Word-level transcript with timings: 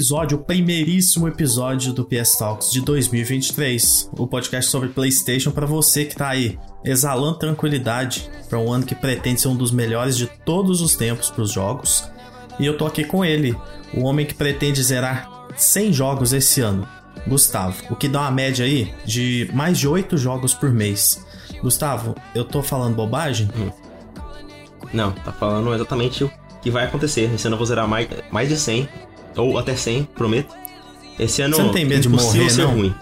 episódio, 0.00 0.38
o 0.38 0.42
primeiríssimo 0.42 1.28
episódio 1.28 1.92
do 1.92 2.06
PS 2.06 2.38
Talks 2.38 2.72
de 2.72 2.80
2023, 2.80 4.08
o 4.16 4.26
podcast 4.26 4.70
sobre 4.70 4.88
PlayStation 4.88 5.50
para 5.50 5.66
você 5.66 6.06
que 6.06 6.16
tá 6.16 6.30
aí 6.30 6.58
exalando 6.82 7.36
tranquilidade 7.36 8.30
para 8.48 8.58
um 8.58 8.72
ano 8.72 8.86
que 8.86 8.94
pretende 8.94 9.42
ser 9.42 9.48
um 9.48 9.54
dos 9.54 9.70
melhores 9.70 10.16
de 10.16 10.26
todos 10.26 10.80
os 10.80 10.96
tempos 10.96 11.28
para 11.28 11.42
os 11.42 11.52
jogos. 11.52 12.10
E 12.58 12.64
eu 12.64 12.78
tô 12.78 12.86
aqui 12.86 13.04
com 13.04 13.22
ele, 13.22 13.54
o 13.92 14.04
homem 14.04 14.24
que 14.24 14.32
pretende 14.32 14.82
zerar 14.82 15.28
100 15.54 15.92
jogos 15.92 16.32
esse 16.32 16.62
ano, 16.62 16.88
Gustavo, 17.28 17.82
o 17.90 17.94
que 17.94 18.08
dá 18.08 18.22
uma 18.22 18.30
média 18.30 18.64
aí 18.64 18.94
de 19.04 19.50
mais 19.52 19.78
de 19.78 19.86
8 19.86 20.16
jogos 20.16 20.54
por 20.54 20.70
mês. 20.70 21.26
Gustavo, 21.60 22.14
eu 22.34 22.46
tô 22.46 22.62
falando 22.62 22.96
bobagem? 22.96 23.50
Hum. 23.54 23.70
Não, 24.94 25.12
tá 25.12 25.30
falando 25.30 25.74
exatamente 25.74 26.24
o 26.24 26.32
que 26.62 26.70
vai 26.70 26.86
acontecer. 26.86 27.30
Esse 27.34 27.46
ano 27.46 27.56
eu 27.56 27.58
vou 27.58 27.66
zerar 27.66 27.86
mais, 27.86 28.08
mais 28.30 28.48
de 28.48 28.56
100, 28.56 28.88
ou 29.36 29.58
até 29.58 29.74
100, 29.74 30.04
prometo. 30.14 30.54
Esse 31.18 31.42
ano 31.42 31.56
Você 31.56 31.62
não 31.62 31.72
tem 31.72 31.84
medo 31.84 32.00
de 32.00 32.08
morrer, 32.08 32.50
ser 32.50 32.62
não? 32.62 32.74
ruim. 32.74 32.94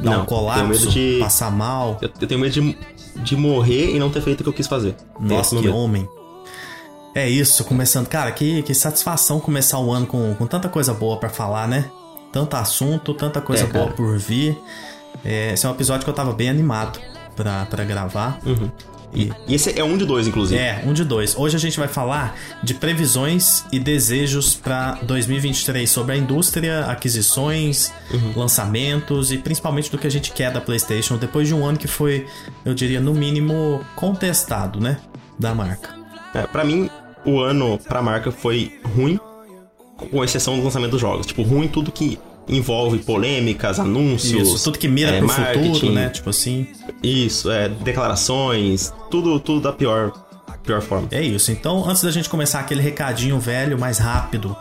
Dar 0.00 0.10
não, 0.10 0.22
um 0.22 0.26
colapso, 0.26 0.64
medo 0.64 0.86
de... 0.88 1.18
passar 1.20 1.50
mal? 1.50 1.98
Eu, 2.00 2.10
eu, 2.20 2.26
tenho 2.26 2.40
medo 2.40 2.52
de, 2.52 2.78
de 3.16 3.36
morrer 3.36 3.94
e 3.94 3.98
não 3.98 4.10
ter 4.10 4.20
feito 4.20 4.40
o 4.40 4.42
que 4.44 4.48
eu 4.48 4.52
quis 4.52 4.66
fazer. 4.66 4.94
Nossa, 5.18 5.56
que 5.56 5.68
homem. 5.68 6.08
É 7.14 7.28
isso, 7.28 7.64
começando. 7.64 8.06
Cara, 8.06 8.30
que, 8.30 8.62
que 8.62 8.74
satisfação 8.74 9.40
começar 9.40 9.78
o 9.78 9.92
ano 9.92 10.06
com, 10.06 10.34
com 10.34 10.46
tanta 10.46 10.68
coisa 10.68 10.94
boa 10.94 11.16
para 11.16 11.28
falar, 11.28 11.66
né? 11.66 11.90
Tanto 12.32 12.54
assunto, 12.54 13.14
tanta 13.14 13.40
coisa 13.40 13.64
é, 13.64 13.66
boa 13.66 13.88
por 13.88 14.18
vir. 14.18 14.56
É, 15.24 15.52
esse 15.52 15.66
é 15.66 15.68
um 15.68 15.72
episódio 15.72 16.04
que 16.04 16.10
eu 16.10 16.14
tava 16.14 16.32
bem 16.32 16.48
animado 16.48 17.00
pra, 17.34 17.66
pra 17.66 17.84
gravar. 17.84 18.38
Uhum. 18.44 18.70
E, 19.12 19.32
e, 19.46 19.54
esse 19.54 19.78
é 19.78 19.82
um 19.82 19.96
de 19.96 20.04
dois, 20.04 20.26
inclusive. 20.26 20.60
É, 20.60 20.82
um 20.86 20.92
de 20.92 21.04
dois. 21.04 21.36
Hoje 21.36 21.56
a 21.56 21.58
gente 21.58 21.78
vai 21.78 21.88
falar 21.88 22.36
de 22.62 22.74
previsões 22.74 23.64
e 23.72 23.78
desejos 23.78 24.54
para 24.54 24.92
2023 25.02 25.88
sobre 25.88 26.14
a 26.14 26.16
indústria, 26.16 26.84
aquisições, 26.86 27.92
uhum. 28.12 28.32
lançamentos 28.36 29.32
e 29.32 29.38
principalmente 29.38 29.90
do 29.90 29.98
que 29.98 30.06
a 30.06 30.10
gente 30.10 30.32
quer 30.32 30.52
da 30.52 30.60
PlayStation 30.60 31.16
depois 31.16 31.48
de 31.48 31.54
um 31.54 31.64
ano 31.64 31.78
que 31.78 31.88
foi, 31.88 32.26
eu 32.64 32.74
diria, 32.74 33.00
no 33.00 33.14
mínimo 33.14 33.84
contestado, 33.96 34.80
né? 34.80 34.98
Da 35.38 35.54
marca. 35.54 35.96
É, 36.34 36.42
para 36.42 36.64
mim, 36.64 36.90
o 37.24 37.40
ano 37.40 37.78
pra 37.78 38.02
marca 38.02 38.30
foi 38.30 38.78
ruim, 38.94 39.18
com 40.10 40.22
exceção 40.22 40.56
do 40.56 40.64
lançamento 40.64 40.92
dos 40.92 41.00
jogos. 41.00 41.26
Tipo, 41.26 41.42
ruim 41.42 41.66
tudo 41.68 41.90
que 41.90 42.18
envolve 42.48 42.98
polêmicas, 42.98 43.78
anúncios. 43.78 44.48
Isso, 44.48 44.64
tudo 44.64 44.78
que 44.78 44.88
mira 44.88 45.10
é, 45.10 45.18
pro 45.18 45.28
futuro, 45.28 45.92
né? 45.92 46.08
Tipo 46.08 46.30
assim. 46.30 46.66
Isso, 47.02 47.50
é, 47.50 47.68
declarações, 47.68 48.92
tudo, 49.10 49.38
tudo 49.38 49.60
da 49.60 49.72
pior, 49.72 50.12
pior 50.62 50.80
forma. 50.80 51.08
É 51.10 51.22
isso. 51.22 51.52
Então, 51.52 51.88
antes 51.88 52.02
da 52.02 52.10
gente 52.10 52.28
começar 52.28 52.60
aquele 52.60 52.80
recadinho 52.80 53.38
velho, 53.38 53.78
mais 53.78 53.98
rápido, 53.98 54.56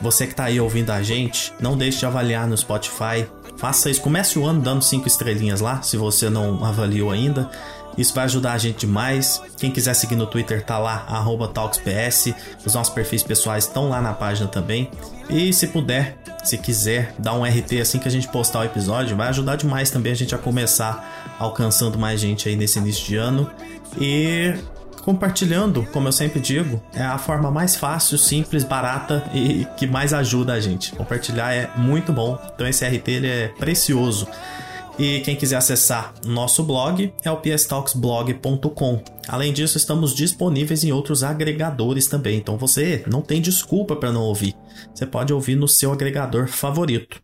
você 0.00 0.26
que 0.26 0.34
tá 0.34 0.44
aí 0.44 0.60
ouvindo 0.60 0.90
a 0.90 1.02
gente, 1.02 1.52
não 1.60 1.76
deixe 1.76 1.98
de 1.98 2.06
avaliar 2.06 2.46
no 2.46 2.56
Spotify. 2.56 3.26
Faça 3.56 3.90
isso. 3.90 4.00
Comece 4.00 4.38
o 4.38 4.46
ano 4.46 4.60
dando 4.60 4.82
cinco 4.82 5.08
estrelinhas 5.08 5.60
lá, 5.60 5.80
se 5.82 5.96
você 5.96 6.28
não 6.28 6.64
avaliou 6.64 7.10
ainda. 7.10 7.50
Isso 7.96 8.14
vai 8.14 8.24
ajudar 8.24 8.52
a 8.52 8.58
gente 8.58 8.80
demais. 8.80 9.40
Quem 9.56 9.70
quiser 9.70 9.94
seguir 9.94 10.16
no 10.16 10.26
Twitter 10.26 10.64
tá 10.64 10.78
lá, 10.78 11.06
TalksPS. 11.52 12.34
Os 12.64 12.74
nossos 12.74 12.92
perfis 12.92 13.22
pessoais 13.22 13.64
estão 13.64 13.88
lá 13.88 14.00
na 14.00 14.12
página 14.12 14.48
também. 14.48 14.90
E 15.28 15.52
se 15.52 15.68
puder, 15.68 16.18
se 16.44 16.56
quiser, 16.58 17.14
dar 17.18 17.34
um 17.34 17.44
RT 17.44 17.80
assim 17.80 17.98
que 17.98 18.06
a 18.06 18.10
gente 18.10 18.28
postar 18.28 18.60
o 18.60 18.64
episódio, 18.64 19.16
vai 19.16 19.28
ajudar 19.28 19.56
demais 19.56 19.90
também 19.90 20.12
a 20.12 20.16
gente 20.16 20.34
a 20.34 20.38
começar 20.38 21.34
alcançando 21.38 21.98
mais 21.98 22.20
gente 22.20 22.48
aí 22.48 22.56
nesse 22.56 22.78
início 22.78 23.04
de 23.06 23.16
ano. 23.16 23.50
E 23.98 24.54
compartilhando, 25.02 25.86
como 25.92 26.08
eu 26.08 26.12
sempre 26.12 26.40
digo, 26.40 26.82
é 26.92 27.02
a 27.02 27.16
forma 27.16 27.48
mais 27.48 27.76
fácil, 27.76 28.18
simples, 28.18 28.64
barata 28.64 29.24
e 29.32 29.64
que 29.76 29.86
mais 29.86 30.12
ajuda 30.12 30.52
a 30.52 30.60
gente. 30.60 30.90
Compartilhar 30.92 31.52
é 31.52 31.70
muito 31.76 32.12
bom. 32.12 32.36
Então 32.52 32.66
esse 32.66 32.84
RT 32.84 33.08
ele 33.08 33.28
é 33.28 33.48
precioso. 33.48 34.26
E 34.98 35.20
quem 35.20 35.36
quiser 35.36 35.56
acessar 35.56 36.14
nosso 36.24 36.62
blog 36.62 37.12
é 37.22 37.30
o 37.30 37.36
pstalksblog.com. 37.36 39.04
Além 39.28 39.52
disso, 39.52 39.76
estamos 39.76 40.14
disponíveis 40.14 40.84
em 40.84 40.92
outros 40.92 41.22
agregadores 41.22 42.06
também, 42.06 42.38
então 42.38 42.56
você 42.56 43.04
não 43.06 43.20
tem 43.20 43.42
desculpa 43.42 43.94
para 43.94 44.10
não 44.10 44.22
ouvir. 44.22 44.54
Você 44.94 45.04
pode 45.04 45.34
ouvir 45.34 45.54
no 45.54 45.68
seu 45.68 45.92
agregador 45.92 46.48
favorito. 46.48 47.20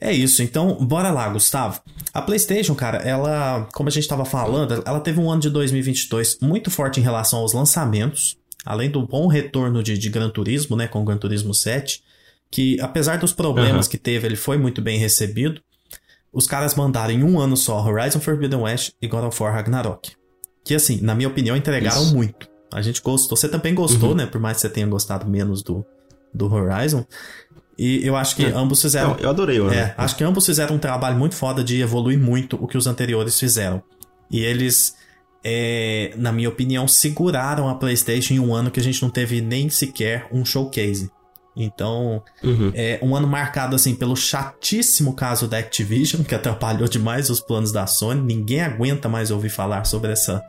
É 0.00 0.12
isso, 0.12 0.40
então 0.40 0.76
bora 0.86 1.10
lá, 1.10 1.28
Gustavo. 1.28 1.82
A 2.14 2.22
PlayStation, 2.22 2.76
cara, 2.76 2.98
ela, 2.98 3.68
como 3.74 3.88
a 3.88 3.92
gente 3.92 4.04
estava 4.04 4.24
falando, 4.24 4.80
ela 4.86 5.00
teve 5.00 5.18
um 5.18 5.28
ano 5.28 5.42
de 5.42 5.50
2022 5.50 6.38
muito 6.40 6.70
forte 6.70 7.00
em 7.00 7.02
relação 7.02 7.40
aos 7.40 7.52
lançamentos, 7.52 8.38
além 8.64 8.88
do 8.88 9.04
bom 9.04 9.26
retorno 9.26 9.82
de, 9.82 9.98
de 9.98 10.08
Gran 10.08 10.30
Turismo, 10.30 10.76
né, 10.76 10.86
com 10.86 11.02
o 11.02 11.04
Gran 11.04 11.18
Turismo 11.18 11.52
7, 11.52 12.04
que 12.52 12.80
apesar 12.80 13.18
dos 13.18 13.32
problemas 13.32 13.86
uhum. 13.86 13.90
que 13.90 13.98
teve, 13.98 14.28
ele 14.28 14.36
foi 14.36 14.56
muito 14.56 14.80
bem 14.80 14.96
recebido 14.96 15.60
os 16.32 16.46
caras 16.46 16.74
mandaram 16.74 17.12
em 17.12 17.24
um 17.24 17.38
ano 17.40 17.56
só 17.56 17.84
Horizon 17.84 18.20
Forbidden 18.20 18.60
West 18.60 18.92
e 19.00 19.08
God 19.08 19.24
of 19.24 19.42
War 19.42 19.52
Ragnarok. 19.52 20.12
Que 20.64 20.74
assim, 20.74 21.00
na 21.00 21.14
minha 21.14 21.28
opinião, 21.28 21.56
entregaram 21.56 22.02
Isso. 22.02 22.14
muito. 22.14 22.48
A 22.72 22.80
gente 22.82 23.02
gostou. 23.02 23.36
Você 23.36 23.48
também 23.48 23.74
gostou, 23.74 24.10
uhum. 24.10 24.14
né? 24.14 24.26
Por 24.26 24.40
mais 24.40 24.58
que 24.58 24.62
você 24.62 24.68
tenha 24.68 24.86
gostado 24.86 25.28
menos 25.28 25.62
do, 25.62 25.84
do 26.32 26.52
Horizon. 26.52 27.04
E 27.76 28.06
eu 28.06 28.14
acho 28.14 28.36
que 28.36 28.44
é. 28.44 28.50
ambos 28.50 28.80
fizeram. 28.80 29.10
Não, 29.14 29.18
eu 29.18 29.30
adorei 29.30 29.58
o 29.58 29.70
É, 29.70 29.94
acho 29.96 30.14
que 30.14 30.22
ambos 30.22 30.46
fizeram 30.46 30.76
um 30.76 30.78
trabalho 30.78 31.16
muito 31.16 31.34
foda 31.34 31.64
de 31.64 31.80
evoluir 31.80 32.18
muito 32.18 32.62
o 32.62 32.68
que 32.68 32.76
os 32.76 32.86
anteriores 32.86 33.40
fizeram. 33.40 33.82
E 34.30 34.40
eles, 34.40 34.94
é, 35.42 36.12
na 36.16 36.30
minha 36.30 36.48
opinião, 36.48 36.86
seguraram 36.86 37.68
a 37.68 37.74
PlayStation 37.74 38.34
em 38.34 38.38
um 38.38 38.54
ano 38.54 38.70
que 38.70 38.78
a 38.78 38.82
gente 38.82 39.02
não 39.02 39.10
teve 39.10 39.40
nem 39.40 39.68
sequer 39.68 40.28
um 40.30 40.44
showcase. 40.44 41.10
Então, 41.62 42.22
uhum. 42.42 42.72
é 42.74 42.98
um 43.02 43.14
ano 43.14 43.26
marcado 43.26 43.76
assim 43.76 43.94
pelo 43.94 44.16
chatíssimo 44.16 45.14
caso 45.14 45.46
da 45.46 45.58
Activision, 45.58 46.22
que 46.22 46.34
atrapalhou 46.34 46.88
demais 46.88 47.30
os 47.30 47.40
planos 47.40 47.72
da 47.72 47.86
Sony. 47.86 48.20
Ninguém 48.20 48.62
aguenta 48.62 49.08
mais 49.08 49.30
ouvir 49.30 49.50
falar 49.50 49.84
sobre 49.84 50.12
essa 50.12 50.42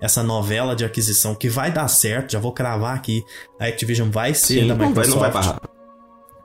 essa 0.00 0.22
novela 0.22 0.76
de 0.76 0.84
aquisição 0.84 1.34
que 1.34 1.48
vai 1.48 1.72
dar 1.72 1.88
certo. 1.88 2.32
Já 2.32 2.38
vou 2.38 2.52
cravar 2.52 2.94
aqui, 2.94 3.22
a 3.58 3.66
Activision 3.66 4.10
vai 4.10 4.32
ser 4.32 4.60
Sim, 4.60 4.68
da 4.68 4.74
Microsoft. 4.74 5.08
Não 5.08 5.18
vai, 5.18 5.30
não 5.30 5.32
vai 5.32 5.42
barrar. 5.42 5.60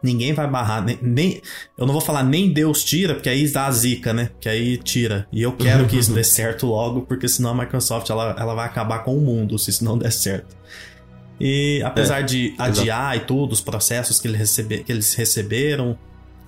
Ninguém 0.04 0.34
vai 0.34 0.46
barrar, 0.46 0.84
nem, 0.84 1.00
nem, 1.02 1.42
eu 1.78 1.86
não 1.86 1.94
vou 1.94 2.02
falar 2.02 2.24
nem 2.24 2.52
Deus 2.52 2.84
tira, 2.84 3.14
porque 3.14 3.30
aí 3.30 3.50
dá 3.50 3.68
a 3.68 3.72
zica, 3.72 4.12
né? 4.12 4.32
Que 4.42 4.50
aí 4.50 4.76
tira. 4.76 5.26
E 5.32 5.42
eu 5.42 5.54
quero 5.54 5.88
que 5.88 5.98
isso 5.98 6.12
dê 6.14 6.26
certo 6.26 6.66
logo, 6.66 7.04
porque 7.04 7.26
senão 7.26 7.52
a 7.52 7.56
Microsoft 7.56 8.10
ela, 8.10 8.36
ela 8.38 8.54
vai 8.54 8.66
acabar 8.66 9.00
com 9.00 9.18
o 9.18 9.22
mundo 9.22 9.58
se 9.58 9.70
isso 9.70 9.86
não 9.86 9.98
der 9.98 10.12
certo. 10.12 10.58
E 11.46 11.84
apesar 11.84 12.22
é, 12.22 12.24
de 12.24 12.56
adiar 12.58 13.16
exato. 13.16 13.18
e 13.18 13.28
tudo, 13.28 13.52
os 13.52 13.60
processos 13.60 14.18
que, 14.18 14.30
ele 14.30 14.38
recebe, 14.38 14.82
que 14.82 14.90
eles 14.90 15.14
receberam, 15.14 16.00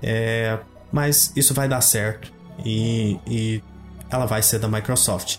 é, 0.02 0.58
mas 0.90 1.34
isso 1.36 1.54
vai 1.54 1.68
dar 1.68 1.82
certo 1.82 2.32
e, 2.66 3.20
e 3.28 3.62
ela 4.10 4.26
vai 4.26 4.42
ser 4.42 4.58
da 4.58 4.70
Microsoft. 4.70 5.36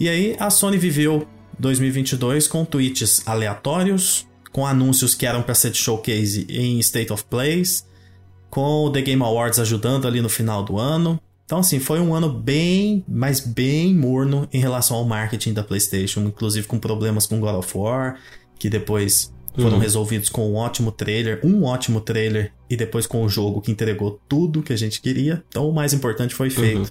E 0.00 0.08
aí 0.08 0.34
a 0.40 0.50
Sony 0.50 0.76
viveu 0.76 1.28
2022 1.60 2.48
com 2.48 2.64
tweets 2.64 3.22
aleatórios, 3.24 4.26
com 4.50 4.66
anúncios 4.66 5.14
que 5.14 5.26
eram 5.26 5.42
para 5.42 5.54
ser 5.54 5.70
de 5.70 5.78
showcase 5.78 6.44
em 6.50 6.80
State 6.80 7.12
of 7.12 7.22
Plays, 7.30 7.86
com 8.50 8.86
o 8.86 8.90
The 8.90 9.02
Game 9.02 9.22
Awards 9.22 9.60
ajudando 9.60 10.08
ali 10.08 10.20
no 10.20 10.28
final 10.28 10.64
do 10.64 10.76
ano. 10.76 11.20
Então, 11.44 11.60
assim, 11.60 11.78
foi 11.78 12.00
um 12.00 12.16
ano 12.16 12.28
bem, 12.28 13.04
mas 13.06 13.38
bem 13.38 13.94
morno 13.94 14.48
em 14.52 14.58
relação 14.58 14.96
ao 14.96 15.04
marketing 15.04 15.52
da 15.52 15.62
PlayStation, 15.62 16.22
inclusive 16.22 16.66
com 16.66 16.80
problemas 16.80 17.26
com 17.28 17.38
God 17.38 17.54
of 17.54 17.78
War 17.78 18.18
que 18.58 18.68
depois 18.68 19.32
foram 19.54 19.74
uhum. 19.74 19.78
resolvidos 19.78 20.28
com 20.28 20.48
um 20.50 20.54
ótimo 20.54 20.92
trailer, 20.92 21.40
um 21.44 21.64
ótimo 21.64 22.00
trailer 22.00 22.52
e 22.70 22.76
depois 22.76 23.06
com 23.06 23.22
o 23.24 23.28
jogo 23.28 23.60
que 23.60 23.72
entregou 23.72 24.20
tudo 24.28 24.62
que 24.62 24.72
a 24.72 24.76
gente 24.76 25.00
queria. 25.00 25.42
Então 25.48 25.68
o 25.68 25.74
mais 25.74 25.92
importante 25.92 26.34
foi 26.34 26.48
feito. 26.48 26.78
Uhum. 26.78 26.86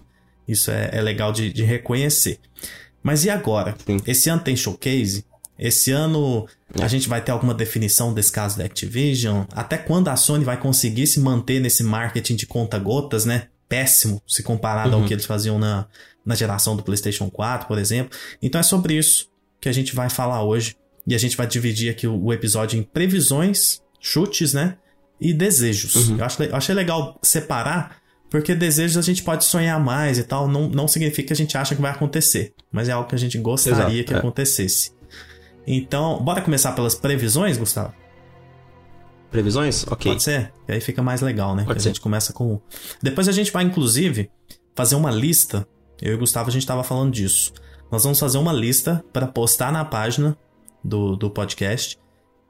Isso 0.47 0.71
é, 0.71 0.89
é 0.93 1.01
legal 1.01 1.31
de, 1.31 1.51
de, 1.51 1.63
reconhecer. 1.63 2.39
Mas 3.01 3.25
e 3.25 3.29
agora? 3.29 3.75
Sim. 3.85 3.97
Esse 4.05 4.29
ano 4.29 4.41
tem 4.41 4.55
showcase? 4.55 5.25
Esse 5.57 5.91
ano 5.91 6.47
é. 6.77 6.83
a 6.83 6.87
gente 6.87 7.09
vai 7.09 7.21
ter 7.21 7.31
alguma 7.31 7.53
definição 7.53 8.13
desse 8.13 8.31
caso 8.31 8.57
da 8.57 8.65
Activision? 8.65 9.45
Até 9.51 9.77
quando 9.77 10.09
a 10.09 10.15
Sony 10.15 10.43
vai 10.43 10.57
conseguir 10.57 11.07
se 11.07 11.19
manter 11.19 11.59
nesse 11.59 11.83
marketing 11.83 12.35
de 12.35 12.45
conta-gotas, 12.45 13.25
né? 13.25 13.47
Péssimo 13.67 14.21
se 14.27 14.43
comparado 14.43 14.95
uhum. 14.95 15.01
ao 15.01 15.07
que 15.07 15.13
eles 15.13 15.25
faziam 15.25 15.57
na, 15.59 15.87
na 16.25 16.35
geração 16.35 16.75
do 16.75 16.83
PlayStation 16.83 17.29
4, 17.29 17.67
por 17.67 17.77
exemplo. 17.77 18.17
Então 18.41 18.59
é 18.59 18.63
sobre 18.63 18.95
isso 18.95 19.29
que 19.59 19.67
a 19.67 19.73
gente 19.73 19.95
vai 19.95 20.09
falar 20.09 20.43
hoje. 20.43 20.75
E 21.07 21.15
a 21.15 21.17
gente 21.17 21.37
vai 21.37 21.47
dividir 21.47 21.89
aqui 21.89 22.05
o, 22.05 22.33
episódio 22.33 22.77
em 22.77 22.83
previsões, 22.83 23.81
chutes, 23.97 24.53
né? 24.53 24.77
E 25.21 25.33
desejos. 25.33 25.95
Uhum. 25.95 26.17
Eu, 26.17 26.25
acho, 26.25 26.43
eu 26.43 26.55
achei 26.55 26.75
legal 26.75 27.17
separar, 27.23 28.01
porque 28.29 28.53
desejos 28.53 28.97
a 28.97 29.01
gente 29.01 29.23
pode 29.23 29.45
sonhar 29.45 29.79
mais 29.79 30.17
e 30.17 30.23
tal. 30.23 30.49
Não, 30.49 30.67
não 30.67 30.85
significa 30.85 31.27
que 31.27 31.33
a 31.33 31.35
gente 31.35 31.57
acha 31.57 31.73
que 31.73 31.81
vai 31.81 31.91
acontecer. 31.91 32.53
Mas 32.69 32.89
é 32.89 32.91
algo 32.91 33.07
que 33.07 33.15
a 33.15 33.17
gente 33.17 33.37
gostaria 33.37 33.85
Exato, 33.85 34.03
que 34.03 34.13
é. 34.13 34.17
acontecesse. 34.17 34.91
Então, 35.65 36.21
bora 36.21 36.41
começar 36.41 36.73
pelas 36.73 36.93
previsões, 36.93 37.57
Gustavo? 37.57 37.93
Previsões? 39.31 39.85
Ok. 39.87 40.11
Pode 40.11 40.23
ser? 40.23 40.51
E 40.67 40.73
aí 40.73 40.81
fica 40.81 41.01
mais 41.01 41.21
legal, 41.21 41.55
né? 41.55 41.63
Pode 41.63 41.81
ser. 41.81 41.87
a 41.87 41.91
gente 41.91 42.01
começa 42.01 42.33
com. 42.33 42.59
Depois 43.01 43.29
a 43.29 43.31
gente 43.31 43.51
vai, 43.51 43.63
inclusive, 43.63 44.29
fazer 44.75 44.95
uma 44.95 45.09
lista. 45.09 45.65
Eu 46.01 46.11
e 46.11 46.15
o 46.15 46.19
Gustavo, 46.19 46.49
a 46.49 46.51
gente 46.51 46.63
estava 46.63 46.83
falando 46.83 47.13
disso. 47.13 47.53
Nós 47.89 48.03
vamos 48.03 48.19
fazer 48.19 48.37
uma 48.37 48.51
lista 48.51 49.03
para 49.13 49.25
postar 49.25 49.71
na 49.71 49.85
página 49.85 50.37
do, 50.87 51.15
do 51.15 51.29
podcast 51.29 51.99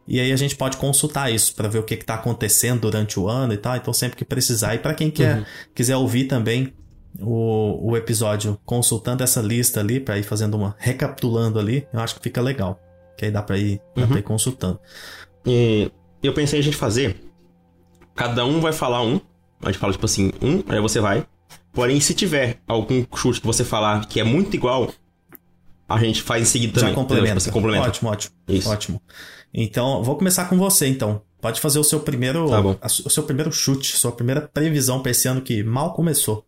E 0.08 0.20
aí 0.20 0.32
a 0.32 0.36
gente 0.36 0.56
pode 0.56 0.78
consultar 0.78 1.32
isso 1.32 1.56
para 1.56 1.68
ver 1.68 1.80
o 1.80 1.84
que 1.84 1.96
está 1.96 2.14
acontecendo 2.16 2.82
durante 2.82 3.20
o 3.20 3.28
ano 3.28 3.54
e 3.54 3.58
tal. 3.58 3.76
Então 3.76 3.92
sempre 3.92 4.16
que 4.18 4.24
precisar. 4.24 4.76
E 4.76 4.80
para 4.80 4.94
quem 4.94 5.10
quer, 5.10 5.40
uhum. 5.40 5.46
quiser 5.76 5.98
ouvir 5.98 6.26
também 6.26 6.74
o, 7.20 7.92
o 7.92 7.98
episódio 7.98 8.60
consultando 8.64 9.24
essa 9.24 9.42
lista 9.42 9.80
ali, 9.80 10.00
para 10.00 10.18
ir 10.18 10.24
fazendo 10.24 10.56
uma. 10.56 10.76
recapitulando 10.78 11.60
ali, 11.60 11.88
eu 11.92 12.00
acho 12.00 12.16
que 12.16 12.22
fica 12.22 12.42
legal. 12.42 12.80
Que 13.18 13.26
aí 13.26 13.32
dá 13.32 13.42
pra 13.42 13.58
ir, 13.58 13.82
dá 13.96 14.06
uhum. 14.06 14.18
ir 14.18 14.24
consultando. 14.24 14.80
E 15.46 15.92
eu 16.22 16.34
pensei 16.34 16.60
a 16.60 16.64
gente 16.64 16.78
fazer. 16.78 17.20
Cada 18.16 18.46
um 18.46 18.60
vai 18.62 18.74
falar 18.74 19.02
um. 19.02 19.20
A 19.62 19.72
gente 19.72 19.80
fala 19.80 19.94
tipo 19.94 20.06
assim, 20.06 20.32
um, 20.42 20.64
aí 20.68 20.80
você 20.80 21.00
vai. 21.00 21.26
Porém, 21.74 22.00
se 22.00 22.14
tiver 22.14 22.60
algum 22.68 23.06
chute 23.16 23.42
que 23.42 23.48
você 23.48 23.64
falar 23.64 24.06
que 24.08 24.20
é 24.20 24.24
muito 24.24 24.56
igual, 24.56 24.92
a 25.88 26.00
gente 26.00 26.22
faz 26.22 26.44
em 26.44 26.46
seguida 26.46 26.74
Já 26.74 26.82
também. 26.82 26.96
Complementa. 26.96 27.28
Tipo, 27.28 27.42
você 27.42 27.52
complementa. 27.52 27.88
Ótimo, 27.88 28.10
ótimo. 28.10 28.36
Isso. 28.48 28.70
Ótimo. 28.70 29.02
Então, 29.54 30.04
vou 30.04 30.16
começar 30.16 30.46
com 30.46 30.58
você, 30.58 30.88
então. 30.88 31.22
Pode 31.40 31.62
fazer 31.62 31.80
o 31.80 31.84
seu 31.84 32.00
primeiro, 32.00 32.50
tá 32.50 32.88
o 33.06 33.10
seu 33.10 33.24
primeiro 33.24 33.52
chute, 33.52 33.96
sua 33.96 34.12
primeira 34.12 34.42
previsão 34.42 35.02
para 35.02 35.12
esse 35.12 35.28
ano 35.28 35.42
que 35.42 35.64
mal 35.64 35.94
começou. 35.94 36.46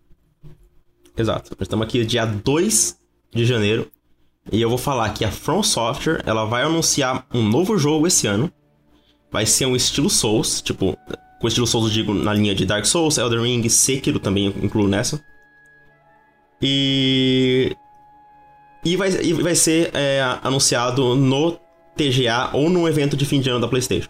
Exato. 1.16 1.56
Estamos 1.60 1.86
aqui 1.86 2.04
dia 2.06 2.26
2 2.26 2.98
de 3.34 3.46
janeiro. 3.46 3.90
E 4.52 4.62
eu 4.62 4.70
vou 4.70 4.78
falar 4.78 5.14
que 5.14 5.24
a 5.24 5.32
From 5.32 5.62
Software 5.62 6.24
ela 6.26 6.46
vai 6.46 6.64
anunciar 6.64 7.26
um 7.34 7.44
novo 7.44 7.78
jogo 7.78 8.08
esse 8.08 8.26
ano. 8.26 8.52
Vai 9.32 9.46
ser 9.46 9.68
um 9.68 9.76
estilo 9.76 10.10
Souls, 10.10 10.60
tipo, 10.60 10.98
com 11.40 11.48
estilo 11.48 11.68
Souls 11.68 11.88
eu 11.88 11.94
digo 11.94 12.14
na 12.14 12.34
linha 12.34 12.56
de 12.56 12.66
Dark 12.66 12.86
Souls, 12.86 13.18
Elden 13.18 13.44
Ring, 13.44 13.70
Sekiro 13.70 14.20
também 14.20 14.48
incluo 14.48 14.88
nessa. 14.88 15.24
E. 16.62 17.76
E 18.84 18.96
vai, 18.96 19.10
e 19.10 19.34
vai 19.34 19.56
ser 19.56 19.92
é, 19.94 20.22
anunciado 20.42 21.16
no 21.16 21.60
TGA 21.96 22.52
ou 22.54 22.70
no 22.70 22.88
evento 22.88 23.18
de 23.18 23.26
fim 23.26 23.42
de 23.42 23.50
ano 23.50 23.60
da 23.60 23.68
PlayStation. 23.68 24.10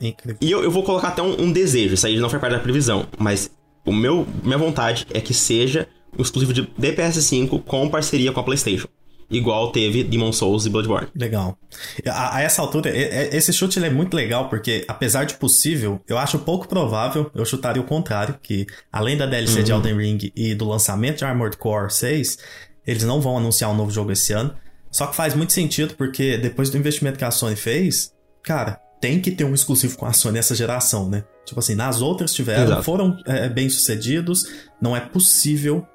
Incrível. 0.00 0.38
E 0.40 0.50
eu, 0.50 0.62
eu 0.62 0.70
vou 0.70 0.82
colocar 0.82 1.08
até 1.08 1.22
um, 1.22 1.42
um, 1.42 1.52
desejo, 1.52 1.94
isso 1.94 2.06
aí 2.06 2.18
não 2.18 2.28
foi 2.28 2.38
parte 2.38 2.54
da 2.54 2.58
previsão, 2.58 3.06
mas 3.18 3.50
o 3.84 3.92
meu, 3.92 4.26
minha 4.42 4.58
vontade 4.58 5.06
é 5.12 5.20
que 5.20 5.32
seja 5.32 5.88
um 6.18 6.22
exclusivo 6.22 6.52
de 6.52 6.62
DPS5 6.62 7.62
com 7.64 7.88
parceria 7.88 8.32
com 8.32 8.40
a 8.40 8.42
PlayStation. 8.42 8.88
Igual 9.28 9.72
teve 9.72 10.04
Demon 10.04 10.32
Souls 10.32 10.66
e 10.66 10.70
Bloodborne. 10.70 11.08
Legal. 11.14 11.58
A, 12.06 12.36
a 12.36 12.42
essa 12.42 12.62
altura, 12.62 12.92
esse 12.94 13.52
chute 13.52 13.84
é 13.84 13.90
muito 13.90 14.14
legal, 14.14 14.48
porque 14.48 14.84
apesar 14.86 15.24
de 15.24 15.34
possível, 15.34 16.00
eu 16.06 16.16
acho 16.16 16.38
pouco 16.38 16.68
provável, 16.68 17.30
eu 17.34 17.44
chutaria 17.44 17.82
o 17.82 17.84
contrário, 17.84 18.38
que 18.40 18.66
além 18.92 19.16
da 19.16 19.26
DLC 19.26 19.58
uhum. 19.58 19.64
de 19.64 19.72
Elden 19.72 19.96
Ring 19.96 20.32
e 20.34 20.54
do 20.54 20.68
lançamento 20.68 21.18
de 21.18 21.24
Armored 21.24 21.56
Core 21.56 21.92
6, 21.92 22.38
eles 22.86 23.02
não 23.02 23.20
vão 23.20 23.36
anunciar 23.36 23.70
um 23.70 23.74
novo 23.74 23.90
jogo 23.90 24.12
esse 24.12 24.32
ano. 24.32 24.54
Só 24.90 25.06
que 25.06 25.16
faz 25.16 25.34
muito 25.34 25.52
sentido, 25.52 25.94
porque 25.94 26.38
depois 26.38 26.70
do 26.70 26.78
investimento 26.78 27.18
que 27.18 27.24
a 27.24 27.30
Sony 27.30 27.56
fez, 27.56 28.12
cara, 28.42 28.80
tem 29.00 29.20
que 29.20 29.30
ter 29.30 29.44
um 29.44 29.54
exclusivo 29.54 29.96
com 29.96 30.06
a 30.06 30.12
Sony 30.12 30.34
nessa 30.34 30.54
geração, 30.54 31.08
né? 31.08 31.24
Tipo 31.44 31.60
assim, 31.60 31.74
nas 31.74 32.00
outras 32.00 32.32
tiveram, 32.32 32.64
Exato. 32.64 32.82
foram 32.82 33.16
é, 33.26 33.48
bem 33.48 33.68
sucedidos, 33.68 34.44
não 34.80 34.96
é 34.96 35.00
possível 35.00 35.86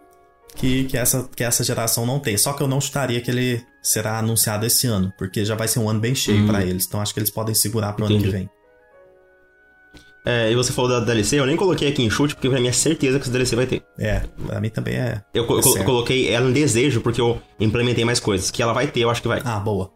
que, 0.56 0.86
que, 0.86 0.98
essa, 0.98 1.28
que 1.36 1.44
essa 1.44 1.64
geração 1.64 2.06
não 2.06 2.20
tem. 2.20 2.38
Só 2.38 2.54
que 2.54 2.62
eu 2.62 2.68
não 2.68 2.80
chutaria 2.80 3.20
que 3.22 3.32
ele 3.32 3.66
será 3.82 4.20
anunciado 4.20 4.66
esse 4.66 4.88
ano, 4.88 5.12
porque 5.18 5.44
já 5.44 5.56
vai 5.56 5.68
ser 5.68 5.80
um 5.80 5.90
ano 5.90 6.00
bem 6.00 6.14
cheio 6.14 6.44
hum. 6.44 6.48
para 6.48 6.64
eles. 6.64 6.86
Então 6.86 7.02
acho 7.02 7.14
que 7.14 7.20
eles 7.20 7.32
podem 7.32 7.56
segurar 7.56 7.94
pro 7.94 8.06
Entendi. 8.06 8.24
ano 8.24 8.32
que 8.32 8.38
vem. 8.38 8.50
É, 10.24 10.52
e 10.52 10.56
você 10.56 10.72
falou 10.72 10.90
da 10.90 11.00
DLC, 11.00 11.40
eu 11.40 11.46
nem 11.48 11.56
coloquei 11.56 11.88
aqui 11.88 12.04
em 12.04 12.10
chute, 12.10 12.36
porque 12.36 12.48
pra 12.48 12.60
mim 12.60 12.68
é 12.68 12.72
certeza 12.72 13.18
que 13.18 13.24
esse 13.24 13.32
DLC 13.32 13.56
vai 13.56 13.66
ter. 13.66 13.84
É, 13.98 14.22
pra 14.46 14.62
mim 14.62 14.70
também 14.70 14.96
é. 14.96 15.24
Eu, 15.34 15.48
eu 15.50 15.84
coloquei 15.84 16.30
ela 16.30 16.48
em 16.48 16.54
desejo, 16.54 17.02
porque 17.02 17.20
eu 17.20 17.42
implementei 17.60 18.06
mais 18.06 18.20
coisas. 18.20 18.52
Que 18.52 18.62
ela 18.62 18.74
vai 18.74 18.88
ter, 18.88 19.00
eu 19.00 19.10
acho 19.10 19.22
que 19.22 19.28
vai. 19.28 19.42
Ah, 19.44 19.60
boa. 19.60 19.92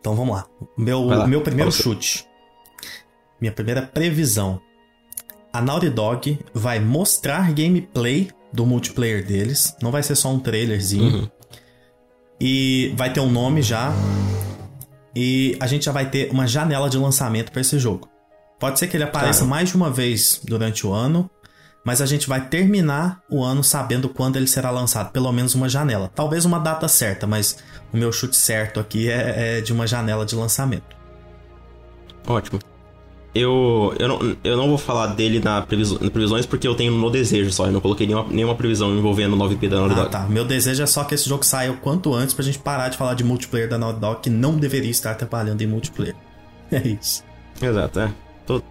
Então 0.00 0.16
vamos 0.16 0.34
lá. 0.34 0.46
Meu, 0.78 1.04
lá. 1.04 1.26
meu 1.26 1.42
primeiro 1.42 1.70
chute. 1.70 2.26
Minha 3.38 3.52
primeira 3.52 3.82
previsão. 3.82 4.60
A 5.52 5.60
Naughty 5.60 5.90
Dog 5.90 6.38
vai 6.54 6.80
mostrar 6.80 7.52
gameplay 7.52 8.30
do 8.52 8.64
multiplayer 8.64 9.26
deles. 9.26 9.76
Não 9.82 9.90
vai 9.90 10.02
ser 10.02 10.14
só 10.14 10.30
um 10.30 10.40
trailerzinho. 10.40 11.22
Uhum. 11.22 11.28
E 12.40 12.94
vai 12.96 13.12
ter 13.12 13.20
um 13.20 13.30
nome 13.30 13.60
já. 13.60 13.92
E 15.14 15.56
a 15.60 15.66
gente 15.66 15.84
já 15.84 15.92
vai 15.92 16.08
ter 16.08 16.30
uma 16.30 16.46
janela 16.46 16.88
de 16.88 16.96
lançamento 16.96 17.52
para 17.52 17.60
esse 17.60 17.78
jogo. 17.78 18.09
Pode 18.60 18.78
ser 18.78 18.88
que 18.88 18.96
ele 18.96 19.04
apareça 19.04 19.44
mais 19.46 19.70
de 19.70 19.74
uma 19.74 19.90
vez 19.90 20.38
durante 20.44 20.86
o 20.86 20.92
ano, 20.92 21.30
mas 21.82 22.02
a 22.02 22.06
gente 22.06 22.28
vai 22.28 22.46
terminar 22.46 23.22
o 23.30 23.42
ano 23.42 23.64
sabendo 23.64 24.06
quando 24.06 24.36
ele 24.36 24.46
será 24.46 24.70
lançado, 24.70 25.10
pelo 25.12 25.32
menos 25.32 25.54
uma 25.54 25.66
janela. 25.66 26.10
Talvez 26.14 26.44
uma 26.44 26.58
data 26.58 26.86
certa, 26.86 27.26
mas 27.26 27.56
o 27.90 27.96
meu 27.96 28.12
chute 28.12 28.36
certo 28.36 28.78
aqui 28.78 29.08
é, 29.08 29.56
é 29.56 29.60
de 29.62 29.72
uma 29.72 29.86
janela 29.86 30.26
de 30.26 30.36
lançamento. 30.36 30.94
Ótimo. 32.26 32.60
Eu, 33.34 33.94
eu, 33.98 34.08
não, 34.08 34.36
eu 34.44 34.56
não 34.58 34.68
vou 34.68 34.76
falar 34.76 35.06
dele 35.06 35.40
na, 35.40 35.62
previso, 35.62 35.98
na 36.02 36.10
previsões 36.10 36.44
porque 36.44 36.68
eu 36.68 36.74
tenho 36.74 36.92
no 36.92 37.08
desejo 37.08 37.50
só. 37.50 37.64
Eu 37.64 37.72
não 37.72 37.80
coloquei 37.80 38.06
nenhuma, 38.06 38.28
nenhuma 38.28 38.54
previsão 38.54 38.94
envolvendo 38.94 39.34
o 39.34 39.38
9P 39.38 39.70
da 39.70 39.76
Naughty 39.76 39.94
ah, 39.94 39.96
Dog. 39.96 40.10
tá. 40.10 40.20
Meu 40.28 40.44
desejo 40.44 40.82
é 40.82 40.86
só 40.86 41.04
que 41.04 41.14
esse 41.14 41.26
jogo 41.26 41.46
saia 41.46 41.72
o 41.72 41.76
quanto 41.78 42.12
antes 42.12 42.34
pra 42.34 42.44
gente 42.44 42.58
parar 42.58 42.90
de 42.90 42.98
falar 42.98 43.14
de 43.14 43.24
multiplayer 43.24 43.70
da 43.70 43.78
Naughty 43.78 44.00
Dog 44.00 44.20
que 44.20 44.28
não 44.28 44.58
deveria 44.58 44.90
estar 44.90 45.14
trabalhando 45.14 45.62
em 45.62 45.66
multiplayer. 45.66 46.14
É 46.72 46.86
isso. 46.86 47.24
Exato, 47.60 47.98
é. 47.98 48.12
Tô... 48.46 48.62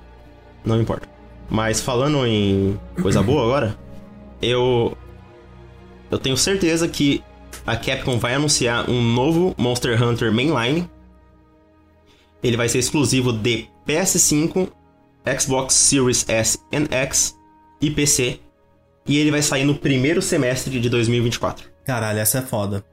Não 0.63 0.81
importa. 0.81 1.07
Mas 1.49 1.81
falando 1.81 2.25
em 2.25 2.79
coisa 3.01 3.23
boa 3.23 3.43
agora, 3.43 3.77
eu. 4.41 4.97
Eu 6.11 6.17
tenho 6.17 6.37
certeza 6.37 6.87
que 6.87 7.23
a 7.65 7.75
Capcom 7.75 8.17
vai 8.17 8.33
anunciar 8.33 8.89
um 8.89 9.01
novo 9.01 9.55
Monster 9.57 10.01
Hunter 10.01 10.31
Mainline. 10.31 10.89
Ele 12.41 12.57
vai 12.57 12.69
ser 12.69 12.79
exclusivo 12.79 13.33
de 13.33 13.67
PS5, 13.87 14.69
Xbox 15.39 15.73
Series 15.73 16.27
S 16.27 16.59
e 16.71 16.95
X 16.95 17.37
e 17.81 17.91
PC. 17.91 18.39
E 19.07 19.17
ele 19.17 19.31
vai 19.31 19.41
sair 19.41 19.65
no 19.65 19.75
primeiro 19.75 20.21
semestre 20.21 20.79
de 20.79 20.89
2024. 20.89 21.69
Caralho, 21.85 22.19
essa 22.19 22.39
é 22.39 22.41
foda. 22.41 22.85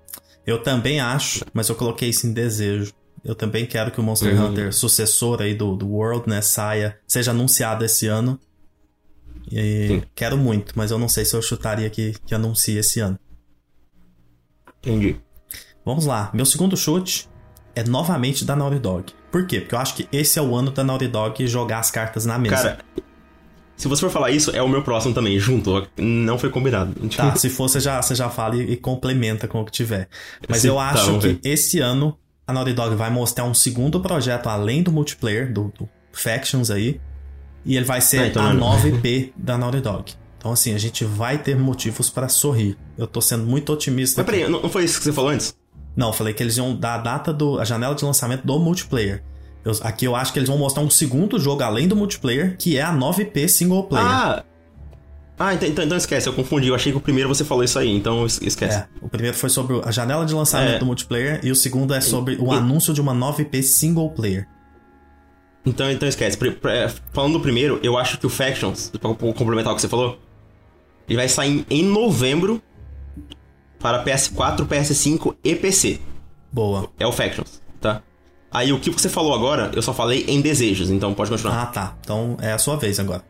Eu 0.46 0.62
também 0.62 1.00
acho, 1.00 1.44
mas 1.52 1.69
eu 1.69 1.75
coloquei 1.75 2.08
isso 2.08 2.26
em 2.26 2.32
desejo. 2.32 2.93
Eu 3.26 3.34
também 3.34 3.67
quero 3.67 3.90
que 3.90 3.99
o 3.99 4.05
Monster 4.05 4.32
uhum. 4.32 4.46
Hunter, 4.46 4.73
sucessor 4.73 5.43
aí 5.43 5.53
do, 5.53 5.74
do 5.74 5.89
World, 5.89 6.29
né, 6.29 6.41
saia, 6.41 6.96
seja 7.08 7.32
anunciado 7.32 7.84
esse 7.84 8.06
ano. 8.06 8.39
E 9.51 9.89
Sim. 9.89 10.03
quero 10.15 10.36
muito, 10.36 10.72
mas 10.77 10.93
eu 10.93 10.98
não 10.98 11.08
sei 11.08 11.24
se 11.24 11.34
eu 11.34 11.43
chutaria 11.43 11.91
que, 11.91 12.15
que 12.24 12.34
anuncie 12.34 12.79
esse 12.79 13.01
ano. 13.01 13.19
Entendi. 14.79 15.17
Vamos 15.84 16.06
lá. 16.06 16.31
Meu 16.32 16.46
segundo 16.46 16.77
chute 16.77 17.29
é 17.74 17.82
novamente 17.82 18.44
da 18.44 18.55
Naughty 18.55 18.79
Dog. 18.79 19.12
Por 19.32 19.44
quê? 19.44 19.60
Porque 19.60 19.74
eu 19.74 19.79
acho 19.81 19.94
que 19.96 20.08
esse 20.12 20.39
é 20.39 20.43
o 20.43 20.55
ano 20.55 20.70
da 20.70 20.84
Naughty 20.84 21.08
Dog 21.08 21.46
jogar 21.48 21.81
as 21.81 21.91
cartas 21.91 22.24
na 22.24 22.39
mesa. 22.39 22.55
Cara, 22.55 22.79
se 23.77 23.89
você 23.89 24.03
for 24.03 24.10
falar 24.10 24.31
isso, 24.31 24.53
é 24.53 24.62
o 24.62 24.69
meu 24.69 24.82
próximo 24.82 25.12
também, 25.12 25.36
junto. 25.41 25.89
Não 25.96 26.39
foi 26.39 26.51
combinado. 26.51 26.94
Tá, 27.17 27.34
se 27.34 27.51
for, 27.51 27.69
você 27.69 27.81
já, 27.81 28.01
você 28.01 28.15
já 28.15 28.31
fala 28.31 28.56
e, 28.56 28.72
e 28.72 28.77
complementa 28.77 29.48
com 29.48 29.60
o 29.60 29.65
que 29.65 29.72
tiver. 29.72 30.08
Mas 30.48 30.62
Sim, 30.62 30.69
eu 30.69 30.77
tá, 30.77 30.91
acho 30.91 31.19
que 31.19 31.29
ver. 31.29 31.41
esse 31.43 31.81
ano 31.81 32.17
a 32.46 32.53
Naughty 32.53 32.72
Dog 32.72 32.94
vai 32.94 33.10
mostrar 33.10 33.44
um 33.44 33.55
segundo 33.55 34.00
projeto 34.00 34.46
além 34.48 34.82
do 34.82 34.93
multiplayer, 34.93 35.53
do, 35.53 35.72
do 35.76 35.88
Factions 36.12 36.70
aí. 36.70 37.00
E 37.65 37.76
ele 37.76 37.84
vai 37.84 38.00
ser 38.00 38.20
ah, 38.20 38.26
então 38.29 38.46
a 38.46 38.53
nova 38.55 38.88
IP 38.88 39.32
da 39.36 39.58
Naughty 39.58 39.81
Dog. 39.81 40.15
Então, 40.38 40.53
assim, 40.53 40.72
a 40.72 40.79
gente 40.79 41.05
vai 41.05 41.38
ter 41.38 41.56
motivos 41.56 42.08
para 42.08 42.29
sorrir. 42.29 42.79
Eu 42.96 43.06
tô 43.06 43.20
sendo 43.20 43.44
muito 43.44 43.72
otimista. 43.72 44.22
Mas 44.22 44.31
peraí, 44.31 44.48
não 44.48 44.69
foi 44.69 44.84
isso 44.84 44.98
que 44.98 45.05
você 45.05 45.12
falou 45.12 45.31
antes? 45.31 45.56
Não, 45.96 46.12
falei 46.12 46.32
que 46.32 46.43
eles 46.43 46.56
iam 46.56 46.76
dar 46.76 46.94
a 46.94 46.98
data 46.98 47.32
do. 47.32 47.58
a 47.58 47.65
janela 47.65 47.94
de 47.94 48.05
lançamento 48.05 48.46
do 48.46 48.58
multiplayer. 48.60 49.24
Eu, 49.65 49.72
aqui 49.81 50.05
eu 50.05 50.15
acho 50.15 50.32
que 50.32 50.38
eles 50.38 50.48
vão 50.48 50.56
mostrar 50.56 50.82
um 50.84 50.91
segundo 50.91 51.41
jogo 51.41 51.65
além 51.65 51.88
do 51.88 51.96
multiplayer, 51.96 52.56
que 52.56 52.76
é 52.76 52.82
a 52.82 52.94
9P 52.94 53.48
single 53.48 53.82
player. 53.84 54.06
Ah! 54.06 54.44
Ah, 55.38 55.52
então, 55.52 55.69
então, 55.69 55.84
então, 55.84 55.96
esquece, 55.98 56.26
eu 56.28 56.32
confundi. 56.32 56.69
Eu 56.69 56.74
achei 56.74 56.90
que 56.90 56.98
o 56.98 57.00
primeiro 57.00 57.28
você 57.28 57.44
falou 57.44 57.62
isso 57.62 57.78
aí, 57.78 57.94
então 57.94 58.24
esquece. 58.24 58.78
É, 58.78 58.86
o 59.02 59.08
primeiro 59.08 59.36
foi 59.36 59.50
sobre 59.50 59.81
a 59.84 59.90
janela 59.90 60.24
de 60.24 60.32
lançamento 60.32 60.76
é. 60.76 60.78
do 60.78 60.86
multiplayer 60.86 61.40
e 61.43 61.50
o 61.50 61.55
segundo 61.55 61.93
é 61.93 62.00
sobre 62.00 62.36
o 62.36 62.55
e... 62.55 62.56
anúncio 62.56 62.94
de 62.94 63.00
uma 63.00 63.14
9P 63.14 63.62
single 63.62 64.10
player. 64.10 64.48
Então, 65.64 65.90
então 65.90 66.08
esquece. 66.08 66.38
Falando 67.12 67.34
do 67.34 67.40
primeiro, 67.40 67.78
eu 67.82 67.98
acho 67.98 68.19
que 68.19 68.26
o 68.26 68.31
Factions, 68.31 68.90
pra 68.90 69.12
complementar 69.14 69.72
o 69.72 69.76
que 69.76 69.82
você 69.82 69.88
falou, 69.88 70.19
ele 71.08 71.16
vai 71.16 71.28
sair 71.28 71.66
em 71.69 71.84
novembro 71.84 72.62
para 73.78 74.02
PS4, 74.05 74.66
PS5 74.66 75.36
e 75.44 75.55
PC. 75.55 76.00
Boa. 76.50 76.88
É 76.98 77.06
o 77.06 77.12
Factions, 77.12 77.60
tá? 77.81 78.00
Aí 78.50 78.72
o 78.72 78.81
que 78.81 78.90
você 78.90 79.08
falou 79.08 79.34
agora, 79.34 79.70
eu 79.74 79.82
só 79.82 79.93
falei 79.93 80.24
em 80.28 80.40
desejos, 80.40 80.88
então 80.88 81.12
pode 81.12 81.31
continuar. 81.31 81.62
Ah, 81.62 81.66
tá. 81.66 81.96
Então 82.00 82.38
é 82.40 82.52
a 82.52 82.58
sua 82.58 82.76
vez 82.76 82.98
agora. 82.98 83.22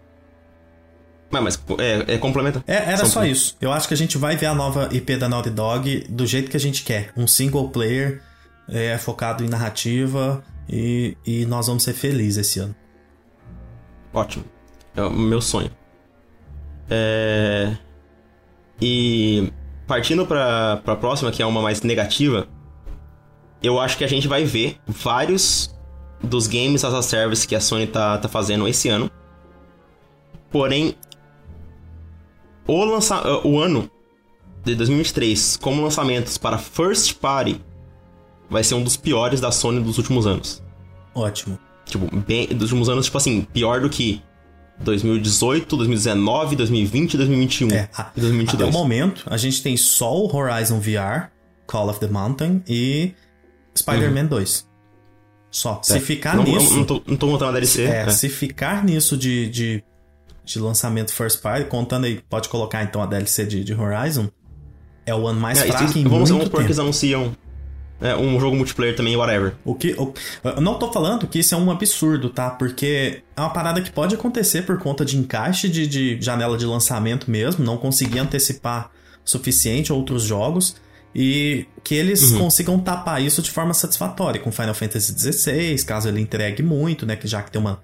Mas, 1.40 1.61
mas 1.69 1.78
é, 1.78 2.14
é 2.14 2.19
complementa. 2.19 2.62
É, 2.66 2.76
era 2.76 2.99
São 2.99 3.07
só 3.07 3.25
isso. 3.25 3.57
Eu 3.61 3.73
acho 3.73 3.88
que 3.88 3.95
a 3.95 3.97
gente 3.97 4.19
vai 4.19 4.37
ver 4.37 4.47
a 4.47 4.55
nova 4.55 4.88
IP 4.93 5.16
da 5.16 5.28
Naughty 5.28 5.50
Dog 5.50 6.07
do 6.09 6.26
jeito 6.26 6.50
que 6.50 6.57
a 6.57 6.61
gente 6.61 6.83
quer. 6.83 7.12
Um 7.16 7.26
single 7.26 7.69
player 7.69 8.23
é, 8.69 8.97
focado 8.99 9.45
em 9.45 9.49
narrativa 9.49 10.43
e, 10.69 11.16
e 11.25 11.47
nós 11.47 11.66
vamos 11.66 11.83
ser 11.83 11.93
felizes 11.93 12.47
esse 12.47 12.61
ano. 12.61 12.75
Ótimo. 14.12 14.45
É 14.95 15.02
o 15.02 15.11
meu 15.11 15.40
sonho. 15.40 15.71
É... 16.88 17.76
E 18.81 19.52
partindo 19.87 20.26
para 20.26 20.81
a 20.85 20.97
próxima, 20.97 21.31
que 21.31 21.43
é 21.43 21.47
uma 21.47 21.62
mais 21.62 21.83
negativa, 21.83 22.49
eu 23.62 23.81
acho 23.81 23.97
que 23.97 24.05
a 24.05 24.09
gente 24.09 24.28
vai 24.28 24.45
ver 24.45 24.78
vários 24.87 25.75
dos 26.23 26.47
games 26.47 26.85
as 26.85 26.95
a 26.95 27.02
service 27.02 27.47
que 27.47 27.55
a 27.55 27.61
Sony 27.61 27.87
tá, 27.87 28.19
tá 28.19 28.28
fazendo 28.28 28.66
esse 28.66 28.88
ano. 28.88 29.11
Porém, 30.50 30.95
o, 32.66 32.85
lança 32.85 33.40
o 33.44 33.61
ano 33.61 33.90
de 34.64 34.75
2023 34.75 35.56
como 35.58 35.82
lançamentos 35.82 36.37
para 36.38 36.58
first 36.58 37.14
party 37.14 37.61
vai 38.49 38.64
ser 38.64 38.75
um 38.75 38.82
dos 38.82 38.96
piores 38.96 39.40
da 39.40 39.50
Sony 39.52 39.80
dos 39.80 39.99
últimos 39.99 40.26
anos. 40.26 40.62
Ótimo. 41.14 41.58
Tipo, 41.85 42.14
bem, 42.16 42.46
dos 42.49 42.73
últimos 42.73 42.88
anos, 42.88 43.06
tipo 43.06 43.16
assim, 43.16 43.42
pior 43.52 43.80
do 43.80 43.88
que 43.88 44.23
2018, 44.80 45.76
2019, 45.76 46.56
2020, 46.56 47.16
2021 47.16 47.70
é, 47.70 47.88
e 48.16 48.20
2022. 48.20 48.68
Até 48.68 48.76
o 48.76 48.80
momento, 48.80 49.25
a 49.26 49.37
gente 49.37 49.62
tem 49.62 49.76
só 49.76 50.16
o 50.16 50.35
Horizon 50.35 50.80
VR, 50.80 51.30
Call 51.66 51.88
of 51.88 52.00
the 52.00 52.08
Mountain 52.08 52.62
e 52.68 53.14
Spider-Man 53.76 54.23
uhum. 54.23 54.28
2. 54.28 54.68
Só. 55.50 55.80
É. 55.80 55.85
Se 55.85 56.00
ficar 56.00 56.37
não, 56.37 56.44
nisso... 56.44 56.70
Não, 56.70 56.76
não, 56.78 56.85
tô, 56.85 57.02
não 57.06 57.16
tô 57.16 57.26
montando 57.28 57.50
a 57.50 57.52
DLC. 57.52 57.85
É, 57.85 58.02
é, 58.02 58.11
se 58.11 58.28
ficar 58.28 58.85
nisso 58.85 59.16
de, 59.16 59.49
de, 59.49 59.85
de 60.47 60.59
lançamento 60.59 61.12
first 61.12 61.43
party, 61.43 61.69
contando 61.69 62.05
aí, 62.05 62.23
pode 62.31 62.49
colocar 62.49 62.83
então 62.83 63.03
a 63.03 63.07
DLC 63.07 63.45
de, 63.45 63.65
de 63.65 63.75
Horizon, 63.75 64.29
é 65.05 65.15
o 65.15 65.26
ano 65.26 65.41
mais 65.41 65.61
é, 65.61 65.67
fraco 65.67 65.85
isso, 65.85 65.99
em 65.99 66.05
vamos, 66.05 66.31
muito 66.31 66.45
vamos 66.45 66.45
tempo. 66.50 66.61
eles 66.62 66.79
anunciam 66.79 67.37
é, 68.00 68.15
um 68.17 68.38
jogo 68.38 68.57
multiplayer 68.57 68.95
também, 68.95 69.17
whatever. 69.17 69.55
O 69.65 69.75
que, 69.75 69.93
o, 69.95 70.15
eu 70.45 70.61
não 70.61 70.79
tô 70.79 70.93
falando 70.93 71.26
que 71.26 71.41
isso 71.41 71.55
é 71.55 71.59
um 71.59 71.71
absurdo, 71.71 72.31
tá? 72.31 72.50
Porque 72.50 73.23
é 73.37 73.41
uma 73.41 73.50
parada 73.50 73.81
que 73.81 73.91
pode 73.91 74.15
acontecer 74.15 74.62
por 74.62 74.79
conta 74.79 75.05
de 75.05 75.19
encaixe 75.19 75.69
de, 75.69 75.87
de 75.87 76.21
janela 76.21 76.57
de 76.57 76.65
lançamento 76.65 77.31
mesmo, 77.31 77.65
não 77.65 77.76
conseguir 77.76 78.19
antecipar 78.19 78.91
o 79.25 79.29
suficiente 79.29 79.93
outros 79.93 80.23
jogos 80.23 80.76
e 81.15 81.67
que 81.83 81.95
eles 81.95 82.33
uhum. 82.33 82.41
consigam 82.41 82.79
tapar 82.79 83.23
isso 83.23 83.41
de 83.41 83.50
forma 83.50 83.73
satisfatória 83.73 84.38
com 84.38 84.53
Final 84.53 84.75
Fantasy 84.75 85.19
XVI, 85.19 85.85
caso 85.85 86.09
ele 86.09 86.21
entregue 86.21 86.62
muito, 86.62 87.07
né? 87.07 87.17
Que 87.17 87.26
já 87.26 87.43
que 87.43 87.50
tem 87.50 87.61
uma, 87.61 87.83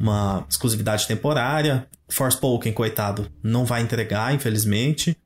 uma 0.00 0.44
exclusividade 0.48 1.06
temporária. 1.06 1.86
Forspoken, 2.12 2.72
coitado, 2.72 3.30
não 3.42 3.64
vai 3.64 3.82
entregar, 3.82 4.34
infelizmente. 4.34 5.16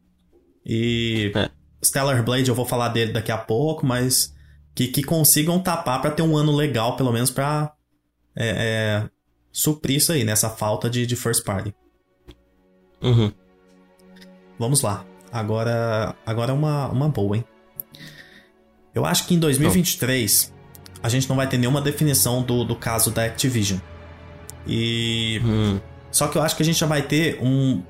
E 0.64 1.32
é. 1.34 1.50
Stellar 1.82 2.22
Blade, 2.24 2.48
eu 2.48 2.54
vou 2.54 2.64
falar 2.64 2.88
dele 2.88 3.12
daqui 3.12 3.32
a 3.32 3.38
pouco, 3.38 3.86
mas 3.86 4.34
que, 4.74 4.88
que 4.88 5.02
consigam 5.02 5.60
tapar 5.60 6.00
para 6.00 6.10
ter 6.10 6.22
um 6.22 6.36
ano 6.36 6.54
legal, 6.54 6.96
pelo 6.96 7.12
menos 7.12 7.30
pra 7.30 7.72
é, 8.34 8.48
é, 9.04 9.10
suprir 9.52 9.96
isso 9.96 10.12
aí, 10.12 10.24
nessa 10.24 10.48
né? 10.48 10.54
falta 10.56 10.90
de, 10.90 11.06
de 11.06 11.16
first 11.16 11.44
party. 11.44 11.74
Uhum. 13.02 13.32
Vamos 14.58 14.82
lá. 14.82 15.04
Agora, 15.32 16.14
agora 16.24 16.50
é 16.52 16.54
uma, 16.54 16.88
uma 16.88 17.08
boa, 17.08 17.36
hein? 17.36 17.44
Eu 18.94 19.04
acho 19.04 19.26
que 19.26 19.34
em 19.34 19.38
2023 19.38 20.54
a 21.02 21.08
gente 21.08 21.28
não 21.28 21.36
vai 21.36 21.48
ter 21.48 21.58
nenhuma 21.58 21.80
definição 21.80 22.42
do, 22.42 22.64
do 22.64 22.74
caso 22.74 23.10
da 23.10 23.24
Activision. 23.24 23.78
E. 24.66 25.40
Hum. 25.44 25.80
Só 26.16 26.28
que 26.28 26.38
eu 26.38 26.42
acho 26.42 26.56
que 26.56 26.62
a 26.62 26.64
gente 26.64 26.78
já 26.78 26.86
vai 26.86 27.02
ter 27.02 27.38
um, 27.42 27.82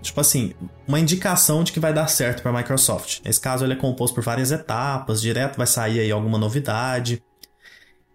tipo 0.00 0.18
assim, 0.18 0.54
uma 0.88 0.98
indicação 0.98 1.62
de 1.62 1.72
que 1.72 1.78
vai 1.78 1.92
dar 1.92 2.06
certo 2.06 2.40
para 2.40 2.50
a 2.50 2.54
Microsoft. 2.54 3.20
Esse 3.22 3.38
caso 3.38 3.66
ele 3.66 3.74
é 3.74 3.76
composto 3.76 4.14
por 4.14 4.24
várias 4.24 4.50
etapas, 4.50 5.20
direto 5.20 5.58
vai 5.58 5.66
sair 5.66 6.00
aí 6.00 6.10
alguma 6.10 6.38
novidade. 6.38 7.22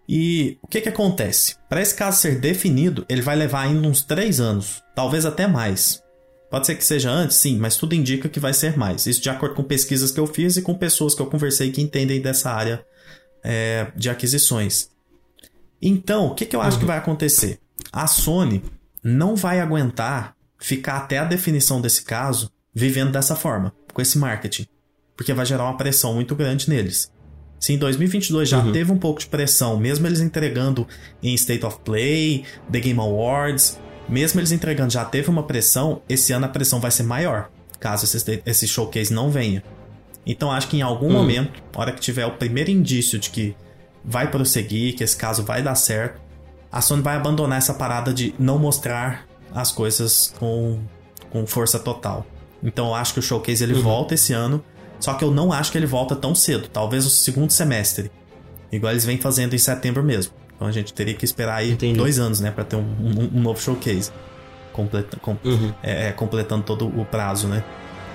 E 0.08 0.58
o 0.60 0.66
que 0.66 0.80
que 0.80 0.88
acontece? 0.88 1.54
Para 1.68 1.80
esse 1.80 1.94
caso 1.94 2.18
ser 2.18 2.40
definido, 2.40 3.06
ele 3.08 3.22
vai 3.22 3.36
levar 3.36 3.60
ainda 3.60 3.86
uns 3.86 4.02
3 4.02 4.40
anos, 4.40 4.82
talvez 4.96 5.24
até 5.24 5.46
mais. 5.46 6.02
Pode 6.50 6.66
ser 6.66 6.74
que 6.74 6.84
seja 6.84 7.08
antes, 7.08 7.36
sim, 7.36 7.56
mas 7.56 7.76
tudo 7.76 7.94
indica 7.94 8.28
que 8.28 8.40
vai 8.40 8.52
ser 8.52 8.76
mais. 8.76 9.06
Isso 9.06 9.22
de 9.22 9.30
acordo 9.30 9.54
com 9.54 9.62
pesquisas 9.62 10.10
que 10.10 10.18
eu 10.18 10.26
fiz 10.26 10.56
e 10.56 10.62
com 10.62 10.74
pessoas 10.74 11.14
que 11.14 11.22
eu 11.22 11.26
conversei 11.26 11.70
que 11.70 11.80
entendem 11.80 12.20
dessa 12.20 12.50
área 12.50 12.84
é, 13.44 13.92
de 13.94 14.10
aquisições. 14.10 14.90
Então, 15.80 16.26
o 16.26 16.34
que, 16.34 16.46
que 16.46 16.56
eu 16.56 16.60
acho 16.60 16.78
uhum. 16.78 16.80
que 16.80 16.86
vai 16.86 16.98
acontecer? 16.98 17.60
A 17.92 18.08
Sony 18.08 18.60
não 19.02 19.34
vai 19.34 19.60
aguentar 19.60 20.36
ficar 20.58 20.98
até 20.98 21.18
a 21.18 21.24
definição 21.24 21.80
desse 21.80 22.04
caso 22.04 22.50
vivendo 22.74 23.12
dessa 23.12 23.34
forma, 23.34 23.74
com 23.92 24.00
esse 24.00 24.16
marketing, 24.16 24.66
porque 25.16 25.34
vai 25.34 25.44
gerar 25.44 25.64
uma 25.64 25.76
pressão 25.76 26.14
muito 26.14 26.34
grande 26.34 26.68
neles. 26.68 27.10
Se 27.58 27.72
em 27.72 27.78
2022 27.78 28.48
já 28.48 28.58
uhum. 28.58 28.72
teve 28.72 28.90
um 28.90 28.98
pouco 28.98 29.20
de 29.20 29.26
pressão, 29.26 29.78
mesmo 29.78 30.06
eles 30.06 30.20
entregando 30.20 30.86
em 31.22 31.34
State 31.34 31.64
of 31.64 31.78
Play, 31.84 32.44
The 32.70 32.80
Game 32.80 32.98
Awards, 32.98 33.78
mesmo 34.08 34.40
eles 34.40 34.52
entregando 34.52 34.92
já 34.92 35.04
teve 35.04 35.30
uma 35.30 35.44
pressão, 35.44 36.02
esse 36.08 36.32
ano 36.32 36.46
a 36.46 36.48
pressão 36.48 36.80
vai 36.80 36.90
ser 36.90 37.04
maior, 37.04 37.50
caso 37.78 38.04
esse, 38.04 38.42
esse 38.44 38.66
showcase 38.66 39.12
não 39.12 39.30
venha. 39.30 39.62
Então 40.24 40.50
acho 40.50 40.68
que 40.68 40.76
em 40.76 40.82
algum 40.82 41.06
uhum. 41.06 41.12
momento, 41.12 41.62
na 41.72 41.80
hora 41.80 41.92
que 41.92 42.00
tiver 42.00 42.26
o 42.26 42.36
primeiro 42.36 42.70
indício 42.70 43.18
de 43.18 43.30
que 43.30 43.54
vai 44.04 44.30
prosseguir, 44.30 44.96
que 44.96 45.04
esse 45.04 45.16
caso 45.16 45.44
vai 45.44 45.62
dar 45.62 45.74
certo, 45.74 46.20
a 46.72 46.80
Sony 46.80 47.02
vai 47.02 47.16
abandonar 47.16 47.58
essa 47.58 47.74
parada 47.74 48.14
de 48.14 48.34
não 48.38 48.58
mostrar 48.58 49.26
as 49.54 49.70
coisas 49.70 50.32
com, 50.38 50.80
com 51.30 51.46
força 51.46 51.78
total. 51.78 52.26
Então 52.62 52.88
eu 52.88 52.94
acho 52.94 53.12
que 53.12 53.18
o 53.18 53.22
showcase 53.22 53.62
ele 53.62 53.74
uhum. 53.74 53.82
volta 53.82 54.14
esse 54.14 54.32
ano, 54.32 54.64
só 54.98 55.12
que 55.12 55.22
eu 55.22 55.30
não 55.30 55.52
acho 55.52 55.70
que 55.70 55.76
ele 55.76 55.86
volta 55.86 56.16
tão 56.16 56.34
cedo, 56.34 56.68
talvez 56.68 57.04
o 57.04 57.10
segundo 57.10 57.50
semestre. 57.50 58.10
Igual 58.70 58.92
eles 58.92 59.04
vêm 59.04 59.18
fazendo 59.18 59.54
em 59.54 59.58
setembro 59.58 60.02
mesmo. 60.02 60.32
Então 60.56 60.66
a 60.66 60.72
gente 60.72 60.94
teria 60.94 61.12
que 61.12 61.24
esperar 61.26 61.56
aí 61.56 61.72
Entendi. 61.72 61.98
dois 61.98 62.18
anos, 62.18 62.40
né, 62.40 62.50
para 62.50 62.64
ter 62.64 62.76
um, 62.76 62.80
um, 62.80 63.36
um, 63.36 63.40
novo 63.42 63.60
showcase. 63.60 64.10
Completa, 64.72 65.18
com, 65.18 65.36
uhum. 65.44 65.74
é, 65.82 66.08
é, 66.08 66.12
completando 66.12 66.62
todo 66.62 66.86
o 66.86 67.04
prazo, 67.04 67.46
né? 67.48 67.62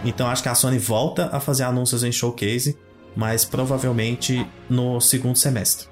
Então 0.03 0.27
acho 0.27 0.41
que 0.41 0.49
a 0.49 0.55
Sony 0.55 0.79
volta 0.79 1.29
a 1.31 1.39
fazer 1.39 1.63
anúncios 1.63 2.03
em 2.03 2.11
showcase, 2.11 2.75
mas 3.15 3.45
provavelmente 3.45 4.47
no 4.67 4.99
segundo 4.99 5.37
semestre. 5.37 5.87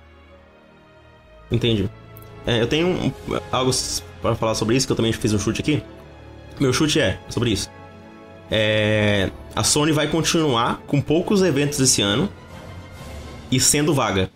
Entendi. 1.51 1.87
É, 2.45 2.61
eu 2.61 2.67
tenho 2.67 2.87
um, 2.87 3.11
algo 3.51 3.71
para 4.21 4.35
falar 4.35 4.55
sobre 4.55 4.75
isso, 4.75 4.85
que 4.85 4.91
eu 4.91 4.95
também 4.95 5.11
fiz 5.11 5.33
um 5.33 5.39
chute 5.39 5.61
aqui. 5.61 5.83
Meu 6.59 6.71
chute 6.71 6.99
é 6.99 7.19
sobre 7.29 7.51
isso. 7.51 7.69
É, 8.49 9.31
a 9.55 9.63
Sony 9.63 9.91
vai 9.91 10.07
continuar 10.07 10.81
com 10.87 11.01
poucos 11.01 11.41
eventos 11.41 11.79
esse 11.79 12.01
ano 12.01 12.29
e 13.51 13.59
sendo 13.59 13.93
vaga 13.93 14.29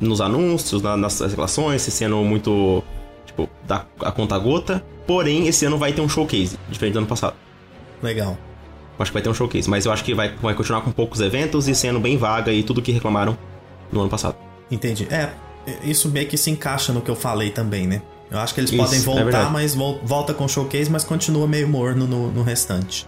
nos 0.00 0.20
anúncios, 0.20 0.82
na, 0.82 0.96
nas 0.96 1.20
relações, 1.20 1.82
sendo 1.82 2.16
muito 2.24 2.82
tipo 3.26 3.48
da 3.66 3.84
a 4.00 4.10
conta 4.10 4.38
gota. 4.38 4.84
Porém, 5.06 5.46
esse 5.46 5.66
ano 5.66 5.76
vai 5.76 5.92
ter 5.92 6.00
um 6.00 6.08
showcase 6.08 6.58
diferente 6.70 6.94
do 6.94 6.98
ano 7.00 7.06
passado. 7.06 7.34
Legal. 8.02 8.38
Acho 8.98 9.10
que 9.10 9.14
vai 9.14 9.22
ter 9.22 9.28
um 9.28 9.34
showcase, 9.34 9.68
mas 9.68 9.84
eu 9.84 9.92
acho 9.92 10.04
que 10.04 10.14
vai, 10.14 10.28
vai 10.36 10.54
continuar 10.54 10.80
com 10.82 10.90
poucos 10.90 11.20
eventos 11.20 11.68
e 11.68 11.74
sendo 11.74 11.98
bem 11.98 12.16
vaga 12.16 12.52
e 12.52 12.62
tudo 12.62 12.80
que 12.80 12.92
reclamaram 12.92 13.36
no 13.92 14.00
ano 14.00 14.08
passado. 14.08 14.36
Entendi. 14.70 15.06
É, 15.10 15.30
isso 15.82 16.08
meio 16.08 16.26
que 16.26 16.36
se 16.36 16.50
encaixa 16.50 16.92
no 16.92 17.00
que 17.00 17.10
eu 17.10 17.16
falei 17.16 17.50
também, 17.50 17.86
né? 17.86 18.02
Eu 18.30 18.38
acho 18.38 18.54
que 18.54 18.60
eles 18.60 18.70
Isso, 18.70 18.82
podem 18.82 18.98
é 18.98 19.02
voltar, 19.02 19.48
é 19.48 19.50
mas 19.50 19.74
volta 19.74 20.34
com 20.34 20.48
showcase, 20.48 20.90
mas 20.90 21.04
continua 21.04 21.46
meio 21.46 21.68
morno 21.68 22.06
no, 22.06 22.32
no 22.32 22.42
restante. 22.42 23.06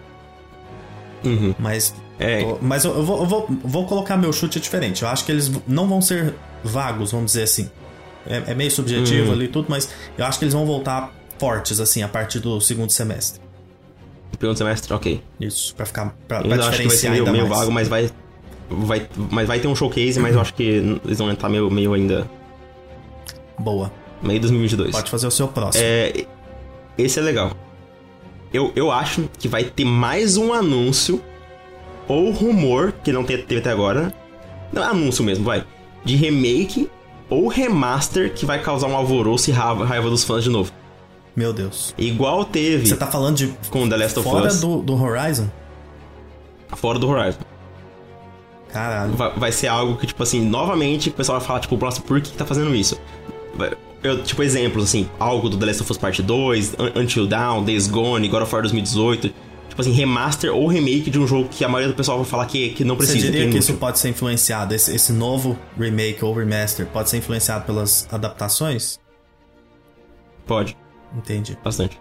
Uhum. 1.25 1.55
Mas, 1.59 1.95
é. 2.19 2.43
tô, 2.43 2.59
mas 2.61 2.85
eu, 2.85 2.95
eu, 2.95 3.03
vou, 3.03 3.19
eu 3.21 3.27
vou, 3.27 3.49
vou, 3.65 3.87
colocar 3.87 4.17
meu 4.17 4.33
chute 4.33 4.61
diferente. 4.61 5.03
Eu 5.03 5.09
acho 5.09 5.25
que 5.25 5.33
eles 5.33 5.51
não 5.67 5.89
vão 5.89 6.01
ser 6.01 6.35
vagos, 6.63 7.11
vamos 7.11 7.33
dizer 7.33 7.43
assim. 7.43 7.71
É, 8.27 8.53
é 8.53 8.55
meio 8.55 8.71
subjetivo 8.71 9.29
uhum. 9.29 9.33
ali 9.33 9.49
tudo, 9.49 9.67
mas 9.69 9.89
eu 10.17 10.25
acho 10.25 10.39
que 10.39 10.45
eles 10.45 10.55
vão 10.55 10.67
voltar 10.67 11.13
fortes, 11.39 11.81
assim, 11.81 12.03
a 12.03 12.09
partir 12.09 12.39
do 12.39 12.61
segundo 12.61 12.91
semestre. 12.91 13.41
Segundo 14.39 14.57
semestre, 14.57 14.93
ok. 14.93 15.23
Isso, 15.41 15.75
pra 15.75 15.87
ficar. 15.87 16.15
Pra, 16.29 16.41
eu 16.41 16.49
pra 16.49 16.69
acho 16.69 16.79
que 16.79 16.89
vai 16.89 16.97
ser 16.97 17.11
meio, 17.11 17.31
meio 17.31 17.47
vago, 17.47 17.71
mas 17.71 17.89
vai, 17.89 18.11
vai, 18.69 19.09
mas 19.31 19.49
vai 19.49 19.59
ter 19.59 19.69
um 19.69 19.75
showcase, 19.75 20.21
mas 20.21 20.35
eu 20.35 20.41
acho 20.41 20.55
que 20.55 20.63
eles 20.63 21.19
vão 21.19 21.31
entrar 21.31 21.49
meio, 21.49 21.71
meio 21.71 21.95
ainda. 21.95 22.29
Boa. 23.59 23.93
Meio 24.23 24.41
2022. 24.41 24.93
Pode 24.93 25.11
fazer 25.11 25.27
o 25.27 25.31
seu 25.31 25.49
próximo. 25.49 25.85
É, 25.85 26.27
esse 26.97 27.19
é 27.19 27.23
legal. 27.23 27.53
Eu, 28.53 28.73
eu 28.75 28.91
acho 28.91 29.29
que 29.39 29.49
vai 29.49 29.65
ter 29.65 29.85
mais 29.85 30.37
um 30.37 30.53
anúncio 30.53 31.23
ou 32.09 32.31
rumor, 32.31 32.93
que 33.05 33.13
não 33.13 33.25
teve 33.25 33.59
até 33.59 33.71
agora. 33.71 34.13
Não, 34.73 34.83
é 34.83 34.87
anúncio 34.87 35.25
mesmo, 35.25 35.45
vai. 35.45 35.65
De 36.05 36.17
remake 36.17 36.89
ou 37.29 37.49
remaster 37.49 38.33
que 38.33 38.47
vai 38.47 38.63
causar 38.63 38.87
um 38.87 38.97
alvoroço 38.97 39.51
e 39.51 39.53
raiva, 39.53 39.85
raiva 39.85 40.09
dos 40.09 40.25
fãs 40.25 40.45
de 40.45 40.51
novo. 40.51 40.73
Meu 41.35 41.53
Deus. 41.53 41.95
Igual 41.99 42.45
teve. 42.45 42.87
Você 42.87 42.97
tá 42.97 43.07
falando 43.07 43.37
de. 43.37 43.49
Com 43.71 43.89
The 43.89 43.97
Last 43.97 44.19
of 44.19 44.29
Us. 44.29 44.35
Fora 44.35 44.55
do, 44.55 44.83
do 44.83 45.03
Horizon? 45.03 45.49
Fora 46.75 46.99
do 46.99 47.09
Horizon. 47.09 47.41
Caralho. 48.73 49.13
Vai, 49.13 49.33
vai, 49.37 49.53
ser 49.53 49.69
algo 49.69 49.97
que, 49.97 50.07
tipo 50.07 50.23
assim, 50.23 50.41
novamente 50.41 51.11
o 51.11 51.13
pessoal 51.13 51.39
vai 51.39 51.47
falar, 51.47 51.61
tipo, 51.61 51.77
próximo, 51.77 52.07
por 52.07 52.21
que 52.21 52.31
tá 52.33 52.45
fazendo 52.45 52.75
isso? 52.75 52.99
Eu, 54.03 54.23
tipo, 54.23 54.43
exemplos, 54.43 54.85
assim, 54.85 55.09
algo 55.19 55.49
do 55.49 55.57
The 55.57 55.67
Last 55.67 55.83
of 55.83 55.91
Us 55.91 55.99
Part 55.99 56.23
2, 56.23 56.77
Until 56.95 57.27
Dawn, 57.27 57.65
Days 57.65 57.87
Gone, 57.89 58.29
God 58.29 58.43
of 58.43 58.53
War 58.53 58.63
2018. 58.63 59.35
Tipo 59.69 59.81
assim, 59.83 59.93
remaster 59.93 60.55
ou 60.55 60.67
remake 60.69 61.11
de 61.11 61.19
um 61.19 61.27
jogo 61.27 61.49
que 61.51 61.65
a 61.65 61.69
maioria 61.69 61.93
do 61.93 61.97
pessoal 61.97 62.17
vai 62.19 62.27
falar 62.27 62.47
que, 62.47 62.71
que 62.71 62.85
não 62.85 62.97
precisa. 62.97 63.19
Você 63.19 63.27
diria 63.27 63.47
que, 63.47 63.53
que 63.53 63.59
isso 63.59 63.75
pode 63.75 63.99
ser 63.99 64.09
influenciado, 64.09 64.75
esse, 64.75 64.95
esse 64.95 65.13
novo 65.13 65.59
remake 65.79 66.25
ou 66.25 66.33
remaster, 66.33 66.87
pode 66.87 67.11
ser 67.11 67.19
influenciado 67.19 67.67
pelas 67.67 68.09
adaptações? 68.11 68.99
Pode. 70.47 70.77
Entendi. 71.15 71.59
Bastante. 71.63 72.01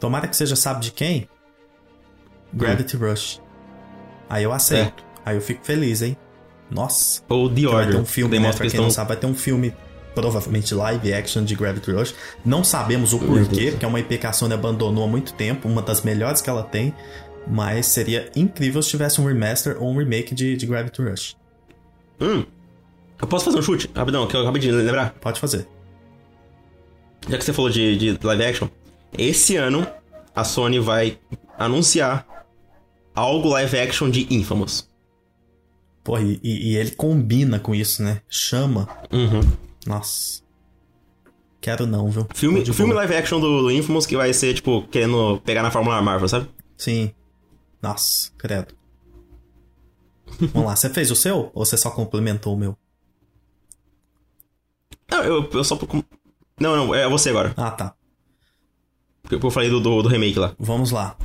Tomara 0.00 0.26
que 0.26 0.36
seja 0.36 0.56
sabe 0.56 0.80
de 0.80 0.90
quem? 0.90 1.28
Gravity 2.52 2.96
hum. 2.96 3.00
Rush. 3.00 3.40
Aí 4.28 4.42
eu 4.42 4.52
aceito. 4.52 5.04
É. 5.24 5.30
Aí 5.30 5.36
eu 5.36 5.40
fico 5.40 5.64
feliz, 5.64 6.02
hein? 6.02 6.16
Nossa. 6.74 7.22
Ou 7.28 7.48
The 7.48 7.54
Que 7.54 7.66
vai 7.66 7.74
Order. 7.76 7.94
ter 7.94 8.00
um 8.00 8.04
filme, 8.04 8.38
né? 8.40 8.52
Pra 8.52 8.66
que 8.66 8.72
quem 8.72 8.80
não 8.80 8.90
sabe, 8.90 9.08
vai 9.08 9.16
ter 9.16 9.26
um 9.26 9.34
filme, 9.34 9.72
provavelmente 10.14 10.74
live 10.74 11.14
action 11.14 11.44
de 11.44 11.54
Gravity 11.54 11.92
Rush. 11.92 12.14
Não 12.44 12.64
sabemos 12.64 13.12
o 13.12 13.18
porquê, 13.20 13.70
porque 13.70 13.84
é 13.84 13.88
uma 13.88 14.00
IP 14.00 14.18
que 14.18 14.26
a 14.26 14.32
Sony 14.32 14.54
abandonou 14.54 15.04
há 15.04 15.06
muito 15.06 15.32
tempo, 15.34 15.68
uma 15.68 15.80
das 15.80 16.02
melhores 16.02 16.42
que 16.42 16.50
ela 16.50 16.64
tem. 16.64 16.92
Mas 17.46 17.86
seria 17.86 18.30
incrível 18.34 18.82
se 18.82 18.88
tivesse 18.90 19.20
um 19.20 19.26
remaster 19.26 19.76
ou 19.80 19.90
um 19.90 19.98
remake 19.98 20.34
de, 20.34 20.56
de 20.56 20.66
Gravity 20.66 21.02
Rush. 21.02 21.36
Hum. 22.20 22.44
Eu 23.20 23.28
posso 23.28 23.44
fazer 23.44 23.58
um 23.58 23.62
chute? 23.62 23.88
Rapidão, 23.94 24.26
que 24.26 24.34
eu 24.34 24.40
acabei 24.40 24.60
de 24.60 24.70
lembrar. 24.72 25.14
Pode 25.20 25.38
fazer. 25.38 25.68
Já 27.28 27.38
que 27.38 27.44
você 27.44 27.52
falou 27.52 27.70
de, 27.70 27.96
de 27.96 28.18
live 28.26 28.44
action, 28.44 28.68
esse 29.16 29.56
ano 29.56 29.86
a 30.34 30.42
Sony 30.42 30.78
vai 30.80 31.18
anunciar 31.58 32.26
algo 33.14 33.48
live 33.50 33.78
action 33.78 34.10
de 34.10 34.26
Infamous. 34.34 34.88
Porra, 36.04 36.20
e, 36.22 36.38
e 36.42 36.76
ele 36.76 36.90
combina 36.90 37.58
com 37.58 37.74
isso, 37.74 38.02
né? 38.02 38.20
Chama. 38.28 38.86
Uhum. 39.10 39.40
Nossa. 39.86 40.44
Quero 41.62 41.86
não, 41.86 42.10
viu? 42.10 42.26
Filme, 42.34 42.62
filme 42.66 42.92
live 42.92 43.14
action 43.14 43.40
do, 43.40 43.62
do 43.62 43.70
Infamous 43.70 44.04
que 44.04 44.14
vai 44.14 44.34
ser, 44.34 44.52
tipo, 44.52 44.86
querendo 44.88 45.40
pegar 45.46 45.62
na 45.62 45.70
Fórmula 45.70 46.02
Marvel, 46.02 46.28
sabe? 46.28 46.46
Sim. 46.76 47.10
Nossa, 47.80 48.30
credo. 48.36 48.74
Vamos 50.52 50.68
lá, 50.68 50.76
você 50.76 50.90
fez 50.90 51.10
o 51.10 51.16
seu? 51.16 51.50
Ou 51.54 51.64
você 51.64 51.78
só 51.78 51.90
complementou 51.90 52.54
o 52.54 52.58
meu? 52.58 52.76
Não, 55.10 55.22
eu, 55.22 55.50
eu 55.50 55.64
só. 55.64 55.78
Não, 56.60 56.76
não, 56.76 56.94
é 56.94 57.08
você 57.08 57.30
agora. 57.30 57.54
Ah, 57.56 57.70
tá. 57.70 57.94
Porque 59.22 59.36
eu 59.36 59.50
falei 59.50 59.70
do, 59.70 59.80
do, 59.80 60.02
do 60.02 60.08
remake 60.08 60.38
lá. 60.38 60.54
Vamos 60.58 60.90
lá. 60.90 61.16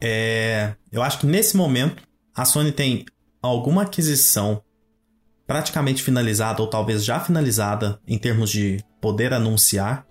É, 0.00 0.74
eu 0.90 1.02
acho 1.02 1.18
que 1.18 1.26
nesse 1.26 1.54
momento 1.54 2.02
a 2.34 2.46
Sony 2.46 2.72
tem 2.72 3.04
alguma 3.46 3.82
aquisição 3.82 4.62
praticamente 5.46 6.02
finalizada 6.02 6.60
ou 6.60 6.68
talvez 6.68 7.04
já 7.04 7.20
finalizada 7.20 8.00
em 8.06 8.18
termos 8.18 8.50
de 8.50 8.82
poder 9.00 9.32
anunciar 9.32 10.04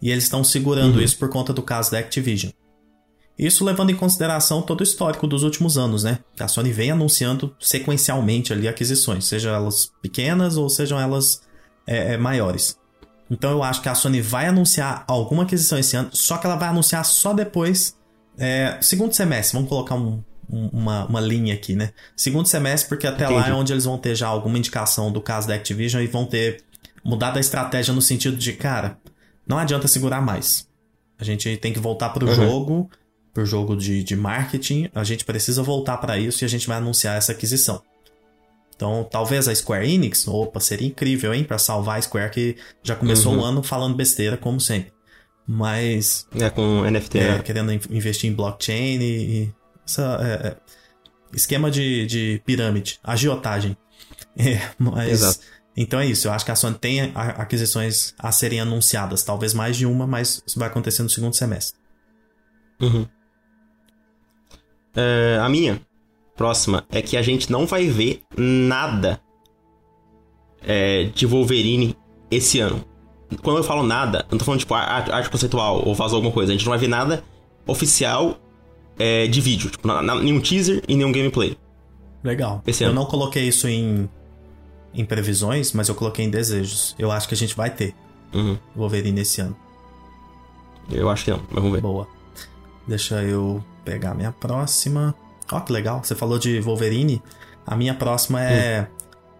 e 0.00 0.10
eles 0.10 0.24
estão 0.24 0.42
segurando 0.42 0.96
Uhum. 0.96 1.02
isso 1.02 1.18
por 1.18 1.28
conta 1.28 1.52
do 1.52 1.62
caso 1.62 1.90
da 1.90 1.98
Activision. 1.98 2.52
Isso 3.38 3.64
levando 3.64 3.90
em 3.90 3.96
consideração 3.96 4.60
todo 4.62 4.80
o 4.80 4.84
histórico 4.84 5.26
dos 5.26 5.42
últimos 5.42 5.76
anos, 5.78 6.04
né? 6.04 6.18
A 6.38 6.46
Sony 6.48 6.72
vem 6.72 6.90
anunciando 6.90 7.54
sequencialmente 7.58 8.52
ali 8.52 8.68
aquisições, 8.68 9.24
sejam 9.26 9.54
elas 9.54 9.90
pequenas 10.02 10.56
ou 10.56 10.68
sejam 10.68 10.98
elas 11.00 11.42
é, 11.86 12.14
é, 12.14 12.16
maiores. 12.18 12.78
Então 13.30 13.50
eu 13.50 13.62
acho 13.62 13.80
que 13.82 13.88
a 13.88 13.94
Sony 13.94 14.20
vai 14.20 14.46
anunciar 14.46 15.04
alguma 15.06 15.44
aquisição 15.44 15.78
esse 15.78 15.96
ano, 15.96 16.10
só 16.12 16.36
que 16.36 16.46
ela 16.46 16.56
vai 16.56 16.68
anunciar 16.68 17.04
só 17.04 17.32
depois. 17.32 17.98
é, 18.38 18.78
segundo 18.80 19.12
semestre, 19.12 19.54
vamos 19.54 19.68
colocar 19.68 19.94
um- 19.96 20.06
um- 20.08 20.24
uma, 20.72 21.06
uma 21.06 21.20
linha 21.20 21.54
aqui, 21.54 21.74
né? 21.76 21.92
Segundo 22.16 22.46
semestre, 22.46 22.88
porque 22.88 23.06
até 23.06 23.26
lá 23.28 23.40
Entendi. 23.40 23.50
é 23.50 23.54
onde 23.54 23.72
eles 23.72 23.84
vão 23.84 23.96
ter 23.98 24.14
já 24.14 24.26
alguma 24.28 24.58
indicação 24.58 25.12
do 25.12 25.20
caso 25.20 25.46
da 25.48 25.54
Activision 25.54 26.02
e 26.02 26.06
vão 26.06 26.24
ter 26.26 26.62
mudado 27.04 27.36
a 27.36 27.40
estratégia 27.40 27.94
no 27.94 28.02
sentido 28.02 28.36
de, 28.36 28.52
cara, 28.54 28.98
não 29.46 29.58
adianta 29.58 29.86
segurar 29.88 30.20
mais. 30.20 30.66
A 31.18 31.24
gente 31.24 31.56
tem 31.58 31.72
que 31.72 31.78
voltar 31.78 32.10
pro 32.10 32.26
Uhum. 32.26 32.34
jogo, 32.34 32.90
pro 33.32 33.46
jogo 33.46 33.76
de, 33.76 34.02
de 34.02 34.16
marketing, 34.16 34.88
a 34.94 35.04
gente 35.04 35.24
precisa 35.24 35.62
voltar 35.62 35.98
para 35.98 36.18
isso 36.18 36.42
e 36.42 36.46
a 36.46 36.48
gente 36.48 36.66
vai 36.66 36.78
anunciar 36.78 37.16
essa 37.16 37.32
aquisição. 37.32 37.80
Então, 38.74 39.06
talvez 39.10 39.46
a 39.46 39.54
Square 39.54 39.86
Enix, 39.92 40.26
opa, 40.26 40.58
seria 40.58 40.88
incrível, 40.88 41.34
hein, 41.34 41.44
Pra 41.44 41.58
salvar 41.58 41.98
a 41.98 42.02
Square 42.02 42.30
que 42.30 42.56
já 42.82 42.96
começou 42.96 43.34
Uhum. 43.34 43.40
o 43.40 43.44
ano 43.44 43.62
falando 43.62 43.94
besteira, 43.94 44.36
como 44.38 44.58
sempre. 44.58 44.90
Mas, 45.46 46.26
É, 46.34 46.48
com 46.48 46.84
NFT. 46.84 47.18
é, 47.18 47.28
né? 47.32 47.42
querendo 47.42 47.72
in- 47.72 47.80
investir 47.90 48.30
em 48.30 48.34
blockchain 48.34 48.98
e. 49.00 49.52
essa, 49.90 50.18
é, 50.22 50.48
é, 50.48 50.56
esquema 51.34 51.70
de, 51.70 52.06
de 52.06 52.42
pirâmide, 52.44 52.98
agiotagem. 53.02 53.76
É, 54.36 54.70
mas. 54.78 55.10
Exato. 55.10 55.40
Então 55.76 55.98
é 55.98 56.06
isso, 56.06 56.28
eu 56.28 56.32
acho 56.32 56.44
que 56.44 56.50
a 56.50 56.56
Sony 56.56 56.76
tem 56.78 57.12
aquisições 57.14 58.14
a 58.18 58.30
serem 58.30 58.60
anunciadas, 58.60 59.22
talvez 59.22 59.52
mais 59.52 59.76
de 59.76 59.86
uma, 59.86 60.06
mas 60.06 60.42
isso 60.46 60.58
vai 60.58 60.68
acontecer 60.68 61.02
no 61.02 61.10
segundo 61.10 61.34
semestre. 61.34 61.78
Uhum. 62.80 63.06
É, 64.94 65.38
a 65.42 65.48
minha 65.48 65.80
próxima 66.36 66.86
é 66.90 67.02
que 67.02 67.16
a 67.16 67.22
gente 67.22 67.50
não 67.50 67.66
vai 67.66 67.88
ver 67.88 68.22
nada 68.36 69.20
é, 70.62 71.04
de 71.04 71.26
Wolverine 71.26 71.96
esse 72.30 72.60
ano. 72.60 72.84
Quando 73.42 73.58
eu 73.58 73.64
falo 73.64 73.82
nada, 73.82 74.20
eu 74.20 74.32
não 74.32 74.38
tô 74.38 74.44
falando 74.44 74.60
tipo 74.60 74.74
arte, 74.74 75.10
arte 75.10 75.30
conceitual 75.30 75.86
ou 75.86 75.94
vazou 75.94 76.16
alguma 76.16 76.32
coisa. 76.32 76.52
A 76.52 76.54
gente 76.54 76.64
não 76.64 76.70
vai 76.70 76.78
ver 76.78 76.88
nada 76.88 77.22
oficial 77.66 78.39
é, 79.00 79.26
de 79.26 79.40
vídeo. 79.40 79.70
Tipo, 79.70 79.88
na- 79.88 80.02
na- 80.02 80.14
nenhum 80.16 80.40
teaser 80.40 80.82
e 80.86 80.94
nenhum 80.94 81.10
gameplay. 81.10 81.56
Legal. 82.22 82.62
Esse 82.66 82.84
eu 82.84 82.88
ano. 82.90 83.00
não 83.00 83.06
coloquei 83.06 83.48
isso 83.48 83.66
em, 83.66 84.08
em 84.94 85.04
previsões, 85.04 85.72
mas 85.72 85.88
eu 85.88 85.94
coloquei 85.94 86.24
em 86.24 86.30
desejos. 86.30 86.94
Eu 86.98 87.10
acho 87.10 87.26
que 87.26 87.34
a 87.34 87.36
gente 87.36 87.56
vai 87.56 87.70
ter 87.70 87.94
Uhum. 88.32 88.56
Wolverine 88.76 89.20
esse 89.22 89.40
ano. 89.40 89.56
Eu 90.90 91.08
acho 91.08 91.24
que 91.24 91.30
não, 91.30 91.38
mas 91.50 91.54
vamos 91.54 91.72
ver. 91.72 91.80
Boa. 91.80 92.06
Deixa 92.86 93.22
eu 93.22 93.64
pegar 93.84 94.10
a 94.10 94.14
minha 94.14 94.32
próxima. 94.32 95.14
Ó, 95.50 95.60
que 95.60 95.72
legal. 95.72 96.02
Você 96.04 96.14
falou 96.14 96.38
de 96.38 96.60
Wolverine. 96.60 97.22
A 97.66 97.76
minha 97.76 97.94
próxima 97.94 98.42
é 98.42 98.86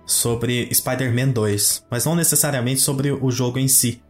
sobre 0.07 0.73
Spider-Man 0.75 1.29
2. 1.29 1.85
Mas 1.90 2.05
não 2.05 2.14
necessariamente 2.14 2.81
sobre 2.81 3.11
o 3.12 3.31
jogo 3.31 3.59
em 3.59 3.68
si. 3.68 4.03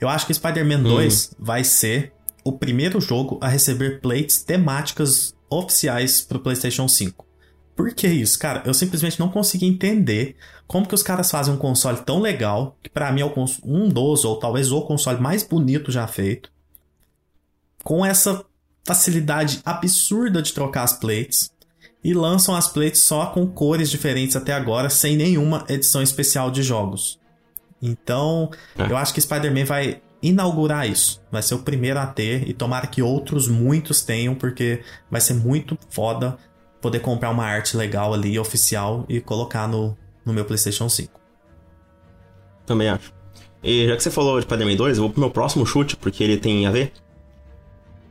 Eu 0.00 0.08
acho 0.08 0.26
que 0.26 0.34
Spider-Man 0.34 0.82
2 0.82 1.34
vai 1.38 1.62
ser 1.64 2.12
o 2.44 2.52
primeiro 2.52 3.00
jogo 3.00 3.38
a 3.40 3.48
receber 3.48 4.00
plates 4.00 4.42
temáticas 4.42 5.34
oficiais 5.48 6.22
pro 6.22 6.40
PlayStation 6.40 6.88
5. 6.88 7.26
Por 7.76 7.94
que 7.94 8.06
isso? 8.06 8.38
Cara, 8.38 8.62
eu 8.66 8.74
simplesmente 8.74 9.18
não 9.18 9.30
consegui 9.30 9.66
entender 9.66 10.36
como 10.66 10.86
que 10.86 10.94
os 10.94 11.02
caras 11.02 11.30
fazem 11.30 11.54
um 11.54 11.56
console 11.56 11.98
tão 12.02 12.20
legal, 12.20 12.76
que 12.82 12.90
pra 12.90 13.10
mim 13.10 13.22
é 13.22 13.24
o 13.24 13.32
um 13.64 13.88
dos, 13.88 14.24
ou 14.24 14.38
talvez 14.38 14.70
o 14.70 14.82
console 14.82 15.20
mais 15.20 15.42
bonito 15.42 15.90
já 15.90 16.06
feito, 16.06 16.50
com 17.82 18.04
essa 18.04 18.44
facilidade 18.84 19.60
absurda 19.64 20.42
de 20.42 20.52
trocar 20.52 20.82
as 20.82 20.92
plates 20.92 21.50
e 22.02 22.14
lançam 22.14 22.54
as 22.54 22.68
plates 22.68 23.00
só 23.00 23.26
com 23.26 23.46
cores 23.46 23.90
diferentes 23.90 24.36
até 24.36 24.52
agora, 24.52 24.90
sem 24.90 25.16
nenhuma 25.16 25.64
edição 25.68 26.02
especial 26.02 26.50
de 26.50 26.62
jogos. 26.62 27.18
Então, 27.80 28.50
É. 28.76 28.90
eu 28.90 28.96
acho 28.96 29.14
que 29.14 29.20
Spider-Man 29.20 29.64
vai 29.64 30.02
inaugurar 30.22 30.88
isso. 30.88 31.20
Vai 31.30 31.42
ser 31.42 31.54
o 31.54 31.58
primeiro 31.60 31.98
a 31.98 32.06
ter 32.06 32.48
e 32.48 32.52
tomara 32.52 32.86
que 32.86 33.02
outros 33.02 33.48
muitos 33.48 34.02
tenham, 34.02 34.34
porque 34.34 34.82
vai 35.10 35.20
ser 35.20 35.34
muito 35.34 35.78
foda 35.90 36.36
poder 36.80 37.00
comprar 37.00 37.30
uma 37.30 37.44
arte 37.44 37.76
legal 37.76 38.12
ali, 38.14 38.38
oficial, 38.38 39.04
e 39.08 39.20
colocar 39.20 39.66
no, 39.68 39.96
no 40.24 40.32
meu 40.32 40.44
PlayStation 40.44 40.88
5. 40.88 41.20
Também 42.66 42.88
acho. 42.88 43.12
E 43.62 43.86
já 43.86 43.96
que 43.96 44.02
você 44.02 44.10
falou 44.10 44.38
de 44.38 44.44
Spider-Man 44.46 44.76
2, 44.76 44.96
eu 44.96 45.02
vou 45.04 45.12
pro 45.12 45.20
meu 45.20 45.30
próximo 45.30 45.66
chute, 45.66 45.96
porque 45.96 46.24
ele 46.24 46.36
tem 46.38 46.66
a 46.66 46.70
ver. 46.70 46.92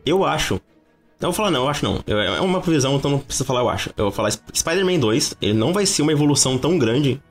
Eu 0.06 0.24
acho. 0.26 0.62
Não 1.20 1.30
vou 1.32 1.34
falar 1.34 1.52
não, 1.52 1.64
eu 1.64 1.70
acho 1.70 1.84
não. 1.84 2.02
Eu- 2.06 2.20
É 2.20 2.40
uma 2.42 2.62
previsão, 2.62 2.96
então 2.96 3.12
não 3.12 3.20
precisa 3.20 3.44
falar 3.46 3.62
eu 3.62 3.70
acho. 3.70 3.90
Eu 3.98 4.06
vou 4.06 4.12
falar 4.12 4.30
Sp- 4.30 4.52
Spider-Man 4.54 5.00
2, 5.00 5.36
ele 5.42 5.54
não 5.54 5.74
vai 5.74 5.86
ser 5.86 6.02
uma 6.02 6.12
evolução 6.12 6.58
tão 6.58 6.78
grande 6.78 7.22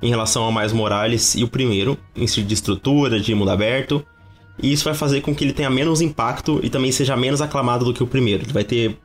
em 0.00 0.08
relação 0.08 0.44
ao 0.44 0.52
Miles 0.52 0.72
Morales 0.72 1.34
e 1.34 1.42
o 1.44 1.48
primeiro, 1.48 1.98
em 2.14 2.24
de 2.26 2.54
estrutura, 2.54 3.18
de 3.20 3.34
mundo 3.34 3.50
aberto. 3.50 4.04
E 4.58 4.72
isso 4.72 4.84
vai 4.84 4.94
fazer 4.94 5.20
com 5.20 5.34
que 5.34 5.42
ele 5.44 5.52
tenha 5.52 5.68
menos 5.70 6.00
impacto 6.00 6.60
e 6.62 6.70
também 6.70 6.92
seja 6.92 7.16
menos 7.16 7.40
aclamado 7.40 7.84
do 7.84 7.92
que 7.92 8.02
o 8.02 8.06
primeiro. 8.06 8.44
Ele 8.44 8.52
vai 8.52 8.64
ter 8.64 8.98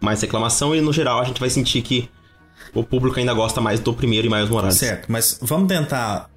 mais 0.00 0.20
reclamação 0.20 0.74
e 0.74 0.80
no 0.80 0.92
geral 0.92 1.20
a 1.20 1.24
gente 1.24 1.40
vai 1.40 1.48
sentir 1.48 1.80
que 1.82 2.08
o 2.74 2.82
público 2.82 3.18
ainda 3.18 3.32
gosta 3.32 3.60
mais 3.60 3.80
do 3.80 3.94
primeiro 3.94 4.26
e 4.26 4.30
Miles 4.30 4.48
Morales. 4.48 4.76
Certo, 4.76 5.06
mas 5.10 5.38
vamos 5.40 5.68
tentar 5.68 6.28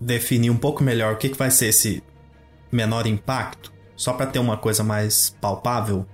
definir 0.00 0.50
um 0.50 0.56
pouco 0.56 0.82
melhor 0.82 1.14
o 1.14 1.16
que, 1.16 1.28
que 1.28 1.38
vai 1.38 1.50
ser 1.50 1.66
esse 1.66 2.02
menor 2.70 3.06
impacto, 3.06 3.72
só 3.96 4.12
para 4.12 4.26
ter 4.26 4.38
uma 4.38 4.56
coisa 4.56 4.82
mais 4.82 5.34
palpável. 5.40 6.04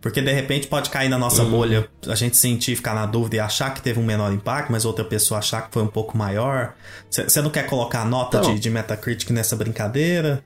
Porque 0.00 0.20
de 0.22 0.32
repente 0.32 0.66
pode 0.66 0.88
cair 0.90 1.08
na 1.10 1.18
nossa 1.18 1.42
Uhum. 1.42 1.50
bolha, 1.50 1.88
a 2.08 2.14
gente 2.14 2.36
sentir, 2.36 2.74
ficar 2.74 2.94
na 2.94 3.04
dúvida 3.06 3.36
e 3.36 3.40
achar 3.40 3.72
que 3.72 3.82
teve 3.82 4.00
um 4.00 4.04
menor 4.04 4.32
impacto, 4.32 4.72
mas 4.72 4.84
outra 4.86 5.04
pessoa 5.04 5.38
achar 5.38 5.62
que 5.62 5.72
foi 5.72 5.82
um 5.82 5.86
pouco 5.88 6.16
maior. 6.16 6.72
Você 7.10 7.40
não 7.42 7.50
quer 7.50 7.66
colocar 7.66 8.04
nota 8.04 8.40
Não. 8.40 8.54
de, 8.54 8.58
de 8.60 8.70
Metacritic 8.70 9.30
nessa 9.30 9.54
brincadeira? 9.56 10.42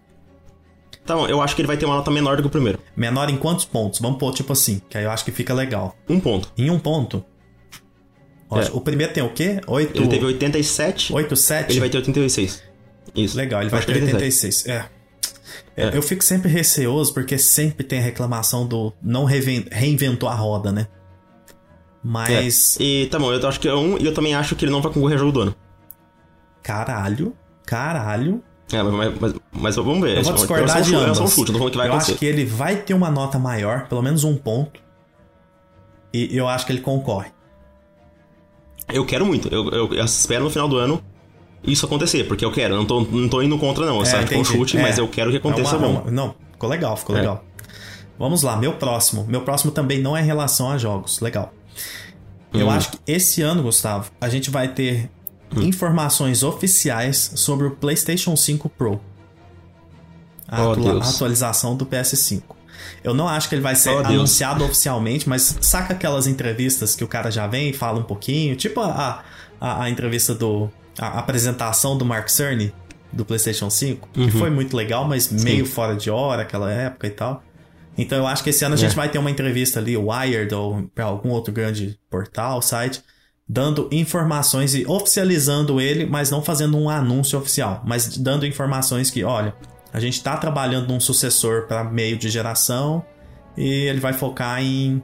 Então, 1.04 1.28
eu 1.28 1.42
acho 1.42 1.54
que 1.54 1.60
ele 1.60 1.66
vai 1.68 1.76
ter 1.76 1.84
uma 1.84 1.96
nota 1.96 2.10
menor 2.10 2.36
do 2.36 2.42
que 2.42 2.48
o 2.48 2.50
primeiro. 2.50 2.78
Menor 2.96 3.28
em 3.28 3.36
quantos 3.36 3.66
pontos? 3.66 4.00
Vamos 4.00 4.18
pôr 4.18 4.32
tipo 4.32 4.52
assim, 4.54 4.80
que 4.88 4.96
aí 4.96 5.04
eu 5.04 5.10
acho 5.10 5.22
que 5.24 5.30
fica 5.30 5.52
legal. 5.52 5.94
Um 6.08 6.18
ponto. 6.18 6.50
Em 6.56 6.70
um 6.70 6.78
ponto. 6.78 7.22
É. 8.52 8.70
O 8.72 8.80
primeiro 8.80 9.12
tem 9.12 9.22
o 9.22 9.30
quê? 9.30 9.60
8, 9.66 9.96
Ele 9.98 10.08
teve 10.08 10.24
87, 10.24 11.12
8 11.12 11.36
7? 11.36 11.72
ele 11.72 11.80
vai 11.80 11.90
ter 11.90 11.98
86. 11.98 12.62
Isso. 13.14 13.36
Legal, 13.36 13.60
ele 13.60 13.70
vai 13.70 13.80
ter 13.84 13.92
87. 13.92 14.14
86. 14.14 14.66
É. 14.66 14.86
É, 15.76 15.96
Eu 15.96 16.02
fico 16.02 16.22
sempre 16.22 16.48
receoso 16.48 17.12
porque 17.12 17.36
sempre 17.36 17.84
tem 17.84 17.98
a 17.98 18.02
reclamação 18.02 18.66
do 18.66 18.92
não 19.02 19.24
reinventou 19.24 20.28
a 20.28 20.34
roda, 20.34 20.70
né? 20.72 20.86
Mas, 22.02 22.76
E 22.78 23.08
tá 23.10 23.18
bom, 23.18 23.32
eu 23.32 23.48
acho 23.48 23.58
que 23.58 23.66
é 23.66 23.74
um, 23.74 23.98
e 23.98 24.04
eu 24.04 24.14
também 24.14 24.34
acho 24.34 24.54
que 24.54 24.64
ele 24.64 24.72
não 24.72 24.80
vai 24.80 24.92
concorrer 24.92 25.16
a 25.16 25.18
jogo 25.18 25.32
do 25.32 25.40
ano. 25.40 25.54
caralho, 26.62 27.34
caralho. 27.66 28.42
É, 28.74 28.82
mas, 28.82 29.18
mas, 29.20 29.34
mas- 29.52 29.76
vamos 29.76 30.00
ver. 30.00 30.18
Eu 30.18 30.22
vou 30.22 30.32
É 30.32 30.36
só- 30.36 30.42
discordar 30.44 30.78
é 30.78 30.80
de 30.80 30.90
chute, 30.90 31.02
ambas. 31.02 31.18
É 31.18 31.22
um 31.22 31.28
chute, 31.28 31.52
não 31.52 31.60
tô 31.60 31.70
que 31.70 31.76
vai 31.76 31.86
eu 31.86 31.92
acontecer. 31.92 32.12
acho 32.12 32.18
que 32.18 32.26
ele 32.26 32.44
vai 32.44 32.76
ter 32.76 32.94
uma 32.94 33.10
nota 33.10 33.38
maior, 33.38 33.86
pelo 33.88 34.02
menos 34.02 34.24
um 34.24 34.36
ponto. 34.36 34.80
E 36.12 36.36
eu 36.36 36.48
acho 36.48 36.64
que 36.66 36.72
ele 36.72 36.80
concorre. 36.80 37.30
Eu 38.92 39.04
quero 39.04 39.24
muito. 39.24 39.48
Eu, 39.48 39.68
eu, 39.70 39.94
eu 39.94 40.04
espero 40.04 40.44
no 40.44 40.50
final 40.50 40.68
do 40.68 40.76
ano 40.76 41.02
isso 41.66 41.86
acontecer, 41.86 42.24
porque 42.24 42.44
eu 42.44 42.52
quero. 42.52 42.76
Não 42.76 42.84
tô, 42.84 43.00
não 43.00 43.28
tô 43.28 43.42
indo 43.42 43.58
contra, 43.58 43.86
não. 43.86 44.02
É, 44.02 44.04
só 44.04 44.18
um 44.36 44.44
chute, 44.44 44.76
é. 44.76 44.82
mas 44.82 44.98
eu 44.98 45.08
quero 45.08 45.30
que 45.30 45.38
aconteça 45.38 45.74
é 45.74 45.78
uma, 45.78 45.88
bom. 45.88 46.02
Uma, 46.02 46.10
não, 46.10 46.34
ficou 46.52 46.68
legal, 46.68 46.96
ficou 46.96 47.16
é. 47.16 47.20
legal. 47.20 47.44
Vamos 48.18 48.42
lá, 48.42 48.56
meu 48.56 48.74
próximo. 48.74 49.24
Meu 49.26 49.40
próximo 49.40 49.72
também 49.72 50.00
não 50.00 50.16
é 50.16 50.20
em 50.20 50.24
relação 50.24 50.70
a 50.70 50.78
jogos. 50.78 51.20
Legal. 51.20 51.52
Eu 52.52 52.66
hum. 52.66 52.70
acho 52.70 52.92
que 52.92 52.98
esse 53.06 53.42
ano, 53.42 53.62
Gustavo, 53.62 54.10
a 54.20 54.28
gente 54.28 54.50
vai 54.50 54.68
ter 54.68 55.10
hum. 55.56 55.62
informações 55.62 56.42
oficiais 56.42 57.32
sobre 57.34 57.66
o 57.66 57.70
PlayStation 57.70 58.36
5 58.36 58.68
Pro. 58.68 59.00
A, 60.46 60.62
oh, 60.62 60.72
atua 60.72 61.02
a 61.02 61.08
atualização 61.08 61.76
do 61.76 61.86
PS5. 61.86 62.42
Eu 63.02 63.14
não 63.14 63.28
acho 63.28 63.48
que 63.48 63.54
ele 63.54 63.62
vai 63.62 63.74
ser 63.74 63.90
oh, 63.90 63.98
anunciado 63.98 64.58
Deus. 64.58 64.70
oficialmente, 64.70 65.28
mas 65.28 65.58
saca 65.60 65.94
aquelas 65.94 66.26
entrevistas 66.26 66.94
que 66.94 67.02
o 67.02 67.08
cara 67.08 67.30
já 67.30 67.46
vem 67.46 67.70
e 67.70 67.72
fala 67.72 67.98
um 67.98 68.02
pouquinho, 68.02 68.56
tipo 68.56 68.80
a, 68.80 69.24
a, 69.60 69.82
a 69.84 69.90
entrevista 69.90 70.34
do. 70.34 70.70
A 70.96 71.18
apresentação 71.18 71.98
do 71.98 72.04
Mark 72.04 72.28
Cerny 72.28 72.72
do 73.12 73.24
PlayStation 73.24 73.68
5, 73.68 74.08
uhum. 74.16 74.26
que 74.26 74.32
foi 74.32 74.48
muito 74.48 74.76
legal, 74.76 75.04
mas 75.06 75.24
Sim. 75.24 75.42
meio 75.42 75.66
fora 75.66 75.96
de 75.96 76.08
hora 76.08 76.42
aquela 76.42 76.70
época 76.70 77.06
e 77.06 77.10
tal. 77.10 77.42
Então 77.96 78.18
eu 78.18 78.26
acho 78.26 78.42
que 78.42 78.50
esse 78.50 78.64
ano 78.64 78.74
a 78.74 78.78
gente 78.78 78.92
é. 78.92 78.94
vai 78.94 79.08
ter 79.08 79.18
uma 79.18 79.30
entrevista 79.30 79.78
ali, 79.78 79.96
Wired 79.96 80.52
ou 80.54 80.88
para 80.94 81.04
algum 81.04 81.30
outro 81.30 81.52
grande 81.52 81.98
portal, 82.10 82.60
site, 82.60 83.02
dando 83.48 83.88
informações 83.92 84.74
e 84.74 84.86
oficializando 84.86 85.80
ele, 85.80 86.06
mas 86.06 86.30
não 86.30 86.42
fazendo 86.42 86.78
um 86.78 86.88
anúncio 86.88 87.38
oficial, 87.38 87.82
mas 87.84 88.16
dando 88.16 88.46
informações 88.46 89.10
que, 89.10 89.22
olha, 89.22 89.54
a 89.92 90.00
gente 90.00 90.14
está 90.14 90.36
trabalhando 90.36 90.88
num 90.88 90.98
sucessor 90.98 91.66
para 91.66 91.84
meio 91.84 92.16
de 92.16 92.28
geração 92.28 93.04
e 93.56 93.68
ele 93.68 94.00
vai 94.00 94.12
focar 94.12 94.62
em 94.62 95.02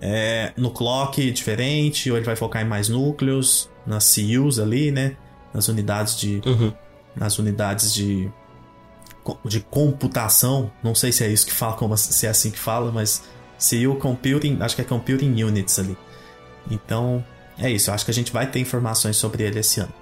é, 0.00 0.52
no 0.56 0.70
clock 0.70 1.30
diferente, 1.32 2.10
ou 2.10 2.16
ele 2.16 2.24
vai 2.24 2.36
focar 2.36 2.62
em 2.62 2.68
mais 2.68 2.88
núcleos, 2.88 3.68
nas 3.84 4.14
CUs 4.14 4.60
ali, 4.60 4.92
né? 4.92 5.16
Nas 5.52 5.66
unidades 5.66 6.16
de. 6.16 6.40
Uhum. 6.46 6.72
Nas 7.16 7.38
unidades 7.38 7.92
de 7.92 8.30
de 9.44 9.60
computação, 9.60 10.70
não 10.82 10.94
sei 10.94 11.12
se 11.12 11.22
é 11.22 11.28
isso 11.28 11.44
que 11.46 11.52
fala, 11.52 11.74
como, 11.74 11.94
se 11.96 12.26
é 12.26 12.30
assim 12.30 12.50
que 12.50 12.58
fala, 12.58 12.90
mas 12.90 13.24
CU 13.58 13.96
Computing, 13.96 14.58
acho 14.60 14.74
que 14.74 14.80
é 14.80 14.84
Computing 14.84 15.42
Units 15.42 15.78
ali. 15.78 15.98
Então, 16.70 17.24
é 17.58 17.70
isso, 17.70 17.90
eu 17.90 17.94
acho 17.94 18.04
que 18.04 18.10
a 18.10 18.14
gente 18.14 18.32
vai 18.32 18.46
ter 18.46 18.60
informações 18.60 19.16
sobre 19.16 19.42
ele 19.42 19.58
esse 19.58 19.80
ano. 19.80 19.92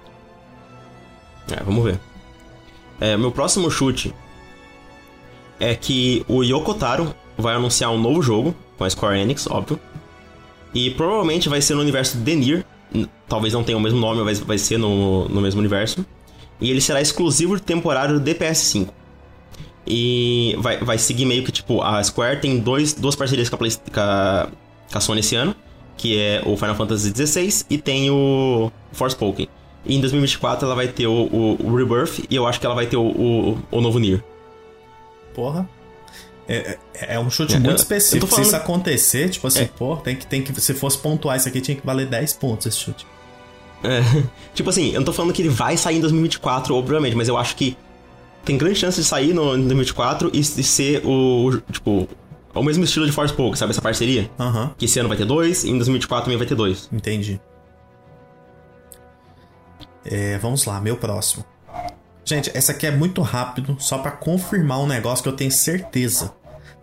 É, 1.51 1.63
vamos 1.63 1.83
ver. 1.83 1.99
É, 2.99 3.15
meu 3.15 3.31
próximo 3.31 3.69
chute 3.69 4.13
é 5.59 5.75
que 5.75 6.23
o 6.27 6.43
Yoko 6.43 6.73
Taro 6.73 7.15
vai 7.37 7.55
anunciar 7.55 7.91
um 7.91 7.99
novo 7.99 8.21
jogo 8.21 8.55
com 8.77 8.83
a 8.83 8.89
Square 8.89 9.19
Enix, 9.19 9.47
óbvio. 9.47 9.79
E 10.73 10.91
provavelmente 10.91 11.49
vai 11.49 11.61
ser 11.61 11.73
no 11.75 11.81
universo 11.81 12.17
Denir. 12.17 12.65
Talvez 13.27 13.53
não 13.53 13.63
tenha 13.63 13.77
o 13.77 13.81
mesmo 13.81 13.99
nome, 13.99 14.21
mas 14.23 14.39
vai 14.39 14.57
ser 14.57 14.77
no, 14.77 15.27
no 15.27 15.41
mesmo 15.41 15.59
universo. 15.59 16.05
E 16.59 16.69
ele 16.69 16.81
será 16.81 17.01
exclusivo 17.01 17.55
de 17.55 17.61
temporário 17.61 18.19
do 18.19 18.23
DPS5. 18.23 18.89
E 19.85 20.55
vai, 20.59 20.77
vai 20.77 20.97
seguir 20.97 21.25
meio 21.25 21.43
que, 21.43 21.51
tipo, 21.51 21.81
a 21.81 22.03
Square 22.03 22.41
tem 22.41 22.59
dois, 22.59 22.93
duas 22.93 23.15
parcerias 23.15 23.49
com 23.49 23.55
a, 23.55 23.59
Play, 23.59 23.71
com, 23.71 23.99
a, 23.99 24.49
com 24.91 24.97
a 24.97 25.01
Sony 25.01 25.21
esse 25.21 25.35
ano, 25.35 25.55
que 25.97 26.17
é 26.17 26.41
o 26.45 26.55
Final 26.55 26.75
Fantasy 26.75 27.11
XVI 27.13 27.65
e 27.69 27.77
tem 27.77 28.09
o 28.09 28.71
Forspoken. 28.91 29.49
E 29.85 29.95
em 29.95 29.99
2024 29.99 30.65
ela 30.65 30.75
vai 30.75 30.87
ter 30.87 31.07
o, 31.07 31.11
o, 31.11 31.57
o 31.65 31.75
Rebirth 31.75 32.25
e 32.29 32.35
eu 32.35 32.45
acho 32.45 32.59
que 32.59 32.65
ela 32.65 32.75
vai 32.75 32.85
ter 32.85 32.97
o, 32.97 33.07
o, 33.07 33.59
o 33.71 33.81
novo 33.81 33.99
Nier. 33.99 34.23
Porra. 35.33 35.67
É, 36.47 36.77
é, 36.93 37.15
é 37.15 37.19
um 37.19 37.29
chute 37.29 37.55
é, 37.55 37.59
muito 37.59 37.77
específico. 37.77 38.27
Falando... 38.27 38.45
Se 38.45 38.49
isso 38.49 38.55
acontecer, 38.55 39.29
tipo 39.29 39.47
assim, 39.47 39.63
é. 39.63 39.69
pô, 39.77 39.97
tem 39.97 40.15
que, 40.15 40.25
tem 40.25 40.41
que. 40.41 40.59
Se 40.61 40.73
fosse 40.73 40.97
pontuar 40.97 41.35
isso 41.35 41.47
aqui, 41.47 41.59
tinha 41.59 41.75
que 41.75 41.85
valer 41.85 42.07
10 42.07 42.33
pontos 42.33 42.67
esse 42.67 42.77
chute. 42.77 43.05
É, 43.83 44.01
tipo 44.55 44.69
assim, 44.69 44.91
eu 44.93 44.99
não 44.99 45.05
tô 45.05 45.13
falando 45.13 45.33
que 45.33 45.41
ele 45.41 45.49
vai 45.49 45.75
sair 45.75 45.97
em 45.97 46.01
2024, 46.01 46.73
obviamente, 46.73 47.15
mas 47.15 47.27
eu 47.27 47.37
acho 47.37 47.55
que 47.55 47.77
tem 48.45 48.57
grande 48.57 48.79
chance 48.79 48.99
de 48.99 49.05
sair 49.05 49.33
no, 49.33 49.55
em 49.55 49.67
2024 49.67 50.31
e, 50.33 50.39
de 50.39 50.63
ser 50.63 51.05
o, 51.05 51.47
o, 51.47 51.61
tipo, 51.71 52.07
o 52.53 52.63
mesmo 52.63 52.83
estilo 52.83 53.05
de 53.05 53.11
Force 53.11 53.33
Poke, 53.33 53.57
sabe? 53.57 53.71
Essa 53.71 53.81
parceria. 53.81 54.29
Uhum. 54.39 54.69
Que 54.77 54.85
esse 54.85 54.99
ano 54.99 55.09
vai 55.09 55.17
ter 55.17 55.25
dois 55.25 55.63
e 55.63 55.69
em 55.69 55.75
2024 55.75 56.25
também 56.25 56.37
vai 56.37 56.47
ter 56.47 56.55
dois. 56.55 56.89
Entendi. 56.91 57.39
É, 60.05 60.37
vamos 60.37 60.65
lá, 60.65 60.79
meu 60.79 60.97
próximo. 60.97 61.45
Gente, 62.23 62.51
essa 62.53 62.71
aqui 62.71 62.85
é 62.85 62.91
muito 62.91 63.21
rápido, 63.21 63.77
só 63.79 63.97
para 63.97 64.11
confirmar 64.11 64.79
um 64.79 64.87
negócio 64.87 65.23
que 65.23 65.29
eu 65.29 65.33
tenho 65.33 65.51
certeza. 65.51 66.33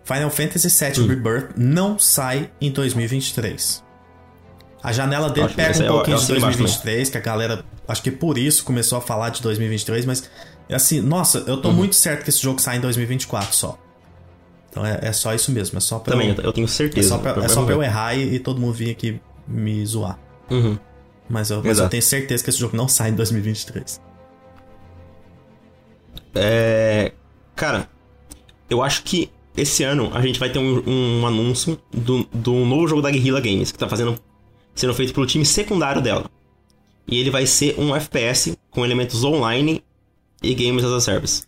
Final 0.03 0.29
Fantasy 0.29 0.67
VII 0.67 1.03
hum. 1.03 1.07
Rebirth 1.07 1.51
não 1.55 1.99
sai 1.99 2.51
em 2.61 2.71
2023. 2.71 3.83
A 4.81 4.91
janela 4.91 5.29
dele 5.29 5.47
acho 5.47 5.55
pega 5.55 5.83
um 5.83 5.87
pouquinho 5.87 6.17
de 6.19 6.27
2023, 6.27 7.09
que 7.09 7.17
a 7.17 7.21
galera, 7.21 7.65
acho 7.87 8.03
que 8.03 8.11
por 8.11 8.37
isso 8.37 8.63
começou 8.63 8.99
a 8.99 9.01
falar 9.01 9.29
de 9.29 9.41
2023, 9.41 10.05
mas 10.05 10.29
Assim, 10.73 10.99
nossa, 10.99 11.39
eu 11.39 11.57
tô 11.57 11.69
uhum. 11.69 11.75
muito 11.75 11.95
certo 11.95 12.23
que 12.23 12.29
esse 12.29 12.41
jogo 12.41 12.59
sai 12.59 12.77
em 12.77 12.81
2024 12.81 13.53
só. 13.53 13.77
Então 14.75 14.85
é, 14.85 14.99
é 15.03 15.13
só 15.13 15.33
isso 15.33 15.53
mesmo, 15.53 15.77
é 15.77 15.79
só 15.79 15.99
pra 15.99 16.11
Também, 16.11 16.35
eu, 16.37 16.43
eu 16.43 16.51
tenho 16.51 16.67
certeza. 16.67 17.07
É 17.07 17.09
só 17.09 17.17
pra, 17.17 17.45
é 17.45 17.47
só 17.47 17.63
pra 17.63 17.73
eu 17.73 17.81
errar 17.81 18.13
e, 18.13 18.35
e, 18.35 18.39
todo 18.39 18.59
mundo 18.59 18.73
vir 18.73 18.91
aqui 18.91 19.21
me 19.47 19.85
zoar. 19.85 20.19
Uhum. 20.51 20.77
Mas, 21.29 21.49
eu, 21.49 21.63
mas 21.63 21.79
eu 21.79 21.87
tenho 21.87 22.03
certeza 22.03 22.43
que 22.43 22.49
esse 22.49 22.59
jogo 22.59 22.75
não 22.75 22.85
sai 22.85 23.11
em 23.11 23.13
2023. 23.13 24.01
É. 26.35 27.13
Cara, 27.55 27.87
eu 28.69 28.83
acho 28.83 29.03
que 29.03 29.31
esse 29.55 29.81
ano 29.83 30.11
a 30.13 30.21
gente 30.21 30.37
vai 30.37 30.49
ter 30.49 30.59
um, 30.59 30.83
um 30.85 31.25
anúncio 31.25 31.79
do, 31.89 32.25
do 32.33 32.53
novo 32.65 32.85
jogo 32.85 33.01
da 33.01 33.09
Guerrilla 33.09 33.39
Games, 33.39 33.71
que 33.71 33.77
tá 33.77 33.87
fazendo, 33.87 34.19
sendo 34.75 34.93
feito 34.93 35.13
pelo 35.13 35.25
time 35.25 35.45
secundário 35.45 36.01
dela. 36.01 36.29
E 37.07 37.17
ele 37.17 37.29
vai 37.29 37.45
ser 37.45 37.79
um 37.79 37.95
FPS 37.95 38.57
com 38.69 38.83
elementos 38.83 39.23
online 39.23 39.81
e 40.43 40.53
Games 40.53 40.83
as 40.83 40.91
a 40.91 40.99
Service. 40.99 41.43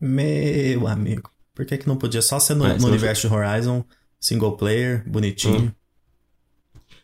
Meu 0.00 0.88
amigo, 0.88 1.29
por 1.60 1.66
que, 1.66 1.76
que 1.76 1.86
não 1.86 1.96
podia 1.96 2.22
só 2.22 2.40
ser 2.40 2.54
no, 2.54 2.66
é, 2.66 2.78
no 2.78 2.86
universo 2.86 3.28
de 3.28 3.34
Horizon, 3.34 3.84
single 4.18 4.56
player, 4.56 5.04
bonitinho? 5.06 5.60
Hum. 5.60 5.70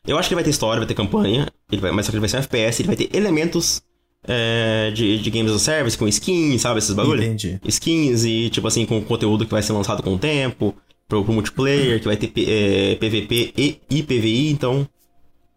Eu 0.06 0.16
acho 0.16 0.28
que 0.28 0.34
ele 0.34 0.36
vai 0.36 0.44
ter 0.44 0.50
história, 0.50 0.80
vai 0.80 0.86
ter 0.86 0.94
campanha, 0.94 1.46
ele 1.70 1.82
vai, 1.82 1.90
mas 1.90 2.06
só 2.06 2.10
que 2.10 2.16
ele 2.16 2.20
vai 2.20 2.28
ser 2.30 2.38
um 2.38 2.40
FPS, 2.40 2.80
ele 2.80 2.86
vai 2.86 2.96
ter 2.96 3.14
elementos 3.14 3.82
é, 4.26 4.90
de, 4.92 5.18
de 5.18 5.30
Games 5.30 5.52
a 5.52 5.58
Service, 5.58 5.98
com 5.98 6.08
skins, 6.08 6.62
sabe, 6.62 6.78
esses 6.78 6.94
bagulho? 6.94 7.22
Entendi. 7.22 7.60
Skins 7.66 8.24
e, 8.24 8.48
tipo 8.48 8.66
assim, 8.66 8.86
com 8.86 9.02
conteúdo 9.02 9.44
que 9.44 9.50
vai 9.50 9.62
ser 9.62 9.74
lançado 9.74 10.02
com 10.02 10.14
o 10.14 10.18
tempo, 10.18 10.74
pro, 11.06 11.22
pro 11.22 11.34
multiplayer, 11.34 12.00
que 12.00 12.06
vai 12.06 12.16
ter 12.16 12.32
é, 12.48 12.94
PVP 12.94 13.52
e 13.58 13.80
IPVI, 13.90 14.48
então, 14.48 14.88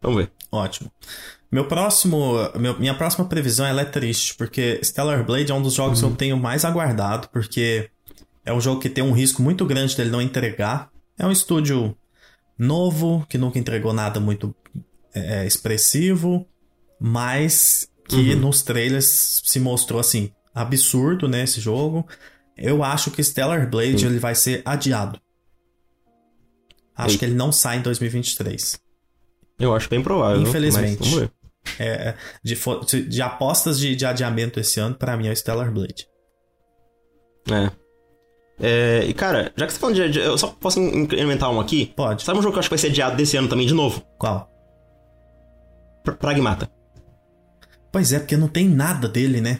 vamos 0.01 0.23
ver. 0.23 0.31
Ótimo. 0.51 0.91
Meu 1.49 1.65
próximo, 1.69 2.33
meu, 2.59 2.77
minha 2.77 2.93
próxima 2.93 3.23
previsão 3.25 3.65
é 3.65 3.85
triste, 3.85 4.35
porque 4.35 4.81
Stellar 4.83 5.25
Blade 5.25 5.53
é 5.53 5.55
um 5.55 5.61
dos 5.61 5.73
jogos 5.73 6.01
uhum. 6.01 6.09
que 6.09 6.13
eu 6.13 6.17
tenho 6.17 6.37
mais 6.37 6.65
aguardado, 6.65 7.29
porque 7.29 7.89
é 8.49 8.53
um 8.53 8.59
jogo 8.59 8.81
que 8.81 8.89
tem 8.89 9.03
um 9.03 9.11
risco 9.11 9.43
muito 9.43 9.63
grande 9.63 9.95
dele 9.95 10.09
não 10.09 10.19
entregar. 10.19 10.89
É 11.17 11.25
um 11.25 11.31
estúdio 11.31 11.95
novo, 12.57 13.23
que 13.29 13.37
nunca 13.37 13.59
entregou 13.59 13.93
nada 13.93 14.19
muito 14.19 14.55
é, 15.13 15.45
expressivo, 15.45 16.47
mas 16.99 17.87
que 18.07 18.33
uhum. 18.33 18.39
nos 18.39 18.63
trailers 18.63 19.41
se 19.45 19.59
mostrou 19.59 19.99
assim, 19.99 20.31
absurdo, 20.53 21.27
né, 21.27 21.43
esse 21.43 21.61
jogo. 21.61 22.07
Eu 22.57 22.83
acho 22.83 23.11
que 23.11 23.23
Stellar 23.23 23.69
Blade 23.69 24.03
ele 24.03 24.17
vai 24.17 24.33
ser 24.33 24.63
adiado. 24.65 25.21
Acho 26.95 27.11
Eita. 27.11 27.19
que 27.19 27.25
ele 27.25 27.35
não 27.35 27.51
sai 27.51 27.77
em 27.77 27.81
2023. 27.83 28.79
Eu 29.59 29.75
acho 29.75 29.87
bem 29.87 30.01
provável. 30.01 30.41
Infelizmente. 30.41 31.07
ver. 31.07 31.31
É, 31.77 32.15
de, 32.43 32.57
de 33.07 33.21
apostas 33.21 33.79
de, 33.79 33.95
de 33.95 34.07
adiamento 34.07 34.59
esse 34.59 34.79
ano, 34.79 34.95
para 34.95 35.15
mim 35.15 35.27
é 35.27 35.31
o 35.31 35.35
Stellar 35.35 35.71
Blade. 35.71 36.07
É. 37.51 37.71
É, 38.59 39.05
e 39.07 39.13
cara, 39.13 39.51
já 39.55 39.65
que 39.65 39.71
você 39.73 39.79
tá 39.79 39.87
falando 39.87 40.11
de, 40.11 40.19
Eu 40.19 40.37
só 40.37 40.47
posso 40.47 40.79
inventar 40.79 41.49
um 41.49 41.59
aqui? 41.59 41.93
Pode. 41.95 42.23
Sabe 42.23 42.39
um 42.39 42.41
jogo 42.41 42.53
que 42.53 42.57
eu 42.57 42.59
acho 42.59 42.69
que 42.69 42.75
vai 42.75 42.79
ser 42.79 42.87
adiado 42.87 43.15
desse 43.15 43.37
ano 43.37 43.47
também, 43.47 43.65
de 43.65 43.73
novo? 43.73 44.03
Qual? 44.17 44.49
Pragmata. 46.19 46.69
Pois 47.91 48.11
é, 48.11 48.19
porque 48.19 48.35
não 48.35 48.47
tem 48.47 48.67
nada 48.67 49.07
dele, 49.07 49.41
né? 49.41 49.59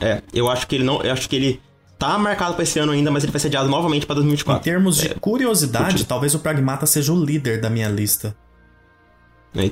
É, 0.00 0.22
eu 0.32 0.48
acho 0.48 0.66
que 0.66 0.76
ele 0.76 0.84
não. 0.84 1.02
Eu 1.02 1.12
acho 1.12 1.28
que 1.28 1.36
ele 1.36 1.60
tá 1.98 2.16
marcado 2.16 2.54
pra 2.54 2.62
esse 2.62 2.78
ano 2.78 2.92
ainda, 2.92 3.10
mas 3.10 3.22
ele 3.22 3.32
vai 3.32 3.40
ser 3.40 3.48
adiado 3.48 3.68
novamente 3.68 4.06
pra 4.06 4.14
2024. 4.14 4.60
Em 4.60 4.72
termos 4.72 4.96
de 4.96 5.08
é, 5.08 5.14
curiosidade, 5.14 6.06
talvez 6.06 6.34
o 6.34 6.38
Pragmata 6.38 6.86
seja 6.86 7.12
o 7.12 7.24
líder 7.24 7.60
da 7.60 7.68
minha 7.68 7.88
lista. 7.88 8.34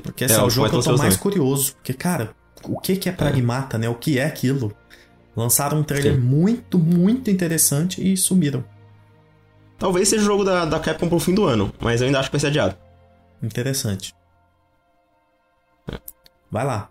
Porque 0.03 0.25
esse 0.25 0.35
é, 0.35 0.37
é 0.37 0.43
o 0.43 0.49
jogo 0.49 0.69
que 0.69 0.75
eu 0.75 0.83
tô 0.83 0.97
mais 0.97 1.17
curioso. 1.17 1.73
Porque, 1.75 1.93
cara, 1.93 2.31
o 2.63 2.79
que, 2.79 2.95
que 2.95 3.09
é 3.09 3.11
Pragmata, 3.11 3.77
é. 3.77 3.79
né? 3.79 3.89
O 3.89 3.95
que 3.95 4.19
é 4.19 4.25
aquilo? 4.25 4.75
Lançaram 5.35 5.79
um 5.79 5.83
trailer 5.83 6.15
Sim. 6.15 6.21
muito, 6.21 6.77
muito 6.77 7.29
interessante 7.29 8.01
e 8.01 8.17
sumiram. 8.17 8.63
Talvez 9.77 10.09
seja 10.09 10.21
o 10.23 10.25
jogo 10.25 10.43
da, 10.43 10.65
da 10.65 10.79
Capcom 10.79 11.07
pro 11.07 11.19
fim 11.19 11.33
do 11.33 11.45
ano, 11.45 11.73
mas 11.79 12.01
eu 12.01 12.07
ainda 12.07 12.19
acho 12.19 12.29
que 12.29 12.33
vai 12.35 12.41
ser 12.41 12.47
adiado. 12.47 12.75
Interessante. 13.41 14.13
É. 15.89 15.97
Vai 16.51 16.65
lá. 16.65 16.89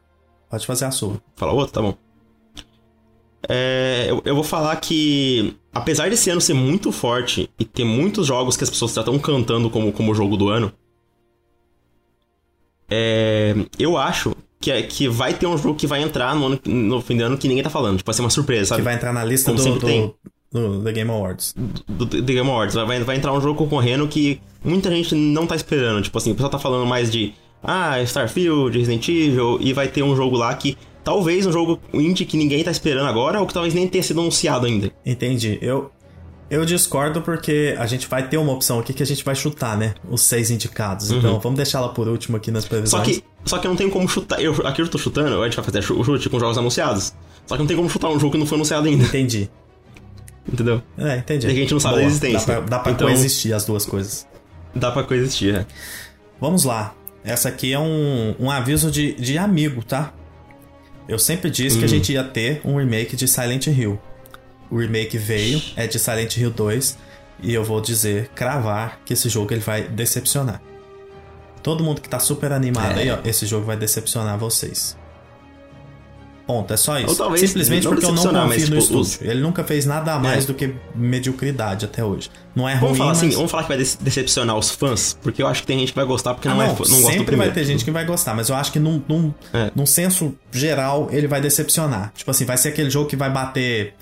Pode 0.48 0.66
fazer 0.66 0.86
a 0.86 0.90
sua. 0.90 1.20
Fala 1.36 1.52
outro? 1.52 1.74
Tá 1.74 1.82
bom. 1.82 1.94
É, 3.46 4.06
eu, 4.08 4.22
eu, 4.24 4.34
vou 4.34 4.42
falar 4.42 4.74
que, 4.76 5.56
apesar 5.72 6.10
desse 6.10 6.28
ano 6.30 6.40
ser 6.40 6.54
muito 6.54 6.90
forte 6.90 7.50
e 7.58 7.64
ter 7.64 7.84
muitos 7.84 8.26
jogos 8.26 8.56
que 8.56 8.64
as 8.64 8.70
pessoas 8.70 8.92
já 8.92 9.02
estão 9.02 9.18
cantando 9.18 9.70
como, 9.70 9.92
como 9.92 10.14
jogo 10.14 10.36
do 10.36 10.48
ano, 10.48 10.72
é, 12.90 13.54
eu 13.78 13.96
acho 13.96 14.34
que 14.60 14.70
é, 14.70 14.82
que 14.82 15.08
vai 15.08 15.34
ter 15.34 15.46
um 15.46 15.56
jogo 15.56 15.74
que 15.74 15.86
vai 15.86 16.02
entrar 16.02 16.34
no, 16.34 16.46
ano, 16.46 16.60
no 16.64 17.00
fim 17.00 17.16
do 17.16 17.24
ano 17.24 17.38
que 17.38 17.48
ninguém 17.48 17.62
tá 17.62 17.70
falando. 17.70 17.98
Tipo, 17.98 18.06
vai 18.06 18.14
ser 18.14 18.22
uma 18.22 18.30
surpresa, 18.30 18.70
sabe? 18.70 18.80
Que 18.80 18.84
vai 18.84 18.94
entrar 18.94 19.12
na 19.12 19.24
lista 19.24 19.52
Como 19.52 19.62
do, 19.62 19.78
do, 19.78 19.86
tem. 19.86 20.14
do 20.52 20.82
The 20.82 20.92
Game 20.92 21.10
Awards. 21.10 21.54
do, 21.86 22.04
do 22.04 22.22
The 22.22 22.32
Game 22.32 22.48
Awards. 22.48 22.74
Vai, 22.74 23.02
vai 23.02 23.16
entrar 23.16 23.32
um 23.32 23.40
jogo 23.40 23.58
concorrendo 23.58 24.06
que 24.08 24.40
muita 24.64 24.90
gente 24.90 25.14
não 25.14 25.46
tá 25.46 25.54
esperando. 25.54 26.02
Tipo 26.02 26.18
assim, 26.18 26.32
o 26.32 26.34
pessoal 26.34 26.50
tá 26.50 26.58
falando 26.58 26.86
mais 26.86 27.10
de 27.10 27.34
ah, 27.62 28.02
Starfield, 28.02 28.76
Resident 28.76 29.08
Evil, 29.08 29.58
e 29.60 29.72
vai 29.72 29.88
ter 29.88 30.02
um 30.02 30.14
jogo 30.14 30.36
lá 30.36 30.54
que 30.54 30.76
talvez 31.04 31.46
um 31.46 31.52
jogo 31.52 31.80
indie 31.92 32.24
que 32.24 32.36
ninguém 32.36 32.62
tá 32.62 32.70
esperando 32.70 33.06
agora, 33.08 33.40
ou 33.40 33.46
que 33.46 33.54
talvez 33.54 33.74
nem 33.74 33.88
tenha 33.88 34.02
sido 34.02 34.20
anunciado 34.20 34.66
ainda. 34.66 34.92
Entendi. 35.06 35.58
Eu, 35.62 35.90
eu 36.50 36.64
discordo 36.64 37.20
porque 37.22 37.74
a 37.78 37.86
gente 37.86 38.06
vai 38.08 38.26
ter 38.28 38.36
uma 38.38 38.52
opção 38.52 38.78
aqui 38.78 38.92
que 38.92 39.02
a 39.02 39.06
gente 39.06 39.24
vai 39.24 39.34
chutar, 39.34 39.76
né? 39.76 39.94
Os 40.10 40.22
seis 40.22 40.50
indicados. 40.50 41.10
Então 41.10 41.38
vamos 41.40 41.56
deixar 41.56 41.78
ela 41.78 41.90
por 41.90 42.08
último 42.08 42.36
aqui 42.36 42.50
nas 42.50 42.64
Só 42.64 42.68
previsões. 42.70 43.06
que, 43.06 43.24
só 43.44 43.58
que 43.58 43.68
não 43.68 43.76
tem 43.76 43.88
como 43.90 44.08
chutar. 44.08 44.40
Eu, 44.40 44.54
aqui 44.66 44.80
eu 44.82 44.88
tô 44.88 44.98
chutando, 44.98 45.40
a 45.40 45.44
gente 45.44 45.56
vai 45.56 45.64
fazer 45.64 45.82
chu- 45.82 46.02
chute 46.04 46.28
com 46.30 46.38
jogos 46.40 46.56
anunciados. 46.58 47.12
Só 47.46 47.54
que 47.56 47.60
não 47.62 47.66
tem 47.66 47.76
como 47.76 47.88
chutar 47.88 48.08
um 48.08 48.18
jogo 48.18 48.32
que 48.32 48.38
não 48.38 48.46
foi 48.46 48.56
anunciado 48.56 48.86
ainda, 48.88 49.04
Entendi. 49.04 49.48
entendeu? 50.50 50.82
É, 50.96 51.16
entendi. 51.18 51.46
E 51.46 51.50
a 51.50 51.54
gente 51.54 51.72
não 51.72 51.80
sabe 51.80 51.94
da 51.96 52.00
Boa. 52.02 52.08
existência. 52.10 52.38
Dá 52.38 52.60
pra, 52.60 52.60
dá 52.68 52.78
pra 52.78 52.92
Então- 52.92 53.06
coexistir 53.06 53.52
as 53.54 53.64
duas 53.64 53.84
coisas. 53.86 54.26
Dá 54.74 54.90
pra 54.90 55.02
coexistir, 55.02 55.52
né? 55.52 55.66
Vamos 56.40 56.64
lá. 56.64 56.94
Essa 57.24 57.48
aqui 57.48 57.72
é 57.72 57.78
um, 57.78 58.34
um 58.38 58.50
aviso 58.50 58.90
de, 58.90 59.12
de 59.14 59.36
amigo, 59.38 59.82
tá? 59.82 60.12
Eu 61.08 61.18
sempre 61.18 61.50
disse 61.50 61.78
que 61.78 61.84
a 61.84 61.86
Hum. 61.86 61.88
gente 61.88 62.12
ia 62.12 62.22
ter 62.22 62.60
um 62.64 62.76
remake 62.76 63.16
de 63.16 63.26
Silent 63.26 63.66
Hill. 63.66 63.98
O 64.70 64.78
remake 64.78 65.16
veio, 65.18 65.60
é 65.76 65.86
de 65.86 65.98
Silent 65.98 66.36
Hill 66.36 66.50
2, 66.50 66.98
e 67.42 67.54
eu 67.54 67.64
vou 67.64 67.80
dizer, 67.80 68.28
cravar, 68.34 69.00
que 69.04 69.12
esse 69.14 69.28
jogo 69.28 69.52
ele 69.52 69.60
vai 69.60 69.82
decepcionar. 69.82 70.60
Todo 71.62 71.82
mundo 71.82 72.00
que 72.00 72.08
tá 72.08 72.18
super 72.18 72.52
animado 72.52 72.98
É. 72.98 73.02
aí, 73.02 73.10
ó, 73.10 73.18
esse 73.24 73.46
jogo 73.46 73.64
vai 73.64 73.76
decepcionar 73.76 74.38
vocês. 74.38 74.96
Ponto, 76.46 76.72
é 76.72 76.78
só 76.78 76.98
isso. 76.98 77.14
Simplesmente 77.36 77.84
não 77.84 77.90
porque 77.92 78.06
eu 78.06 78.12
não 78.12 78.22
confio 78.22 78.32
mas, 78.48 78.68
no 78.70 78.80
tipo, 78.80 79.00
estúdio. 79.02 79.30
Ele 79.30 79.40
nunca 79.42 79.62
fez 79.62 79.84
nada 79.84 80.14
a 80.14 80.18
mais 80.18 80.44
É. 80.44 80.46
do 80.46 80.54
que 80.54 80.74
mediocridade 80.94 81.84
até 81.84 82.02
hoje. 82.02 82.30
Não 82.56 82.66
é 82.66 82.72
ruim, 82.72 82.80
Vamos 82.80 82.98
falar 82.98 83.12
assim, 83.12 83.26
mas... 83.26 83.34
vamos 83.34 83.50
falar 83.50 83.62
que 83.64 83.68
vai 83.68 83.76
dece- 83.76 83.98
decepcionar 84.00 84.56
os 84.56 84.70
fãs, 84.70 85.18
porque 85.22 85.42
eu 85.42 85.46
acho 85.46 85.60
que 85.60 85.66
tem 85.66 85.78
gente 85.78 85.90
que 85.92 85.96
vai 85.96 86.06
gostar 86.06 86.32
porque 86.32 86.48
Ah, 86.48 86.54
não, 86.54 86.62
é, 86.62 86.68
não, 86.68 86.76
fã- 86.76 86.84
não 86.84 86.90
gosta 86.96 87.12
do 87.12 87.18
sempre 87.18 87.36
vai 87.36 87.52
ter 87.52 87.64
gente 87.66 87.84
que 87.84 87.90
vai 87.90 88.06
gostar, 88.06 88.32
mas 88.34 88.48
eu 88.48 88.56
acho 88.56 88.72
que 88.72 88.78
num, 88.78 89.02
num, 89.06 89.34
É. 89.52 89.70
num 89.74 89.84
senso 89.84 90.34
geral 90.50 91.08
ele 91.12 91.26
vai 91.28 91.38
decepcionar. 91.42 92.12
Tipo 92.16 92.30
assim, 92.30 92.46
vai 92.46 92.56
ser 92.56 92.68
aquele 92.70 92.88
jogo 92.88 93.10
que 93.10 93.16
vai 93.16 93.28
bater 93.28 93.92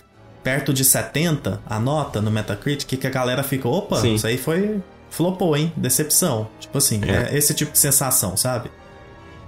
perto 0.46 0.72
de 0.72 0.84
70 0.84 1.60
a 1.66 1.80
nota 1.80 2.20
no 2.22 2.30
Metacritic 2.30 3.00
que 3.00 3.04
a 3.04 3.10
galera 3.10 3.42
fica, 3.42 3.66
opa, 3.68 3.96
Sim. 3.96 4.14
isso 4.14 4.28
aí 4.28 4.38
foi 4.38 4.80
flopou, 5.10 5.56
hein? 5.56 5.72
Decepção. 5.76 6.46
Tipo 6.60 6.78
assim, 6.78 7.00
É. 7.04 7.34
é 7.34 7.36
esse 7.36 7.52
tipo 7.52 7.72
de 7.72 7.78
sensação, 7.80 8.36
sabe? 8.36 8.70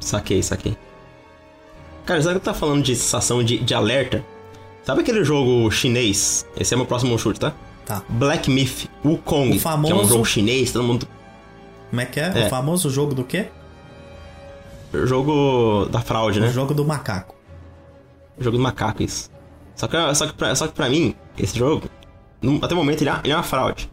Saquei, 0.00 0.42
saquei. 0.42 0.76
Cara, 2.04 2.20
sabe 2.20 2.40
que 2.40 2.44
tá 2.44 2.52
falando 2.52 2.82
de 2.82 2.96
sensação 2.96 3.44
de, 3.44 3.58
de 3.58 3.74
alerta? 3.74 4.24
Sabe 4.82 5.02
aquele 5.02 5.22
jogo 5.24 5.70
chinês? 5.70 6.44
Esse 6.58 6.74
é 6.74 6.76
meu 6.76 6.84
próximo 6.87 7.16
chute, 7.16 7.38
tá? 7.38 7.52
Tá. 7.87 8.02
Black 8.08 8.50
Myth, 8.50 8.88
Wukong, 9.04 9.50
O 9.50 9.52
que 9.52 9.58
é 9.58 9.61
famoso- 9.61 9.94
um 9.94 10.04
jogo 10.08 10.24
chinês, 10.24 10.72
todo 10.72 10.82
mundo... 10.82 11.06
Como 11.90 12.00
é 12.00 12.06
que 12.06 12.18
é? 12.18 12.32
É. 12.42 12.46
O 12.46 12.48
famoso 12.50 12.90
jogo 12.90 13.14
do 13.14 13.22
quê? 13.22 13.46
Jogo 14.92 15.87
da 15.92 16.00
fraude, 16.00 16.40
O 16.40 16.42
né? 16.42 16.48
jogo 16.50 16.74
do 16.74 16.84
macaco. 16.84 17.37
Jogo 18.37 18.56
do 18.56 18.62
macaco, 18.62 19.00
isso. 19.02 19.30
Só 19.78 19.86
que, 19.88 20.14
só 20.14 20.26
que, 20.26 20.32
pra, 20.34 20.54
só 20.54 20.66
que 20.66 20.74
pra 20.74 20.90
mim, 20.90 21.14
esse 21.38 21.56
jogo, 21.58 21.88
num- 22.42 22.58
até 22.60 22.74
o 22.74 22.76
momento, 22.76 23.00
ele 23.00 23.08
é, 23.10 23.20
ele 23.24 23.32
é 23.32 23.36
uma 23.36 23.42
fraude. 23.42 23.88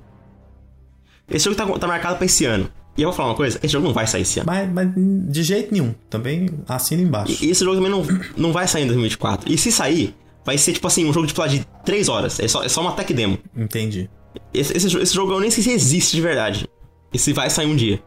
Esse 1.30 1.45
jogo 1.45 1.56
tá, 1.56 1.65
tá 1.80 1.88
marcado 1.88 2.17
pra 2.17 2.26
esse 2.26 2.43
ano. 2.45 2.69
E 2.98 3.02
eu 3.02 3.10
vou 3.10 3.15
falar 3.15 3.30
uma 3.30 3.36
coisa, 3.36 3.60
esse 3.62 3.71
jogo 3.71 3.86
não 3.88 3.93
vai 3.93 4.08
sair 4.08 4.21
esse 4.24 4.39
ano. 4.39 4.48
Mas, 4.48 4.71
mas 4.71 4.89
de 4.95 5.43
jeito 5.43 5.71
nenhum. 5.71 5.93
Também 6.10 6.50
assina 6.67 7.02
embaixo. 7.02 7.43
E 7.43 7.50
esse 7.52 7.63
jogo 7.63 7.76
também 7.78 7.91
não, 7.91 8.04
não 8.36 8.52
vai 8.52 8.67
sair 8.67 8.84
em 8.84 8.88
2024. 8.88 9.52
E 9.52 9.58
se 9.58 9.71
sair, 9.71 10.15
vai 10.43 10.58
ser 10.58 10.74
tipo 10.74 10.88
assim, 10.88 11.06
um 11.08 11.13
jogo 11.13 11.28
de 11.28 11.34
tipo, 11.34 11.48
de 11.48 11.65
3 11.86 12.10
horas. 12.10 12.39
É 12.39 12.48
só, 12.48 12.63
é 12.63 12.69
só 12.69 12.82
uma 12.82 12.93
tech 12.93 13.13
demo. 13.13 13.38
Entendi. 13.56 14.10
Esse, 14.54 14.76
esse, 14.76 14.98
esse 14.98 15.13
jogo 15.13 15.34
eu 15.34 15.39
nem 15.39 15.52
sei 15.52 15.63
se 15.63 15.71
existe 15.71 16.15
de 16.15 16.21
verdade. 16.21 16.67
E 17.13 17.19
se 17.19 17.32
vai 17.34 17.50
sair 17.50 17.67
um 17.67 17.76
dia. 17.76 18.02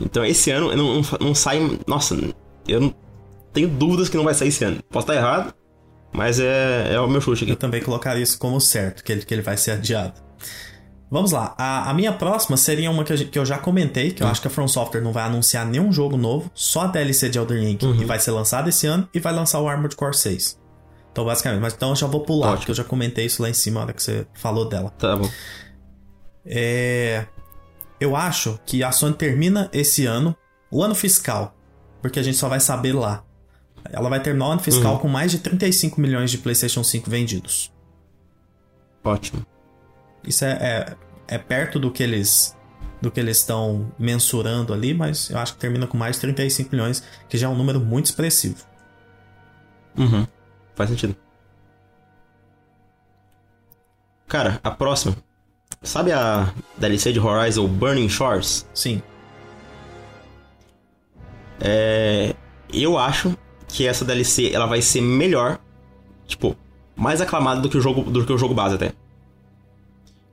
Então 0.00 0.24
esse 0.24 0.50
ano 0.50 0.74
não, 0.74 0.94
não, 0.96 1.02
não 1.20 1.34
sai. 1.34 1.78
Nossa, 1.86 2.16
eu 2.66 2.80
não 2.80 2.94
tenho 3.52 3.68
dúvidas 3.68 4.08
que 4.08 4.16
não 4.16 4.24
vai 4.24 4.34
sair 4.34 4.48
esse 4.48 4.64
ano. 4.64 4.82
Posso 4.90 5.04
estar 5.04 5.14
errado, 5.14 5.54
mas 6.14 6.38
é, 6.40 6.94
é 6.94 7.00
o 7.00 7.08
meu 7.08 7.20
chute 7.20 7.44
Eu 7.44 7.52
aqui. 7.52 7.60
também 7.60 7.82
colocaria 7.82 8.22
isso 8.22 8.38
como 8.38 8.60
certo, 8.60 9.02
que 9.04 9.12
ele, 9.12 9.24
que 9.24 9.34
ele 9.34 9.42
vai 9.42 9.56
ser 9.56 9.72
adiado. 9.72 10.22
Vamos 11.10 11.30
lá, 11.32 11.54
a, 11.58 11.90
a 11.90 11.94
minha 11.94 12.12
próxima 12.12 12.56
seria 12.56 12.90
uma 12.90 13.04
que, 13.04 13.12
a 13.12 13.16
que 13.16 13.38
eu 13.38 13.44
já 13.44 13.58
comentei, 13.58 14.10
que 14.10 14.22
eu 14.22 14.26
acho 14.26 14.40
que 14.40 14.48
a 14.48 14.50
From 14.50 14.66
Software 14.66 15.00
não 15.02 15.12
vai 15.12 15.24
anunciar 15.24 15.64
nenhum 15.66 15.92
jogo 15.92 16.16
novo, 16.16 16.50
só 16.54 16.82
a 16.82 16.86
DLC 16.86 17.28
de 17.28 17.38
Elden 17.38 17.60
Ring, 17.64 17.78
Uhum. 17.82 18.00
e 18.02 18.04
vai 18.04 18.18
ser 18.18 18.30
lançado 18.32 18.68
esse 18.68 18.86
ano, 18.86 19.08
e 19.14 19.20
vai 19.20 19.32
lançar 19.32 19.60
o 19.60 19.68
Armored 19.68 19.94
Core 19.94 20.16
6. 20.16 20.58
Então, 21.12 21.24
basicamente, 21.24 21.60
mas 21.60 21.72
então 21.74 21.90
eu 21.90 21.96
já 21.96 22.06
vou 22.08 22.22
pular, 22.22 22.46
Ótimo. 22.48 22.58
porque 22.58 22.70
eu 22.72 22.74
já 22.74 22.82
comentei 22.84 23.26
isso 23.26 23.40
lá 23.40 23.48
em 23.48 23.54
cima 23.54 23.78
na 23.80 23.86
hora 23.86 23.92
que 23.92 24.02
você 24.02 24.26
falou 24.34 24.68
dela. 24.68 24.90
Tá 24.98 25.14
bom. 25.14 25.28
É. 26.44 27.26
Eu 28.00 28.16
acho 28.16 28.58
que 28.66 28.82
a 28.82 28.90
Sony 28.90 29.14
termina 29.14 29.70
esse 29.72 30.04
ano, 30.06 30.36
o 30.70 30.82
ano 30.82 30.94
fiscal, 30.94 31.54
porque 32.02 32.18
a 32.18 32.22
gente 32.22 32.36
só 32.36 32.48
vai 32.48 32.58
saber 32.58 32.92
lá. 32.92 33.22
Ela 33.90 34.08
vai 34.08 34.20
terminar 34.20 34.48
o 34.48 34.52
ano 34.52 34.60
fiscal 34.60 34.94
Uhum. 34.94 34.98
com 35.00 35.08
mais 35.08 35.30
de 35.30 35.38
35 35.38 36.00
milhões 36.00 36.30
de 36.30 36.38
PlayStation 36.38 36.82
5 36.82 37.08
vendidos. 37.10 37.70
Ótimo. 39.04 39.44
Isso 40.26 40.44
é, 40.44 40.52
é, 41.28 41.34
é 41.36 41.38
perto 41.38 41.78
do 41.78 41.90
que 41.90 42.02
eles 42.02 42.56
do 43.02 43.10
que 43.10 43.20
eles 43.20 43.38
estão 43.38 43.92
mensurando 43.98 44.72
ali, 44.72 44.94
mas 44.94 45.28
eu 45.28 45.38
acho 45.38 45.52
que 45.54 45.58
termina 45.60 45.86
com 45.86 45.98
mais 45.98 46.16
de 46.16 46.22
35 46.22 46.70
milhões, 46.74 47.04
que 47.28 47.36
já 47.36 47.46
é 47.46 47.50
um 47.50 47.54
número 47.54 47.78
muito 47.78 48.06
expressivo. 48.06 48.64
Uhum. 49.98 50.26
Faz 50.74 50.88
sentido. 50.88 51.14
Cara, 54.26 54.58
a 54.64 54.70
próxima. 54.70 55.14
Sabe 55.82 56.12
a 56.12 56.50
DLC 56.78 57.12
de 57.12 57.20
Horizon 57.20 57.68
Burning 57.68 58.08
Shores? 58.08 58.66
Sim, 58.72 59.02
É, 61.60 62.34
eu 62.72 62.98
acho 62.98 63.36
que 63.74 63.88
essa 63.88 64.04
DLC 64.04 64.52
ela 64.52 64.66
vai 64.66 64.80
ser 64.80 65.00
melhor, 65.00 65.58
tipo, 66.28 66.56
mais 66.94 67.20
aclamada 67.20 67.60
do 67.60 67.68
que 67.68 67.76
o 67.76 67.80
jogo 67.80 68.08
do 68.08 68.24
que 68.24 68.32
o 68.32 68.38
jogo 68.38 68.54
base 68.54 68.76
até. 68.76 68.92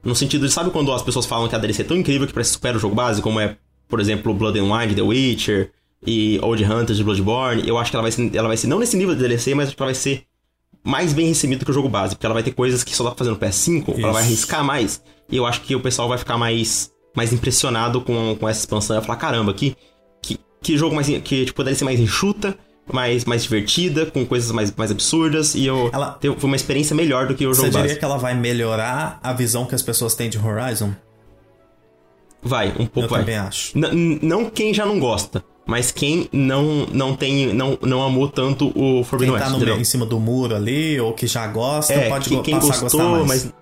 No 0.03 0.15
sentido 0.15 0.45
de, 0.45 0.53
sabe 0.53 0.69
quando 0.69 0.91
as 0.93 1.01
pessoas 1.01 1.25
falam 1.25 1.49
que 1.49 1.55
a 1.55 1.57
DLC 1.57 1.81
é 1.81 1.85
tão 1.85 1.97
incrível 1.97 2.27
que 2.27 2.33
parece 2.33 2.51
que 2.51 2.53
supera 2.53 2.77
o 2.77 2.79
jogo 2.79 2.93
base, 2.93 3.19
como 3.19 3.39
é, 3.39 3.57
por 3.89 3.99
exemplo, 3.99 4.31
Blood 4.31 4.59
and 4.59 4.71
Wine 4.71 4.93
The 4.93 5.01
Witcher 5.01 5.71
e 6.05 6.39
Old 6.43 6.63
Hunters 6.63 6.97
de 6.97 7.03
Bloodborne? 7.03 7.67
Eu 7.67 7.79
acho 7.79 7.89
que 7.89 7.95
ela 7.95 8.03
vai 8.03 8.11
ser, 8.11 8.35
ela 8.35 8.47
vai 8.47 8.57
ser 8.57 8.67
não 8.67 8.77
nesse 8.77 8.95
nível 8.95 9.15
de 9.15 9.21
DLC, 9.21 9.55
mas 9.55 9.67
acho 9.67 9.75
que 9.75 9.81
ela 9.81 9.91
vai 9.91 9.95
ser 9.95 10.23
mais 10.83 11.11
bem 11.11 11.27
recebida 11.27 11.59
do 11.59 11.65
que 11.65 11.71
o 11.71 11.73
jogo 11.73 11.89
base, 11.89 12.15
porque 12.15 12.27
ela 12.27 12.35
vai 12.35 12.43
ter 12.43 12.51
coisas 12.51 12.83
que 12.83 12.95
só 12.95 13.03
dá 13.03 13.09
pra 13.09 13.17
fazer 13.17 13.31
no 13.31 13.37
PS5, 13.37 13.97
ela 13.97 14.13
vai 14.13 14.21
Isso. 14.21 14.31
arriscar 14.31 14.63
mais. 14.63 15.03
E 15.31 15.35
eu 15.35 15.47
acho 15.47 15.61
que 15.61 15.75
o 15.75 15.79
pessoal 15.79 16.07
vai 16.07 16.19
ficar 16.19 16.37
mais 16.37 16.91
mais 17.15 17.33
impressionado 17.33 18.01
com, 18.01 18.37
com 18.39 18.47
essa 18.47 18.61
expansão 18.61 18.95
e 18.95 18.99
vai 18.99 19.05
falar, 19.05 19.17
caramba, 19.17 19.51
que 19.53 19.75
que, 20.21 20.39
que 20.61 20.77
jogo 20.77 20.93
mais. 20.93 21.07
que 21.07 21.45
tipo, 21.45 21.75
ser 21.75 21.85
mais 21.85 21.99
enxuta, 21.99 22.57
mais, 22.91 23.25
mais 23.25 23.43
divertida, 23.43 24.05
com 24.05 24.25
coisas 24.25 24.51
mais, 24.51 24.73
mais 24.75 24.91
absurdas, 24.91 25.55
e 25.55 25.65
eu. 25.65 25.89
Ela- 25.93 26.11
teve- 26.11 26.35
foi 26.37 26.47
uma 26.49 26.55
experiência 26.55 26.95
melhor 26.95 27.27
do 27.27 27.35
que 27.35 27.45
o 27.45 27.53
você 27.53 27.57
jogo 27.61 27.69
diria 27.71 27.83
base. 27.87 27.99
que 27.99 28.05
ela 28.05 28.17
vai 28.17 28.33
melhorar 28.35 29.19
a 29.23 29.33
visão 29.33 29.65
que 29.65 29.75
as 29.75 29.81
pessoas 29.81 30.15
têm 30.15 30.29
de 30.29 30.37
Horizon? 30.37 30.91
Vai, 32.43 32.69
um 32.77 32.83
Eu 32.83 32.87
pouco 32.87 33.09
vai. 33.09 33.19
também 33.19 33.37
acho. 33.37 33.77
N- 33.77 34.19
não 34.21 34.49
quem 34.49 34.73
já 34.73 34.83
não 34.85 34.99
gosta, 34.99 35.43
mas 35.65 35.91
quem 35.91 36.27
não, 36.31 36.87
não 36.91 37.15
tem. 37.15 37.53
Não, 37.53 37.77
não 37.81 38.01
amou 38.03 38.27
tanto 38.27 38.71
o 38.75 39.03
Forbidden 39.03 39.35
Quem 39.35 39.39
tá 39.39 39.45
West. 39.45 39.51
no, 39.51 39.57
entendeu? 39.57 39.79
em 39.79 39.83
cima 39.83 40.05
do 40.07 40.19
muro 40.19 40.55
ali, 40.55 40.99
ou 40.99 41.13
que 41.13 41.27
já 41.27 41.45
gosta, 41.47 41.93
É, 41.93 42.09
pode 42.09 42.29
que- 42.29 42.41
quem 42.41 42.55
passar 42.55 42.73
a 42.73 42.79
gostou, 42.81 42.99
gostar 43.01 43.25
mais. 43.27 43.43
mas. 43.45 43.53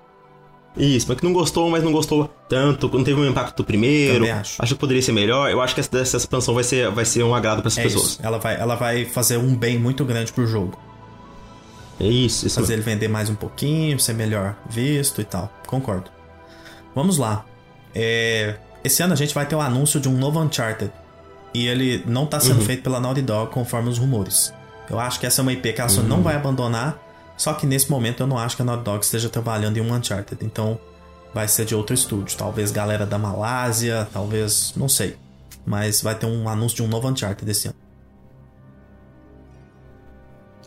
Isso, 0.78 1.06
mas 1.10 1.18
que 1.18 1.24
não 1.26 1.34
gostou, 1.34 1.70
mas 1.70 1.84
não 1.84 1.92
gostou 1.92 2.30
tanto, 2.48 2.88
não 2.88 3.04
teve 3.04 3.18
mesmo 3.20 3.32
impacto 3.32 3.58
do 3.58 3.64
primeiro. 3.66 4.14
Também 4.16 4.32
acho. 4.32 4.62
que 4.62 4.76
poderia 4.76 5.02
ser 5.02 5.12
melhor. 5.12 5.50
Eu 5.50 5.62
acho 5.62 5.74
que 5.74 5.82
essa, 5.82 5.98
essa 6.00 6.18
expansão 6.18 6.54
vai 6.54 6.64
ser, 6.64 6.90
vai 6.92 7.04
ser 7.06 7.24
um 7.24 7.34
agrado 7.36 7.60
para 7.62 7.68
essas 7.68 7.80
É 7.80 7.84
pessoas. 7.84 8.06
isso. 8.12 8.20
Ela 8.24 8.38
vai, 8.38 8.56
ela 8.60 8.76
vai 8.76 9.04
fazer 9.06 9.38
um 9.38 9.56
bem 9.56 9.78
muito 9.78 10.06
grande 10.06 10.32
pro 10.32 10.46
jogo. 10.48 10.80
É 12.00 12.06
isso, 12.06 12.48
isso 12.48 12.56
Fazer 12.62 12.78
mesmo. 12.78 12.90
ele 12.90 12.96
vender 12.96 13.08
mais 13.10 13.30
um 13.30 13.36
pouquinho, 13.36 14.00
ser 14.00 14.14
melhor 14.14 14.56
visto 14.70 15.20
e 15.20 15.26
tal. 15.26 15.52
Concordo. 15.68 16.10
Vamos 16.96 17.18
lá. 17.18 17.44
É, 17.94 18.56
Esse 18.84 19.04
ano 19.04 19.12
a 19.12 19.16
gente 19.18 19.34
vai 19.34 19.46
ter 19.46 19.56
o 19.56 19.60
anúncio 19.62 20.00
de 20.00 20.08
um 20.08 20.18
novo 20.18 20.40
Uncharted. 20.40 20.92
E 21.54 21.68
ele 21.68 22.04
não 22.06 22.26
tá 22.26 22.40
sendo 22.40 22.60
Uhum. 22.60 22.66
feito 22.66 22.84
pela 22.84 23.00
Naughty 23.02 23.22
Dog 23.24 23.52
conforme 23.52 23.90
os 23.90 23.98
rumores. 23.98 24.54
Eu 24.90 24.98
acho 25.00 25.20
que 25.20 25.26
essa 25.26 25.42
é 25.42 25.44
uma 25.44 25.52
IP 25.52 25.74
que 25.74 25.82
a 25.82 25.90
Sony 25.90 26.04
Uhum. 26.04 26.18
não 26.18 26.22
vai 26.24 26.36
abandonar. 26.36 26.98
Só 27.40 27.54
que 27.54 27.66
nesse 27.66 27.90
momento 27.90 28.22
eu 28.22 28.28
não 28.28 28.38
acho 28.38 28.58
que 28.58 28.62
a 28.62 28.66
Naughty 28.66 28.84
Dog 28.84 29.02
esteja 29.02 29.30
trabalhando 29.30 29.78
em 29.78 29.80
um 29.80 29.94
Uncharted. 29.94 30.46
Então 30.46 30.78
vai 31.34 31.48
ser 31.48 31.64
de 31.64 31.74
outro 31.74 31.94
estúdio. 31.94 32.38
Talvez 32.38 32.70
galera 32.70 33.06
da 33.06 33.18
Malásia, 33.18 34.10
talvez. 34.12 34.74
não 34.76 34.90
sei. 34.90 35.16
Mas 35.66 36.02
vai 36.02 36.16
ter 36.16 36.26
um 36.26 36.50
anúncio 36.50 36.76
de 36.76 36.84
um 36.84 36.88
novo 36.90 37.08
Uncharted 37.08 37.50
esse 37.50 37.70
ano. 37.70 37.78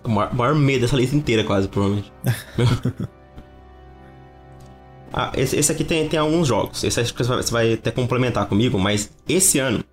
O 0.03 0.09
maior, 0.09 0.55
medo 0.55 0.81
dessa 0.81 0.97
lista 0.97 1.15
inteira, 1.15 1.45
quase, 1.45 1.69
provavelmente. 1.69 2.11
ah, 5.13 5.31
esse, 5.37 5.57
esse 5.57 5.71
aqui 5.71 5.85
tem, 5.85 6.09
tem 6.09 6.19
alguns 6.19 6.49
jogos. 6.49 6.83
Esse 6.83 7.01
acho 7.01 7.13
que 7.13 7.23
você 7.23 7.29
vai, 7.29 7.43
você 7.43 7.53
vai 7.53 7.73
até 7.75 7.91
complementar 7.91 8.47
comigo, 8.47 8.79
mas 8.79 9.13
esse 9.29 9.59
ano 9.59 9.85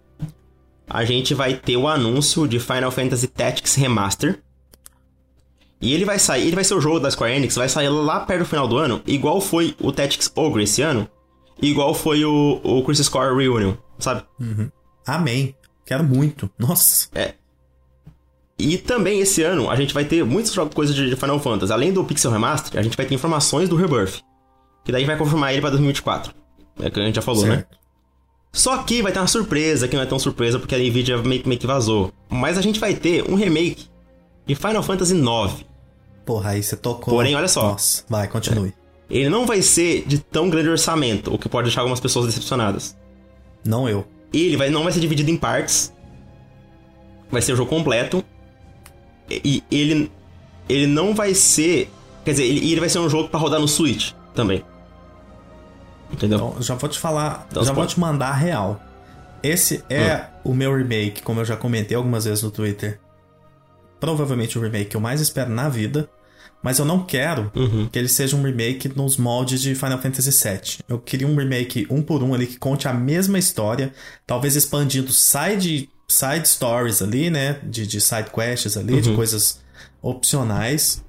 a 0.90 1.04
gente 1.04 1.34
vai 1.34 1.56
ter 1.56 1.76
o 1.76 1.90
anúncio 1.90 2.48
de 2.48 2.58
Final 2.58 2.90
Fantasy 2.90 3.28
Tactics 3.28 3.76
Remaster. 3.76 4.42
E 5.82 5.94
ele 5.94 6.04
vai 6.04 6.20
sair, 6.20 6.48
ele 6.48 6.56
vai 6.56 6.64
ser 6.64 6.74
o 6.74 6.82
jogo 6.82 7.00
da 7.00 7.10
Square 7.10 7.34
Enix, 7.34 7.56
vai 7.56 7.70
sair 7.70 7.88
lá 7.88 8.20
perto 8.22 8.40
do 8.42 8.46
final 8.46 8.68
do 8.68 8.78
ano, 8.78 9.02
igual 9.08 9.40
foi 9.40 9.76
o 9.80 9.92
Tactics 9.92 10.32
Ogre 10.36 10.64
esse 10.64 10.82
ano, 10.82 11.08
igual 11.62 11.94
foi 11.94 12.26
o, 12.26 12.60
o 12.64 12.84
Crisis 12.84 13.08
Core 13.08 13.36
Reunion, 13.36 13.76
sabe? 13.98 14.24
Uhum. 14.40 14.70
Amém. 15.08 15.56
Quero 15.86 16.04
muito. 16.04 16.50
Nossa. 16.60 17.08
É. 17.16 17.34
E 18.58 18.78
também 18.78 19.22
esse 19.22 19.42
ano 19.42 19.70
a 19.70 19.76
gente 19.78 19.94
vai 19.94 20.04
ter 20.04 20.26
muitas 20.26 20.54
coisas 20.74 20.94
de 20.94 21.16
Final 21.16 21.40
Fantasy. 21.40 21.72
Além 21.72 21.94
do 21.94 22.04
Pixel 22.04 22.32
Remaster, 22.32 22.78
a 22.78 22.84
gente 22.84 22.98
vai 22.98 23.06
ter 23.06 23.16
informações 23.16 23.70
do 23.70 23.78
Rebirth. 23.78 24.20
Que 24.84 24.92
daí 24.92 25.06
vai 25.06 25.18
confirmar 25.18 25.54
ele 25.54 25.62
pra 25.62 25.70
2024. 25.70 26.34
É 26.82 26.90
que 26.90 27.00
a 27.00 27.04
gente 27.04 27.16
já 27.16 27.22
falou, 27.22 27.46
né? 27.46 27.56
certo. 27.56 27.72
né? 27.72 27.78
Só 28.52 28.78
que 28.80 29.02
vai 29.02 29.12
ter 29.12 29.20
uma 29.20 29.28
surpresa, 29.28 29.88
que 29.88 29.96
não 29.96 30.04
é 30.04 30.06
tão 30.06 30.20
surpresa 30.20 30.60
porque 30.60 30.76
a 30.76 30.78
Nvidia 30.78 31.18
meio, 31.20 31.44
meio 31.46 31.60
que 31.60 31.68
vazou. 31.68 32.12
Mas 32.30 32.58
a 32.58 32.62
gente 32.62 32.80
vai 32.80 32.94
ter 32.94 33.24
um 33.30 33.36
remake 33.36 33.88
de 34.46 34.56
Final 34.56 34.84
Fantasy 34.84 35.16
IX. 35.16 35.66
Porra, 36.30 36.52
aí 36.52 36.62
você 36.62 36.76
tocou. 36.76 37.12
Porém, 37.12 37.34
olha 37.34 37.48
só. 37.48 37.72
Nossa, 37.72 38.04
vai, 38.08 38.28
continue. 38.28 38.70
É. 39.10 39.18
Ele 39.18 39.30
não 39.30 39.48
vai 39.48 39.64
ser 39.64 40.04
de 40.06 40.20
tão 40.20 40.48
grande 40.48 40.70
orçamento, 40.70 41.34
o 41.34 41.40
que 41.40 41.50
pode 41.50 41.66
deixar 41.66 41.82
algumas 41.82 42.00
pessoas 42.00 42.28
decepcionadas. 42.28 42.96
Não 43.66 43.90
eu. 43.90 44.06
Ele 44.32 44.56
vai, 44.56 44.70
não 44.70 44.84
vai 44.84 44.92
ser 44.92 45.00
dividido 45.00 45.32
em 45.32 45.36
partes. 45.36 45.92
Vai 47.32 47.42
ser 47.42 47.54
o 47.54 47.56
jogo 47.56 47.68
completo. 47.68 48.24
E 49.28 49.64
ele, 49.72 50.12
ele 50.70 50.86
não 50.86 51.16
vai 51.16 51.34
ser. 51.34 51.90
Quer 52.24 52.32
dizer, 52.34 52.46
ele, 52.46 52.74
ele 52.74 52.80
vai 52.80 52.90
ser 52.90 53.00
um 53.00 53.10
jogo 53.10 53.28
para 53.28 53.40
rodar 53.40 53.60
no 53.60 53.68
Switch 53.68 54.12
também. 54.36 54.64
Entendeu? 56.12 56.38
Então, 56.38 56.62
já 56.62 56.76
vou 56.76 56.90
te 56.92 57.00
falar, 57.00 57.48
então, 57.50 57.64
já 57.64 57.74
vou 57.74 57.88
te 57.88 58.00
mandar 58.00 58.30
a 58.30 58.36
real. 58.36 58.80
Esse 59.42 59.84
é 59.90 60.28
hum. 60.46 60.52
o 60.52 60.54
meu 60.54 60.78
remake, 60.78 61.24
como 61.24 61.40
eu 61.40 61.46
já 61.46 61.58
comentei 61.58 61.98
algumas 61.98 62.26
vezes 62.26 62.44
no 62.44 62.52
Twitter. 62.52 63.00
Provavelmente 64.00 64.60
o 64.60 64.62
remake 64.62 64.92
que 64.92 64.96
eu 64.96 65.02
mais 65.02 65.20
espero 65.22 65.50
na 65.50 65.68
vida. 65.68 66.08
Mas 66.62 66.78
eu 66.78 66.86
não 66.86 67.04
quero 67.04 67.52
uhum. 67.56 67.88
que 67.88 67.98
ele 67.98 68.10
seja 68.10 68.36
um 68.36 68.44
remake 68.44 68.90
nos 68.90 69.16
moldes 69.16 69.62
de 69.62 69.74
Final 69.76 70.02
Fantasy 70.02 70.30
VII. 70.30 70.84
Eu 70.90 71.00
queria 71.00 71.28
um 71.28 71.36
remake 71.36 71.88
um 71.90 72.02
por 72.02 72.22
um 72.22 72.34
ali 72.34 72.48
que 72.48 72.58
conte 72.58 72.88
a 72.88 72.94
mesma 72.94 73.40
história, 73.40 73.94
talvez 74.28 74.56
expandindo 74.58 75.12
side, 75.12 75.90
side 76.08 76.48
stories 76.48 77.02
ali, 77.02 77.30
né? 77.30 77.60
De, 77.64 77.88
de 77.88 78.02
side 78.02 78.30
quests 78.32 78.76
ali, 78.76 78.96
uhum. 78.96 79.02
de 79.02 79.16
coisas 79.16 79.62
opcionais. 80.02 81.04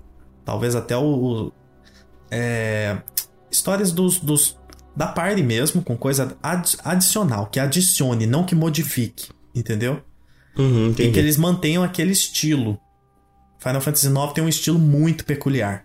Talvez 0.45 0.77
até 0.77 0.97
o. 0.97 1.03
o 1.03 1.53
é, 2.31 2.99
histórias 3.51 3.91
dos, 3.91 4.21
dos, 4.21 4.57
da 4.95 5.09
party 5.09 5.43
mesmo, 5.43 5.83
com 5.83 5.97
coisa 5.97 6.37
ad, 6.41 6.77
adicional, 6.85 7.47
que 7.47 7.59
adicione, 7.59 8.25
não 8.25 8.45
que 8.45 8.55
modifique, 8.55 9.31
entendeu? 9.53 10.01
Uhum, 10.57 10.91
e 10.91 11.11
que 11.11 11.19
eles 11.19 11.37
mantenham 11.37 11.83
aquele 11.83 12.13
estilo. 12.13 12.79
Final 13.61 13.81
Fantasy 13.81 14.09
IX 14.09 14.33
tem 14.35 14.43
um 14.43 14.49
estilo 14.49 14.79
muito 14.79 15.25
peculiar. 15.25 15.85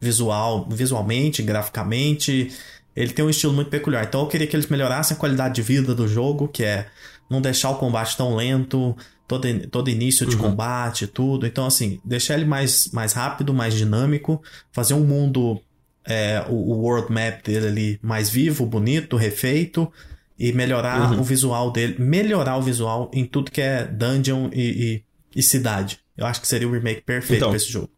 Visual, 0.00 0.68
visualmente, 0.68 1.40
graficamente, 1.42 2.52
ele 2.94 3.12
tem 3.12 3.24
um 3.24 3.30
estilo 3.30 3.52
muito 3.52 3.70
peculiar. 3.70 4.04
Então 4.04 4.22
eu 4.22 4.26
queria 4.26 4.46
que 4.46 4.56
eles 4.56 4.66
melhorassem 4.66 5.16
a 5.16 5.20
qualidade 5.20 5.54
de 5.54 5.62
vida 5.62 5.94
do 5.94 6.08
jogo, 6.08 6.48
que 6.48 6.64
é 6.64 6.86
não 7.30 7.40
deixar 7.40 7.70
o 7.70 7.76
combate 7.76 8.16
tão 8.16 8.34
lento, 8.34 8.96
todo, 9.26 9.68
todo 9.68 9.88
início 9.88 10.26
de 10.26 10.36
uhum. 10.36 10.42
combate, 10.42 11.06
tudo. 11.06 11.46
Então, 11.46 11.64
assim, 11.66 12.00
deixar 12.04 12.34
ele 12.34 12.44
mais, 12.44 12.90
mais 12.92 13.12
rápido, 13.12 13.54
mais 13.54 13.74
dinâmico, 13.74 14.42
fazer 14.72 14.94
um 14.94 15.04
mundo, 15.04 15.60
é, 16.04 16.44
o, 16.48 16.54
o, 16.54 16.82
world 16.82 17.10
map 17.10 17.42
dele 17.42 17.66
ali 17.66 18.00
mais 18.02 18.28
vivo, 18.28 18.66
bonito, 18.66 19.16
refeito, 19.16 19.90
e 20.38 20.52
melhorar 20.52 21.12
uhum. 21.12 21.20
o 21.20 21.24
visual 21.24 21.70
dele, 21.70 21.96
melhorar 21.98 22.56
o 22.56 22.62
visual 22.62 23.10
em 23.14 23.24
tudo 23.24 23.50
que 23.50 23.60
é 23.60 23.84
dungeon 23.84 24.50
e, 24.52 24.60
e, 24.60 25.38
e 25.38 25.42
cidade. 25.42 26.01
Eu 26.16 26.26
acho 26.26 26.40
que 26.40 26.46
seria 26.46 26.68
o 26.68 26.72
remake 26.72 27.02
perfeito 27.02 27.38
então, 27.38 27.48
pra 27.48 27.56
esse 27.56 27.70
jogo. 27.70 27.90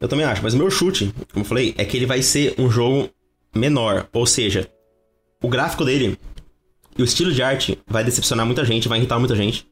Eu 0.00 0.08
também 0.08 0.24
acho, 0.24 0.42
mas 0.42 0.54
o 0.54 0.56
meu 0.56 0.70
chute, 0.70 1.12
como 1.32 1.44
eu 1.44 1.48
falei, 1.48 1.74
é 1.76 1.84
que 1.84 1.96
ele 1.96 2.06
vai 2.06 2.22
ser 2.22 2.54
um 2.58 2.70
jogo 2.70 3.10
menor. 3.54 4.08
Ou 4.12 4.26
seja, 4.26 4.70
o 5.42 5.48
gráfico 5.48 5.84
dele 5.84 6.18
e 6.96 7.02
o 7.02 7.04
estilo 7.04 7.32
de 7.32 7.42
arte 7.42 7.78
vai 7.86 8.02
decepcionar 8.02 8.46
muita 8.46 8.64
gente, 8.64 8.88
vai 8.88 8.98
irritar 8.98 9.18
muita 9.18 9.34
gente. 9.34 9.66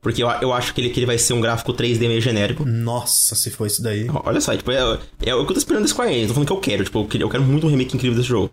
Porque 0.00 0.22
eu, 0.22 0.28
eu 0.28 0.52
acho 0.52 0.72
que 0.72 0.80
ele, 0.80 0.90
que 0.90 1.00
ele 1.00 1.06
vai 1.06 1.18
ser 1.18 1.32
um 1.32 1.40
gráfico 1.40 1.72
3D 1.74 1.98
meio 2.00 2.20
genérico. 2.20 2.64
Nossa, 2.64 3.34
se 3.34 3.50
for 3.50 3.66
isso 3.66 3.82
daí. 3.82 4.06
Olha 4.24 4.40
só, 4.40 4.56
tipo, 4.56 4.70
é, 4.70 4.98
é, 5.24 5.34
o 5.34 5.44
que 5.44 5.50
eu 5.50 5.54
tô 5.54 5.58
esperando 5.58 5.82
desse 5.82 5.94
Square 5.94 6.12
Enix. 6.12 6.28
Tô 6.28 6.34
falando 6.34 6.46
que 6.46 6.52
eu 6.52 6.60
quero, 6.60 6.84
tipo, 6.84 7.00
eu 7.00 7.06
quero, 7.06 7.24
eu 7.24 7.28
quero 7.28 7.42
muito 7.42 7.66
um 7.66 7.70
remake 7.70 7.96
incrível 7.96 8.16
desse 8.16 8.28
jogo. 8.28 8.50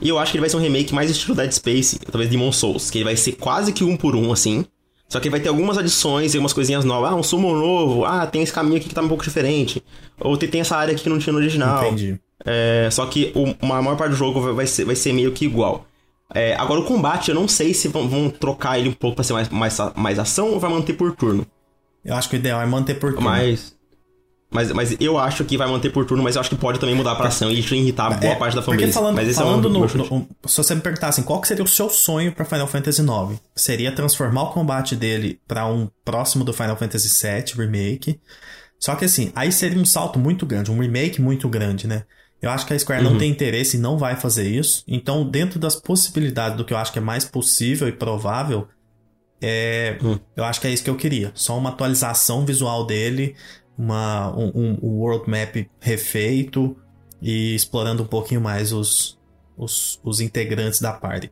E 0.00 0.08
eu 0.08 0.18
acho 0.18 0.30
que 0.30 0.36
ele 0.36 0.42
vai 0.42 0.50
ser 0.50 0.56
um 0.56 0.60
remake 0.60 0.94
mais 0.94 1.10
estilo 1.10 1.34
Dead 1.34 1.50
Space, 1.50 1.98
talvez 1.98 2.30
Demon 2.30 2.52
Souls, 2.52 2.90
que 2.90 2.98
ele 2.98 3.04
vai 3.04 3.16
ser 3.16 3.32
quase 3.32 3.72
que 3.72 3.82
um 3.82 3.96
por 3.96 4.14
um, 4.14 4.32
assim. 4.32 4.64
Só 5.08 5.20
que 5.20 5.30
vai 5.30 5.38
ter 5.38 5.48
algumas 5.48 5.78
adições 5.78 6.34
e 6.34 6.36
algumas 6.36 6.52
coisinhas 6.52 6.84
novas. 6.84 7.12
Ah, 7.12 7.14
um 7.14 7.22
summon 7.22 7.54
novo. 7.54 8.04
Ah, 8.04 8.26
tem 8.26 8.42
esse 8.42 8.52
caminho 8.52 8.76
aqui 8.76 8.88
que 8.88 8.94
tá 8.94 9.02
um 9.02 9.08
pouco 9.08 9.22
diferente. 9.22 9.82
Ou 10.20 10.36
tem 10.36 10.60
essa 10.60 10.76
área 10.76 10.92
aqui 10.92 11.04
que 11.04 11.08
não 11.08 11.18
tinha 11.18 11.32
no 11.32 11.38
original. 11.38 11.84
Entendi. 11.84 12.18
É, 12.44 12.88
só 12.90 13.06
que 13.06 13.32
o, 13.34 13.54
a 13.72 13.82
maior 13.82 13.96
parte 13.96 14.10
do 14.10 14.16
jogo 14.16 14.40
vai 14.54 14.66
ser, 14.66 14.84
vai 14.84 14.96
ser 14.96 15.12
meio 15.12 15.32
que 15.32 15.44
igual. 15.44 15.86
É, 16.34 16.54
agora 16.56 16.80
o 16.80 16.84
combate, 16.84 17.28
eu 17.28 17.34
não 17.34 17.46
sei 17.46 17.72
se 17.72 17.86
vão, 17.88 18.08
vão, 18.08 18.28
trocar 18.28 18.78
ele 18.78 18.88
um 18.88 18.92
pouco 18.92 19.14
pra 19.14 19.24
ser 19.24 19.32
mais, 19.32 19.48
mais, 19.48 19.78
mais 19.94 20.18
ação 20.18 20.50
ou 20.52 20.60
vai 20.60 20.70
manter 20.70 20.94
por 20.94 21.14
turno. 21.14 21.46
Eu 22.04 22.14
acho 22.14 22.28
que 22.28 22.36
o 22.36 22.38
ideal 22.38 22.60
é 22.60 22.66
manter 22.66 22.94
por 22.94 23.12
turno. 23.12 23.28
Mas. 23.28 23.76
Mas, 24.56 24.72
mas 24.72 24.96
eu 24.98 25.18
acho 25.18 25.44
que 25.44 25.58
vai 25.58 25.68
manter 25.68 25.92
por 25.92 26.06
turno, 26.06 26.24
mas 26.24 26.34
eu 26.34 26.40
acho 26.40 26.48
que 26.48 26.56
pode 26.56 26.80
também 26.80 26.94
mudar 26.94 27.14
pra 27.14 27.28
ação 27.28 27.50
e 27.50 27.58
irritar 27.58 28.18
boa 28.18 28.32
é, 28.32 28.36
parte 28.36 28.56
da 28.56 28.62
família. 28.62 28.90
falando, 28.90 29.14
mas 29.14 29.28
esse 29.28 29.38
falando 29.38 29.66
é 29.66 29.70
um, 29.70 29.72
no, 29.72 29.80
no, 29.80 30.28
Se 30.48 30.56
você 30.56 30.74
me 30.74 30.80
perguntasse 30.80 31.20
assim, 31.20 31.26
qual 31.26 31.42
que 31.42 31.46
seria 31.46 31.62
o 31.62 31.68
seu 31.68 31.90
sonho 31.90 32.32
para 32.32 32.46
Final 32.46 32.66
Fantasy 32.66 33.02
IX? 33.02 33.38
Seria 33.54 33.92
transformar 33.92 34.44
o 34.44 34.52
combate 34.52 34.96
dele 34.96 35.38
para 35.46 35.66
um 35.66 35.90
próximo 36.02 36.42
do 36.42 36.54
Final 36.54 36.74
Fantasy 36.74 37.08
VII 37.08 37.66
Remake. 37.66 38.18
Só 38.80 38.94
que 38.94 39.04
assim, 39.04 39.30
aí 39.36 39.52
seria 39.52 39.78
um 39.78 39.84
salto 39.84 40.18
muito 40.18 40.46
grande, 40.46 40.70
um 40.70 40.78
remake 40.78 41.20
muito 41.20 41.48
grande, 41.50 41.86
né? 41.86 42.04
Eu 42.40 42.50
acho 42.50 42.66
que 42.66 42.72
a 42.72 42.78
Square 42.78 43.04
uhum. 43.04 43.12
não 43.12 43.18
tem 43.18 43.30
interesse 43.30 43.76
e 43.76 43.80
não 43.80 43.98
vai 43.98 44.16
fazer 44.16 44.48
isso. 44.48 44.84
Então, 44.88 45.28
dentro 45.28 45.58
das 45.58 45.76
possibilidades 45.76 46.56
do 46.56 46.64
que 46.64 46.72
eu 46.72 46.78
acho 46.78 46.92
que 46.92 46.98
é 46.98 47.02
mais 47.02 47.24
possível 47.24 47.88
e 47.88 47.92
provável, 47.92 48.68
é, 49.40 49.98
uhum. 50.02 50.18
eu 50.36 50.44
acho 50.44 50.60
que 50.60 50.66
é 50.66 50.70
isso 50.70 50.84
que 50.84 50.90
eu 50.90 50.96
queria. 50.96 51.32
Só 51.34 51.58
uma 51.58 51.70
atualização 51.70 52.44
visual 52.44 52.86
dele, 52.86 53.34
uma, 53.78 54.34
um, 54.36 54.78
um 54.82 54.88
world 54.98 55.28
map 55.28 55.68
refeito 55.80 56.76
e 57.20 57.54
explorando 57.54 58.02
um 58.02 58.06
pouquinho 58.06 58.40
mais 58.40 58.72
os, 58.72 59.18
os, 59.56 60.00
os 60.02 60.20
integrantes 60.20 60.80
da 60.80 60.92
party. 60.92 61.30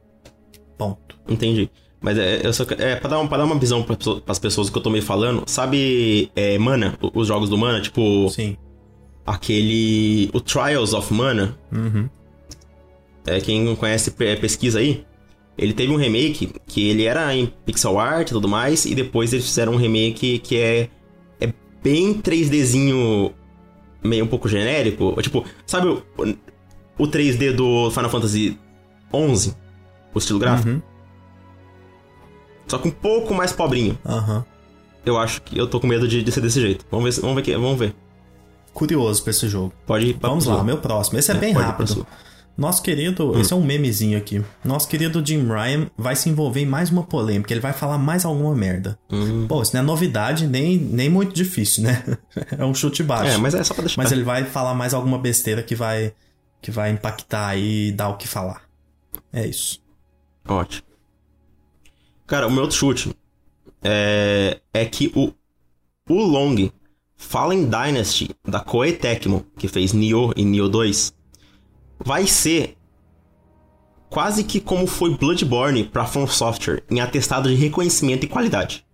Ponto. 0.76 1.18
Entendi. 1.28 1.70
Mas 2.00 2.18
é, 2.18 2.46
eu 2.46 2.52
só, 2.52 2.64
é 2.78 2.96
pra, 2.96 3.08
dar 3.08 3.18
uma, 3.18 3.28
pra 3.28 3.38
dar 3.38 3.44
uma 3.44 3.58
visão 3.58 3.82
para 3.82 3.96
as 4.26 4.38
pessoas 4.38 4.68
que 4.68 4.76
eu 4.76 4.82
tô 4.82 4.90
meio 4.90 5.02
falando, 5.02 5.44
sabe 5.46 6.30
é, 6.36 6.58
Mana? 6.58 6.98
Os 7.14 7.28
jogos 7.28 7.48
do 7.48 7.56
Mana, 7.56 7.80
tipo. 7.80 8.28
Sim. 8.28 8.58
Aquele. 9.24 10.28
O 10.34 10.40
Trials 10.40 10.92
of 10.92 11.12
Mana. 11.14 11.56
Uhum. 11.72 12.08
É, 13.26 13.40
quem 13.40 13.62
não 13.62 13.74
conhece, 13.74 14.14
é, 14.20 14.36
pesquisa 14.36 14.80
aí. 14.80 15.04
Ele 15.56 15.72
teve 15.72 15.92
um 15.92 15.96
remake 15.96 16.52
que 16.66 16.90
ele 16.90 17.04
era 17.04 17.34
em 17.34 17.46
pixel 17.64 17.98
art 17.98 18.28
e 18.28 18.32
tudo 18.32 18.48
mais, 18.48 18.84
e 18.84 18.94
depois 18.94 19.32
eles 19.32 19.46
fizeram 19.46 19.72
um 19.72 19.76
remake 19.76 20.40
que 20.40 20.58
é 20.58 20.90
bem 21.84 22.14
3Dzinho 22.14 23.32
meio 24.02 24.24
um 24.24 24.28
pouco 24.28 24.48
genérico. 24.48 25.14
Tipo, 25.22 25.44
sabe 25.66 25.88
o, 25.88 26.02
o 26.98 27.06
3D 27.06 27.52
do 27.52 27.90
Final 27.90 28.10
Fantasy 28.10 28.58
11? 29.12 29.54
O 30.12 30.18
estilo 30.18 30.38
gráfico? 30.38 30.70
Uhum. 30.70 30.82
Só 32.66 32.78
que 32.78 32.88
um 32.88 32.90
pouco 32.90 33.34
mais 33.34 33.52
pobrinho. 33.52 33.98
Aham. 34.04 34.38
Uhum. 34.38 34.44
Eu 35.04 35.18
acho 35.18 35.42
que 35.42 35.58
eu 35.58 35.66
tô 35.66 35.78
com 35.78 35.86
medo 35.86 36.08
de, 36.08 36.22
de 36.22 36.32
ser 36.32 36.40
desse 36.40 36.58
jeito. 36.58 36.86
Vamos 36.90 37.14
ver, 37.14 37.20
vamos 37.20 37.42
ver, 37.44 37.58
vamos 37.58 37.78
ver. 37.78 37.94
Curioso 38.72 39.22
pra 39.22 39.30
esse 39.32 39.46
jogo. 39.48 39.70
Pode 39.86 40.06
ir 40.06 40.16
Vamos 40.18 40.46
lá, 40.46 40.64
meu 40.64 40.78
próximo. 40.78 41.18
Esse 41.18 41.30
é, 41.30 41.34
é 41.34 41.38
bem 41.38 41.52
rápido. 41.52 42.06
Nosso 42.56 42.82
querido, 42.82 43.32
hum. 43.32 43.40
esse 43.40 43.52
é 43.52 43.56
um 43.56 43.64
memezinho 43.64 44.16
aqui. 44.16 44.42
Nosso 44.64 44.88
querido 44.88 45.24
Jim 45.24 45.44
Ryan 45.44 45.90
vai 45.96 46.14
se 46.14 46.28
envolver 46.28 46.60
em 46.60 46.66
mais 46.66 46.90
uma 46.90 47.02
polêmica. 47.02 47.52
Ele 47.52 47.60
vai 47.60 47.72
falar 47.72 47.98
mais 47.98 48.24
alguma 48.24 48.54
merda. 48.54 48.98
Hum. 49.10 49.46
Pô, 49.48 49.60
isso 49.60 49.74
não 49.74 49.82
é 49.82 49.84
novidade, 49.84 50.46
nem, 50.46 50.78
nem 50.78 51.08
muito 51.08 51.34
difícil, 51.34 51.82
né? 51.82 52.04
é 52.56 52.64
um 52.64 52.74
chute 52.74 53.02
baixo. 53.02 53.32
É, 53.32 53.38
mas 53.38 53.54
é 53.54 53.64
só 53.64 53.74
pra 53.74 53.82
deixar. 53.82 54.00
Mas 54.00 54.12
ele 54.12 54.22
vai 54.22 54.44
falar 54.44 54.74
mais 54.74 54.94
alguma 54.94 55.18
besteira 55.18 55.62
que 55.62 55.74
vai, 55.74 56.14
que 56.62 56.70
vai 56.70 56.90
impactar 56.90 57.56
e 57.56 57.90
dar 57.90 58.10
o 58.10 58.16
que 58.16 58.28
falar. 58.28 58.62
É 59.32 59.44
isso. 59.44 59.82
Ótimo. 60.46 60.86
Cara, 62.26 62.46
o 62.46 62.50
meu 62.50 62.62
outro 62.62 62.76
chute 62.76 63.14
é, 63.82 64.60
é 64.72 64.84
que 64.84 65.12
o, 65.14 65.32
o 66.08 66.22
Long 66.22 66.70
Fallen 67.16 67.64
Dynasty 67.64 68.30
da 68.46 68.60
Koei 68.60 68.92
Tecmo, 68.92 69.44
que 69.58 69.66
fez 69.66 69.92
Nioh 69.92 70.32
e 70.36 70.44
Nioh 70.44 70.68
2 70.68 71.12
vai 72.04 72.26
ser 72.26 72.76
quase 74.10 74.44
que 74.44 74.60
como 74.60 74.86
foi 74.86 75.16
Bloodborne 75.16 75.84
para 75.84 76.04
From 76.04 76.26
Software 76.26 76.82
em 76.90 77.00
atestado 77.00 77.48
de 77.48 77.54
reconhecimento 77.54 78.24
e 78.24 78.28
qualidade. 78.28 78.84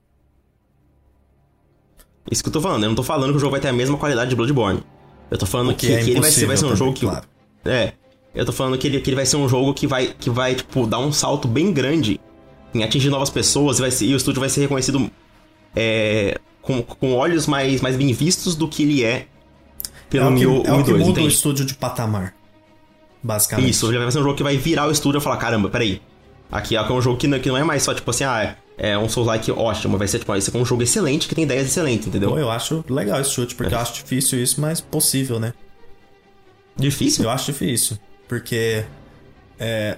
Isso 2.31 2.43
que 2.43 2.49
eu 2.49 2.53
tô 2.53 2.61
falando, 2.61 2.85
eu 2.85 2.89
não 2.89 2.97
tô 2.97 3.03
falando 3.03 3.33
que 3.33 3.37
o 3.37 3.41
jogo 3.41 3.51
vai 3.51 3.61
ter 3.61 3.69
a 3.69 3.73
mesma 3.73 3.99
qualidade 3.99 4.31
de 4.31 4.37
Bloodborne. 4.37 4.83
Eu 5.31 5.37
tô 5.37 5.47
falando 5.47 5.75
que, 5.75 5.93
é 5.93 6.03
que 6.03 6.11
ele 6.11 6.21
vai 6.21 6.31
ser, 6.31 6.47
vai 6.47 6.57
ser 6.57 6.65
um 6.65 6.69
também, 6.69 6.79
jogo 6.79 6.93
que. 6.95 7.07
Claro. 7.07 7.27
É. 7.65 7.93
Eu 8.35 8.47
tô 8.47 8.53
falando 8.53 8.79
que 8.79 8.87
ele, 8.87 9.01
que 9.01 9.11
ele 9.11 9.17
vai 9.17 9.27
ser 9.27 9.37
um 9.37 9.49
jogo 9.49 9.75
que 9.75 9.87
vai, 9.87 10.15
que 10.19 10.31
vai, 10.31 10.55
tipo, 10.55 10.87
dar 10.87 11.01
um 11.01 11.13
salto 11.13 11.49
bem 11.49 11.73
grande 11.73 12.21
em 12.73 12.85
atingir 12.85 13.11
novas 13.11 13.29
pessoas 13.29 13.79
e, 13.79 13.81
vai 13.81 13.91
ser, 13.91 14.07
e 14.07 14.15
o 14.15 14.17
estúdio 14.17 14.39
vai 14.39 14.49
ser 14.49 14.61
reconhecido 14.61 15.11
é, 15.75 16.39
com, 16.63 16.81
com 16.83 17.15
olhos 17.15 17.47
mais, 17.47 17.81
mais 17.81 17.97
bem 17.97 18.13
vistos 18.13 18.55
do 18.55 18.69
que 18.69 18.85
ele 18.85 19.05
é 19.05 19.27
pelo 20.09 20.25
é 20.25 20.29
o 20.29 20.35
que, 20.35 20.41
Nioh 20.41 20.63
1 20.63 20.67
é 20.67 20.73
o 20.73 20.85
que 20.85 20.91
2, 20.91 20.99
muda 21.01 21.03
o 21.03 21.11
entende? 21.11 21.35
estúdio 21.35 21.65
de 21.65 21.75
patamar. 21.75 22.35
Basicamente. 23.23 23.71
Isso, 23.71 23.87
vai 23.93 24.11
ser 24.11 24.19
um 24.19 24.23
jogo 24.23 24.35
que 24.37 24.43
vai 24.43 24.57
virar 24.57 24.89
o 24.89 24.91
estúdio 24.91 25.19
e 25.19 25.21
falar, 25.21 25.37
caramba, 25.37 25.69
peraí. 25.69 26.01
Aqui 26.51 26.75
é 26.77 26.83
um 26.83 27.01
jogo 27.01 27.17
que 27.19 27.29
não, 27.29 27.39
que 27.39 27.49
não 27.49 27.57
é 27.57 27.63
mais 27.63 27.83
só, 27.83 27.95
tipo 27.95 28.11
assim, 28.11 28.25
ah, 28.25 28.57
é 28.77 28.99
um 28.99 29.09
Souls-like 29.09 29.53
ótimo, 29.53 29.97
vai 29.99 30.09
ser, 30.09 30.19
tipo, 30.19 30.33
vai 30.33 30.41
ser 30.41 30.57
um 30.57 30.65
jogo 30.65 30.83
excelente, 30.83 31.29
que 31.29 31.35
tem 31.35 31.45
ideias 31.45 31.67
excelentes, 31.67 32.09
entendeu? 32.09 32.31
Pô, 32.31 32.39
eu 32.39 32.51
acho 32.51 32.85
legal 32.89 33.21
esse 33.21 33.31
chute, 33.31 33.55
porque 33.55 33.73
É. 33.73 33.77
eu 33.77 33.81
acho 33.81 33.95
difícil 33.95 34.43
isso, 34.43 34.61
mas 34.61 34.81
possível, 34.81 35.39
né? 35.39 35.53
Difícil? 36.77 37.25
Eu 37.25 37.31
acho 37.31 37.53
difícil. 37.53 37.99
Porque. 38.27 38.85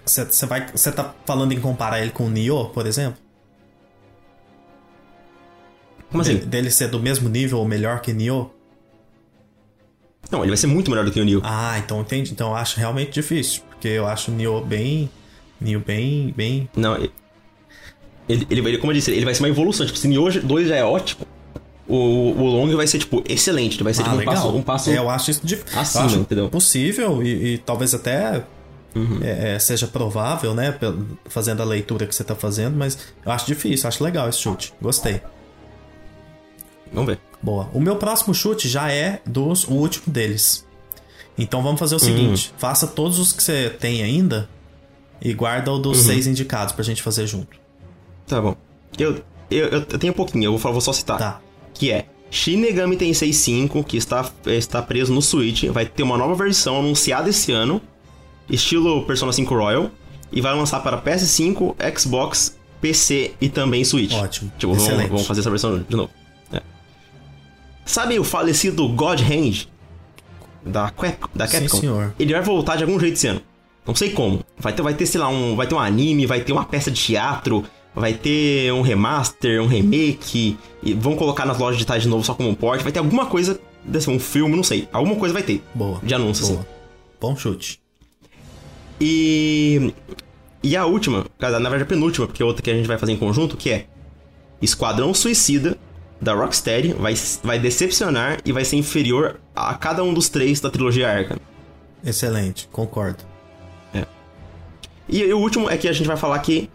Você 0.05 0.47
vai. 0.47 0.66
Você 0.75 0.91
tá 0.91 1.14
falando 1.25 1.53
em 1.53 1.61
comparar 1.61 2.01
ele 2.01 2.11
com 2.11 2.27
o 2.27 2.29
Nioh, 2.31 2.70
por 2.70 2.87
exemplo? 2.87 3.20
Como 6.11 6.20
assim? 6.23 6.35
Dele, 6.35 6.47
dele 6.47 6.70
ser 6.70 6.89
do 6.89 6.99
mesmo 6.99 7.29
nível 7.29 7.59
ou 7.59 7.68
melhor 7.68 8.01
que 8.01 8.12
Nioh? 8.12 8.51
Não, 10.33 10.41
ele 10.41 10.49
vai 10.49 10.57
ser 10.57 10.66
muito 10.66 10.91
melhor 10.91 11.05
do 11.05 11.12
que 11.12 11.20
o 11.20 11.24
Nioh. 11.24 11.43
Ah, 11.45 11.78
então 11.78 12.01
entendi. 12.01 12.33
Então 12.33 12.49
eu 12.49 12.57
acho 12.57 12.78
realmente 12.80 13.12
difícil. 13.12 13.62
Porque 13.70 13.87
eu 13.89 14.07
acho 14.07 14.30
o 14.30 14.35
Nioh 14.35 14.64
bem. 14.64 15.09
Nioh 15.61 15.85
bem. 15.85 16.33
bem. 16.37 16.68
Não, 16.74 16.97
ele, 18.28 18.47
ele, 18.51 18.61
ele, 18.68 18.78
como 18.78 18.93
eu 18.93 18.97
disse, 18.97 19.11
ele 19.11 19.24
vai 19.24 19.35
ser 19.35 19.43
uma 19.43 19.49
evolução. 19.49 19.85
Tipo, 19.87 19.99
se 19.99 20.09
Nioh 20.09 20.30
2 20.43 20.68
já 20.68 20.76
é 20.76 20.85
ótimo, 20.85 21.26
o, 21.87 21.97
o 21.97 22.45
Long 22.47 22.74
vai 22.76 22.87
ser, 22.87 22.99
tipo, 22.99 23.22
excelente. 23.28 23.76
Ele 23.76 23.85
vai 23.85 23.93
ser 23.95 24.03
Ah, 24.03 24.05
tipo, 24.05 24.16
um 24.16 24.18
legal. 24.20 24.35
passo, 24.35 24.49
um 24.57 24.62
passo 24.62 24.91
É, 24.91 24.99
eu 24.99 25.11
acho 25.11 25.30
isso 25.30 25.41
difícil. 25.45 25.78
acima, 25.78 26.03
eu 26.05 26.07
acho 26.07 26.16
entendeu? 26.18 26.49
Possível 26.49 27.22
e, 27.22 27.55
e 27.55 27.59
talvez 27.59 27.93
até. 27.95 28.43
é, 29.22 29.55
é, 29.55 29.59
seja 29.59 29.87
provável, 29.87 30.55
né? 30.55 30.74
Fazendo 31.26 31.61
a 31.62 31.64
leitura 31.64 32.07
que 32.07 32.14
você 32.14 32.24
tá 32.24 32.35
fazendo, 32.35 32.76
mas 32.76 32.97
eu 33.24 33.30
acho 33.33 33.47
difícil, 33.47 33.89
acho 33.89 34.03
legal 34.03 34.28
esse 34.28 34.39
chute. 34.39 34.72
Gostei. 34.80 35.20
Vamos 36.93 37.09
ver. 37.14 37.18
Boa. 37.43 37.68
O 37.72 37.80
meu 37.80 37.97
próximo 37.97 38.34
chute 38.34 38.68
já 38.68 38.90
é 38.90 39.20
dos 39.26 39.64
o 39.64 39.72
último 39.72 40.12
deles. 40.12 40.66
Então 41.36 41.62
vamos 41.62 41.80
fazer 41.80 41.97
o 41.97 41.99
seguinte: 41.99 42.53
faça 42.57 42.86
todos 42.86 43.18
os 43.18 43.32
que 43.32 43.43
você 43.43 43.70
tem 43.70 44.03
ainda 44.03 44.49
e 45.20 45.32
guarda 45.32 45.72
o 45.72 45.78
dos 45.78 45.99
seis 45.99 46.26
indicados 46.26 46.72
pra 46.72 46.84
gente 46.84 47.03
fazer 47.03 47.26
junto. 47.26 47.57
Tá 48.26 48.40
bom. 48.40 48.57
Eu, 48.99 49.22
eu, 49.51 49.68
eu 49.68 49.82
tenho 49.82 50.12
um 50.12 50.16
pouquinho, 50.16 50.45
eu 50.45 50.57
vou, 50.57 50.72
vou 50.72 50.80
só 50.80 50.93
citar. 50.93 51.18
Tá. 51.18 51.40
Que 51.74 51.90
é 51.90 52.07
Shin 52.30 52.59
Megami 52.59 52.97
Tensei 52.97 53.32
5, 53.32 53.82
que 53.84 53.97
está, 53.97 54.30
está 54.47 54.80
preso 54.82 55.12
no 55.12 55.20
Switch, 55.20 55.64
vai 55.64 55.84
ter 55.84 56.03
uma 56.03 56.16
nova 56.16 56.34
versão 56.34 56.78
anunciada 56.78 57.28
esse 57.30 57.53
ano, 57.53 57.80
estilo 58.49 59.05
Persona 59.05 59.32
5 59.32 59.55
Royal, 59.55 59.90
e 60.30 60.40
vai 60.40 60.55
lançar 60.55 60.80
para 60.80 61.01
PS5, 61.01 61.74
Xbox, 61.99 62.57
PC 62.80 63.34
e 63.40 63.49
também 63.49 63.84
Switch. 63.84 64.14
Ótimo. 64.14 64.53
Tipo, 64.59 64.72
vamos, 64.72 64.88
Excelente. 64.88 65.09
vamos 65.09 65.26
fazer 65.26 65.40
essa 65.40 65.51
versão 65.51 65.78
de 65.78 65.97
novo. 65.97 66.11
Sabe 67.85 68.18
o 68.18 68.24
falecido 68.24 68.89
God 68.89 69.20
Hand 69.20 69.66
da, 70.64 70.91
Cap, 70.91 71.18
da 71.35 71.47
Sim, 71.47 71.61
Capcom? 71.61 71.80
senhor. 71.80 72.14
Ele 72.18 72.33
vai 72.33 72.43
voltar 72.43 72.76
de 72.76 72.85
algum 72.85 72.99
jeito 72.99 73.14
esse 73.14 73.26
ano. 73.26 73.41
Não 73.87 73.95
sei 73.95 74.11
como. 74.11 74.45
Vai 74.57 74.72
ter, 74.72 74.83
vai 74.83 74.95
ter, 74.95 75.07
sei 75.07 75.20
lá, 75.20 75.28
um, 75.28 75.57
vai 75.57 75.66
ter 75.66 75.74
um 75.74 75.80
anime, 75.80 76.24
vai 76.26 76.41
ter 76.41 76.53
uma 76.53 76.64
peça 76.64 76.91
de 76.91 77.01
teatro, 77.01 77.64
vai 77.95 78.14
ter 78.14 78.72
um 78.72 78.80
remaster, 78.80 79.61
um 79.61 79.66
remake, 79.66 80.57
e 80.83 80.95
vão 80.95 81.16
colocar 81.16 81.45
nas 81.45 81.59
lojas 81.59 81.76
digitais 81.76 82.03
de 82.03 82.09
novo 82.09 82.24
só 82.24 82.35
como 82.35 82.49
um 82.49 82.55
port, 82.55 82.80
vai 82.83 82.93
ter 82.93 83.01
alguma 83.01 83.26
coisa, 83.26 83.61
desse, 83.85 84.09
um 84.09 84.20
filme, 84.20 84.55
não 84.55 84.62
sei. 84.62 84.89
Alguma 84.93 85.16
coisa 85.16 85.33
vai 85.33 85.43
ter. 85.43 85.62
Boa. 85.74 86.01
De 86.03 86.14
anúncio, 86.14 86.47
Boa. 86.47 86.61
assim. 86.61 86.68
Bom 87.20 87.37
chute. 87.37 87.80
E. 89.01 89.93
E 90.62 90.76
a 90.76 90.87
última, 90.87 91.26
na 91.41 91.59
verdade 91.59 91.83
a 91.83 91.87
penúltima, 91.87 92.24
porque 92.24 92.41
é 92.41 92.47
outra 92.47 92.62
que 92.62 92.70
a 92.70 92.74
gente 92.74 92.87
vai 92.87 92.97
fazer 92.97 93.11
em 93.11 93.16
conjunto, 93.16 93.57
que 93.57 93.68
é 93.68 93.87
Esquadrão 94.61 95.12
Suicida 95.12 95.76
da 96.23 96.33
Rocksteady 96.33 96.95
vai, 96.95 97.14
vai 97.43 97.59
decepcionar 97.59 98.39
e 98.45 98.53
vai 98.53 98.64
ser 98.64 98.77
inferior 98.77 99.41
a 99.55 99.75
cada 99.75 100.03
um 100.03 100.14
dos 100.14 100.29
três 100.29 100.61
da 100.61 100.70
trilogia 100.70 101.11
Arkham. 101.11 101.39
Excelente, 102.05 102.68
concordo. 102.70 103.33
E, 105.09 105.20
e 105.20 105.33
o 105.35 105.39
último 105.39 105.68
é 105.68 105.77
que 105.77 105.89
a 105.89 105.93
gente 105.93 106.07
vai 106.07 106.16
falar 106.16 106.39
que 106.39 106.70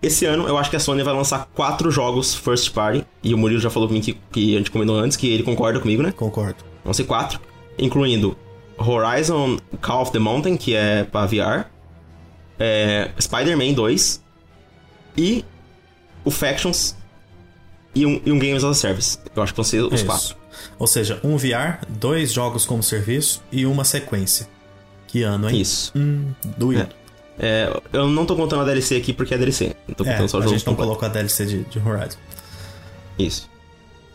esse 0.00 0.24
ano 0.24 0.46
eu 0.46 0.56
acho 0.56 0.70
que 0.70 0.76
a 0.76 0.80
Sony 0.80 1.02
vai 1.02 1.12
lançar 1.14 1.48
quatro 1.54 1.90
jogos 1.90 2.34
first 2.34 2.72
party. 2.72 3.04
E 3.22 3.34
o 3.34 3.38
Murilo 3.38 3.60
já 3.60 3.68
falou 3.68 3.88
comigo 3.88 4.04
que, 4.04 4.14
que 4.30 4.54
a 4.54 4.58
gente 4.58 4.70
comentou 4.70 4.96
antes, 4.96 5.16
que 5.16 5.28
ele 5.28 5.42
concorda 5.42 5.80
comigo, 5.80 6.02
né? 6.02 6.12
Concordo. 6.12 6.64
Vão 6.84 6.94
ser 6.94 7.04
quatro, 7.04 7.40
incluindo 7.78 8.36
Horizon 8.78 9.58
Call 9.82 10.02
of 10.02 10.12
the 10.12 10.18
Mountain, 10.18 10.56
que 10.56 10.74
é 10.74 11.04
pra 11.04 11.26
VR, 11.26 11.66
é, 12.58 13.10
Spider-Man 13.20 13.72
2 13.74 14.22
e 15.16 15.44
o 16.24 16.30
Factions 16.30 16.96
e 17.94 18.04
um, 18.06 18.20
e 18.24 18.30
um 18.32 18.38
Games 18.38 18.64
as 18.64 18.70
a 18.70 18.74
Service. 18.74 19.18
Eu 19.34 19.42
acho 19.42 19.52
que 19.52 19.56
vão 19.56 19.64
ser 19.64 19.82
os 19.82 19.92
Isso. 19.94 20.04
quatro. 20.06 20.36
Ou 20.78 20.86
seja, 20.86 21.20
um 21.24 21.36
VR, 21.36 21.84
dois 21.88 22.32
jogos 22.32 22.64
como 22.64 22.82
serviço 22.82 23.42
e 23.50 23.64
uma 23.66 23.84
sequência. 23.84 24.48
Que 25.06 25.22
ano, 25.22 25.48
hein? 25.48 25.60
Isso. 25.60 25.92
Hum, 25.96 26.32
doido. 26.56 26.88
É, 27.38 27.72
eu 27.92 28.08
não 28.08 28.26
tô 28.26 28.34
contando 28.34 28.62
a 28.62 28.64
DLC 28.64 28.96
aqui 28.96 29.12
porque 29.12 29.32
é 29.34 29.38
DLC. 29.38 29.74
Eu 29.88 29.94
tô 29.94 30.04
É, 30.04 30.12
contando 30.12 30.28
só 30.28 30.36
a 30.36 30.40
o 30.40 30.42
jogo 30.42 30.54
gente 30.56 30.66
não 30.66 30.74
colocou 30.74 31.06
a 31.06 31.08
DLC 31.08 31.46
de, 31.46 31.62
de 31.64 31.78
Horizon. 31.78 32.18
Isso. 33.18 33.48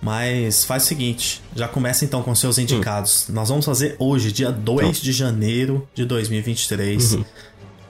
Mas 0.01 0.65
faz 0.65 0.83
o 0.83 0.85
seguinte, 0.87 1.41
já 1.55 1.65
começa 1.67 2.03
então 2.03 2.21
com 2.21 2.35
seus 2.35 2.57
indicados. 2.57 3.27
Hum. 3.29 3.33
Nós 3.33 3.47
vamos 3.47 3.65
fazer 3.65 3.95
hoje, 3.97 4.31
dia 4.33 4.51
2 4.51 4.79
Então. 4.89 4.91
de 5.01 5.11
janeiro 5.13 5.87
de 5.95 6.03
2023, 6.05 7.13
Uhum. 7.13 7.25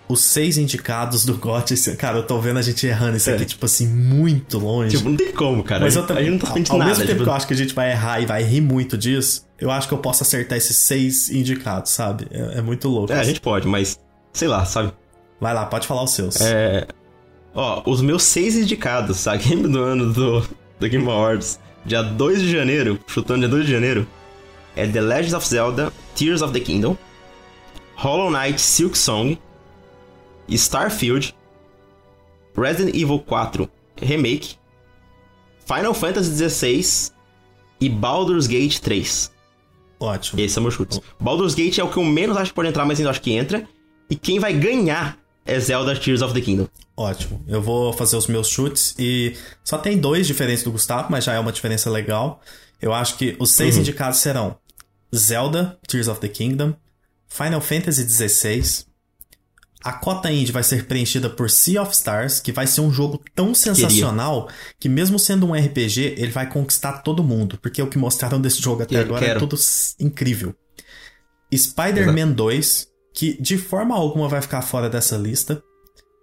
Os 0.07 0.21
seis 0.21 0.57
indicados 0.57 1.25
do 1.25 1.35
GOT. 1.37 1.73
Cara, 1.97 2.17
eu 2.17 2.23
tô 2.23 2.39
vendo 2.39 2.57
a 2.59 2.61
gente 2.61 2.85
errando 2.85 3.17
isso 3.17 3.29
É. 3.29 3.35
aqui, 3.35 3.45
tipo 3.45 3.65
assim, 3.65 3.87
muito 3.87 4.59
longe. 4.59 4.97
Tipo, 4.97 5.09
não 5.09 5.17
tem 5.17 5.31
como, 5.31 5.63
cara. 5.63 5.81
Mas 5.85 5.95
eu 5.95 6.03
a 6.03 6.21
gente 6.21 6.31
não 6.31 6.37
tá 6.39 6.73
ao, 6.73 6.77
nada. 6.77 6.89
mesmo 6.89 7.03
tempo 7.05 7.13
tipo, 7.13 7.23
que 7.23 7.29
eu 7.29 7.33
acho 7.33 7.47
que 7.47 7.53
a 7.53 7.57
gente 7.57 7.73
vai 7.73 7.91
errar 7.91 8.19
e 8.21 8.25
vai 8.25 8.43
rir 8.43 8.61
muito 8.61 8.97
disso, 8.97 9.47
eu 9.59 9.71
acho 9.71 9.87
que 9.87 9.93
eu 9.93 9.97
posso 9.97 10.23
acertar 10.23 10.57
esses 10.57 10.75
seis 10.75 11.29
indicados, 11.29 11.91
sabe? 11.91 12.27
É, 12.31 12.59
é 12.59 12.61
muito 12.61 12.87
louco. 12.89 13.13
É, 13.13 13.19
a 13.19 13.23
gente 13.23 13.39
pode, 13.41 13.67
mas 13.67 13.99
sei 14.33 14.47
lá, 14.47 14.65
sabe? 14.65 14.91
Vai 15.39 15.53
lá, 15.53 15.65
pode 15.65 15.87
falar 15.87 16.03
os 16.03 16.11
seus. 16.11 16.39
É. 16.41 16.85
Ó, 17.55 17.83
os 17.85 18.01
meus 18.01 18.23
seis 18.23 18.55
indicados, 18.55 19.27
a 19.27 19.35
game 19.35 19.63
do 19.71 19.79
ano 19.81 20.11
do, 20.11 20.41
do 20.79 20.89
Game 20.89 21.05
Awards, 21.09 21.59
dia 21.85 22.01
2 22.01 22.41
de 22.41 22.51
janeiro, 22.51 22.99
chutando 23.07 23.39
dia 23.41 23.49
2 23.49 23.65
de 23.65 23.71
janeiro, 23.71 24.07
é 24.75 24.85
The 24.87 25.01
Legend 25.01 25.35
of 25.35 25.47
Zelda 25.47 25.93
Tears 26.15 26.41
of 26.41 26.51
the 26.53 26.59
Kingdom, 26.59 26.97
Hollow 27.95 28.29
Knight 28.31 28.59
Silk 28.59 28.97
Song, 28.97 29.37
Starfield, 30.49 31.35
Resident 32.55 32.95
Evil 32.95 33.19
4 33.19 33.69
Remake, 34.01 34.55
Final 35.65 35.93
Fantasy 35.93 36.49
XVI 36.49 37.11
e 37.79 37.89
Baldur's 37.89 38.47
Gate 38.47 38.79
3. 38.79 39.31
Ótimo. 39.99 40.41
Esse 40.41 40.57
é 40.57 40.59
o 40.59 40.63
meu 40.63 40.71
chute. 40.71 41.01
Baldur's 41.19 41.55
Gate 41.55 41.77
é 41.79 41.83
o 41.83 41.89
que 41.89 41.97
eu 41.97 42.03
menos 42.03 42.35
acho 42.35 42.51
que 42.51 42.55
pode 42.55 42.69
entrar, 42.69 42.85
mas 42.85 42.99
ainda 42.99 43.09
acho 43.09 43.21
que 43.21 43.31
entra. 43.31 43.67
E 44.09 44.15
quem 44.15 44.39
vai 44.39 44.53
ganhar 44.53 45.17
é 45.45 45.59
Zelda 45.59 45.95
Tears 45.95 46.21
of 46.21 46.33
the 46.33 46.41
Kingdom. 46.41 46.67
Ótimo. 46.95 47.43
Eu 47.47 47.61
vou 47.61 47.93
fazer 47.93 48.15
os 48.17 48.27
meus 48.27 48.47
chutes 48.47 48.95
e 48.99 49.35
só 49.63 49.77
tem 49.77 49.97
dois 49.97 50.27
diferentes 50.27 50.63
do 50.63 50.71
Gustavo, 50.71 51.07
mas 51.09 51.23
já 51.23 51.33
é 51.33 51.39
uma 51.39 51.51
diferença 51.51 51.89
legal. 51.89 52.41
Eu 52.81 52.93
acho 52.93 53.17
que 53.17 53.35
os 53.39 53.51
seis 53.51 53.77
indicados 53.77 54.19
serão 54.19 54.57
Zelda, 55.15 55.79
Tears 55.87 56.07
of 56.07 56.19
the 56.19 56.27
Kingdom, 56.27 56.73
Final 57.27 57.61
Fantasy 57.61 58.07
XVI. 58.07 58.85
A 59.83 59.91
cota 59.93 60.31
indie 60.31 60.51
vai 60.53 60.63
ser 60.63 60.85
preenchida 60.85 61.29
por 61.29 61.49
Sea 61.49 61.81
of 61.81 61.91
Stars, 61.93 62.39
que 62.39 62.51
vai 62.53 62.65
ser 62.65 62.81
um 62.81 62.91
jogo 62.91 63.21
tão 63.35 63.53
sensacional 63.53 64.47
que 64.79 64.87
mesmo 64.87 65.19
sendo 65.19 65.45
um 65.45 65.53
RPG, 65.53 66.15
ele 66.17 66.31
vai 66.31 66.49
conquistar 66.49 66.99
todo 66.99 67.23
mundo, 67.23 67.57
porque 67.61 67.81
o 67.81 67.87
que 67.87 67.97
mostraram 67.97 68.39
desse 68.39 68.61
jogo 68.61 68.83
até 68.83 68.95
Quero, 68.95 69.07
agora 69.09 69.25
é 69.25 69.27
quero. 69.29 69.39
tudo 69.41 69.55
s- 69.55 69.93
incrível. 69.99 70.55
Spider-Man 71.53 72.31
2, 72.31 72.87
que 73.13 73.39
de 73.41 73.57
forma 73.57 73.95
alguma 73.95 74.27
vai 74.27 74.41
ficar 74.41 74.61
fora 74.61 74.89
dessa 74.89 75.17
lista, 75.17 75.61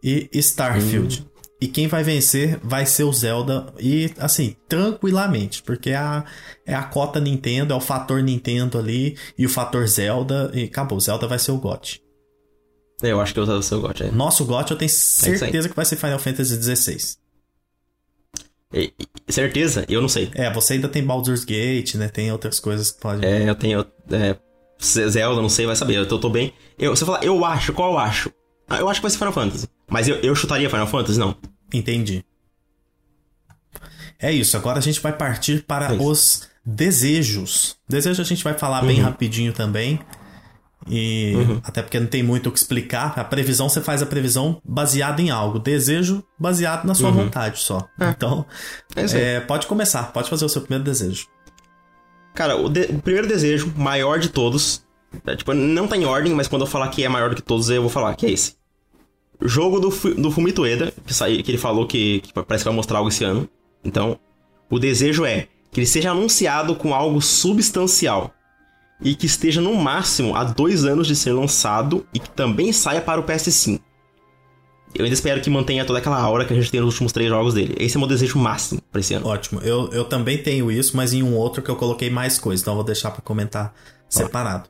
e 0.03 0.29
Starfield. 0.33 1.27
E 1.63 1.69
quem 1.69 1.87
vai 1.87 2.03
vencer 2.03 2.59
vai 2.63 2.87
ser 2.87 3.05
o 3.05 3.13
Zelda. 3.13 3.67
E 3.79 4.11
assim, 4.19 4.57
tranquilamente. 4.67 5.63
Porque 5.63 5.91
é 5.91 5.97
a, 5.97 6.25
é 6.65 6.75
a 6.75 6.83
cota 6.85 7.21
Nintendo, 7.21 7.75
é 7.75 7.77
o 7.77 7.81
fator 7.83 8.23
Nintendo 8.23 8.79
ali. 8.79 9.15
E 9.37 9.45
o 9.45 9.49
fator 9.51 9.87
Zelda. 9.87 10.51
E 10.55 10.65
acabou. 10.65 10.99
Zelda 10.99 11.27
vai 11.29 11.39
ser 11.39 11.51
o 11.53 11.59
GOT. 11.59 12.01
É, 13.03 13.11
eu 13.13 13.21
acho 13.21 13.33
que 13.33 13.41
eu 13.41 13.45
o 13.45 13.63
seu 13.63 13.81
gosto. 13.81 14.03
É. 14.05 14.11
Nosso 14.11 14.45
GOT 14.45 14.71
eu 14.73 14.77
tenho 14.77 14.91
aí. 14.91 14.95
certeza 15.39 15.69
que 15.69 15.77
vai 15.77 15.85
ser 15.85 15.97
Final 15.97 16.19
Fantasy 16.19 16.61
XVI. 16.63 17.17
E- 18.73 18.93
e- 19.29 19.33
certeza? 19.33 19.85
Eu 19.89 20.01
não 20.01 20.09
sei. 20.09 20.31
É, 20.35 20.53
você 20.53 20.75
ainda 20.75 20.89
tem 20.89 21.03
Baldur's 21.05 21.45
Gate, 21.45 21.95
né? 21.97 22.09
Tem 22.09 22.31
outras 22.31 22.61
coisas 22.61 22.91
que 22.91 23.01
podem. 23.01 23.29
É, 23.29 23.49
eu 23.49 23.55
tenho. 23.55 23.85
É, 24.11 24.37
Zelda, 24.81 25.43
não 25.43 25.49
sei, 25.49 25.67
vai 25.67 25.75
saber. 25.77 25.97
Eu 25.97 26.07
tô, 26.07 26.19
tô 26.19 26.31
bem. 26.31 26.53
Eu, 26.79 26.95
você 26.95 27.05
fala, 27.05 27.21
eu 27.25 27.45
acho, 27.45 27.73
qual 27.73 27.93
eu 27.93 27.99
acho? 27.99 28.31
Ah, 28.69 28.79
eu 28.79 28.89
acho 28.89 29.01
que 29.01 29.03
vai 29.03 29.11
ser 29.11 29.19
Final 29.19 29.33
Fantasy. 29.33 29.67
Mas 29.89 30.07
eu, 30.09 30.17
eu 30.17 30.35
chutaria 30.37 30.71
Final 30.71 30.87
Fantasy? 30.87 31.19
Não. 31.19 31.37
Entendi. 31.75 32.25
É 34.19 34.31
isso, 34.31 34.57
agora 34.57 34.79
a 34.79 34.83
gente 34.83 35.01
vai 35.01 35.13
partir 35.17 35.65
para 35.65 35.95
É 35.95 35.99
os 35.99 36.47
desejos. 36.65 37.77
Desejo 37.89 38.21
a 38.21 38.25
gente 38.25 38.45
vai 38.45 38.55
falar 38.55 38.83
bem 38.83 38.99
Uhum. 38.99 39.05
rapidinho 39.07 39.53
também. 39.53 39.99
E 40.89 41.35
uhum. 41.37 41.61
até 41.63 41.83
porque 41.83 42.01
não 42.01 42.07
tem 42.07 42.23
muito 42.23 42.49
o 42.49 42.53
que 42.53 42.59
explicar. 42.59 43.19
A 43.19 43.25
previsão, 43.25 43.69
você 43.69 43.81
faz 43.81 44.03
a 44.03 44.07
previsão 44.07 44.61
baseada 44.65 45.21
em 45.21 45.31
algo. 45.31 45.59
Desejo 45.59 46.25
baseado 46.39 46.85
na 46.85 46.95
sua 46.95 47.11
uhum. 47.11 47.25
vontade 47.25 47.59
só. 47.59 47.87
É. 47.99 48.09
Então, 48.09 48.47
é, 48.97 49.37
é 49.37 49.41
pode 49.41 49.67
começar. 49.67 50.13
Pode 50.13 50.31
fazer 50.31 50.45
o 50.45 50.49
seu 50.49 50.63
primeiro 50.63 50.85
desejo. 50.85 51.27
Cara, 52.35 52.57
o, 52.57 52.69
de 52.69 52.83
o 52.83 52.99
primeiro 53.01 53.29
desejo, 53.29 53.73
maior 53.77 54.19
de 54.19 54.31
todos. 54.31 54.85
É, 55.27 55.37
tipo, 55.37 55.53
não 55.53 55.89
tá 55.89 55.97
em 55.97 56.05
ordem, 56.05 56.33
mas 56.33 56.49
quando 56.49 56.63
eu 56.63 56.67
falar 56.67 56.89
que 56.89 57.05
é 57.05 57.09
maior 57.09 57.31
do 57.31 57.37
que 57.37 57.43
todos, 57.43 57.69
eu 57.69 57.83
vou 57.83 57.91
falar 57.91 58.15
que 58.15 58.27
é 58.27 58.31
esse. 58.31 58.55
Jogo 59.43 59.81
do, 59.81 59.89
do 59.89 60.31
Fumito 60.31 60.63
Ueda, 60.63 60.93
que, 61.05 61.13
sai, 61.13 61.43
que 61.43 61.51
ele 61.51 61.59
falou 61.59 61.87
que, 61.87 62.21
que 62.21 62.33
parece 62.33 62.63
que 62.63 62.69
vai 62.69 62.77
mostrar 62.77 62.99
algo 62.99 63.09
esse 63.09 63.25
ano. 63.25 63.49
Então, 63.83 64.19
o 64.71 64.79
desejo 64.79 65.25
é 65.25 65.49
que 65.71 65.81
ele 65.81 65.87
seja 65.87 66.11
anunciado 66.11 66.75
com 66.77 66.95
algo 66.95 67.21
substancial 67.21 68.33
e 69.03 69.15
que 69.15 69.27
esteja 69.27 69.61
no 69.61 69.75
máximo 69.75 70.35
há 70.35 70.45
dois 70.45 70.85
anos 70.85 71.07
de 71.07 71.17
ser 71.17 71.33
lançado 71.33 72.07
e 72.13 72.19
que 72.19 72.31
também 72.31 72.73
saia 72.73 73.01
para 73.01 73.21
o 73.21 73.25
PS5. 73.25 73.81
Eu 74.95 75.05
ainda 75.05 75.15
espero 75.15 75.41
que 75.41 75.49
mantenha 75.49 75.85
toda 75.85 76.01
aquela 76.01 76.21
aura 76.21 76.45
que 76.45 76.53
a 76.53 76.57
gente 76.57 76.71
tem 76.71 76.81
nos 76.81 76.95
últimos 76.95 77.13
três 77.13 77.29
jogos 77.29 77.55
dele. 77.55 77.77
Esse 77.79 77.97
é 77.97 77.99
o 77.99 78.01
meu 78.01 78.09
desejo 78.09 78.39
máximo 78.39 78.83
para 78.91 79.01
esse 79.01 79.15
ano. 79.15 79.27
Ótimo. 79.27 79.61
Eu, 79.61 79.89
eu 79.93 80.05
também 80.05 80.37
tenho 80.39 80.71
isso, 80.71 80.97
mas 80.97 81.13
em 81.13 81.23
um 81.23 81.37
outro 81.37 81.63
que 81.63 81.71
eu 81.71 81.77
coloquei 81.77 82.11
mais 82.11 82.39
coisas, 82.39 82.63
então 82.63 82.73
eu 82.73 82.77
vou 82.77 82.85
deixar 82.85 83.13
para 83.13 83.23
comentar 83.23 83.73
separado. 84.09 84.69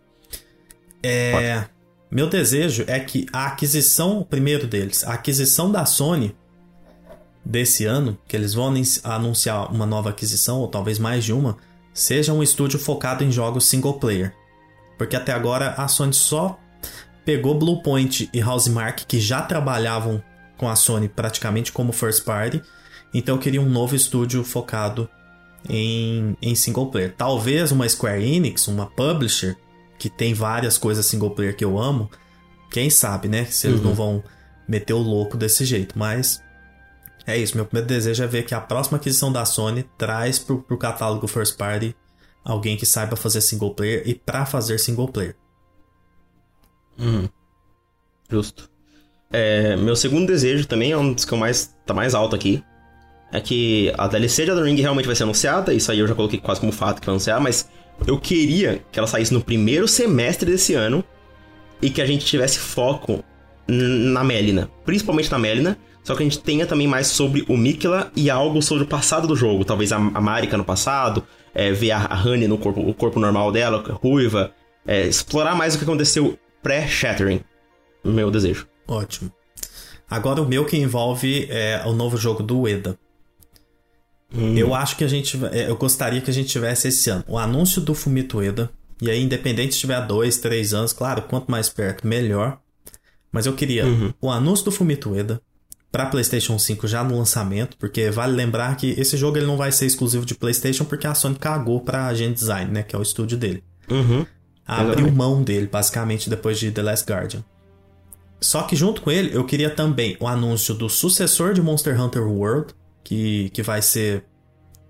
É, 1.02 1.64
meu 2.10 2.26
desejo 2.26 2.84
é 2.86 3.00
que 3.00 3.26
a 3.32 3.46
aquisição, 3.46 4.20
o 4.20 4.24
primeiro 4.24 4.66
deles, 4.66 5.04
a 5.04 5.14
aquisição 5.14 5.72
da 5.72 5.86
Sony 5.86 6.36
desse 7.42 7.86
ano, 7.86 8.18
que 8.28 8.36
eles 8.36 8.52
vão 8.52 8.74
anunciar 9.02 9.72
uma 9.72 9.86
nova 9.86 10.10
aquisição, 10.10 10.58
ou 10.58 10.68
talvez 10.68 10.98
mais 10.98 11.24
de 11.24 11.32
uma, 11.32 11.56
seja 11.92 12.32
um 12.32 12.42
estúdio 12.42 12.78
focado 12.78 13.24
em 13.24 13.30
jogos 13.30 13.66
single 13.66 13.98
player. 13.98 14.34
Porque 14.98 15.16
até 15.16 15.32
agora 15.32 15.70
a 15.76 15.88
Sony 15.88 16.12
só 16.12 16.58
pegou 17.24 17.58
Bluepoint 17.58 18.28
e 18.32 18.42
Housemark, 18.42 19.04
que 19.06 19.20
já 19.20 19.42
trabalhavam 19.42 20.22
com 20.56 20.68
a 20.68 20.76
Sony 20.76 21.08
praticamente 21.08 21.72
como 21.72 21.92
first 21.92 22.24
party, 22.24 22.62
então 23.14 23.36
eu 23.36 23.40
queria 23.40 23.60
um 23.60 23.68
novo 23.68 23.96
estúdio 23.96 24.44
focado 24.44 25.08
em, 25.68 26.36
em 26.40 26.54
single 26.54 26.90
player. 26.90 27.14
Talvez 27.16 27.72
uma 27.72 27.88
Square 27.88 28.22
Enix, 28.22 28.68
uma 28.68 28.86
publisher, 28.86 29.56
que 29.98 30.08
tem 30.08 30.32
várias 30.32 30.78
coisas 30.78 31.06
single 31.06 31.30
player 31.30 31.56
que 31.56 31.64
eu 31.64 31.78
amo, 31.78 32.10
quem 32.70 32.88
sabe, 32.90 33.28
né? 33.28 33.44
Se 33.46 33.66
eles 33.66 33.80
uhum. 33.80 33.86
não 33.86 33.94
vão 33.94 34.24
meter 34.68 34.92
o 34.92 34.98
louco 34.98 35.36
desse 35.36 35.64
jeito, 35.64 35.98
mas 35.98 36.42
é 37.26 37.36
isso, 37.36 37.56
meu 37.56 37.66
primeiro 37.66 37.88
desejo 37.88 38.22
é 38.22 38.26
ver 38.26 38.44
que 38.44 38.54
a 38.54 38.60
próxima 38.60 38.98
aquisição 38.98 39.32
da 39.32 39.44
Sony 39.44 39.84
traz 39.96 40.38
pro, 40.38 40.62
pro 40.62 40.78
catálogo 40.78 41.26
First 41.26 41.56
Party 41.56 41.94
alguém 42.44 42.76
que 42.76 42.86
saiba 42.86 43.16
fazer 43.16 43.40
single 43.40 43.74
player 43.74 44.02
e 44.06 44.14
para 44.14 44.46
fazer 44.46 44.78
single 44.78 45.08
player. 45.08 45.36
Hum. 46.98 47.28
Justo. 48.30 48.70
É, 49.32 49.76
meu 49.76 49.94
segundo 49.94 50.26
desejo 50.26 50.66
também 50.66 50.92
é 50.92 50.96
um 50.96 51.12
dos 51.12 51.24
que 51.24 51.32
eu 51.32 51.38
mais 51.38 51.74
tá 51.86 51.94
mais 51.94 52.14
alto 52.14 52.34
aqui. 52.34 52.62
É 53.32 53.40
que 53.40 53.92
a 53.96 54.08
DLC 54.08 54.44
de 54.44 54.50
Elden 54.50 54.64
Ring 54.64 54.80
realmente 54.80 55.06
vai 55.06 55.14
ser 55.14 55.22
anunciada, 55.22 55.72
isso 55.72 55.92
aí 55.92 56.00
eu 56.00 56.06
já 56.06 56.14
coloquei 56.16 56.40
quase 56.40 56.60
como 56.60 56.72
fato 56.72 57.00
que 57.00 57.06
vai 57.06 57.12
anunciar, 57.12 57.40
mas 57.40 57.68
eu 58.04 58.18
queria 58.18 58.84
que 58.90 58.98
ela 58.98 59.06
saísse 59.06 59.32
no 59.32 59.40
primeiro 59.40 59.86
semestre 59.86 60.50
desse 60.50 60.74
ano 60.74 61.04
e 61.80 61.90
que 61.90 62.02
a 62.02 62.06
gente 62.06 62.26
tivesse 62.26 62.58
foco 62.58 63.22
na 63.68 64.24
Melina, 64.24 64.68
principalmente 64.84 65.30
na 65.30 65.38
Melina, 65.38 65.78
só 66.10 66.16
que 66.16 66.24
a 66.24 66.26
gente 66.26 66.40
tenha 66.40 66.66
também 66.66 66.88
mais 66.88 67.06
sobre 67.06 67.44
o 67.48 67.56
Mikla 67.56 68.10
e 68.16 68.28
algo 68.28 68.60
sobre 68.60 68.82
o 68.82 68.86
passado 68.86 69.28
do 69.28 69.36
jogo. 69.36 69.64
Talvez 69.64 69.92
a, 69.92 69.96
a 69.96 70.20
Marika 70.20 70.56
no 70.56 70.64
passado, 70.64 71.22
é, 71.54 71.70
ver 71.70 71.92
a, 71.92 72.04
a 72.04 72.20
Honey 72.20 72.48
no 72.48 72.58
corpo, 72.58 72.80
o 72.80 72.92
corpo 72.92 73.20
normal 73.20 73.52
dela, 73.52 73.80
ruiva. 74.02 74.52
É, 74.84 75.06
explorar 75.06 75.54
mais 75.54 75.76
o 75.76 75.78
que 75.78 75.84
aconteceu 75.84 76.36
pré-Shattering. 76.64 77.42
Meu 78.02 78.28
desejo. 78.28 78.66
Ótimo. 78.88 79.30
Agora 80.10 80.42
o 80.42 80.48
meu 80.48 80.64
que 80.64 80.76
envolve 80.76 81.46
é 81.48 81.80
o 81.86 81.92
novo 81.92 82.16
jogo 82.16 82.42
do 82.42 82.62
Ueda. 82.62 82.98
Hum. 84.34 84.56
Eu 84.58 84.74
acho 84.74 84.96
que 84.96 85.04
a 85.04 85.08
gente. 85.08 85.38
É, 85.52 85.70
eu 85.70 85.76
gostaria 85.76 86.20
que 86.20 86.30
a 86.30 86.34
gente 86.34 86.48
tivesse 86.48 86.88
esse 86.88 87.08
ano 87.08 87.22
o 87.28 87.38
anúncio 87.38 87.80
do 87.80 87.94
Fumito 87.94 88.38
Ueda. 88.38 88.68
E 89.00 89.08
aí, 89.08 89.22
independente 89.22 89.74
se 89.74 89.80
tiver 89.80 90.04
dois, 90.08 90.38
três 90.38 90.74
anos, 90.74 90.92
claro, 90.92 91.22
quanto 91.22 91.48
mais 91.48 91.68
perto, 91.68 92.04
melhor. 92.04 92.58
Mas 93.30 93.46
eu 93.46 93.52
queria 93.52 93.86
uhum. 93.86 94.12
o 94.20 94.28
anúncio 94.28 94.64
do 94.64 94.72
Fumito 94.72 95.10
Ueda, 95.10 95.40
para 95.90 96.06
PlayStation 96.06 96.58
5 96.58 96.86
já 96.86 97.02
no 97.02 97.18
lançamento, 97.18 97.76
porque 97.76 98.10
vale 98.10 98.34
lembrar 98.34 98.76
que 98.76 98.90
esse 98.98 99.16
jogo 99.16 99.36
ele 99.36 99.46
não 99.46 99.56
vai 99.56 99.72
ser 99.72 99.86
exclusivo 99.86 100.24
de 100.24 100.34
PlayStation 100.34 100.84
porque 100.84 101.06
a 101.06 101.14
Sony 101.14 101.34
cagou 101.34 101.80
para 101.80 102.06
a 102.06 102.14
Gen 102.14 102.32
Design, 102.32 102.70
né, 102.70 102.82
que 102.82 102.94
é 102.94 102.98
o 102.98 103.02
estúdio 103.02 103.36
dele. 103.36 103.64
Uhum. 103.90 104.24
Abriu 104.64 105.10
mão 105.10 105.42
dele, 105.42 105.66
basicamente, 105.66 106.30
depois 106.30 106.58
de 106.58 106.70
The 106.70 106.82
Last 106.82 107.10
Guardian. 107.10 107.44
Só 108.40 108.62
que 108.62 108.76
junto 108.76 109.02
com 109.02 109.10
ele, 109.10 109.36
eu 109.36 109.44
queria 109.44 109.68
também 109.68 110.16
o 110.20 110.28
anúncio 110.28 110.74
do 110.74 110.88
sucessor 110.88 111.52
de 111.52 111.60
Monster 111.60 112.00
Hunter 112.00 112.26
World, 112.26 112.72
que, 113.02 113.50
que 113.50 113.62
vai 113.62 113.82
ser 113.82 114.24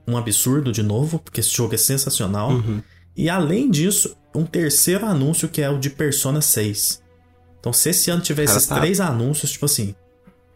um 0.07 0.16
absurdo 0.16 0.70
de 0.70 0.82
novo, 0.82 1.18
porque 1.18 1.40
esse 1.40 1.51
jogo 1.51 1.74
é 1.74 1.78
sensacional. 1.78 2.51
Uhum. 2.51 2.82
E 3.16 3.30
além 3.30 3.70
disso, 3.70 4.16
um 4.34 4.44
terceiro 4.44 5.07
anúncio 5.07 5.48
que 5.48 5.62
é 5.62 5.70
o 5.70 5.78
de 5.78 5.90
Persona 5.90 6.40
6. 6.40 7.03
Então, 7.59 7.72
se 7.72 7.90
esse 7.90 8.11
ano 8.11 8.22
tiver 8.22 8.44
esses 8.44 8.66
tá... 8.66 8.78
três 8.78 9.01
anúncios, 9.01 9.53
tipo 9.53 9.64
assim, 9.64 9.94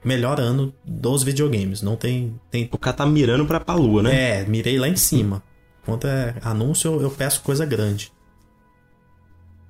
melhor 0.05 0.39
ano 0.39 0.73
dos 0.85 1.23
videogames. 1.23 1.83
Não 1.83 1.97
tem. 1.97 2.39
tem... 2.51 2.69
O 2.71 2.79
cara 2.79 2.97
tá 2.97 3.07
mirando 3.07 3.47
pra, 3.47 3.59
pra 3.59 3.75
lua, 3.75 4.03
né? 4.03 4.41
É, 4.41 4.45
mirei 4.45 4.79
lá 4.79 4.89
em 4.89 4.97
cima. 4.97 5.43
Quanto 5.85 6.07
é 6.07 6.35
anúncio, 6.43 6.93
eu, 6.93 7.03
eu 7.03 7.11
peço 7.11 7.43
coisa 7.43 7.65
grande. 7.65 8.13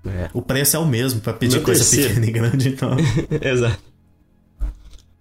É. 0.06 0.28
O 0.32 0.42
preço 0.42 0.76
é 0.76 0.78
o 0.78 0.86
mesmo 0.86 1.20
para 1.20 1.32
pedir 1.32 1.56
Meu 1.56 1.64
coisa 1.64 1.80
terceiro. 1.80 2.14
pequena 2.14 2.26
e 2.26 2.30
grande, 2.30 2.68
então. 2.68 2.90
Exato. 3.40 3.82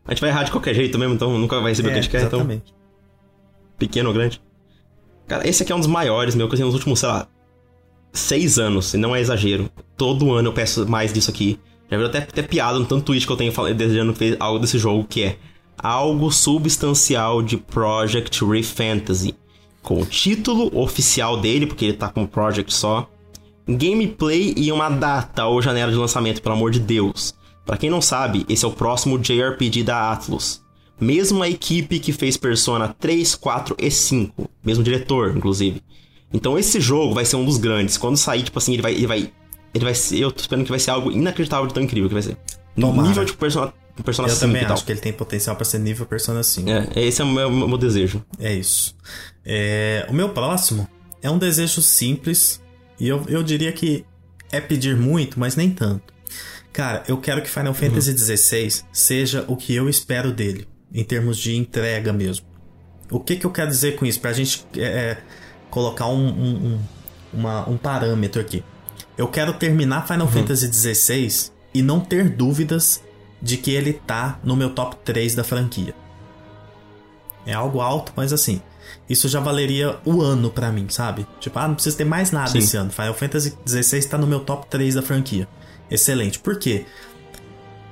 A 0.06 0.12
gente 0.12 0.20
vai 0.20 0.30
errar 0.30 0.44
de 0.44 0.52
qualquer 0.52 0.74
jeito 0.74 1.00
mesmo, 1.00 1.14
então 1.14 1.38
nunca 1.38 1.60
vai 1.62 1.72
receber 1.72 1.90
é, 1.90 1.92
o 1.92 1.94
que 1.94 2.00
a 2.00 2.02
gente 2.02 2.12
quer, 2.12 2.24
então. 2.24 2.40
exatamente. 2.40 2.64
então. 2.68 2.84
Pequeno 3.78 4.10
ou 4.10 4.14
grande. 4.14 4.42
Cara, 5.28 5.48
esse 5.48 5.64
aqui 5.64 5.72
é 5.72 5.76
um 5.76 5.80
dos 5.80 5.88
maiores, 5.88 6.36
meu, 6.36 6.48
que 6.48 6.54
eu 6.54 6.58
tenho 6.58 6.68
nos 6.68 6.76
últimos, 6.76 7.00
sei 7.00 7.10
lá, 7.10 7.28
seis 8.12 8.60
anos, 8.60 8.94
e 8.94 8.98
não 8.98 9.16
é 9.16 9.22
exagero. 9.22 9.70
Todo 9.96 10.34
ano 10.34 10.50
eu 10.50 10.54
peço 10.54 10.88
mais 10.88 11.14
disso 11.14 11.32
aqui. 11.32 11.60
Já 11.94 11.98
virou 11.98 12.10
até, 12.10 12.20
até 12.20 12.42
piada 12.42 12.80
no 12.80 12.86
tanto 12.86 13.06
tweet 13.06 13.24
que 13.24 13.32
eu 13.32 13.38
tenho 13.38 13.54
desejando 13.76 14.14
ver 14.14 14.36
algo 14.40 14.58
desse 14.58 14.80
jogo, 14.80 15.06
que 15.08 15.22
é 15.22 15.38
algo 15.78 16.32
substancial 16.32 17.44
de 17.44 17.56
Project 17.56 18.44
Refantasy. 18.44 19.36
Com 19.84 20.02
o 20.02 20.06
título 20.06 20.76
oficial 20.76 21.40
dele, 21.40 21.68
porque 21.68 21.86
ele 21.86 21.94
tá 21.94 22.10
com 22.10 22.26
Project 22.26 22.74
só. 22.74 23.08
Gameplay 23.68 24.56
e 24.58 24.72
uma 24.72 24.90
data 24.90 25.46
ou 25.46 25.62
janela 25.62 25.92
de 25.92 25.98
lançamento, 25.98 26.42
pelo 26.42 26.56
amor 26.56 26.72
de 26.72 26.80
Deus. 26.80 27.36
Para 27.64 27.78
quem 27.78 27.92
não 27.92 28.02
sabe, 28.02 28.44
esse 28.50 28.66
é 28.66 28.68
o 28.68 28.72
próximo 28.72 29.20
JRPG 29.20 29.84
da 29.84 30.12
Atlus. 30.12 30.64
Mesmo 31.00 31.44
a 31.44 31.50
equipe 31.50 32.00
que 32.00 32.12
fez 32.12 32.38
Persona 32.38 32.96
3, 33.00 33.36
4 33.36 33.76
e 33.78 33.92
5. 33.92 34.50
Mesmo 34.66 34.84
diretor, 34.84 35.38
inclusive. 35.38 35.80
Então 36.34 36.58
esse 36.58 36.82
jogo 36.82 37.14
vai 37.14 37.24
ser 37.24 37.36
um 37.36 37.46
dos 37.46 37.58
grandes. 37.58 37.98
Quando 37.98 38.18
sair, 38.18 38.42
tipo 38.42 38.58
assim, 38.58 38.74
ele 38.74 38.82
vai, 38.82 38.94
ele 38.94 39.08
vai 39.08 39.32
ele 39.74 39.84
vai 39.84 39.96
ser. 39.96 40.20
Eu 40.20 40.32
tô 40.32 40.42
esperando 40.42 40.66
que 40.66 40.72
vai 40.72 40.80
ser 40.80 40.92
algo 40.92 41.12
inacreditável 41.12 41.68
de 41.68 41.74
tão 41.74 41.84
incrível 41.84 42.08
que 42.08 42.14
vai 42.14 42.24
ser. 42.24 42.38
Tomara. 42.80 43.08
Nível 43.08 43.26
de 43.26 43.34
Persona, 43.34 43.74
Persona 44.04 44.28
eu 44.28 44.34
5 44.36 44.40
também 44.40 44.66
acho 44.66 44.86
que 44.86 44.92
ele 44.92 45.00
tem 45.00 45.14
potencial 45.14 45.56
para 45.56 45.66
ser 45.66 45.80
nível 45.80 46.06
Persona 46.06 46.42
5. 46.42 46.70
É, 46.70 46.90
esse 46.96 47.22
é 47.22 47.26
o 47.26 47.28
meu, 47.28 47.50
meu 47.50 47.78
desejo. 47.78 48.24
É 48.40 48.54
isso. 48.54 48.96
É, 49.46 50.06
o 50.10 50.14
meu 50.14 50.30
próximo 50.30 50.88
é 51.22 51.30
um 51.30 51.38
desejo 51.38 51.82
simples. 51.82 52.62
E 53.00 53.08
eu, 53.08 53.24
eu 53.28 53.44
diria 53.44 53.72
que 53.72 54.06
é 54.52 54.62
pedir 54.62 54.96
muito, 54.96 55.40
mas 55.40 55.56
nem 55.56 55.70
tanto. 55.70 56.14
Cara, 56.72 57.04
eu 57.08 57.18
quero 57.18 57.42
que 57.42 57.50
Final 57.50 57.74
Fantasy 57.74 58.18
XVI 58.18 58.64
uhum. 58.64 58.70
seja 58.92 59.46
o 59.48 59.56
que 59.56 59.76
eu 59.76 59.88
espero 59.88 60.32
dele, 60.32 60.68
em 60.92 61.04
termos 61.04 61.38
de 61.38 61.56
entrega 61.56 62.12
mesmo. 62.12 62.46
O 63.12 63.20
que, 63.20 63.36
que 63.36 63.46
eu 63.46 63.52
quero 63.52 63.70
dizer 63.70 63.96
com 63.96 64.06
isso? 64.06 64.20
Pra 64.20 64.34
gente 64.34 64.66
é, 64.76 64.82
é 64.82 65.18
colocar 65.70 66.08
um, 66.08 66.28
um, 66.28 66.56
um, 66.66 66.80
uma, 67.32 67.70
um 67.70 67.78
parâmetro 67.78 68.42
aqui. 68.42 68.64
Eu 69.18 69.28
quero 69.28 69.54
terminar 69.54 70.08
Final 70.08 70.28
uhum. 70.28 70.34
Fantasy 70.34 70.72
XVI 70.72 71.52
e 71.74 71.82
não 71.82 72.00
ter 72.00 72.30
dúvidas 72.30 73.02
de 73.42 73.58
que 73.58 73.72
ele 73.72 73.94
tá 73.94 74.40
no 74.44 74.56
meu 74.56 74.70
top 74.70 74.96
3 75.04 75.36
da 75.36 75.44
franquia. 75.44 75.94
É 77.46 77.54
algo 77.54 77.82
alto, 77.82 78.14
mas 78.16 78.32
assim, 78.32 78.62
isso 79.10 79.28
já 79.28 79.40
valeria 79.40 79.98
o 80.06 80.22
ano 80.22 80.50
para 80.50 80.72
mim, 80.72 80.88
sabe? 80.90 81.28
Tipo, 81.40 81.60
ah, 81.60 81.68
não 81.68 81.76
precisa 81.76 81.98
ter 81.98 82.06
mais 82.06 82.32
nada 82.32 82.50
Sim. 82.50 82.60
esse 82.60 82.78
ano. 82.78 82.90
Final 82.90 83.14
Fantasy 83.14 83.54
XVI 83.68 84.04
tá 84.06 84.18
no 84.18 84.26
meu 84.26 84.40
top 84.40 84.66
3 84.68 84.96
da 84.96 85.02
franquia. 85.02 85.48
Excelente. 85.92 86.40
Por 86.40 86.58
quê? 86.58 86.86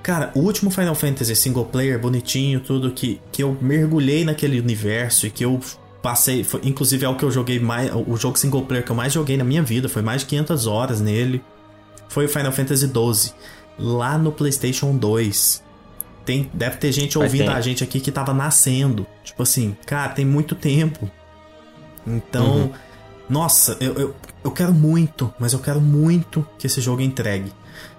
Cara, 0.01 0.31
o 0.33 0.39
último 0.39 0.71
Final 0.71 0.95
Fantasy 0.95 1.35
single 1.35 1.65
player, 1.65 1.99
bonitinho, 1.99 2.59
tudo 2.59 2.91
que, 2.91 3.21
que 3.31 3.43
eu 3.43 3.55
mergulhei 3.61 4.25
naquele 4.25 4.59
universo 4.59 5.27
e 5.27 5.29
que 5.29 5.45
eu 5.45 5.59
Passei, 6.01 6.43
foi, 6.43 6.61
inclusive 6.63 7.05
é 7.05 7.09
o 7.09 7.15
que 7.15 7.23
eu 7.23 7.31
joguei 7.31 7.59
mais, 7.59 7.91
o 7.93 8.15
jogo 8.17 8.37
single 8.37 8.63
player 8.63 8.83
que 8.83 8.91
eu 8.91 8.95
mais 8.95 9.13
joguei 9.13 9.37
na 9.37 9.43
minha 9.43 9.61
vida, 9.61 9.87
foi 9.87 10.01
mais 10.01 10.21
de 10.21 10.27
500 10.27 10.67
horas 10.67 11.01
nele. 11.01 11.43
Foi 12.09 12.25
o 12.25 12.29
Final 12.29 12.51
Fantasy 12.51 12.87
XII, 12.87 13.33
lá 13.77 14.17
no 14.17 14.31
PlayStation 14.31 14.95
2. 14.95 15.63
Tem, 16.25 16.49
deve 16.53 16.77
ter 16.77 16.91
gente 16.91 17.17
ouvindo 17.17 17.49
a 17.49 17.61
gente 17.61 17.83
aqui 17.83 17.99
que 17.99 18.11
tava 18.11 18.33
nascendo. 18.33 19.05
Tipo 19.23 19.43
assim, 19.43 19.77
cara, 19.85 20.11
tem 20.11 20.25
muito 20.25 20.55
tempo. 20.55 21.09
Então, 22.05 22.55
uhum. 22.57 22.71
Nossa, 23.31 23.77
eu, 23.79 23.93
eu, 23.93 24.15
eu 24.43 24.51
quero 24.51 24.73
muito, 24.73 25.33
mas 25.39 25.53
eu 25.53 25.59
quero 25.59 25.79
muito 25.79 26.45
que 26.59 26.67
esse 26.67 26.81
jogo 26.81 27.01
entregue. 27.01 27.49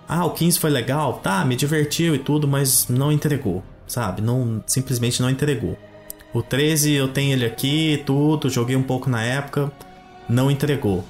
Ah, 0.06 0.26
o 0.26 0.30
15 0.32 0.58
foi 0.58 0.68
legal, 0.68 1.20
tá, 1.22 1.42
me 1.42 1.56
divertiu 1.56 2.14
e 2.14 2.18
tudo, 2.18 2.46
mas 2.46 2.86
não 2.88 3.10
entregou, 3.10 3.62
sabe? 3.86 4.20
Não, 4.20 4.62
simplesmente 4.66 5.22
não 5.22 5.30
entregou. 5.30 5.78
O 6.32 6.42
13 6.42 6.92
eu 6.92 7.08
tenho 7.08 7.32
ele 7.32 7.44
aqui, 7.44 8.02
tudo, 8.06 8.48
joguei 8.48 8.74
um 8.74 8.82
pouco 8.82 9.10
na 9.10 9.22
época, 9.22 9.70
não 10.28 10.50
entregou. 10.50 11.04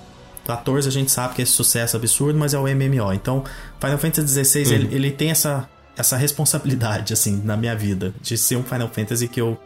14 0.47 0.89
a 0.89 0.91
gente 0.91 1.11
sabe 1.11 1.35
que 1.35 1.43
é 1.43 1.45
esse 1.45 1.53
sucesso 1.53 1.97
absurdo, 1.97 2.39
mas 2.39 2.53
é 2.55 2.59
o 2.59 2.63
MMO. 2.63 3.13
Então, 3.13 3.45
Final 3.81 3.99
Fantasy 3.99 4.45
XVI, 4.45 4.65
uhum. 4.65 4.73
ele, 4.73 4.95
ele 4.95 5.11
tem 5.13 5.31
essa, 5.31 5.69
essa 5.97 6.17
responsabilidade, 6.17 7.13
assim, 7.13 7.41
na 7.45 7.57
minha 7.57 7.77
vida, 7.77 8.13
de 8.21 8.37
ser 8.37 8.57
um 8.57 8.65
Final 8.65 8.89
Fantasy 8.89 9.29
que 9.29 9.41
eu 9.41 9.59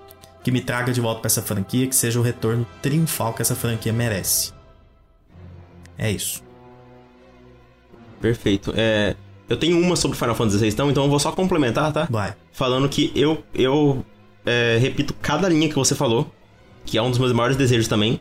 que 0.43 0.53
me 0.53 0.61
traga 0.61 0.93
de 0.93 1.01
volta 1.01 1.21
para 1.21 1.27
essa 1.27 1.43
franquia, 1.43 1.89
que 1.89 1.97
seja 1.97 2.21
o 2.21 2.23
retorno 2.23 2.65
triunfal 2.81 3.35
que 3.35 3.43
essa 3.43 3.57
franquia 3.57 3.93
merece. 3.93 4.53
É 5.99 6.09
isso. 6.09 6.41
Perfeito. 8.21 8.73
É, 8.77 9.17
eu 9.49 9.57
tenho 9.57 9.77
uma 9.77 9.97
sobre 9.97 10.17
Final 10.17 10.37
Fantasy 10.37 10.59
XVI, 10.59 10.69
então, 10.69 10.89
então 10.89 11.03
eu 11.03 11.11
vou 11.11 11.19
só 11.19 11.33
complementar, 11.33 11.93
tá? 11.93 12.07
Vai. 12.09 12.37
Falando 12.53 12.89
que 12.89 13.11
eu, 13.17 13.43
eu 13.53 14.05
é, 14.47 14.79
repito 14.81 15.13
cada 15.21 15.49
linha 15.49 15.69
que 15.69 15.75
você 15.75 15.95
falou, 15.95 16.33
que 16.85 16.97
é 16.97 17.03
um 17.03 17.11
dos 17.11 17.19
meus 17.19 17.33
maiores 17.33 17.57
desejos 17.57 17.89
também. 17.89 18.21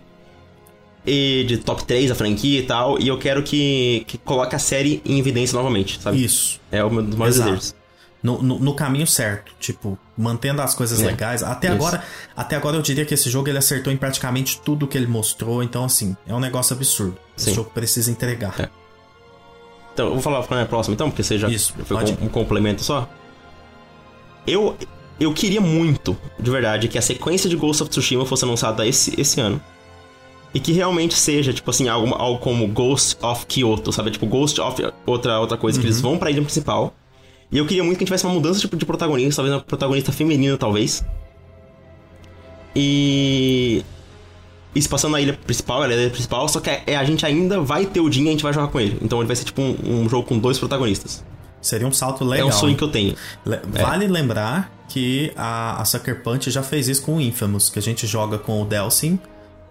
E 1.07 1.45
de 1.47 1.57
top 1.59 1.85
3 1.85 2.09
da 2.09 2.15
franquia 2.15 2.59
e 2.59 2.63
tal, 2.63 2.99
e 2.99 3.07
eu 3.07 3.19
quero 3.19 3.43
que, 3.43 4.03
que 4.07 4.17
coloque 4.17 4.55
a 4.55 4.59
série 4.59 5.03
em 5.05 5.19
evidência 5.19 5.55
novamente, 5.55 6.01
sabe? 6.01 6.23
Isso. 6.23 6.59
É 6.71 6.83
um 6.83 7.03
dos 7.03 7.15
maiores 7.15 7.35
Exato. 7.35 7.51
desejos 7.51 7.75
no, 8.25 8.41
no, 8.41 8.57
no, 8.57 8.73
caminho 8.73 9.05
certo, 9.05 9.51
tipo, 9.59 9.99
mantendo 10.17 10.59
as 10.59 10.73
coisas 10.73 10.99
é, 10.99 11.05
legais. 11.05 11.43
Até 11.43 11.67
isso. 11.67 11.75
agora, 11.75 12.03
até 12.35 12.55
agora 12.55 12.75
eu 12.75 12.81
diria 12.81 13.05
que 13.05 13.13
esse 13.13 13.29
jogo 13.29 13.47
ele 13.47 13.59
acertou 13.59 13.93
em 13.93 13.97
praticamente 13.97 14.59
tudo 14.61 14.87
que 14.87 14.97
ele 14.97 15.05
mostrou, 15.05 15.61
então 15.61 15.85
assim, 15.85 16.17
é 16.25 16.33
um 16.33 16.39
negócio 16.39 16.75
absurdo. 16.75 17.15
Sim. 17.37 17.51
Esse 17.51 17.55
jogo 17.55 17.69
precisa 17.69 18.09
entregar. 18.09 18.59
É. 18.59 18.69
Então, 19.93 20.07
eu 20.07 20.13
vou 20.13 20.21
falar 20.21 20.41
para 20.41 20.63
a 20.63 20.65
próxima 20.65 20.95
então, 20.95 21.09
porque 21.11 21.21
você 21.21 21.37
já 21.37 21.47
isso, 21.47 21.73
foi 21.85 21.97
um, 21.97 22.25
um 22.25 22.27
complemento 22.27 22.83
só. 22.83 23.07
Eu 24.47 24.75
eu 25.19 25.33
queria 25.33 25.61
muito, 25.61 26.17
de 26.39 26.51
verdade, 26.51 26.87
que 26.87 26.97
a 26.97 27.01
sequência 27.01 27.49
de 27.49 27.55
Ghost 27.55 27.83
of 27.83 27.89
Tsushima 27.89 28.25
fosse 28.25 28.45
lançada 28.45 28.85
esse, 28.85 29.19
esse 29.19 29.39
ano. 29.39 29.61
E 30.53 30.59
que 30.59 30.71
realmente 30.71 31.15
seja, 31.15 31.51
tipo 31.51 31.69
assim, 31.69 31.87
algo, 31.87 32.13
algo 32.13 32.39
como 32.39 32.67
Ghost 32.67 33.17
of 33.21 33.45
Kyoto, 33.45 33.91
sabe? 33.91 34.11
Tipo, 34.11 34.25
Ghost 34.25 34.59
of 34.61 34.81
outra, 35.05 35.39
outra 35.39 35.57
coisa, 35.57 35.77
uhum. 35.77 35.81
que 35.81 35.87
eles 35.87 35.97
uhum. 35.97 36.11
vão 36.11 36.17
pra 36.17 36.31
ilha 36.31 36.41
principal 36.41 36.93
e 37.51 37.57
eu 37.57 37.65
queria 37.65 37.83
muito 37.83 37.97
que 37.97 38.03
a 38.03 38.05
gente 38.05 38.07
tivesse 38.07 38.25
uma 38.25 38.33
mudança 38.33 38.59
tipo, 38.59 38.75
de 38.75 38.85
protagonista, 38.85 39.37
talvez 39.37 39.55
uma 39.55 39.61
protagonista 39.61 40.11
feminina, 40.11 40.57
talvez. 40.57 41.05
E. 42.75 43.83
Isso 44.73 44.89
passando 44.89 45.13
na 45.13 45.21
ilha 45.21 45.33
principal, 45.33 45.83
ela 45.83 45.93
é 45.93 45.95
a 45.95 46.01
ilha 46.01 46.09
principal, 46.09 46.49
só 46.49 46.59
que 46.59 46.69
é, 46.69 46.97
a 46.97 47.03
gente 47.05 47.25
ainda 47.25 47.61
vai 47.61 47.85
ter 47.85 48.01
o 48.01 48.11
Jin 48.11 48.25
e 48.25 48.27
a 48.27 48.31
gente 48.31 48.43
vai 48.43 48.51
jogar 48.51 48.67
com 48.67 48.79
ele. 48.79 48.97
Então 49.01 49.19
ele 49.19 49.27
vai 49.27 49.35
ser 49.35 49.45
tipo 49.45 49.61
um, 49.61 49.77
um 49.85 50.09
jogo 50.09 50.27
com 50.27 50.37
dois 50.37 50.59
protagonistas. 50.59 51.23
Seria 51.65 51.87
um 51.87 51.91
salto 51.91 52.23
legal. 52.23 52.47
É 52.47 52.49
um 52.49 52.53
sonho 52.53 52.77
que 52.77 52.83
eu 52.83 52.89
tenho. 52.89 53.15
Le 53.43 53.55
é. 53.55 53.81
vale 53.81 54.07
lembrar 54.07 54.71
que 54.87 55.33
a, 55.35 55.81
a 55.81 55.85
Sucker 55.85 56.21
Punch 56.21 56.51
já 56.51 56.61
fez 56.61 56.87
isso 56.87 57.01
com 57.01 57.15
o 57.15 57.21
Infamous, 57.21 57.69
que 57.69 57.79
a 57.79 57.81
gente 57.81 58.05
joga 58.05 58.37
com 58.37 58.61
o 58.61 58.65
Delsin 58.65 59.19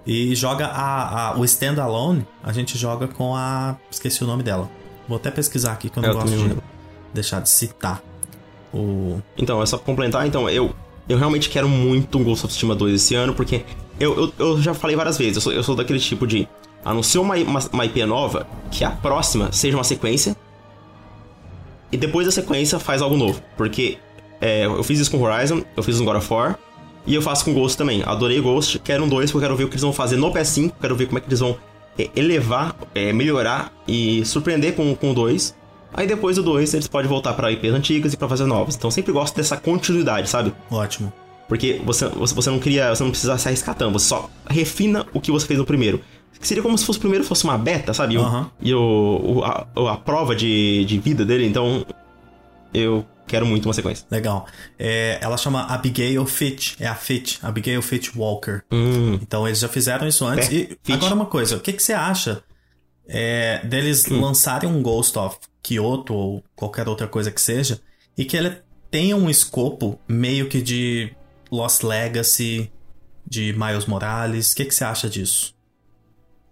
e 0.04 0.34
joga 0.34 0.66
a, 0.66 1.28
a, 1.30 1.38
o 1.38 1.44
Standalone, 1.44 2.26
a 2.42 2.52
gente 2.52 2.76
joga 2.76 3.06
com 3.06 3.36
a. 3.36 3.76
Esqueci 3.90 4.24
o 4.24 4.26
nome 4.26 4.42
dela. 4.42 4.68
Vou 5.08 5.16
até 5.16 5.30
pesquisar 5.30 5.72
aqui 5.72 5.88
que 5.88 5.96
eu 5.96 6.02
não 6.02 6.10
é, 6.10 6.12
gosto 6.14 6.30
de 6.30 6.56
deixar 7.12 7.40
de 7.40 7.48
citar 7.48 8.02
o. 8.72 9.20
Então, 9.38 9.62
é 9.62 9.66
só 9.66 9.78
complementar, 9.78 10.26
então, 10.26 10.50
eu, 10.50 10.74
eu 11.08 11.16
realmente 11.16 11.48
quero 11.48 11.68
muito 11.68 12.18
um 12.18 12.24
Ghost 12.24 12.44
of 12.44 12.52
Tsushima 12.52 12.74
2 12.74 12.94
esse 12.94 13.14
ano, 13.14 13.34
porque 13.34 13.64
eu, 14.00 14.16
eu, 14.16 14.32
eu 14.36 14.60
já 14.60 14.74
falei 14.74 14.96
várias 14.96 15.16
vezes, 15.16 15.36
eu 15.36 15.42
sou, 15.42 15.52
eu 15.52 15.62
sou 15.62 15.76
daquele 15.76 16.00
tipo 16.00 16.26
de. 16.26 16.48
Anunciou 16.84 17.24
uma, 17.24 17.36
uma, 17.36 17.60
uma 17.72 17.86
IP 17.86 18.04
nova, 18.04 18.46
que 18.70 18.84
a 18.84 18.90
próxima 18.90 19.50
seja 19.52 19.76
uma 19.76 19.84
sequência, 19.84 20.36
e 21.94 21.96
depois 21.96 22.26
da 22.26 22.32
sequência 22.32 22.80
faz 22.80 23.00
algo 23.00 23.16
novo. 23.16 23.40
Porque 23.56 23.98
é, 24.40 24.66
eu 24.66 24.82
fiz 24.82 24.98
isso 24.98 25.12
com 25.12 25.22
Horizon, 25.22 25.62
eu 25.76 25.82
fiz 25.82 25.96
com 25.96 26.04
God 26.04 26.16
of 26.16 26.32
War, 26.32 26.58
e 27.06 27.14
eu 27.14 27.22
faço 27.22 27.44
com 27.44 27.54
Ghost 27.54 27.78
também. 27.78 28.02
Adorei 28.04 28.40
Ghost, 28.40 28.80
quero 28.80 29.04
um 29.04 29.08
2 29.08 29.30
porque 29.30 29.44
eu 29.44 29.48
quero 29.48 29.56
ver 29.56 29.64
o 29.64 29.68
que 29.68 29.74
eles 29.74 29.82
vão 29.82 29.92
fazer 29.92 30.16
no 30.16 30.32
PS5, 30.32 30.72
quero 30.80 30.96
ver 30.96 31.06
como 31.06 31.18
é 31.18 31.20
que 31.20 31.28
eles 31.28 31.38
vão 31.38 31.56
é, 31.96 32.10
elevar, 32.16 32.74
é, 32.96 33.12
melhorar 33.12 33.72
e 33.86 34.24
surpreender 34.24 34.74
com, 34.74 34.92
com 34.96 35.12
o 35.12 35.14
2. 35.14 35.54
Aí 35.92 36.04
depois 36.04 36.34
do 36.34 36.42
2 36.42 36.74
eles 36.74 36.88
podem 36.88 37.08
voltar 37.08 37.34
para 37.34 37.52
IPs 37.52 37.72
antigas 37.72 38.12
e 38.12 38.16
para 38.16 38.28
fazer 38.28 38.44
novas. 38.44 38.74
Então 38.74 38.90
sempre 38.90 39.12
gosto 39.12 39.36
dessa 39.36 39.56
continuidade, 39.56 40.28
sabe? 40.28 40.52
Ótimo. 40.68 41.12
Porque 41.46 41.80
você, 41.84 42.08
você 42.08 42.50
não 42.50 42.58
cria, 42.58 42.92
você 42.92 43.04
não 43.04 43.10
precisa 43.10 43.38
se 43.38 43.46
arriscar 43.46 43.76
tanto, 43.76 43.92
você 43.92 44.08
só 44.08 44.28
refina 44.48 45.06
o 45.14 45.20
que 45.20 45.30
você 45.30 45.46
fez 45.46 45.60
no 45.60 45.64
primeiro. 45.64 46.00
Seria 46.40 46.62
como 46.62 46.76
se 46.76 46.84
fosse 46.84 46.98
o 46.98 47.00
primeiro 47.00 47.24
fosse 47.24 47.44
uma 47.44 47.56
beta, 47.56 47.94
sabe? 47.94 48.18
Uhum. 48.18 48.46
E 48.60 48.74
o, 48.74 49.36
o 49.36 49.44
a, 49.44 49.66
a, 49.92 49.96
prova 49.96 50.34
de, 50.34 50.84
de 50.84 50.98
vida 50.98 51.24
dele, 51.24 51.46
então 51.46 51.86
eu 52.72 53.04
quero 53.26 53.46
muito 53.46 53.66
uma 53.66 53.72
sequência. 53.72 54.06
Legal. 54.10 54.46
É, 54.78 55.18
ela 55.20 55.36
chama 55.36 55.62
Abigail 55.62 56.26
Fitch, 56.26 56.74
é 56.80 56.86
a 56.86 56.94
Fitch, 56.94 57.38
Abigail 57.42 57.80
Fitch 57.80 58.14
Walker. 58.14 58.60
Hum. 58.70 59.14
Então 59.14 59.46
eles 59.46 59.60
já 59.60 59.68
fizeram 59.68 60.06
isso 60.06 60.26
antes. 60.26 60.48
É, 60.50 60.54
e 60.54 60.66
Fitch. 60.82 60.96
agora 60.96 61.14
uma 61.14 61.26
coisa, 61.26 61.56
o 61.56 61.60
que, 61.60 61.72
que 61.72 61.82
você 61.82 61.92
acha 61.92 62.42
é, 63.06 63.64
deles 63.64 64.06
hum. 64.10 64.20
lançarem 64.20 64.68
um 64.68 64.82
Ghost 64.82 65.18
of 65.18 65.38
Kyoto 65.62 66.14
ou 66.14 66.44
qualquer 66.54 66.88
outra 66.88 67.06
coisa 67.06 67.30
que 67.30 67.40
seja, 67.40 67.80
e 68.16 68.24
que 68.24 68.36
ele 68.36 68.56
tenha 68.90 69.16
um 69.16 69.28
escopo 69.28 69.98
meio 70.06 70.48
que 70.48 70.60
de 70.60 71.14
Lost 71.50 71.82
Legacy, 71.82 72.70
de 73.26 73.52
Miles 73.54 73.86
Morales. 73.86 74.52
O 74.52 74.56
que, 74.56 74.64
que 74.66 74.74
você 74.74 74.84
acha 74.84 75.08
disso? 75.08 75.54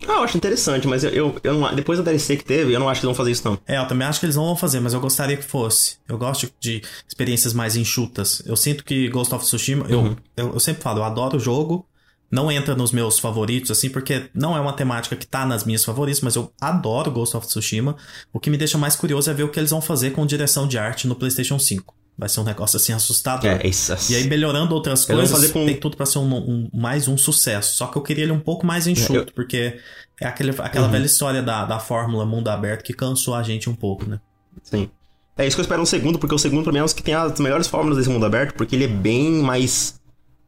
Ah, 0.08 0.12
eu 0.12 0.22
acho 0.22 0.36
interessante, 0.36 0.86
mas 0.86 1.04
eu, 1.04 1.10
eu, 1.10 1.36
eu 1.42 1.54
não, 1.54 1.74
depois 1.74 1.98
da 1.98 2.04
DLC 2.04 2.36
que 2.36 2.44
teve, 2.44 2.72
eu 2.72 2.80
não 2.80 2.88
acho 2.88 3.00
que 3.00 3.06
eles 3.06 3.16
vão 3.16 3.24
fazer 3.24 3.30
isso, 3.30 3.42
não. 3.44 3.58
É, 3.66 3.78
eu 3.78 3.86
também 3.86 4.06
acho 4.06 4.20
que 4.20 4.26
eles 4.26 4.36
não 4.36 4.44
vão 4.44 4.56
fazer, 4.56 4.80
mas 4.80 4.92
eu 4.92 5.00
gostaria 5.00 5.36
que 5.36 5.44
fosse. 5.44 5.96
Eu 6.08 6.18
gosto 6.18 6.50
de 6.60 6.82
experiências 7.08 7.52
mais 7.52 7.76
enxutas. 7.76 8.42
Eu 8.46 8.56
sinto 8.56 8.84
que 8.84 9.08
Ghost 9.08 9.34
of 9.34 9.44
Tsushima, 9.44 9.86
uhum. 9.86 10.16
eu, 10.36 10.46
eu, 10.46 10.52
eu 10.54 10.60
sempre 10.60 10.82
falo, 10.82 10.98
eu 10.98 11.04
adoro 11.04 11.36
o 11.36 11.40
jogo, 11.40 11.86
não 12.30 12.50
entra 12.50 12.74
nos 12.74 12.92
meus 12.92 13.18
favoritos, 13.18 13.70
assim, 13.70 13.90
porque 13.90 14.30
não 14.34 14.56
é 14.56 14.60
uma 14.60 14.72
temática 14.72 15.14
que 15.14 15.26
tá 15.26 15.44
nas 15.44 15.64
minhas 15.64 15.84
favoritas, 15.84 16.22
mas 16.22 16.34
eu 16.34 16.50
adoro 16.60 17.10
Ghost 17.10 17.36
of 17.36 17.46
Tsushima. 17.46 17.94
O 18.32 18.40
que 18.40 18.48
me 18.48 18.56
deixa 18.56 18.78
mais 18.78 18.96
curioso 18.96 19.30
é 19.30 19.34
ver 19.34 19.42
o 19.42 19.50
que 19.50 19.60
eles 19.60 19.70
vão 19.70 19.82
fazer 19.82 20.12
com 20.12 20.24
direção 20.24 20.66
de 20.66 20.78
arte 20.78 21.06
no 21.06 21.14
PlayStation 21.14 21.58
5. 21.58 21.94
Vai 22.16 22.28
ser 22.28 22.40
um 22.40 22.44
negócio 22.44 22.76
assim 22.76 22.92
assustador. 22.92 23.50
É, 23.50 23.66
isso, 23.66 23.94
e 24.10 24.16
aí, 24.16 24.28
melhorando 24.28 24.74
outras 24.74 25.04
coisas, 25.04 25.50
com... 25.50 25.64
tem 25.64 25.76
tudo 25.76 25.96
para 25.96 26.06
ser 26.06 26.18
um, 26.18 26.34
um, 26.34 26.70
mais 26.72 27.08
um 27.08 27.16
sucesso. 27.16 27.74
Só 27.76 27.86
que 27.86 27.96
eu 27.96 28.02
queria 28.02 28.24
ele 28.24 28.32
um 28.32 28.40
pouco 28.40 28.66
mais 28.66 28.86
enxuto, 28.86 29.30
eu... 29.30 29.34
porque 29.34 29.78
é 30.20 30.26
aquele, 30.26 30.50
aquela 30.58 30.86
uhum. 30.86 30.92
velha 30.92 31.06
história 31.06 31.42
da, 31.42 31.64
da 31.64 31.78
fórmula 31.78 32.26
mundo 32.26 32.48
aberto 32.48 32.84
que 32.84 32.92
cansou 32.92 33.34
a 33.34 33.42
gente 33.42 33.68
um 33.68 33.74
pouco, 33.74 34.08
né? 34.08 34.20
Sim. 34.62 34.90
É 35.36 35.46
isso 35.46 35.56
que 35.56 35.60
eu 35.60 35.64
espero 35.64 35.80
no 35.80 35.86
segundo, 35.86 36.18
porque 36.18 36.34
o 36.34 36.38
segundo 36.38 36.64
pra 36.64 36.72
mim 36.72 36.78
é 36.80 36.84
um 36.84 36.86
que 36.86 37.02
tem 37.02 37.14
as 37.14 37.40
melhores 37.40 37.66
fórmulas 37.66 37.98
desse 37.98 38.10
mundo 38.10 38.26
aberto, 38.26 38.54
porque 38.54 38.76
ele 38.76 38.84
é 38.84 38.88
bem 38.88 39.30
mais 39.42 40.00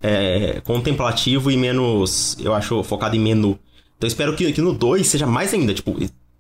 é, 0.03 0.61
contemplativo 0.61 1.51
e 1.51 1.57
menos, 1.57 2.37
eu 2.39 2.55
acho, 2.55 2.83
focado 2.83 3.17
em 3.17 3.19
menu. 3.19 3.59
Então 3.97 4.07
eu 4.07 4.09
espero 4.09 4.37
que, 4.37 4.53
que 4.53 4.61
no 4.61 4.75
2 4.75 5.07
seja 5.07 5.27
mais 5.27 5.55
ainda, 5.55 5.73
tipo, 5.73 5.97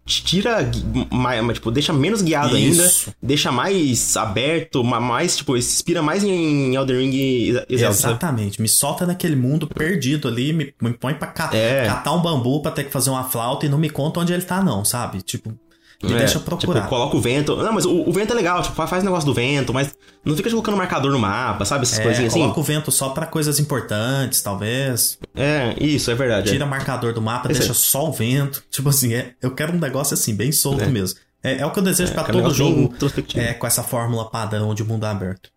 tira 0.06 0.70
mais, 1.10 1.54
tipo, 1.54 1.70
deixa 1.70 1.92
menos 1.92 2.20
guiado 2.20 2.56
Isso. 2.58 2.82
ainda, 2.82 3.16
deixa 3.22 3.50
mais 3.50 4.16
aberto, 4.16 4.84
mais, 4.84 5.36
tipo, 5.36 5.60
se 5.60 5.74
inspira 5.74 6.02
mais 6.02 6.22
em 6.22 6.74
Elden 6.74 6.98
Ring 6.98 7.14
e 7.14 7.52
Zelda. 7.52 7.94
Exatamente, 7.94 8.60
me 8.60 8.68
solta 8.68 9.06
naquele 9.06 9.34
mundo 9.34 9.66
perdido 9.66 10.28
ali, 10.28 10.52
me, 10.52 10.74
me 10.80 10.92
põe 10.92 11.14
pra 11.14 11.28
ca 11.28 11.50
é. 11.54 11.86
catar 11.86 12.12
um 12.12 12.20
bambu 12.20 12.60
pra 12.60 12.70
ter 12.70 12.84
que 12.84 12.90
fazer 12.90 13.10
uma 13.10 13.24
flauta 13.24 13.64
e 13.64 13.68
não 13.68 13.78
me 13.78 13.88
conta 13.88 14.20
onde 14.20 14.32
ele 14.32 14.42
tá 14.42 14.62
não, 14.62 14.84
sabe? 14.84 15.22
Tipo, 15.22 15.54
me 16.02 16.12
é, 16.12 16.18
deixa 16.18 16.40
procurar. 16.40 16.80
Tipo, 16.80 16.88
coloca 16.88 17.16
o 17.16 17.20
vento. 17.20 17.56
Não, 17.56 17.72
mas 17.72 17.84
o, 17.84 18.08
o, 18.08 18.12
vento 18.12 18.32
é 18.32 18.36
legal, 18.36 18.62
tipo, 18.62 18.74
faz 18.74 19.02
o 19.02 19.04
negócio 19.04 19.26
do 19.26 19.34
vento, 19.34 19.72
mas 19.72 19.94
não 20.24 20.36
fica 20.36 20.50
colocando 20.50 20.76
marcador 20.76 21.12
no 21.12 21.18
mapa, 21.18 21.64
sabe? 21.64 21.84
Essas 21.84 21.98
é, 21.98 22.02
coisinhas 22.02 22.32
assim. 22.32 22.40
Coloca 22.40 22.60
o 22.60 22.62
vento 22.62 22.90
só 22.90 23.10
para 23.10 23.26
coisas 23.26 23.58
importantes, 23.58 24.42
talvez. 24.42 25.18
É, 25.34 25.74
isso, 25.78 26.10
é 26.10 26.14
verdade. 26.14 26.50
Tira 26.50 26.64
é. 26.64 26.68
marcador 26.68 27.12
do 27.12 27.22
mapa, 27.22 27.50
Esse 27.50 27.60
deixa 27.60 27.72
é. 27.72 27.76
só 27.76 28.08
o 28.08 28.12
vento. 28.12 28.62
Tipo 28.70 28.88
assim, 28.88 29.14
é, 29.14 29.34
eu 29.40 29.52
quero 29.52 29.72
um 29.72 29.78
negócio 29.78 30.14
assim, 30.14 30.34
bem 30.34 30.52
solto 30.52 30.84
é. 30.84 30.86
mesmo. 30.86 31.18
É, 31.42 31.58
é, 31.58 31.66
o 31.66 31.70
que 31.70 31.78
eu 31.78 31.82
desejo 31.82 32.12
é, 32.12 32.14
para 32.14 32.32
todo 32.32 32.52
jogo 32.52 32.94
é, 33.34 33.52
com 33.52 33.66
essa 33.66 33.82
fórmula 33.82 34.30
padrão 34.30 34.74
de 34.74 34.82
mundo 34.82 35.04
aberto. 35.04 35.50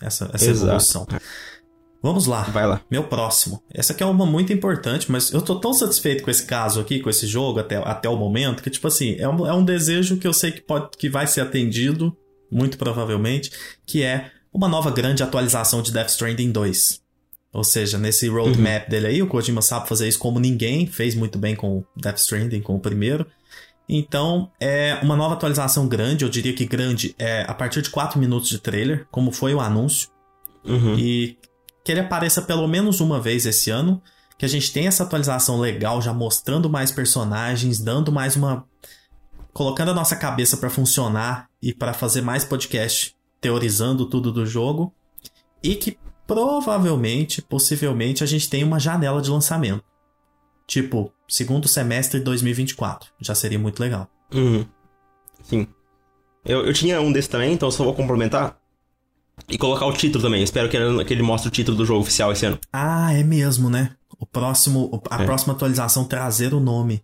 Essa, 0.00 0.30
essa 0.32 0.50
evolução. 0.50 1.06
Vamos 2.02 2.26
lá. 2.26 2.42
Vai 2.42 2.66
lá. 2.66 2.80
Meu 2.90 3.04
próximo. 3.04 3.62
Essa 3.72 3.92
aqui 3.92 4.02
é 4.02 4.06
uma 4.06 4.24
muito 4.24 4.52
importante, 4.52 5.10
mas 5.10 5.32
eu 5.32 5.42
tô 5.42 5.56
tão 5.56 5.74
satisfeito 5.74 6.22
com 6.22 6.30
esse 6.30 6.46
caso 6.46 6.80
aqui, 6.80 7.00
com 7.00 7.10
esse 7.10 7.26
jogo 7.26 7.58
até, 7.58 7.76
até 7.76 8.08
o 8.08 8.16
momento, 8.16 8.62
que, 8.62 8.70
tipo 8.70 8.86
assim, 8.86 9.16
é 9.18 9.28
um, 9.28 9.46
é 9.46 9.52
um 9.52 9.64
desejo 9.64 10.16
que 10.16 10.26
eu 10.26 10.32
sei 10.32 10.52
que, 10.52 10.60
pode, 10.60 10.90
que 10.96 11.08
vai 11.08 11.26
ser 11.26 11.40
atendido, 11.40 12.16
muito 12.50 12.78
provavelmente, 12.78 13.50
que 13.84 14.02
é 14.02 14.30
uma 14.52 14.68
nova 14.68 14.90
grande 14.90 15.22
atualização 15.22 15.82
de 15.82 15.92
Death 15.92 16.10
Stranding 16.10 16.52
2. 16.52 17.00
Ou 17.52 17.64
seja, 17.64 17.98
nesse 17.98 18.28
roadmap 18.28 18.84
uhum. 18.84 18.90
dele 18.90 19.06
aí, 19.06 19.22
o 19.22 19.26
Kojima 19.26 19.62
sabe 19.62 19.88
fazer 19.88 20.06
isso 20.06 20.18
como 20.18 20.38
ninguém, 20.38 20.86
fez 20.86 21.14
muito 21.14 21.38
bem 21.38 21.56
com 21.56 21.82
Death 21.96 22.18
Stranding, 22.18 22.60
com 22.60 22.76
o 22.76 22.80
primeiro. 22.80 23.26
Então, 23.88 24.50
é 24.60 24.98
uma 25.02 25.16
nova 25.16 25.34
atualização 25.34 25.88
grande, 25.88 26.24
eu 26.24 26.28
diria 26.28 26.52
que 26.52 26.66
grande 26.66 27.14
é 27.18 27.44
a 27.48 27.54
partir 27.54 27.80
de 27.80 27.90
4 27.90 28.20
minutos 28.20 28.50
de 28.50 28.58
trailer, 28.58 29.06
como 29.10 29.32
foi 29.32 29.54
o 29.54 29.60
anúncio. 29.60 30.10
Uhum. 30.64 30.98
E 30.98 31.38
que 31.88 31.92
ele 31.92 32.00
apareça 32.00 32.42
pelo 32.42 32.68
menos 32.68 33.00
uma 33.00 33.18
vez 33.18 33.46
esse 33.46 33.70
ano, 33.70 34.02
que 34.36 34.44
a 34.44 34.48
gente 34.48 34.70
tem 34.74 34.86
essa 34.86 35.04
atualização 35.04 35.58
legal, 35.58 36.02
já 36.02 36.12
mostrando 36.12 36.68
mais 36.68 36.92
personagens, 36.92 37.80
dando 37.80 38.12
mais 38.12 38.36
uma. 38.36 38.66
colocando 39.54 39.92
a 39.92 39.94
nossa 39.94 40.14
cabeça 40.14 40.58
para 40.58 40.68
funcionar 40.68 41.48
e 41.62 41.72
para 41.72 41.94
fazer 41.94 42.20
mais 42.20 42.44
podcast 42.44 43.16
teorizando 43.40 44.04
tudo 44.04 44.30
do 44.30 44.44
jogo. 44.44 44.92
E 45.62 45.76
que 45.76 45.96
provavelmente, 46.26 47.40
possivelmente, 47.40 48.22
a 48.22 48.26
gente 48.26 48.50
tem 48.50 48.62
uma 48.62 48.78
janela 48.78 49.22
de 49.22 49.30
lançamento. 49.30 49.82
Tipo, 50.66 51.10
segundo 51.26 51.66
semestre 51.66 52.18
de 52.18 52.24
2024. 52.26 53.12
Já 53.18 53.34
seria 53.34 53.58
muito 53.58 53.80
legal. 53.80 54.10
Uhum. 54.34 54.66
Sim. 55.42 55.66
Eu, 56.44 56.66
eu 56.66 56.72
tinha 56.74 57.00
um 57.00 57.10
desse 57.10 57.30
também, 57.30 57.54
então 57.54 57.70
só 57.70 57.82
vou 57.82 57.94
complementar. 57.94 58.58
E 59.48 59.58
colocar 59.58 59.86
o 59.86 59.92
título 59.92 60.22
também. 60.22 60.42
Espero 60.42 60.68
que 60.68 60.76
ele, 60.76 61.04
que 61.04 61.12
ele 61.12 61.22
mostre 61.22 61.48
o 61.48 61.50
título 61.50 61.76
do 61.76 61.84
jogo 61.84 62.00
oficial 62.00 62.32
esse 62.32 62.46
ano. 62.46 62.58
Ah, 62.72 63.12
é 63.12 63.22
mesmo, 63.22 63.68
né? 63.68 63.92
O 64.18 64.26
próximo, 64.26 65.02
a 65.10 65.22
é. 65.22 65.24
próxima 65.24 65.54
atualização 65.54 66.04
trazer 66.04 66.54
o 66.54 66.60
nome. 66.60 67.02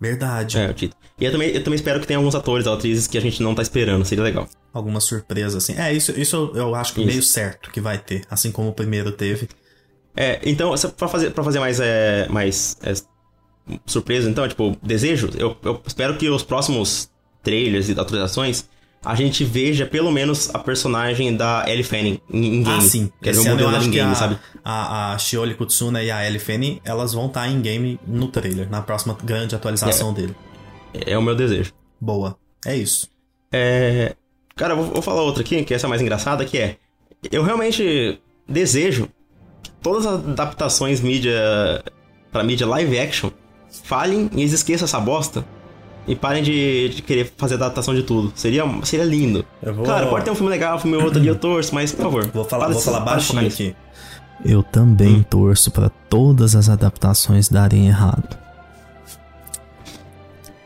Verdade. 0.00 0.58
É, 0.58 0.70
o 0.70 0.74
título. 0.74 1.00
E 1.18 1.24
eu 1.24 1.32
também, 1.32 1.50
eu 1.50 1.62
também 1.62 1.76
espero 1.76 2.00
que 2.00 2.06
tenha 2.06 2.18
alguns 2.18 2.34
atores, 2.34 2.66
atrizes 2.66 3.06
que 3.06 3.18
a 3.18 3.20
gente 3.20 3.42
não 3.42 3.54
tá 3.54 3.62
esperando. 3.62 4.04
Seria 4.04 4.24
legal. 4.24 4.48
Alguma 4.72 5.00
surpresa, 5.00 5.58
assim. 5.58 5.74
É, 5.76 5.92
isso, 5.92 6.12
isso 6.18 6.52
eu 6.54 6.74
acho 6.74 6.94
que 6.94 7.00
isso. 7.00 7.08
meio 7.08 7.22
certo 7.22 7.70
que 7.70 7.80
vai 7.80 7.98
ter. 7.98 8.22
Assim 8.30 8.50
como 8.50 8.70
o 8.70 8.72
primeiro 8.72 9.12
teve. 9.12 9.48
É, 10.16 10.40
então, 10.44 10.74
pra 10.96 11.08
fazer, 11.08 11.30
pra 11.30 11.44
fazer 11.44 11.60
mais, 11.60 11.78
é, 11.78 12.26
mais 12.28 12.76
é, 12.82 12.94
surpresa, 13.86 14.28
então, 14.28 14.48
tipo, 14.48 14.76
desejo, 14.82 15.30
eu, 15.36 15.56
eu 15.62 15.80
espero 15.86 16.16
que 16.16 16.28
os 16.28 16.42
próximos 16.42 17.10
trailers 17.42 17.88
e 17.88 17.92
atualizações 17.92 18.68
a 19.04 19.14
gente 19.14 19.44
veja 19.44 19.86
pelo 19.86 20.10
menos 20.10 20.54
a 20.54 20.58
personagem 20.58 21.34
da 21.34 21.64
Ellie 21.66 21.82
Fanning 21.82 22.20
em, 22.30 22.58
em 22.58 22.62
game. 22.62 22.78
Ah, 22.78 22.80
sim. 22.80 23.12
Quer 23.22 23.32
ver 23.32 23.40
o 23.40 23.44
modelo 23.44 23.70
dela 23.70 23.84
em 23.84 23.90
game, 23.90 24.12
a, 24.12 24.14
sabe? 24.14 24.38
A, 24.62 25.12
a 25.14 25.18
Shioli 25.18 25.54
Kutsuna 25.54 26.02
e 26.02 26.10
a 26.10 26.26
Ellie 26.26 26.38
Fanning, 26.38 26.80
elas 26.84 27.14
vão 27.14 27.26
estar 27.26 27.42
tá 27.42 27.48
em 27.48 27.60
game 27.60 27.98
no 28.06 28.28
trailer, 28.28 28.68
na 28.68 28.82
próxima 28.82 29.16
grande 29.24 29.54
atualização 29.54 30.10
é, 30.10 30.14
dele. 30.14 30.36
É 30.92 31.16
o 31.16 31.22
meu 31.22 31.34
desejo. 31.34 31.72
Boa. 31.98 32.36
É 32.66 32.76
isso. 32.76 33.08
É... 33.50 34.14
Cara, 34.54 34.74
vou, 34.74 34.84
vou 34.86 35.02
falar 35.02 35.22
outra 35.22 35.42
aqui, 35.42 35.64
que 35.64 35.72
essa 35.72 35.86
é 35.86 35.88
mais 35.88 36.02
engraçada, 36.02 36.44
que 36.44 36.58
é... 36.58 36.76
Eu 37.32 37.42
realmente 37.42 38.20
desejo 38.46 39.08
que 39.62 39.70
todas 39.82 40.04
as 40.04 40.14
adaptações 40.14 41.00
mídia... 41.00 41.82
pra 42.30 42.44
mídia 42.44 42.66
live 42.66 42.98
action 42.98 43.30
falhem 43.84 44.28
e 44.34 44.40
eles 44.40 44.52
esqueçam 44.52 44.84
essa 44.84 45.00
bosta 45.00 45.44
e 46.10 46.16
parem 46.16 46.42
de, 46.42 46.88
de, 46.88 47.02
querer 47.02 47.32
fazer 47.36 47.54
adaptação 47.54 47.94
de 47.94 48.02
tudo. 48.02 48.32
Seria, 48.34 48.64
seria 48.82 49.04
lindo. 49.04 49.46
Vou... 49.62 49.84
Claro, 49.84 50.08
pode 50.08 50.24
ter 50.24 50.30
um 50.32 50.34
filme 50.34 50.50
legal, 50.50 50.76
um 50.76 50.80
filme 50.80 50.96
outro 50.96 51.20
ali 51.20 51.28
eu 51.30 51.36
torço, 51.36 51.72
mas 51.72 51.92
por 51.92 52.02
favor. 52.02 52.26
Vou 52.26 52.44
falar, 52.44 52.68
vou 52.68 52.80
falar 52.80 53.00
baixinho 53.00 53.46
aqui. 53.46 53.76
Eu 54.44 54.62
também 54.62 55.16
hum. 55.16 55.22
torço 55.22 55.70
para 55.70 55.88
todas 55.88 56.56
as 56.56 56.68
adaptações 56.68 57.48
darem 57.48 57.86
errado. 57.86 58.36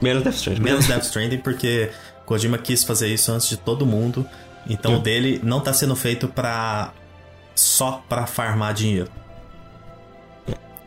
Menos 0.00 0.22
Death 0.22 0.36
Stranding. 0.36 0.62
Menos 0.62 0.86
Death 0.88 1.02
Stranding, 1.02 1.38
porque 1.38 1.90
Kojima 2.24 2.56
quis 2.56 2.82
fazer 2.82 3.08
isso 3.08 3.30
antes 3.30 3.46
de 3.46 3.58
todo 3.58 3.84
mundo. 3.84 4.26
Então 4.66 4.94
o 4.94 4.96
hum. 4.96 5.02
dele 5.02 5.40
não 5.42 5.60
tá 5.60 5.74
sendo 5.74 5.94
feito 5.94 6.26
para 6.26 6.90
só 7.54 8.02
para 8.08 8.26
farmar 8.26 8.72
dinheiro. 8.72 9.10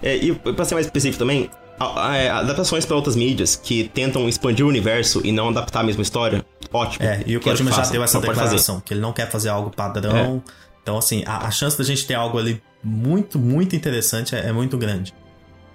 É, 0.02 0.16
e 0.16 0.34
pra 0.34 0.66
ser 0.66 0.74
mais 0.74 0.88
específico 0.88 1.20
também, 1.20 1.50
adaptações 1.80 2.86
para 2.86 2.96
outras 2.96 3.16
mídias 3.16 3.56
que 3.56 3.90
tentam 3.90 4.28
expandir 4.28 4.66
o 4.66 4.70
universo 4.70 5.22
e 5.24 5.32
não 5.32 5.50
adaptar 5.50 5.82
a 5.82 5.84
mesma 5.84 6.02
história, 6.02 6.46
ótimo. 6.74 7.06
É, 7.06 7.24
e 7.26 7.38
o 7.38 7.42
Kojima 7.42 7.72
já 7.72 7.84
deu 7.84 8.04
essa 8.04 8.20
declaração, 8.20 8.80
que 8.80 8.94
ele 8.94 9.02
não 9.02 9.14
quer 9.14 9.30
fazer 9.30 9.50
algo 9.50 9.70
padrão. 9.70 10.42
É. 10.46 10.52
Então, 10.82 10.98
assim, 10.98 11.24
a, 11.26 11.48
a, 11.48 11.52
chance 11.52 11.78
da 11.78 11.84
gente 11.84 12.08
ter 12.08 12.14
algo 12.14 12.38
ali 12.38 12.62
muito, 12.84 13.38
muito 13.38 13.76
interessante 13.76 14.36
é, 14.36 14.48
é 14.48 14.52
muito 14.52 14.78
grande. 14.78 15.14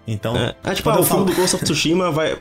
Então. 0.06 0.36
É, 0.36 0.56
é 0.64 0.74
tipo, 0.74 0.88
ah, 0.90 0.98
o 0.98 1.02
falo... 1.02 1.24
filme 1.24 1.26
do 1.26 1.36
Ghost 1.36 1.56
of 1.56 1.64
Tsushima 1.64 2.10
vai. 2.10 2.40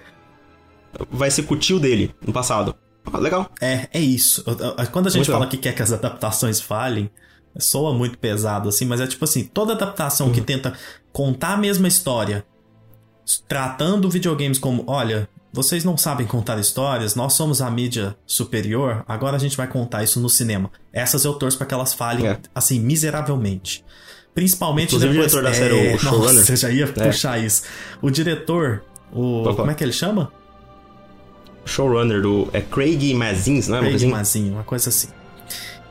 Vai 1.10 1.30
ser 1.32 1.44
tio 1.58 1.80
dele 1.80 2.14
no 2.26 2.34
passado. 2.34 2.76
Ah, 3.12 3.18
legal. 3.18 3.50
É, 3.62 3.88
é 3.94 4.00
isso. 4.00 4.44
Quando 4.92 5.08
a 5.08 5.10
gente 5.10 5.28
muito 5.28 5.32
fala 5.32 5.48
que 5.48 5.58
quer 5.58 5.74
que 5.74 5.82
as 5.82 5.92
adaptações 5.92 6.60
falhem, 6.60 7.10
soa 7.58 7.94
muito 7.94 8.18
pesado, 8.18 8.70
assim, 8.70 8.86
mas 8.86 9.02
é 9.02 9.08
tipo 9.08 9.24
assim, 9.24 9.44
toda 9.44 9.74
adaptação 9.74 10.28
uhum. 10.28 10.34
que 10.34 10.42
tenta 10.42 10.74
contar 11.12 11.54
a 11.54 11.58
mesma 11.58 11.88
história 11.88 12.46
tratando 13.38 14.10
videogames 14.10 14.58
como, 14.58 14.84
olha, 14.88 15.28
vocês 15.54 15.84
não 15.84 15.98
sabem 15.98 16.26
contar 16.26 16.60
histórias, 16.60 17.16
nós 17.16 17.34
somos 17.34 17.62
a 17.62 17.70
mídia 17.70 18.16
superior, 18.26 19.04
agora 19.08 19.36
a 19.36 19.40
gente 19.40 19.58
vai 19.58 19.68
contar 19.68 20.04
isso 20.04 20.20
no 20.20 20.30
cinema. 20.30 20.72
Essas 20.94 21.26
eu 21.26 21.34
torço 21.34 21.58
para 21.58 21.68
que 21.68 21.74
elas 21.74 21.94
falhem, 21.94 22.28
é. 22.28 22.40
assim, 22.56 22.80
miseravelmente. 22.80 23.84
Principalmente 24.34 24.96
Inclusive 24.96 25.14
depois... 25.14 25.34
o 25.34 25.42
diretor 25.42 25.52
da 25.52 25.54
série, 25.54 25.88
é, 25.88 25.96
o. 25.96 26.04
Nossa, 26.04 26.56
já 26.56 26.70
ia 26.70 26.86
é. 26.86 26.88
puxar 26.88 27.38
isso. 27.38 27.64
O 28.02 28.10
diretor, 28.10 28.82
o... 29.12 29.44
Como 29.56 29.70
é 29.70 29.74
que 29.74 29.84
ele 29.84 29.92
chama? 29.92 30.32
Showrunner 31.66 32.22
do... 32.22 32.48
É 32.54 32.62
Craig 32.62 33.14
Mazin, 33.14 33.62
não 33.68 33.78
é? 33.78 33.80
Craig 33.82 34.06
Mazin, 34.06 34.52
uma 34.52 34.64
coisa 34.64 34.90
assim. 34.90 35.10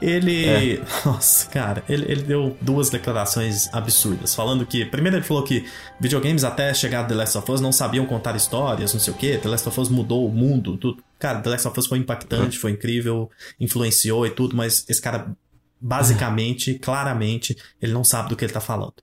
Ele. 0.00 0.46
É. 0.46 0.82
Nossa, 1.04 1.48
cara, 1.48 1.84
ele, 1.88 2.10
ele 2.10 2.22
deu 2.22 2.56
duas 2.60 2.90
declarações 2.90 3.68
absurdas. 3.72 4.34
Falando 4.34 4.64
que. 4.64 4.84
Primeiro, 4.84 5.18
ele 5.18 5.24
falou 5.24 5.42
que 5.42 5.66
videogames 6.00 6.44
até 6.44 6.72
chegar 6.72 7.04
The 7.04 7.14
Last 7.14 7.38
of 7.38 7.50
Us 7.50 7.60
não 7.60 7.72
sabiam 7.72 8.06
contar 8.06 8.34
histórias, 8.36 8.92
não 8.92 9.00
sei 9.00 9.12
o 9.12 9.16
quê. 9.16 9.38
The 9.38 9.48
Last 9.48 9.68
of 9.68 9.80
Us 9.80 9.88
mudou 9.88 10.26
o 10.26 10.32
mundo. 10.32 10.76
Tudo. 10.76 11.02
Cara, 11.18 11.40
The 11.40 11.50
Last 11.50 11.68
of 11.68 11.78
Us 11.78 11.86
foi 11.86 11.98
impactante, 11.98 12.56
uhum. 12.56 12.62
foi 12.62 12.70
incrível, 12.72 13.30
influenciou 13.58 14.26
e 14.26 14.30
tudo, 14.30 14.56
mas 14.56 14.84
esse 14.88 15.00
cara, 15.00 15.32
basicamente, 15.80 16.74
claramente, 16.74 17.56
ele 17.80 17.92
não 17.92 18.04
sabe 18.04 18.30
do 18.30 18.36
que 18.36 18.44
ele 18.44 18.52
tá 18.52 18.60
falando. 18.60 18.94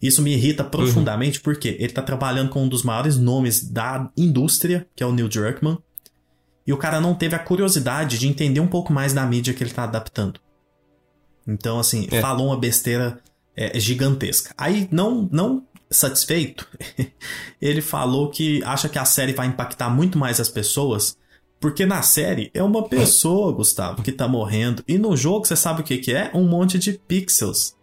Isso 0.00 0.22
me 0.22 0.32
irrita 0.32 0.64
profundamente 0.64 1.38
uhum. 1.38 1.44
porque 1.44 1.76
ele 1.78 1.92
tá 1.92 2.02
trabalhando 2.02 2.48
com 2.48 2.64
um 2.64 2.68
dos 2.68 2.82
maiores 2.82 3.18
nomes 3.18 3.62
da 3.62 4.10
indústria, 4.16 4.86
que 4.96 5.02
é 5.02 5.06
o 5.06 5.12
Neil 5.12 5.28
Druckmann 5.28 5.78
e 6.70 6.72
o 6.72 6.76
cara 6.76 7.00
não 7.00 7.16
teve 7.16 7.34
a 7.34 7.38
curiosidade 7.40 8.16
de 8.16 8.28
entender 8.28 8.60
um 8.60 8.66
pouco 8.68 8.92
mais 8.92 9.12
da 9.12 9.26
mídia 9.26 9.52
que 9.52 9.60
ele 9.60 9.72
tá 9.72 9.82
adaptando. 9.82 10.38
Então, 11.44 11.80
assim, 11.80 12.06
é. 12.12 12.20
falou 12.20 12.46
uma 12.46 12.56
besteira 12.56 13.18
é, 13.56 13.76
gigantesca. 13.80 14.54
Aí, 14.56 14.88
não, 14.92 15.28
não 15.32 15.64
satisfeito, 15.90 16.68
ele 17.60 17.80
falou 17.80 18.30
que 18.30 18.62
acha 18.62 18.88
que 18.88 19.00
a 19.00 19.04
série 19.04 19.32
vai 19.32 19.48
impactar 19.48 19.90
muito 19.90 20.16
mais 20.16 20.38
as 20.38 20.48
pessoas, 20.48 21.18
porque 21.58 21.84
na 21.84 22.02
série 22.02 22.52
é 22.54 22.62
uma 22.62 22.88
pessoa, 22.88 23.52
Gustavo, 23.52 24.00
que 24.00 24.12
tá 24.12 24.28
morrendo, 24.28 24.84
e 24.86 24.96
no 24.96 25.16
jogo 25.16 25.44
você 25.44 25.56
sabe 25.56 25.80
o 25.80 25.84
que, 25.84 25.98
que 25.98 26.14
é? 26.14 26.30
Um 26.32 26.44
monte 26.44 26.78
de 26.78 26.92
pixels. 26.92 27.74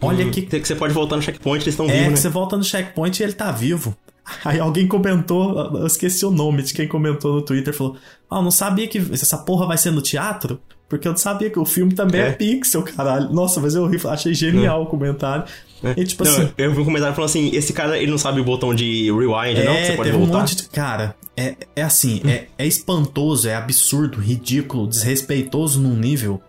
Olha 0.00 0.24
hum, 0.24 0.30
que. 0.30 0.42
que 0.42 0.64
você 0.64 0.76
pode 0.76 0.94
voltar 0.94 1.16
no 1.16 1.22
checkpoint, 1.22 1.64
eles 1.64 1.74
estão 1.74 1.86
é, 1.86 1.88
vivos. 1.88 2.06
É, 2.06 2.10
né? 2.10 2.16
você 2.16 2.28
volta 2.28 2.56
no 2.56 2.62
checkpoint 2.62 3.18
e 3.18 3.24
ele 3.24 3.32
tá 3.32 3.50
vivo. 3.50 3.96
Aí 4.44 4.58
alguém 4.58 4.86
comentou, 4.86 5.76
eu 5.76 5.86
esqueci 5.86 6.24
o 6.24 6.30
nome 6.30 6.62
de 6.62 6.72
quem 6.72 6.88
comentou 6.88 7.34
no 7.34 7.42
Twitter, 7.42 7.74
falou: 7.74 7.96
Ah, 8.30 8.40
não 8.40 8.50
sabia 8.50 8.88
que 8.88 8.98
essa 9.12 9.38
porra 9.38 9.66
vai 9.66 9.76
ser 9.76 9.90
no 9.90 10.00
teatro? 10.00 10.60
Porque 10.88 11.08
eu 11.08 11.12
não 11.12 11.18
sabia 11.18 11.50
que 11.50 11.58
o 11.58 11.64
filme 11.64 11.94
também 11.94 12.20
é, 12.20 12.28
é 12.28 12.32
pixel, 12.32 12.82
caralho. 12.82 13.30
Nossa, 13.32 13.60
mas 13.60 13.74
eu 13.74 13.90
achei 14.08 14.34
genial 14.34 14.80
é. 14.80 14.82
o 14.84 14.86
comentário. 14.86 15.44
É. 15.82 15.94
E, 15.96 16.04
tipo 16.04 16.24
não, 16.24 16.30
assim, 16.30 16.52
eu 16.56 16.72
vi 16.72 16.80
um 16.80 16.84
comentário 16.84 17.14
falando 17.14 17.30
assim: 17.30 17.50
esse 17.54 17.72
cara 17.72 17.98
ele 17.98 18.10
não 18.10 18.18
sabe 18.18 18.40
o 18.40 18.44
botão 18.44 18.74
de 18.74 19.10
rewind, 19.12 19.58
é, 19.58 19.64
não? 19.64 19.74
Que 19.74 19.86
você 19.86 19.92
pode 19.96 20.10
voltar. 20.10 20.36
Um 20.36 20.40
monte 20.40 20.56
de... 20.56 20.68
Cara, 20.68 21.14
é, 21.36 21.56
é 21.76 21.82
assim, 21.82 22.22
hum. 22.24 22.28
é, 22.28 22.46
é 22.56 22.66
espantoso, 22.66 23.48
é 23.48 23.54
absurdo, 23.54 24.18
ridículo, 24.18 24.86
desrespeitoso 24.86 25.80
num 25.80 25.96
nível 25.96 26.40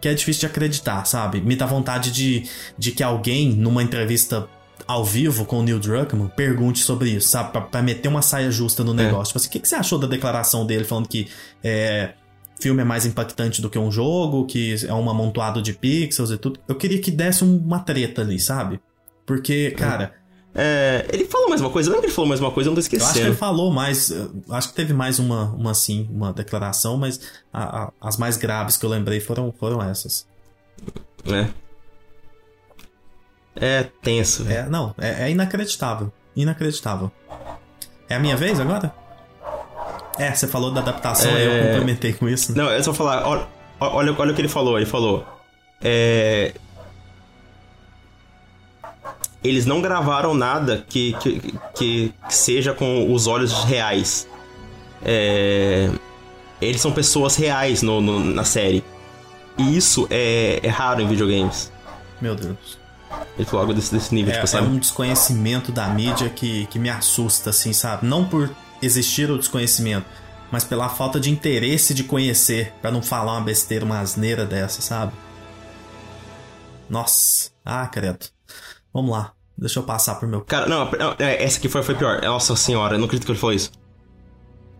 que 0.00 0.08
é 0.08 0.14
difícil 0.14 0.40
de 0.40 0.46
acreditar, 0.46 1.04
sabe? 1.04 1.40
Me 1.40 1.56
dá 1.56 1.66
vontade 1.66 2.12
de, 2.12 2.44
de 2.78 2.92
que 2.92 3.02
alguém, 3.02 3.52
numa 3.52 3.82
entrevista 3.82 4.46
ao 4.86 5.04
vivo 5.04 5.44
com 5.44 5.60
o 5.60 5.62
Neil 5.62 5.78
Druckmann 5.78 6.28
pergunte 6.28 6.80
sobre 6.80 7.10
isso, 7.10 7.28
sabe? 7.28 7.52
Pra, 7.52 7.60
pra 7.60 7.82
meter 7.82 8.08
uma 8.08 8.22
saia 8.22 8.50
justa 8.50 8.84
no 8.84 8.92
é. 8.92 9.04
negócio. 9.04 9.22
É. 9.22 9.26
Tipo 9.28 9.38
assim, 9.38 9.48
o 9.48 9.50
que, 9.50 9.60
que, 9.60 9.68
você 9.68 9.74
achou 9.74 9.98
da 9.98 10.06
declaração 10.06 10.66
dele 10.66 10.84
falando 10.84 11.08
que 11.08 11.28
é, 11.62 12.14
filme 12.60 12.82
é 12.82 12.84
mais 12.84 13.06
impactante 13.06 13.60
do 13.60 13.70
que 13.70 13.78
um 13.78 13.90
jogo, 13.90 14.46
que 14.46 14.74
é 14.86 14.92
um 14.92 15.08
amontoado 15.08 15.60
de 15.62 15.72
pixels 15.72 16.30
e 16.30 16.38
tudo? 16.38 16.60
Eu 16.68 16.74
queria 16.74 17.00
que 17.00 17.10
desse 17.10 17.44
uma 17.44 17.80
treta 17.80 18.22
ali, 18.22 18.38
sabe? 18.38 18.80
Porque, 19.24 19.72
cara. 19.72 20.14
É, 20.58 21.06
ele 21.12 21.26
falou 21.26 21.50
mais 21.50 21.60
uma 21.60 21.68
coisa, 21.68 21.90
lembra 21.90 22.00
que 22.00 22.06
ele 22.06 22.14
falou 22.14 22.28
mais 22.28 22.40
uma 22.40 22.50
coisa? 22.50 22.68
Eu 22.68 22.70
não 22.70 22.76
tô 22.76 22.80
esquecendo. 22.80 23.04
Eu 23.04 23.10
acho 23.10 23.20
que 23.20 23.26
ele 23.26 23.36
falou 23.36 23.70
mais. 23.70 24.10
Acho 24.48 24.68
que 24.68 24.74
teve 24.74 24.94
mais 24.94 25.18
uma, 25.18 25.50
uma 25.50 25.72
assim, 25.72 26.08
uma 26.10 26.32
declaração, 26.32 26.96
mas 26.96 27.20
a, 27.52 27.82
a, 27.82 27.92
as 28.00 28.16
mais 28.16 28.38
graves 28.38 28.78
que 28.78 28.86
eu 28.86 28.88
lembrei 28.88 29.20
foram, 29.20 29.52
foram 29.52 29.82
essas. 29.82 30.26
É. 31.26 31.48
É 33.56 33.84
tenso. 34.02 34.46
É, 34.48 34.68
não, 34.68 34.94
é, 34.98 35.24
é, 35.24 35.30
inacreditável. 35.30 36.12
Inacreditável. 36.34 37.10
É 38.08 38.14
a 38.14 38.18
minha 38.18 38.36
vez 38.36 38.60
agora? 38.60 38.92
É, 40.18 40.32
você 40.32 40.46
falou 40.46 40.70
da 40.70 40.80
adaptação, 40.80 41.30
é... 41.30 41.46
eu 41.46 41.66
complementei 41.66 42.12
com 42.12 42.28
isso. 42.28 42.56
Não, 42.56 42.70
é 42.70 42.82
só 42.82 42.92
falar, 42.92 43.26
olha, 43.26 43.46
olha, 43.80 44.14
olha 44.18 44.32
o 44.32 44.34
que 44.34 44.40
ele 44.40 44.48
falou. 44.48 44.76
Ele 44.76 44.86
falou. 44.86 45.26
É... 45.82 46.52
Eles 49.42 49.64
não 49.66 49.80
gravaram 49.80 50.34
nada 50.34 50.84
que, 50.88 51.12
que, 51.14 51.54
que 51.74 52.14
seja 52.28 52.72
com 52.72 53.12
os 53.12 53.26
olhos 53.26 53.64
reais. 53.64 54.28
É... 55.04 55.90
Eles 56.60 56.80
são 56.80 56.92
pessoas 56.92 57.36
reais 57.36 57.82
no, 57.82 58.00
no, 58.00 58.18
na 58.18 58.44
série. 58.44 58.82
E 59.58 59.76
isso 59.76 60.06
é, 60.10 60.60
é 60.62 60.68
raro 60.68 61.00
em 61.00 61.06
videogames. 61.06 61.72
Meu 62.20 62.34
Deus. 62.34 62.78
Ele 63.36 63.44
falou 63.44 63.60
algo 63.62 63.74
desse, 63.74 63.92
desse 63.92 64.14
nível, 64.14 64.30
É, 64.32 64.34
tipo, 64.34 64.44
é 64.44 64.48
sabe? 64.48 64.66
um 64.66 64.78
desconhecimento 64.78 65.70
da 65.72 65.88
mídia 65.88 66.28
que, 66.30 66.66
que 66.66 66.78
me 66.78 66.88
assusta, 66.90 67.50
assim, 67.50 67.72
sabe? 67.72 68.06
Não 68.06 68.24
por 68.24 68.50
existir 68.80 69.30
o 69.30 69.38
desconhecimento, 69.38 70.06
mas 70.50 70.64
pela 70.64 70.88
falta 70.88 71.18
de 71.20 71.30
interesse 71.30 71.92
de 71.92 72.04
conhecer, 72.04 72.72
pra 72.80 72.90
não 72.90 73.02
falar 73.02 73.32
uma 73.32 73.40
besteira, 73.42 73.84
uma 73.84 74.00
asneira 74.00 74.44
dessa, 74.46 74.80
sabe? 74.80 75.12
Nossa, 76.88 77.50
ah, 77.64 77.86
credo. 77.86 78.26
Vamos 78.92 79.10
lá, 79.10 79.32
deixa 79.56 79.78
eu 79.78 79.82
passar 79.82 80.14
pro 80.16 80.28
meu. 80.28 80.40
Cara, 80.42 80.66
não, 80.66 80.88
é, 81.18 81.42
essa 81.42 81.58
aqui 81.58 81.68
foi, 81.68 81.82
foi 81.82 81.94
pior. 81.94 82.22
Nossa 82.22 82.54
senhora, 82.56 82.94
eu 82.94 82.98
não 82.98 83.06
acredito 83.06 83.26
que 83.26 83.32
ele 83.32 83.38
falou 83.38 83.54
isso. 83.54 83.70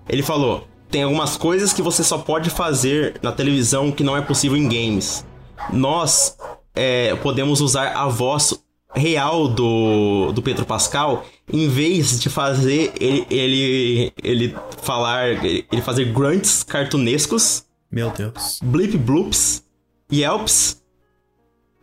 Ele 0.08 0.22
falou: 0.22 0.68
tem 0.90 1.02
algumas 1.02 1.36
coisas 1.36 1.72
que 1.72 1.82
você 1.82 2.04
só 2.04 2.18
pode 2.18 2.48
fazer 2.48 3.18
na 3.22 3.32
televisão 3.32 3.90
que 3.90 4.04
não 4.04 4.16
é 4.16 4.22
possível 4.22 4.56
em 4.56 4.68
games. 4.68 5.26
Nós 5.72 6.36
é, 6.76 7.14
podemos 7.16 7.60
usar 7.60 7.88
a 7.96 8.06
voz 8.06 8.54
real 8.94 9.48
do, 9.48 10.32
do 10.32 10.40
Pedro 10.42 10.64
Pascal 10.64 11.26
em 11.52 11.68
vez 11.68 12.18
de 12.20 12.28
fazer 12.28 12.92
ele, 13.00 13.26
ele, 13.30 14.12
ele 14.22 14.56
falar, 14.82 15.44
ele 15.44 15.82
fazer 15.82 16.12
grunts 16.12 16.62
cartunescos, 16.62 17.64
Meu 17.90 18.10
Deus. 18.10 18.60
blip 18.62 18.96
bloops, 18.96 19.64
yelps, 20.12 20.82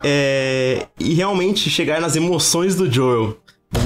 é, 0.02 0.86
e 1.00 1.14
realmente 1.14 1.70
chegar 1.70 2.00
nas 2.00 2.14
emoções 2.14 2.74
do 2.76 2.90
Joel 2.90 3.38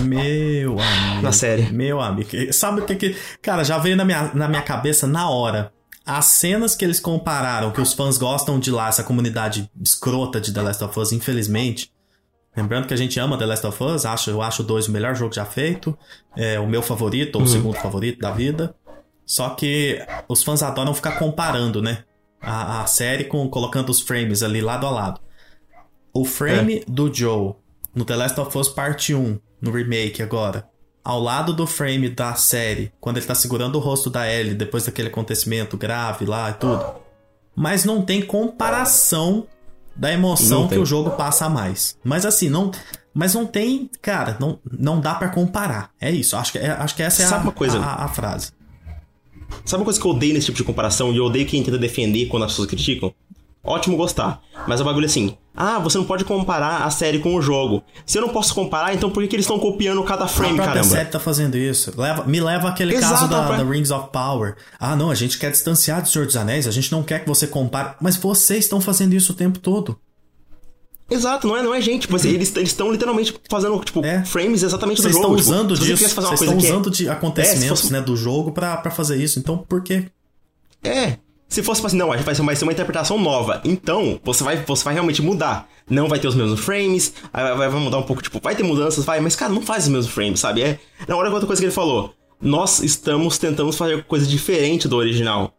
Meu 0.04 0.76
amigo. 0.80 1.22
na 1.22 1.30
série. 1.32 1.70
Meu 1.72 2.00
amigo. 2.00 2.28
Sabe 2.52 2.80
o 2.80 2.84
que 2.84 2.96
que. 2.96 3.16
Cara, 3.40 3.62
já 3.62 3.78
veio 3.78 3.96
na 3.96 4.04
minha, 4.04 4.32
na 4.34 4.48
minha 4.48 4.62
cabeça 4.62 5.06
na 5.06 5.30
hora. 5.30 5.72
As 6.08 6.24
cenas 6.24 6.74
que 6.74 6.86
eles 6.86 6.98
compararam, 6.98 7.70
que 7.70 7.82
os 7.82 7.92
fãs 7.92 8.16
gostam 8.16 8.58
de 8.58 8.70
lá, 8.70 8.88
essa 8.88 9.04
comunidade 9.04 9.70
escrota 9.78 10.40
de 10.40 10.54
The 10.54 10.62
Last 10.62 10.82
of 10.82 10.98
Us, 10.98 11.12
infelizmente. 11.12 11.92
Lembrando 12.56 12.88
que 12.88 12.94
a 12.94 12.96
gente 12.96 13.20
ama 13.20 13.36
The 13.36 13.44
Last 13.44 13.66
of 13.66 13.84
Us, 13.84 14.06
acho, 14.06 14.30
eu 14.30 14.40
acho 14.40 14.62
o 14.62 14.64
2 14.64 14.88
o 14.88 14.90
melhor 14.90 15.14
jogo 15.14 15.34
já 15.34 15.44
feito. 15.44 15.96
É 16.34 16.58
o 16.58 16.66
meu 16.66 16.80
favorito, 16.80 17.36
ou 17.36 17.42
o 17.42 17.46
segundo 17.46 17.76
favorito 17.76 18.20
da 18.20 18.30
vida. 18.30 18.74
Só 19.26 19.50
que 19.50 20.02
os 20.26 20.42
fãs 20.42 20.62
adoram 20.62 20.94
ficar 20.94 21.18
comparando, 21.18 21.82
né? 21.82 22.04
A, 22.40 22.80
a 22.80 22.86
série 22.86 23.24
com 23.24 23.46
colocando 23.50 23.90
os 23.90 24.00
frames 24.00 24.42
ali 24.42 24.62
lado 24.62 24.86
a 24.86 24.90
lado. 24.90 25.20
O 26.14 26.24
frame 26.24 26.82
do 26.88 27.12
Joe 27.12 27.54
no 27.94 28.06
The 28.06 28.16
Last 28.16 28.40
of 28.40 28.56
Us 28.56 28.70
Parte 28.70 29.14
1, 29.14 29.38
no 29.60 29.70
remake 29.70 30.22
agora, 30.22 30.66
ao 31.08 31.18
lado 31.22 31.54
do 31.54 31.66
frame 31.66 32.10
da 32.10 32.34
série, 32.34 32.92
quando 33.00 33.16
ele 33.16 33.24
tá 33.24 33.34
segurando 33.34 33.76
o 33.76 33.78
rosto 33.80 34.10
da 34.10 34.30
Ellie 34.30 34.54
depois 34.54 34.84
daquele 34.84 35.08
acontecimento 35.08 35.74
grave 35.74 36.26
lá 36.26 36.50
e 36.50 36.52
tudo. 36.52 36.84
Mas 37.56 37.82
não 37.82 38.02
tem 38.02 38.20
comparação 38.20 39.46
da 39.96 40.12
emoção 40.12 40.60
Não 40.60 40.68
que 40.68 40.74
tem. 40.74 40.82
o 40.82 40.84
jogo 40.84 41.12
passa 41.12 41.46
a 41.46 41.48
mais. 41.48 41.96
Mas 42.04 42.26
assim, 42.26 42.50
não. 42.50 42.70
Mas 43.14 43.32
não 43.32 43.46
tem. 43.46 43.90
Cara, 44.02 44.36
não, 44.38 44.58
não 44.70 45.00
dá 45.00 45.14
pra 45.14 45.30
comparar. 45.30 45.90
É 45.98 46.10
isso. 46.10 46.36
Acho 46.36 46.52
que, 46.52 46.58
é- 46.58 46.70
acho 46.72 46.94
que 46.94 47.02
essa 47.02 47.22
é 47.22 47.26
Sabe 47.26 47.40
a, 47.40 47.44
uma 47.44 47.52
coisa? 47.52 47.78
a, 47.80 48.04
a 48.04 48.08
frase. 48.08 48.52
Sabe 49.64 49.80
uma 49.80 49.84
coisa 49.86 49.98
que 49.98 50.06
eu 50.06 50.10
odeio 50.10 50.34
nesse 50.34 50.46
tipo 50.46 50.58
de 50.58 50.64
comparação 50.64 51.10
e 51.10 51.16
eu 51.16 51.24
odeio 51.24 51.46
quem 51.46 51.62
tenta 51.62 51.78
defender 51.78 52.26
quando 52.26 52.44
as 52.44 52.52
pessoas 52.52 52.68
criticam? 52.68 53.14
Ótimo 53.64 53.96
gostar. 53.96 54.40
Mas 54.66 54.80
o 54.80 54.84
bagulho 54.84 55.04
é 55.04 55.06
assim: 55.06 55.36
ah, 55.54 55.78
você 55.78 55.98
não 55.98 56.04
pode 56.04 56.24
comparar 56.24 56.84
a 56.84 56.90
série 56.90 57.18
com 57.18 57.34
o 57.34 57.42
jogo. 57.42 57.82
Se 58.06 58.16
eu 58.16 58.22
não 58.22 58.28
posso 58.30 58.54
comparar, 58.54 58.94
então 58.94 59.10
por 59.10 59.22
que, 59.22 59.28
que 59.28 59.36
eles 59.36 59.44
estão 59.44 59.58
copiando 59.58 60.02
cada 60.04 60.24
A 60.24 60.28
frame, 60.28 60.54
própria 60.54 60.74
caramba? 60.76 60.94
série 60.94 61.08
tá 61.10 61.18
fazendo 61.20 61.56
isso. 61.56 61.92
Leva, 61.96 62.24
me 62.24 62.40
leva 62.40 62.68
aquele 62.68 62.94
Exato, 62.94 63.12
caso 63.14 63.28
da, 63.28 63.44
a 63.44 63.46
pró- 63.48 63.56
da 63.56 63.64
Rings 63.64 63.90
of 63.90 64.08
Power. 64.12 64.56
Ah, 64.78 64.94
não, 64.96 65.10
a 65.10 65.14
gente 65.14 65.38
quer 65.38 65.50
distanciar 65.50 66.00
do 66.00 66.08
Senhor 66.08 66.24
dos 66.26 66.36
Anéis, 66.36 66.66
a 66.66 66.70
gente 66.70 66.90
não 66.92 67.02
quer 67.02 67.20
que 67.20 67.28
você 67.28 67.46
compare. 67.46 67.94
Mas 68.00 68.16
vocês 68.16 68.64
estão 68.64 68.80
fazendo 68.80 69.14
isso 69.14 69.32
o 69.32 69.34
tempo 69.34 69.58
todo. 69.58 69.98
Exato, 71.10 71.46
não 71.48 71.56
é, 71.56 71.62
não 71.62 71.74
é 71.74 71.80
gente. 71.80 72.02
Tipo, 72.02 72.16
assim, 72.16 72.28
eles 72.30 72.54
estão 72.54 72.92
literalmente 72.92 73.34
fazendo, 73.50 73.78
tipo, 73.80 74.04
É. 74.04 74.22
frames 74.24 74.62
exatamente 74.62 75.00
Vocês 75.00 75.14
do 75.14 75.18
estão 75.18 75.30
jogo. 75.30 75.42
Tipo, 75.42 75.50
usando 75.54 75.74
se 75.76 75.82
você 75.82 75.86
disso. 75.86 75.96
quisesse 75.98 76.14
fazer 76.14 76.26
uma 76.28 76.36
Vocês 76.36 76.50
coisa 76.50 76.52
estão 76.54 76.60
que 76.60 76.66
é- 76.66 76.70
usando 76.90 76.90
de 76.94 77.08
acontecimentos 77.08 77.80
fosse- 77.80 77.92
né, 77.92 78.00
do 78.02 78.14
jogo 78.14 78.52
pra, 78.52 78.76
pra 78.76 78.90
fazer 78.90 79.16
isso. 79.16 79.38
Então, 79.38 79.56
por 79.58 79.82
quê? 79.82 80.04
É. 80.84 81.16
Se 81.48 81.62
fosse 81.62 81.84
assim, 81.84 81.96
não, 81.96 82.12
a 82.12 82.16
gente 82.16 82.26
vai 82.26 82.34
ser, 82.34 82.62
uma 82.62 82.72
interpretação 82.72 83.18
nova. 83.18 83.62
Então, 83.64 84.20
você 84.22 84.44
vai, 84.44 84.56
você 84.56 84.84
vai 84.84 84.92
realmente 84.94 85.22
mudar. 85.22 85.66
Não 85.88 86.06
vai 86.06 86.18
ter 86.18 86.28
os 86.28 86.34
mesmos 86.34 86.60
frames, 86.60 87.14
vai, 87.32 87.56
vai- 87.56 87.70
mudar 87.70 87.98
um 87.98 88.02
pouco, 88.02 88.22
tipo, 88.22 88.38
vai 88.38 88.54
ter 88.54 88.62
mudanças, 88.62 89.04
vai, 89.04 89.18
mas, 89.20 89.34
cara, 89.34 89.50
não 89.52 89.62
faz 89.62 89.84
os 89.84 89.88
mesmos 89.88 90.12
frames, 90.12 90.40
sabe? 90.40 90.62
É. 90.62 90.78
Na 91.06 91.16
hora 91.16 91.30
outra 91.30 91.46
coisa 91.46 91.60
que 91.60 91.66
ele 91.66 91.72
falou. 91.72 92.12
Nós 92.40 92.80
estamos 92.80 93.38
tentando 93.38 93.72
fazer 93.72 94.04
coisa 94.04 94.26
diferente 94.26 94.86
do 94.86 94.96
original. 94.96 95.54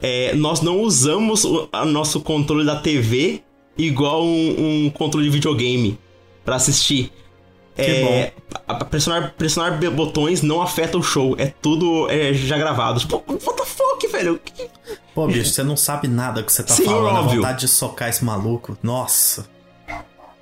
É, 0.00 0.34
nós 0.34 0.60
não 0.60 0.82
usamos 0.82 1.44
o 1.44 1.68
nosso 1.86 2.20
controle 2.20 2.64
da 2.66 2.76
TV 2.76 3.42
igual 3.78 4.22
um, 4.22 4.84
um 4.86 4.90
controle 4.90 5.26
de 5.26 5.32
videogame 5.32 5.98
pra 6.44 6.56
assistir. 6.56 7.10
É, 7.76 8.32
a- 8.66 8.72
a- 8.72 8.84
pressionar, 8.84 9.34
pressionar 9.36 9.78
botões 9.90 10.42
não 10.42 10.62
afeta 10.62 10.96
o 10.96 11.02
show. 11.02 11.34
É 11.38 11.46
tudo 11.60 12.08
é, 12.10 12.32
já 12.32 12.56
gravado. 12.56 13.00
Tipo, 13.00 13.22
what 13.28 13.56
the 13.56 13.64
fuck, 13.66 14.06
velho? 14.08 14.40
Que- 14.42 14.68
Pô, 15.14 15.26
bicho, 15.26 15.50
você 15.50 15.62
não 15.62 15.76
sabe 15.76 16.08
nada 16.08 16.42
que 16.42 16.52
você 16.52 16.62
tá 16.62 16.74
Sim, 16.74 16.84
falando. 16.84 17.16
A 17.16 17.20
óbvio. 17.20 17.36
vontade 17.40 17.60
de 17.60 17.68
socar 17.68 18.08
esse 18.08 18.24
maluco. 18.24 18.76
Nossa. 18.82 19.46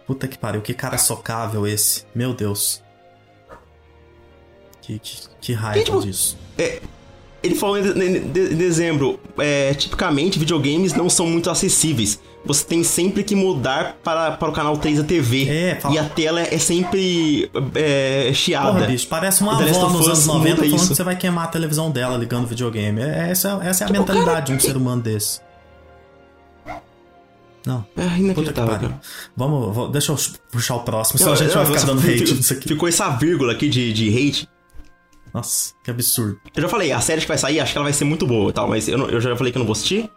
Puta 0.07 0.29
que 0.29 0.37
pariu, 0.37 0.61
que 0.61 0.75
cara 0.75 0.99
socável 0.99 1.67
esse. 1.67 2.05
Meu 2.15 2.35
Deus. 2.35 2.83
Que, 4.83 4.99
que, 4.99 5.19
que 5.41 5.53
raiva 5.53 5.79
E, 5.81 5.85
tipo, 5.85 6.01
disso. 6.03 6.37
Ele 7.43 7.55
falou 7.55 7.79
em 7.79 7.83
de- 7.83 8.41
em 8.53 8.57
dezembro. 8.57 9.19
é, 9.39 9.73
tipicamente, 9.75 10.39
videogames 10.39 10.93
não 10.95 11.09
são 11.11 11.27
muito 11.27 11.49
acessíveis. 11.51 12.19
Você 12.47 12.63
tem 12.65 12.85
sempre 12.85 13.25
que 13.25 13.35
mudar 13.35 13.97
para, 14.05 14.33
para 14.33 14.49
o 14.51 14.53
canal 14.53 14.77
3 14.77 14.99
da 14.99 15.05
TV. 15.05 15.49
É, 15.49 15.75
fala- 15.81 15.95
E 15.95 15.99
a 15.99 16.05
tela 16.05 16.41
é 16.43 16.59
sempre 16.59 17.51
é, 17.75 18.31
chiada. 18.35 18.73
Porra, 18.73 18.87
bicho, 18.87 19.09
parece 19.09 19.43
uma 19.43 19.53
avó 19.53 19.89
nos 19.89 20.07
anos 20.07 20.27
90 20.27 20.39
muda 20.51 20.57
falando 20.57 20.77
isso. 20.77 20.89
que 20.89 20.95
você 20.95 21.03
vai 21.03 21.17
queimar 21.17 21.45
a 21.45 21.49
televisão 21.49 21.91
dela 21.91 22.19
ligando 22.19 22.47
videogame. 22.47 23.01
É- 23.01 23.31
Essa, 23.31 23.59
essa 23.63 23.85
é 23.85 23.87
a 23.87 23.89
Tipo, 23.89 24.01
mentalidade 24.01 24.27
cara, 24.31 24.41
de 24.43 24.53
um 24.53 24.61
ser 24.61 24.77
humano 24.77 25.01
desse. 25.01 25.41
Não. 27.67 27.79
É 27.97 28.03
Puta 28.03 28.11
que 28.15 28.21
inacreditável, 28.21 28.79
cara. 28.79 29.01
Vamos, 29.35 29.91
deixa 29.91 30.13
eu 30.13 30.19
puxar 30.53 30.75
o 30.77 30.81
próximo, 30.81 31.19
senão 31.19 31.33
Não, 31.33 31.39
a 31.41 31.43
gente 31.43 31.55
não, 31.55 31.65
vai 31.65 31.67
ficar 31.67 31.81
você- 31.81 31.87
dando 31.87 32.01
hate 32.23 32.35
nisso 32.35 32.53
aqui. 32.53 32.69
Ficou 32.69 32.89
essa 32.89 33.09
vírgula 33.11 33.53
aqui 33.53 33.69
de, 33.71 33.91
de 33.93 34.09
hate. 34.11 34.49
Nossa, 35.33 35.73
que 35.83 35.91
absurdo. 35.91 36.39
Eu 36.55 36.63
já 36.63 36.69
falei, 36.69 36.93
a 36.93 37.01
série 37.01 37.23
que 37.23 37.27
vai 37.27 37.39
sair, 37.39 37.59
acho 37.59 37.73
que 37.73 37.79
ela 37.79 37.85
vai 37.85 37.93
ser 37.95 38.05
muito 38.05 38.27
boa 38.27 38.51
e 38.51 38.53
tal, 38.53 38.69
mas 38.69 38.87
eu, 38.87 38.99
não- 38.99 39.09
eu 39.09 39.19
já 39.21 39.35
falei 39.35 39.51
que 39.51 39.57
eu 39.57 39.61
não 39.61 39.67
vou 39.67 39.73
assistir. 39.73 40.11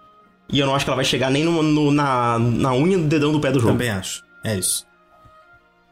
E 0.49 0.59
eu 0.59 0.65
não 0.65 0.75
acho 0.75 0.85
que 0.85 0.89
ela 0.89 0.95
vai 0.95 1.05
chegar 1.05 1.29
nem 1.29 1.43
no, 1.43 1.61
no- 1.61 1.91
na, 1.91 2.39
na 2.39 2.73
unha 2.73 2.97
do 2.97 3.05
dedão 3.05 3.31
do 3.31 3.39
pé 3.39 3.51
do 3.51 3.59
jogo. 3.59 3.73
Também 3.73 3.89
acho. 3.89 4.23
É 4.43 4.55
isso. 4.55 4.85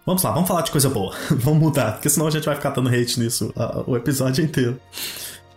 Vamos 0.06 0.22
lá, 0.24 0.32
vamos 0.32 0.48
falar 0.48 0.62
de 0.62 0.72
coisa 0.72 0.88
boa. 0.90 1.14
vamos 1.32 1.60
mudar, 1.60 1.94
porque 1.94 2.10
senão 2.10 2.28
a 2.28 2.32
gente 2.32 2.46
vai 2.46 2.56
ficar 2.56 2.70
dando 2.70 2.90
hate 2.90 3.20
nisso 3.20 3.52
ah, 3.56 3.84
o 3.88 3.96
episódio 3.98 4.44
inteiro. 4.46 4.80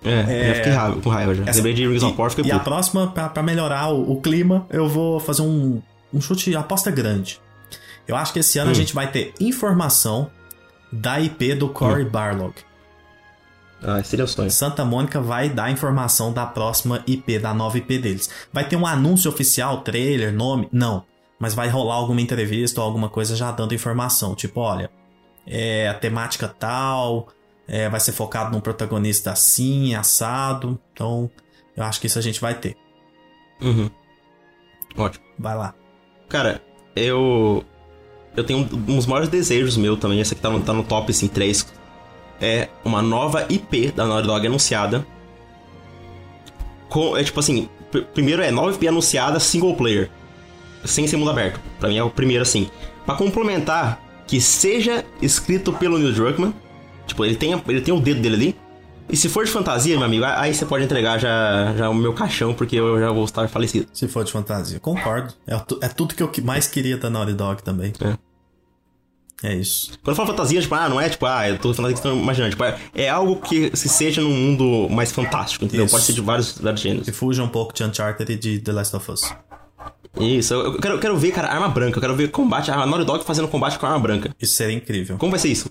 É, 0.05 0.43
eu 0.43 0.49
já 0.49 0.55
fiquei 0.55 0.73
raiva, 0.73 1.01
com 1.01 1.11
raiva 1.11 1.35
já. 1.35 1.43
Essa- 1.45 1.57
Lembrei 1.59 1.75
de 1.75 1.87
Rings 1.87 2.03
of 2.03 2.15
e, 2.21 2.31
fiquei 2.31 2.45
e 2.47 2.51
a 2.53 2.59
puto. 2.59 2.65
próxima, 2.71 3.07
pra, 3.09 3.29
pra 3.29 3.43
melhorar 3.43 3.89
o, 3.93 4.13
o 4.13 4.21
clima, 4.21 4.67
eu 4.71 4.89
vou 4.89 5.21
fazer 5.21 5.43
um, 5.43 5.83
um 6.13 6.21
chute 6.21 6.55
aposta 6.57 6.91
grande. 6.91 7.41
Eu 8.07 8.17
acho 8.17 8.33
que 8.33 8.39
esse 8.39 8.59
ano 8.59 8.71
a 8.71 8.73
Hum. 8.73 8.75
gente 8.75 8.95
vai 8.95 9.11
ter 9.11 9.35
informação 9.39 10.31
da 10.91 11.21
IP 11.21 11.55
do 11.55 11.69
Cory 11.69 12.05
Hum. 12.05 12.09
Barlog. 12.09 12.55
Ah, 13.83 14.03
seria 14.03 14.25
o 14.25 14.29
sonho. 14.29 14.51
Santa 14.51 14.85
Mônica 14.85 15.21
vai 15.21 15.49
dar 15.49 15.71
informação 15.71 16.33
da 16.33 16.45
próxima 16.45 17.03
IP, 17.07 17.39
da 17.39 17.55
nova 17.55 17.79
IP 17.79 17.99
deles. 17.99 18.29
Vai 18.53 18.69
ter 18.69 18.77
um 18.77 18.87
anúncio 18.87 19.31
oficial, 19.31 19.83
trailer, 19.83 20.33
nome? 20.33 20.69
Não. 20.73 21.05
Mas 21.39 21.55
vai 21.55 21.69
rolar 21.69 21.95
alguma 21.95 22.21
entrevista 22.21 22.81
ou 22.81 22.87
alguma 22.87 23.09
coisa 23.09 23.37
já 23.37 23.53
dando 23.53 23.75
informação. 23.75 24.35
Tipo, 24.35 24.61
olha, 24.61 24.91
é 25.47 25.89
a 25.89 25.95
temática 25.95 26.49
tal, 26.49 27.29
é, 27.69 27.89
vai 27.89 28.01
ser 28.01 28.13
focado 28.13 28.51
num 28.51 28.61
protagonista 28.61 29.31
assim, 29.31 29.95
assado. 29.95 30.79
Então, 30.93 31.31
eu 31.77 31.85
acho 31.85 32.01
que 32.01 32.09
isso 32.09 32.19
a 32.19 32.23
gente 32.23 32.41
vai 32.41 32.55
ter. 32.55 32.77
Uhum. 33.63 33.89
Ótimo. 34.97 35.25
Vai 35.39 35.57
lá. 35.57 35.75
Cara, 36.29 36.61
eu. 36.97 37.65
Eu 38.37 38.45
tenho 38.45 38.61
um, 38.61 38.97
uns 38.97 39.07
maiores 39.07 39.29
desejos 39.29 39.77
meu 39.77 39.97
também. 39.97 40.21
Esse 40.21 40.35
aqui 40.35 40.43
tá 40.43 40.51
no, 40.51 40.61
tá 40.61 40.73
no 40.73 40.83
top, 40.83 41.11
assim, 41.11 41.29
3. 41.29 41.67
É 42.41 42.69
uma 42.85 43.03
nova 43.03 43.47
IP 43.49 43.91
da 43.93 44.07
Naughty 44.07 44.27
Dog 44.27 44.47
anunciada. 44.47 45.05
Com, 46.89 47.17
é 47.17 47.25
tipo 47.25 47.41
assim: 47.41 47.69
pr- 47.91 48.03
primeiro 48.15 48.43
é 48.43 48.51
nova 48.51 48.73
IP 48.75 48.87
anunciada 48.89 49.39
single 49.41 49.75
player. 49.75 50.11
Sem 50.85 51.07
ser 51.07 51.17
mundo 51.17 51.31
aberto. 51.31 51.61
Pra 51.81 51.89
mim 51.89 51.97
é 51.99 52.03
o 52.03 52.11
primeiro, 52.11 52.43
assim. 52.43 52.71
Pra 53.05 53.15
complementar, 53.17 54.01
que 54.27 54.41
seja 54.41 55.05
escrito 55.21 55.73
pelo 55.73 55.99
Neil 55.99 56.13
Druckmann. 56.13 56.55
Tipo, 57.07 57.25
ele 57.25 57.35
tem, 57.35 57.61
ele 57.69 57.81
tem 57.81 57.93
o 57.93 58.01
dedo 58.01 58.21
dele 58.21 58.35
ali. 58.37 58.57
E 59.11 59.17
se 59.17 59.29
for 59.29 59.45
de 59.45 59.51
fantasia, 59.51 59.97
meu 59.97 60.05
amigo, 60.05 60.25
aí 60.25 60.53
você 60.55 60.67
pode 60.67 60.85
entregar 60.85 61.19
já, 61.19 61.75
já 61.77 61.89
o 61.89 61.95
meu 61.95 62.13
caixão, 62.13 62.53
porque 62.53 62.77
eu 62.77 63.01
já 63.01 63.11
vou 63.11 63.25
estar 63.25 63.49
falecido. 63.49 63.89
Se 63.93 64.07
for 64.07 64.23
de 64.23 64.31
fantasia. 64.31 64.79
Concordo. 64.79 65.33
É, 65.47 65.55
é 65.81 65.89
tudo 65.89 66.15
que 66.15 66.23
eu 66.23 66.31
mais 66.45 66.67
queria 66.69 66.99
da 66.99 67.09
Naughty 67.09 67.33
Dog 67.33 67.63
também. 67.63 67.93
É. 68.03 68.17
isso. 69.43 69.93
Quando 70.03 70.09
eu 70.09 70.15
falo 70.17 70.29
fantasia, 70.29 70.61
tipo, 70.61 70.75
ah, 70.75 70.89
não 70.89 71.01
é 71.01 71.09
tipo, 71.09 71.25
ah, 71.25 71.49
eu 71.49 71.59
tô 71.59 71.73
fantasia 71.73 71.95
que 71.95 72.01
estão 72.01 72.17
imaginando. 72.17 72.51
Tipo, 72.51 72.65
é, 72.65 72.79
é 72.95 73.09
algo 73.09 73.37
que 73.37 73.75
se 73.77 73.89
seja 73.89 74.21
num 74.21 74.35
mundo 74.35 74.89
mais 74.89 75.13
fantástico, 75.13 75.65
entendeu? 75.65 75.87
Isso. 75.87 75.95
Pode 75.95 76.05
ser 76.05 76.13
de 76.13 76.21
vários, 76.21 76.59
vários 76.59 76.81
gêneros. 76.81 77.05
Que 77.05 77.13
fuja 77.13 77.43
um 77.43 77.49
pouco 77.49 77.73
de 77.73 77.85
Uncharted 77.85 78.33
e 78.33 78.37
de 78.37 78.59
The 78.59 78.73
Last 78.73 78.97
of 78.97 79.11
Us. 79.11 79.33
Isso, 80.19 80.55
eu 80.55 80.79
quero, 80.81 80.95
eu 80.95 80.99
quero 80.99 81.17
ver, 81.17 81.31
cara, 81.33 81.49
arma 81.49 81.69
branca. 81.69 81.99
Eu 81.99 82.01
quero 82.01 82.17
ver 82.17 82.31
combate, 82.31 82.71
a 82.71 82.85
Naughty 82.85 83.05
Dog 83.05 83.25
fazendo 83.25 83.47
combate 83.47 83.79
com 83.79 83.87
arma 83.87 84.01
branca. 84.01 84.35
Isso 84.41 84.55
seria 84.55 84.75
incrível. 84.75 85.17
Como 85.19 85.31
vai 85.31 85.39
ser 85.39 85.49
isso? 85.49 85.71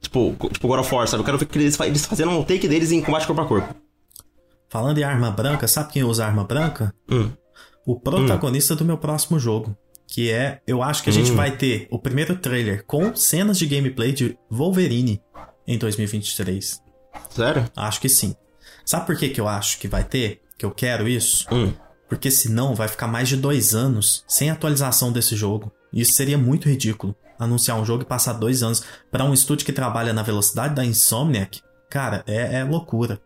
Tipo, 0.00 0.34
tipo 0.52 0.66
God 0.66 0.80
of 0.80 0.94
War, 0.94 1.06
sabe? 1.06 1.20
Eu 1.20 1.24
quero 1.24 1.38
ver 1.38 1.46
que 1.46 1.58
eles, 1.58 1.78
eles 1.80 2.04
fazendo 2.06 2.30
um 2.32 2.42
take 2.42 2.66
deles 2.66 2.90
em 2.90 3.00
combate 3.00 3.26
corpo 3.26 3.42
a 3.42 3.46
corpo. 3.46 3.74
Falando 4.68 4.98
em 4.98 5.04
arma 5.04 5.30
branca, 5.30 5.66
sabe 5.68 5.92
quem 5.92 6.02
usa 6.02 6.26
arma 6.26 6.44
branca? 6.44 6.92
Hum. 7.10 7.30
O 7.86 7.98
protagonista 7.98 8.74
do 8.76 8.84
meu 8.84 8.98
próximo 8.98 9.38
jogo. 9.38 9.76
Que 10.10 10.30
é, 10.32 10.60
eu 10.66 10.82
acho 10.82 11.02
que 11.02 11.10
a 11.10 11.12
gente 11.12 11.30
Hum. 11.32 11.36
vai 11.36 11.54
ter 11.56 11.86
o 11.90 11.98
primeiro 11.98 12.34
trailer 12.36 12.82
com 12.86 13.14
cenas 13.14 13.58
de 13.58 13.66
gameplay 13.66 14.10
de 14.10 14.38
Wolverine 14.50 15.20
em 15.66 15.76
2023. 15.76 16.82
Sério? 17.30 17.66
Acho 17.76 18.00
que 18.00 18.08
sim. 18.08 18.34
Sabe 18.84 19.06
por 19.06 19.16
que, 19.16 19.28
que 19.28 19.40
eu 19.40 19.46
acho 19.46 19.78
que 19.78 19.86
vai 19.86 20.02
ter? 20.02 20.40
Que 20.56 20.64
eu 20.64 20.70
quero 20.70 21.06
isso? 21.06 21.46
Hum. 21.52 21.72
Porque 22.08 22.30
senão 22.30 22.74
vai 22.74 22.88
ficar 22.88 23.06
mais 23.06 23.28
de 23.28 23.36
dois 23.36 23.74
anos 23.74 24.24
sem 24.26 24.48
atualização 24.48 25.12
desse 25.12 25.36
jogo. 25.36 25.70
Isso 25.92 26.12
seria 26.14 26.38
muito 26.38 26.68
ridículo. 26.68 27.14
Anunciar 27.38 27.78
um 27.78 27.84
jogo 27.84 28.02
e 28.02 28.06
passar 28.06 28.32
dois 28.32 28.62
anos 28.62 28.82
para 29.10 29.24
um 29.24 29.34
estúdio 29.34 29.66
que 29.66 29.72
trabalha 29.72 30.12
na 30.14 30.22
velocidade 30.22 30.74
da 30.74 30.84
Insomniac. 30.84 31.60
Cara, 31.90 32.24
é, 32.26 32.56
é 32.60 32.64
loucura. 32.64 33.20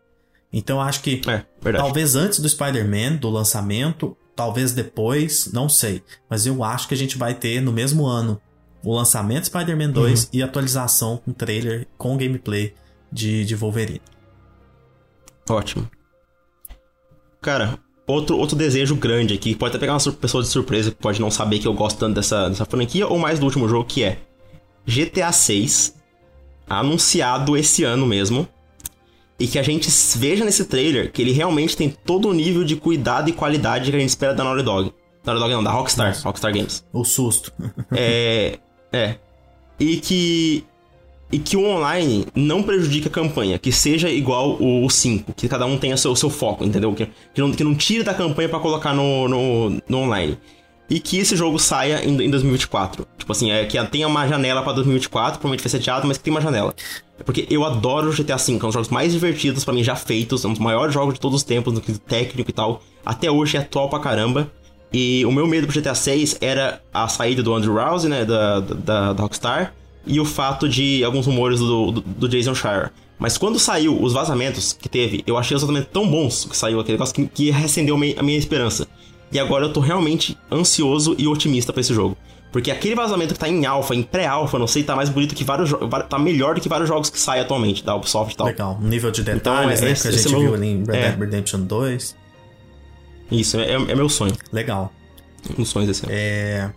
Então 0.53 0.76
eu 0.78 0.83
acho 0.83 1.01
que 1.01 1.22
É, 1.28 1.45
talvez 1.72 2.14
antes 2.16 2.41
do 2.41 2.49
Spider-Man, 2.49 3.16
do 3.16 3.30
lançamento, 3.30 4.16
talvez 4.35 4.72
depois, 4.72 5.51
não 5.53 5.68
sei. 5.68 6.03
Mas 6.28 6.47
eu 6.47 6.62
acho 6.64 6.89
que 6.89 6.95
a 6.95 6.97
gente 6.97 7.18
vai 7.18 7.35
ter 7.35 7.61
no 7.61 7.72
mesmo 7.72 8.07
ano 8.07 8.41
o 8.85 8.95
lançamento 8.95 9.43
de 9.43 9.47
Spider-Man 9.47 9.91
2 9.91 10.30
e 10.33 10.43
atualização 10.43 11.16
com 11.16 11.33
trailer 11.33 11.87
com 11.97 12.16
gameplay 12.16 12.74
de, 13.11 13.45
de 13.45 13.55
Wolverine. 13.55 14.01
Ótimo. 15.49 15.89
Cara, 17.41 17.78
outro, 18.07 18.37
outro 18.37 18.57
desejo 18.57 18.97
grande 18.97 19.35
aqui, 19.35 19.55
pode 19.55 19.70
até 19.70 19.80
pegar 19.80 19.97
uma 19.97 20.12
pessoa 20.12 20.43
de 20.43 20.49
surpresa 20.49 20.91
que 20.91 20.97
pode 20.97 21.20
não 21.20 21.30
saber 21.30 21.59
que 21.59 21.66
eu 21.66 21.74
gosto 21.74 21.99
tanto 21.99 22.14
dessa, 22.14 22.49
dessa 22.49 22.64
franquia, 22.64 23.07
ou 23.07 23.18
mais 23.18 23.39
do 23.39 23.45
último 23.45 23.68
jogo, 23.68 23.85
que 23.85 24.03
é 24.03 24.18
GTA 24.87 25.33
6, 25.33 25.97
anunciado 26.68 27.57
esse 27.57 27.85
ano 27.85 28.07
mesmo, 28.07 28.49
e 29.39 29.47
que 29.47 29.59
a 29.59 29.62
gente 29.62 29.89
veja 30.16 30.45
nesse 30.45 30.64
trailer 30.64 31.11
que 31.11 31.20
ele 31.20 31.33
realmente 31.33 31.76
tem 31.76 31.91
todo 31.91 32.28
o 32.28 32.33
nível 32.33 32.64
de 32.64 32.76
cuidado 32.76 33.28
e 33.28 33.33
qualidade 33.33 33.91
que 33.91 33.97
a 33.97 34.01
gente 34.01 34.11
espera 34.11 34.35
da 34.35 34.45
Naughty 34.45 34.62
Dog. 34.62 34.93
Naughty 35.24 35.41
Dog 35.41 35.53
não, 35.55 35.64
da 35.64 35.70
Rockstar, 35.70 36.09
Nossa. 36.09 36.24
Rockstar 36.24 36.53
Games. 36.53 36.85
O 36.93 37.05
susto. 37.05 37.53
É. 37.93 38.59
É. 38.93 39.16
E 39.80 39.97
que. 39.97 40.64
E 41.30 41.39
que 41.39 41.57
o 41.57 41.64
online 41.64 42.26
não 42.35 42.62
prejudique 42.62 43.09
a 43.09 43.11
campanha, 43.11 43.59
que 43.59 43.72
seja 43.72 44.11
igual 44.11 44.59
o 44.61 44.89
5, 44.91 45.33
que 45.33 45.49
cada 45.49 45.64
um 45.64 45.78
tenha 45.78 45.97
seu, 45.97 46.14
seu 46.14 46.28
foco, 46.28 46.62
entendeu? 46.62 46.93
Que, 46.93 47.09
que, 47.33 47.41
não, 47.41 47.51
que 47.51 47.64
não 47.64 47.74
tire 47.74 48.05
da 48.05 48.12
campanha 48.12 48.51
pra 48.51 48.59
colocar 48.59 48.93
no, 48.93 49.26
no, 49.28 49.83
no 49.89 49.99
online. 49.99 50.37
E 50.93 51.01
que 51.01 51.16
esse 51.16 51.34
jogo 51.34 51.59
saia 51.59 52.05
em, 52.05 52.11
em 52.22 52.28
2024. 52.30 53.07
Tipo 53.16 53.32
assim, 53.32 53.51
é, 53.51 53.64
que 53.64 53.82
tenha 53.86 54.07
uma 54.07 54.28
janela 54.28 54.62
pra 54.62 54.72
2024, 54.74 55.38
provavelmente 55.40 55.62
vai 55.62 55.70
ser 55.70 55.78
adiado, 55.78 56.07
mas 56.07 56.18
que 56.18 56.24
tem 56.24 56.30
uma 56.30 56.40
janela. 56.40 56.74
Porque 57.24 57.47
eu 57.49 57.64
adoro 57.64 58.11
o 58.11 58.12
GTA 58.12 58.36
V, 58.36 58.53
é 58.53 58.55
um 58.57 58.59
dos 58.59 58.74
jogos 58.74 58.88
mais 58.90 59.12
divertidos 59.12 59.64
pra 59.64 59.72
mim 59.72 59.82
já 59.82 59.97
feitos, 59.97 60.45
é 60.45 60.49
um 60.49 60.53
dos 60.53 60.61
maiores 60.61 60.93
jogos 60.93 61.14
de 61.14 61.20
todos 61.20 61.38
os 61.38 61.43
tempos, 61.45 61.72
no 61.72 61.80
quesito 61.80 62.05
técnico 62.05 62.51
e 62.51 62.53
tal. 62.53 62.82
Até 63.07 63.30
hoje 63.30 63.57
é 63.57 63.61
atual 63.61 63.88
pra 63.88 64.01
caramba. 64.01 64.53
E 64.93 65.24
o 65.24 65.32
meu 65.32 65.47
medo 65.47 65.66
pro 65.66 65.80
GTA 65.80 65.95
6 65.95 66.36
era 66.43 66.82
a 66.93 67.09
saída 67.09 67.43
do 67.43 67.55
Andrew 67.55 67.72
Rouse, 67.74 68.07
né, 68.07 68.26
da, 68.26 68.61
da, 68.61 69.12
da 69.14 69.22
Rockstar, 69.22 69.72
e 70.07 70.20
o 70.20 70.26
fato 70.26 70.68
de 70.68 71.03
alguns 71.03 71.24
rumores 71.24 71.59
do, 71.61 71.90
do, 71.93 72.01
do 72.03 72.28
Jason 72.28 72.55
Schreier. 72.55 72.90
Mas 73.18 73.38
quando 73.38 73.59
saiu 73.59 73.99
os 74.03 74.12
vazamentos 74.12 74.74
que 74.74 74.90
teve, 74.90 75.22
eu 75.26 75.38
achei 75.38 75.55
os 75.57 75.62
vazamentos 75.62 75.88
tão 75.90 76.07
bons 76.07 76.45
que 76.45 76.55
saiu 76.57 76.80
aquele 76.80 76.95
negócio 76.99 77.14
que, 77.14 77.26
que 77.28 77.51
recendeu 77.51 77.97
me- 77.97 78.14
a 78.18 78.22
minha 78.22 78.36
esperança. 78.38 78.86
E 79.33 79.39
agora 79.39 79.64
eu 79.64 79.72
tô 79.72 79.80
realmente 79.80 80.37
ansioso 80.51 81.14
e 81.18 81.26
otimista 81.26 81.72
pra 81.72 81.80
esse 81.80 81.95
jogo. 81.95 82.16
Porque 82.53 82.70
aquele 82.70 82.95
vazamento 82.95 83.33
que 83.33 83.41
tá 83.41 83.49
em 83.49 83.64
alfa, 83.64 83.95
em 83.95 84.03
pré-alfa, 84.03 84.59
não 84.59 84.66
sei, 84.66 84.83
tá 84.85 84.95
mais 84.95 85.09
bonito 85.09 85.35
que 85.35 85.43
vários 85.43 85.70
tá 86.11 86.18
melhor 86.18 86.55
do 86.55 86.61
que 86.61 86.68
vários 86.68 86.87
jogos 86.87 87.09
que 87.09 87.18
saem 87.18 87.41
atualmente 87.43 87.83
da 87.83 87.95
Ubisoft 87.97 88.35
e 88.35 88.37
tal. 88.37 88.47
Legal. 88.47 88.78
Um 88.80 88.87
nível 88.89 89.11
de 89.11 89.22
Então, 89.22 89.35
detalhes, 89.35 89.80
né? 89.80 89.91
esse- 89.93 90.03
Que 90.03 90.09
a 90.09 90.12
gente 90.12 90.35
é 90.35 90.37
o- 90.37 90.41
viu 90.41 90.55
ali 90.55 90.66
em 90.66 90.85
Red 90.85 90.97
é. 90.97 91.09
Dead 91.12 91.18
Redemption 91.20 91.61
2. 91.61 92.14
Isso, 93.30 93.57
é, 93.59 93.72
é 93.72 93.95
meu 93.95 94.09
sonho. 94.11 94.35
Legal. 94.53 94.93
Um 95.59 95.64
sonho 95.64 95.87
desse 95.87 96.05
ano. 96.05 96.12
É... 96.14 96.70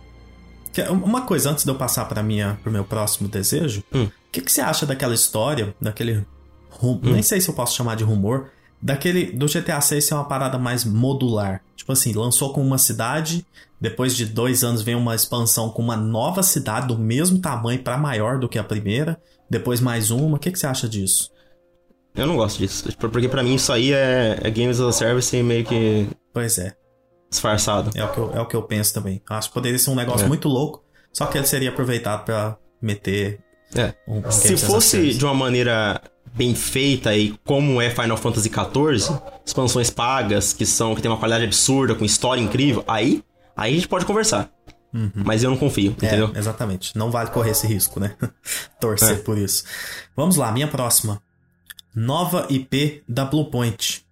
Uma 0.90 1.22
coisa, 1.22 1.50
antes 1.50 1.64
de 1.64 1.70
eu 1.70 1.74
passar 1.74 2.04
para 2.06 2.22
minha, 2.22 2.58
pro 2.62 2.70
meu 2.72 2.84
próximo 2.84 3.28
desejo, 3.28 3.82
o 3.92 3.98
Hum. 3.98 4.08
que, 4.32 4.40
que 4.42 4.50
você 4.52 4.60
acha 4.62 4.84
daquela 4.86 5.14
história, 5.14 5.74
daquele. 5.80 6.24
rum- 6.70 7.00
Nem 7.02 7.22
sei 7.22 7.40
se 7.40 7.48
eu 7.48 7.54
posso 7.54 7.74
chamar 7.76 7.96
de 7.96 8.04
rumor, 8.04 8.50
daquele. 8.80 9.26
Do 9.32 9.46
GTA 9.46 9.80
6 9.80 10.04
ser 10.04 10.14
uma 10.14 10.24
parada 10.24 10.58
mais 10.58 10.84
modular. 10.84 11.62
Tipo 11.76 11.92
assim, 11.92 12.12
lançou 12.12 12.52
com 12.52 12.60
uma 12.60 12.78
cidade, 12.78 13.46
depois 13.80 14.16
de 14.16 14.26
dois 14.26 14.64
anos 14.64 14.82
vem 14.82 14.94
uma 14.94 15.14
expansão 15.14 15.70
com 15.70 15.82
uma 15.82 15.96
nova 15.96 16.42
cidade 16.42 16.88
do 16.88 16.98
mesmo 16.98 17.38
tamanho 17.38 17.82
para 17.82 17.96
maior 17.98 18.38
do 18.38 18.48
que 18.48 18.58
a 18.58 18.64
primeira, 18.64 19.20
depois 19.48 19.80
mais 19.80 20.10
uma. 20.10 20.36
O 20.36 20.40
que, 20.40 20.50
que 20.50 20.58
você 20.58 20.66
acha 20.66 20.88
disso? 20.88 21.30
Eu 22.14 22.26
não 22.26 22.36
gosto 22.36 22.58
disso. 22.58 22.88
tipo, 22.88 23.08
Porque 23.08 23.28
pra 23.28 23.42
mim 23.42 23.54
isso 23.54 23.70
aí 23.72 23.92
é, 23.92 24.38
é 24.42 24.50
Games 24.50 24.80
as 24.80 24.86
a 24.88 24.92
Service 24.92 25.42
meio 25.42 25.64
que 25.64 26.08
Pois 26.32 26.56
é. 26.58 26.74
disfarçado. 27.30 27.90
É 27.94 28.02
o 28.04 28.10
que 28.12 28.18
eu, 28.18 28.32
é 28.34 28.40
o 28.40 28.46
que 28.46 28.56
eu 28.56 28.62
penso 28.62 28.94
também. 28.94 29.22
Eu 29.28 29.36
acho 29.36 29.48
que 29.48 29.54
poderia 29.54 29.78
ser 29.78 29.90
um 29.90 29.94
negócio 29.94 30.24
É. 30.24 30.28
muito 30.28 30.48
louco, 30.48 30.82
só 31.12 31.26
que 31.26 31.36
ele 31.36 31.46
seria 31.46 31.68
aproveitado 31.68 32.24
para 32.24 32.56
meter 32.80 33.40
É. 33.74 33.94
um, 34.08 34.18
um 34.26 34.30
Se 34.30 34.56
fosse 34.56 35.12
de 35.14 35.24
uma 35.24 35.34
maneira 35.34 36.00
bem 36.36 36.54
feita 36.54 37.16
e 37.16 37.30
como 37.44 37.80
é 37.80 37.88
Final 37.90 38.16
Fantasy 38.16 38.48
XIV, 38.50 39.18
expansões 39.44 39.90
pagas 39.90 40.52
que 40.52 40.66
são 40.66 40.94
que 40.94 41.00
tem 41.02 41.10
uma 41.10 41.16
qualidade 41.18 41.44
absurda, 41.44 41.94
com 41.94 42.04
história 42.04 42.40
incrível, 42.40 42.84
aí, 42.86 43.24
aí 43.56 43.72
a 43.72 43.74
gente 43.74 43.88
pode 43.88 44.04
conversar. 44.04 44.50
Mas 45.14 45.42
eu 45.42 45.50
não 45.50 45.58
confio, 45.58 45.94
É, 46.00 46.06
entendeu? 46.06 46.32
exatamente. 46.34 46.96
Não 46.96 47.10
vale 47.10 47.28
correr 47.30 47.50
esse 47.50 47.66
risco, 47.66 48.00
né? 48.00 48.16
Torcer 48.80 49.10
É. 49.16 49.20
por 49.20 49.36
isso. 49.36 49.64
Vamos 50.16 50.36
lá, 50.36 50.50
minha 50.50 50.68
próxima. 50.68 51.20
Nova 51.94 52.46
IP 52.48 53.02
da 53.06 53.24
Bluepoint. 53.26 54.06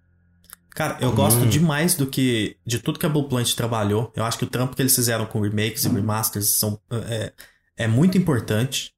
Cara, 0.71 0.97
eu 1.01 1.11
gosto 1.11 1.39
Hum. 1.39 1.49
demais 1.49 1.95
do 1.95 2.05
que. 2.05 2.57
de 2.65 2.77
tudo 2.79 2.99
que 2.99 3.05
a 3.05 3.09
Bluepoint 3.09 3.55
trabalhou. 3.55 4.11
Eu 4.15 4.23
acho 4.25 4.37
que 4.37 4.43
o 4.43 4.47
trampo 4.49 4.75
que 4.75 4.81
eles 4.81 4.93
fizeram 4.93 5.25
com 5.25 5.39
remakes 5.41 5.85
e 5.85 5.89
remasters 5.89 6.49
são, 6.49 6.79
é, 6.91 7.31
é 7.77 7.87
muito 7.87 8.15
importante. 8.17 8.91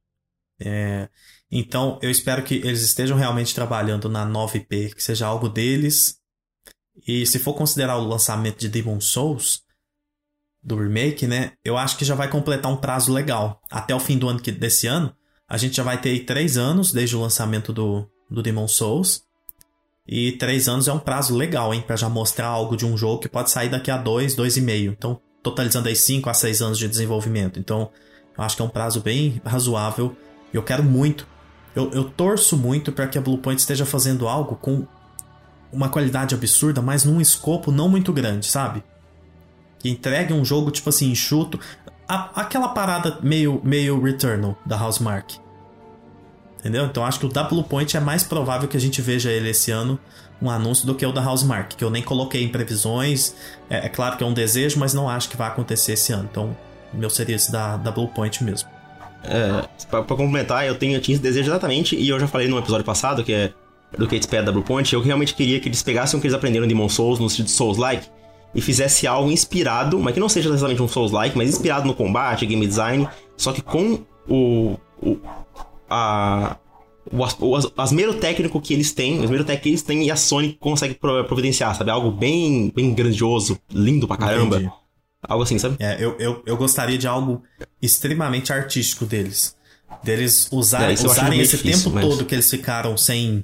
É, 0.59 1.07
então, 1.51 1.97
eu 2.01 2.11
espero 2.11 2.43
que 2.43 2.55
eles 2.55 2.81
estejam 2.81 3.17
realmente 3.17 3.55
trabalhando 3.55 4.09
na 4.09 4.25
nova 4.25 4.57
IP, 4.57 4.93
que 4.95 5.03
seja 5.03 5.27
algo 5.27 5.47
deles. 5.47 6.17
E 7.07 7.25
se 7.25 7.39
for 7.39 7.53
considerar 7.53 7.97
o 7.97 8.07
lançamento 8.07 8.59
de 8.59 8.67
Demon 8.67 8.99
Souls, 8.99 9.61
do 10.61 10.75
remake, 10.75 11.25
né? 11.25 11.53
Eu 11.63 11.77
acho 11.77 11.97
que 11.97 12.03
já 12.03 12.15
vai 12.15 12.29
completar 12.29 12.71
um 12.71 12.75
prazo 12.75 13.13
legal. 13.13 13.61
Até 13.71 13.95
o 13.95 13.99
fim 13.99 14.17
do 14.17 14.27
ano 14.27 14.41
que, 14.41 14.51
desse 14.51 14.87
ano, 14.87 15.15
a 15.47 15.57
gente 15.57 15.77
já 15.77 15.83
vai 15.83 15.99
ter 16.01 16.09
aí 16.09 16.19
três 16.19 16.57
anos 16.57 16.91
desde 16.91 17.15
o 17.15 17.21
lançamento 17.21 17.71
do, 17.71 18.05
do 18.29 18.43
Demon 18.43 18.67
Souls. 18.67 19.23
E 20.05 20.33
três 20.33 20.67
anos 20.67 20.87
é 20.89 20.93
um 20.93 20.99
prazo 20.99 21.35
legal, 21.35 21.73
hein? 21.73 21.81
Pra 21.85 21.95
já 21.95 22.09
mostrar 22.09 22.47
algo 22.47 22.75
de 22.75 22.85
um 22.85 22.97
jogo 22.97 23.21
que 23.21 23.29
pode 23.29 23.51
sair 23.51 23.69
daqui 23.69 23.89
a 23.89 23.97
dois, 23.97 24.35
dois 24.35 24.57
e 24.57 24.61
meio. 24.61 24.91
Então, 24.91 25.21
totalizando 25.41 25.87
aí 25.87 25.95
cinco 25.95 26.29
a 26.29 26.33
seis 26.33 26.61
anos 26.61 26.77
de 26.77 26.87
desenvolvimento. 26.87 27.59
Então, 27.59 27.89
eu 28.37 28.43
acho 28.43 28.55
que 28.55 28.61
é 28.61 28.65
um 28.65 28.69
prazo 28.69 28.99
bem 28.99 29.41
razoável. 29.45 30.15
Eu 30.53 30.63
quero 30.63 30.83
muito. 30.83 31.25
Eu, 31.77 31.91
eu 31.91 32.03
torço 32.05 32.57
muito 32.57 32.91
para 32.91 33.05
que 33.07 33.17
a 33.19 33.21
Bluepoint 33.21 33.59
esteja 33.59 33.85
fazendo 33.85 34.27
algo 34.27 34.55
com 34.55 34.87
uma 35.71 35.89
qualidade 35.89 36.33
absurda, 36.33 36.81
mas 36.81 37.03
num 37.05 37.21
escopo 37.21 37.71
não 37.71 37.87
muito 37.87 38.11
grande, 38.11 38.47
sabe? 38.47 38.83
Que 39.77 39.87
entregue 39.89 40.33
um 40.33 40.43
jogo, 40.43 40.71
tipo 40.71 40.89
assim, 40.89 41.11
enxuto. 41.11 41.59
A- 42.07 42.31
aquela 42.33 42.69
parada 42.69 43.19
meio, 43.21 43.61
meio 43.63 44.01
Returnal 44.01 44.57
da 44.65 44.75
Housemark. 44.81 45.35
Entendeu? 46.59 46.85
Então 46.85 47.05
acho 47.05 47.19
que 47.19 47.27
o 47.27 47.29
da 47.29 47.43
Bluepoint 47.43 47.95
é 47.95 47.99
mais 47.99 48.23
provável 48.23 48.67
que 48.67 48.75
a 48.75 48.79
gente 48.79 48.99
veja 48.99 49.29
ele 49.29 49.49
esse 49.49 49.69
ano, 49.69 49.99
um 50.41 50.49
anúncio, 50.49 50.87
do 50.87 50.95
que 50.95 51.05
o 51.05 51.11
da 51.11 51.21
Housemark, 51.23 51.75
que 51.75 51.83
eu 51.83 51.91
nem 51.91 52.01
coloquei 52.01 52.43
em 52.43 52.49
previsões. 52.49 53.35
É, 53.69 53.85
é 53.85 53.89
claro 53.89 54.17
que 54.17 54.23
é 54.23 54.27
um 54.27 54.33
desejo, 54.33 54.79
mas 54.79 54.95
não 54.95 55.07
acho 55.07 55.29
que 55.29 55.37
vai 55.37 55.47
acontecer 55.47 55.93
esse 55.93 56.11
ano. 56.11 56.27
Então, 56.31 56.57
meu 56.91 57.09
seria 57.11 57.35
esse 57.35 57.51
da, 57.51 57.77
da 57.77 57.91
Bluepoint 57.91 58.43
mesmo. 58.43 58.67
É, 59.23 59.67
pra, 59.89 60.03
pra 60.03 60.15
complementar, 60.15 60.65
eu 60.65 60.75
tenho, 60.75 60.95
eu 60.95 61.01
tinha 61.01 61.15
esse 61.15 61.21
desejo 61.23 61.49
exatamente, 61.49 61.95
e 61.95 62.07
eu 62.09 62.19
já 62.19 62.27
falei 62.27 62.47
no 62.47 62.57
episódio 62.57 62.85
passado, 62.85 63.23
que 63.23 63.33
é 63.33 63.53
do 63.97 64.07
que 64.07 64.15
espera 64.15 64.43
da 64.43 64.51
Bluepoint, 64.51 64.93
eu 64.93 65.01
realmente 65.01 65.33
queria 65.33 65.59
que 65.59 65.67
eles 65.69 65.81
pegassem 65.81 66.17
o 66.17 66.21
que 66.21 66.27
eles 66.27 66.35
aprenderam 66.35 66.65
em 66.65 66.67
Demon 66.67 66.89
Souls, 66.89 67.19
no 67.19 67.27
de 67.27 67.49
Souls-like, 67.49 68.07
e 68.55 68.61
fizesse 68.61 69.05
algo 69.07 69.31
inspirado, 69.31 69.99
mas 69.99 70.13
que 70.13 70.19
não 70.19 70.29
seja 70.29 70.49
necessariamente 70.49 70.81
um 70.83 70.87
Souls-like, 70.87 71.37
mas 71.37 71.49
inspirado 71.49 71.85
no 71.87 71.93
combate, 71.93 72.45
game 72.45 72.65
design, 72.65 73.07
só 73.35 73.51
que 73.51 73.61
com 73.61 73.99
o... 74.27 74.75
o 75.01 75.17
a, 75.89 76.57
o, 77.11 77.23
as- 77.23 77.37
o, 77.39 77.55
as- 77.55 78.19
técnico 78.19 78.59
que 78.59 78.73
eles 78.73 78.91
têm, 78.91 79.19
o 79.19 79.23
asmero 79.23 79.43
técnico 79.45 79.63
que 79.63 79.69
eles 79.69 79.81
têm 79.81 80.03
e 80.05 80.11
a 80.11 80.15
Sony 80.15 80.57
consegue 80.59 80.93
pro- 80.95 81.23
providenciar, 81.23 81.75
sabe? 81.75 81.89
Algo 81.91 82.11
bem, 82.11 82.71
bem 82.75 82.93
grandioso, 82.93 83.57
lindo 83.71 84.07
pra 84.07 84.17
caramba. 84.17 84.57
Entendi. 84.57 84.71
Algo 85.27 85.43
assim, 85.43 85.59
sabe? 85.59 85.75
É, 85.79 85.97
eu, 86.03 86.15
eu, 86.19 86.43
eu 86.45 86.57
gostaria 86.57 86.97
de 86.97 87.07
algo 87.07 87.43
extremamente 87.81 88.51
artístico 88.53 89.05
deles. 89.05 89.55
Deles 90.03 90.49
É, 90.51 90.55
usarem, 90.55 90.87
eu 90.89 90.93
esse 91.41 91.57
difícil, 91.57 91.91
tempo 91.91 91.95
mas- 91.95 92.05
todo 92.05 92.25
que 92.25 92.35
eles 92.35 92.49
ficaram 92.49 92.95
sem, 92.97 93.43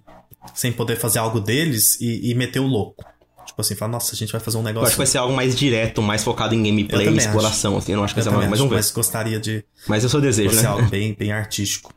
sem 0.53 0.71
poder 0.71 0.97
fazer 0.97 1.19
algo 1.19 1.39
deles 1.39 1.99
e, 1.99 2.31
e 2.31 2.35
meter 2.35 2.59
o 2.59 2.67
louco. 2.67 3.03
Tipo 3.45 3.61
assim, 3.61 3.75
fala, 3.75 3.91
nossa, 3.91 4.13
a 4.13 4.17
gente 4.17 4.31
vai 4.31 4.39
fazer 4.41 4.57
um 4.57 4.61
Eu 4.61 4.65
negócio. 4.65 4.87
acho 4.87 4.95
que 4.95 4.99
vai 4.99 5.07
ser 5.07 5.17
algo 5.17 5.35
mais 5.35 5.55
direto, 5.55 6.01
mais 6.01 6.23
focado 6.23 6.55
em 6.55 6.63
gameplay, 6.63 7.01
Eu 7.01 7.11
também 7.11 7.25
exploração, 7.25 7.77
assim. 7.77 7.91
Eu 7.91 7.97
não 7.97 8.03
acho 8.05 8.13
que 8.13 8.19
eu 8.19 8.23
vai 8.23 8.33
ser 8.33 8.49
mais 8.49 8.61
um 8.61 8.69
mas 8.69 8.91
gostaria 8.91 9.39
de 9.39 9.63
Mas 9.87 10.03
eu 10.03 10.09
sou 10.09 10.21
desejo, 10.21 10.55
né? 10.55 10.65
algo 10.65 10.87
bem, 10.89 11.13
bem 11.13 11.31
artístico. 11.31 11.93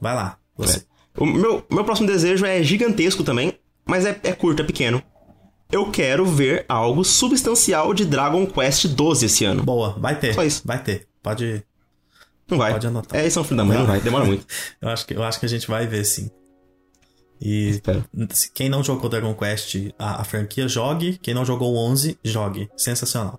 Vai 0.00 0.14
lá, 0.14 0.36
você. 0.56 0.78
É. 0.78 0.82
O 1.16 1.26
meu, 1.26 1.64
meu 1.70 1.84
próximo 1.84 2.06
desejo 2.06 2.44
é 2.44 2.62
gigantesco 2.62 3.22
também, 3.22 3.52
mas 3.86 4.04
é, 4.06 4.18
é 4.24 4.32
curto, 4.32 4.62
é 4.62 4.64
pequeno. 4.64 5.02
Eu 5.70 5.90
quero 5.90 6.24
ver 6.26 6.64
algo 6.68 7.04
substancial 7.04 7.94
de 7.94 8.04
Dragon 8.04 8.44
Quest 8.46 8.86
12 8.88 9.26
esse 9.26 9.44
ano. 9.44 9.62
Boa, 9.62 9.90
vai 9.98 10.18
ter. 10.18 10.34
Só 10.34 10.42
isso. 10.42 10.62
Vai 10.64 10.82
ter. 10.82 11.06
Pode. 11.22 11.62
Não 12.48 12.58
vai. 12.58 12.72
Pode 12.72 12.86
anotar. 12.88 13.20
É, 13.20 13.26
esse 13.26 13.38
é 13.38 13.40
um 13.40 13.44
filho 13.44 13.56
da 13.58 13.64
mãe, 13.64 13.78
não 13.78 13.86
vai, 13.86 14.00
demora 14.00 14.24
muito. 14.24 14.44
Eu 14.82 14.88
acho 14.88 15.06
que, 15.06 15.14
eu 15.14 15.22
acho 15.22 15.38
que 15.38 15.46
a 15.46 15.48
gente 15.48 15.68
vai 15.68 15.86
ver 15.86 16.04
sim. 16.04 16.28
E 17.40 17.70
Espero. 17.70 18.04
quem 18.52 18.68
não 18.68 18.82
jogou 18.82 19.08
Dragon 19.08 19.32
Quest, 19.34 19.76
a, 19.98 20.20
a 20.20 20.24
franquia, 20.24 20.66
jogue. 20.68 21.18
Quem 21.22 21.32
não 21.32 21.44
jogou 21.44 21.72
o 21.72 21.78
11, 21.78 22.18
jogue. 22.24 22.68
Sensacional. 22.76 23.38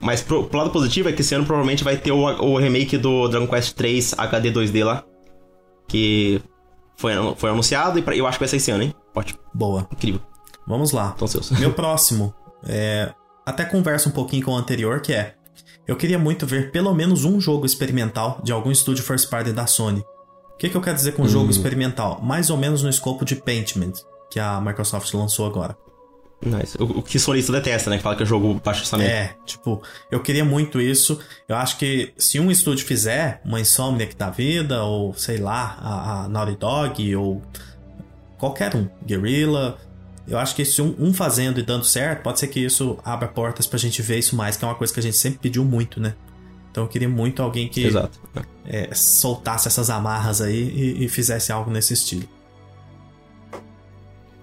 Mas 0.00 0.22
pro, 0.22 0.44
pro 0.44 0.58
lado 0.58 0.70
positivo 0.70 1.08
é 1.08 1.12
que 1.12 1.20
esse 1.20 1.34
ano 1.34 1.44
provavelmente 1.44 1.84
vai 1.84 1.96
ter 1.96 2.10
o, 2.12 2.18
o 2.24 2.56
remake 2.58 2.96
do 2.98 3.28
Dragon 3.28 3.46
Quest 3.46 3.74
3 3.74 4.14
HD 4.18 4.50
2D 4.50 4.84
lá. 4.84 5.04
Que 5.86 6.40
foi, 6.96 7.12
foi 7.36 7.50
anunciado 7.50 7.98
e 7.98 8.02
pra- 8.02 8.16
eu 8.16 8.26
acho 8.26 8.38
que 8.38 8.42
vai 8.42 8.48
ser 8.48 8.56
esse 8.56 8.70
ano, 8.70 8.84
hein? 8.84 8.94
Ótimo, 9.14 9.38
Boa. 9.54 9.86
incrível. 9.92 10.20
Vamos 10.70 10.92
lá. 10.92 11.12
Então 11.16 11.28
seus. 11.28 11.50
Meu 11.50 11.72
próximo 11.74 12.34
é. 12.64 13.12
Até 13.44 13.64
conversa 13.64 14.08
um 14.08 14.12
pouquinho 14.12 14.44
com 14.44 14.52
o 14.52 14.56
anterior, 14.56 15.00
que 15.00 15.12
é. 15.12 15.34
Eu 15.86 15.96
queria 15.96 16.18
muito 16.18 16.46
ver 16.46 16.70
pelo 16.70 16.94
menos 16.94 17.24
um 17.24 17.40
jogo 17.40 17.66
experimental 17.66 18.40
de 18.44 18.52
algum 18.52 18.70
estúdio 18.70 19.02
first 19.02 19.28
party 19.28 19.52
da 19.52 19.66
Sony. 19.66 20.00
O 20.00 20.56
que, 20.56 20.68
que 20.68 20.76
eu 20.76 20.80
quero 20.80 20.94
dizer 20.94 21.12
com 21.12 21.26
jogo 21.26 21.50
experimental? 21.50 22.20
Mais 22.22 22.48
ou 22.50 22.56
menos 22.56 22.82
no 22.82 22.88
escopo 22.88 23.24
de 23.24 23.34
Paintment, 23.34 23.94
que 24.30 24.38
a 24.38 24.60
Microsoft 24.60 25.12
lançou 25.14 25.46
agora. 25.46 25.76
Nice. 26.42 26.80
O, 26.80 26.84
o 26.98 27.02
que 27.02 27.18
sonista 27.18 27.52
detesta, 27.52 27.90
né? 27.90 27.96
Que 27.96 28.02
fala 28.02 28.14
que 28.14 28.22
é 28.22 28.26
jogo 28.26 28.60
baixo 28.64 28.80
orçamento. 28.80 29.10
É, 29.10 29.34
tipo, 29.44 29.82
eu 30.10 30.20
queria 30.20 30.44
muito 30.44 30.80
isso. 30.80 31.18
Eu 31.48 31.56
acho 31.56 31.76
que 31.76 32.12
se 32.16 32.38
um 32.38 32.50
estúdio 32.50 32.86
fizer, 32.86 33.40
uma 33.44 33.60
Insomniac 33.60 34.14
da 34.14 34.30
vida, 34.30 34.82
ou 34.84 35.12
sei 35.14 35.38
lá, 35.38 35.76
a, 35.80 36.24
a 36.24 36.28
Naughty 36.28 36.56
Dog, 36.56 37.16
ou 37.16 37.42
qualquer 38.38 38.74
um, 38.74 38.88
Guerrilla, 39.04 39.76
eu 40.30 40.38
acho 40.38 40.54
que 40.54 40.64
se 40.64 40.80
um, 40.80 40.94
um 40.98 41.12
fazendo 41.12 41.58
e 41.58 41.62
dando 41.62 41.84
certo, 41.84 42.22
pode 42.22 42.38
ser 42.38 42.46
que 42.46 42.60
isso 42.60 42.96
abra 43.04 43.28
portas 43.28 43.66
pra 43.66 43.78
gente 43.78 44.00
ver 44.00 44.18
isso 44.18 44.36
mais, 44.36 44.56
que 44.56 44.64
é 44.64 44.68
uma 44.68 44.74
coisa 44.74 44.92
que 44.92 45.00
a 45.00 45.02
gente 45.02 45.16
sempre 45.16 45.40
pediu 45.40 45.64
muito, 45.64 46.00
né? 46.00 46.14
Então 46.70 46.84
eu 46.84 46.88
queria 46.88 47.08
muito 47.08 47.42
alguém 47.42 47.68
que 47.68 47.88
é, 48.64 48.94
soltasse 48.94 49.66
essas 49.66 49.90
amarras 49.90 50.40
aí 50.40 50.62
e, 50.62 51.04
e 51.04 51.08
fizesse 51.08 51.50
algo 51.50 51.70
nesse 51.70 51.92
estilo. 51.94 52.28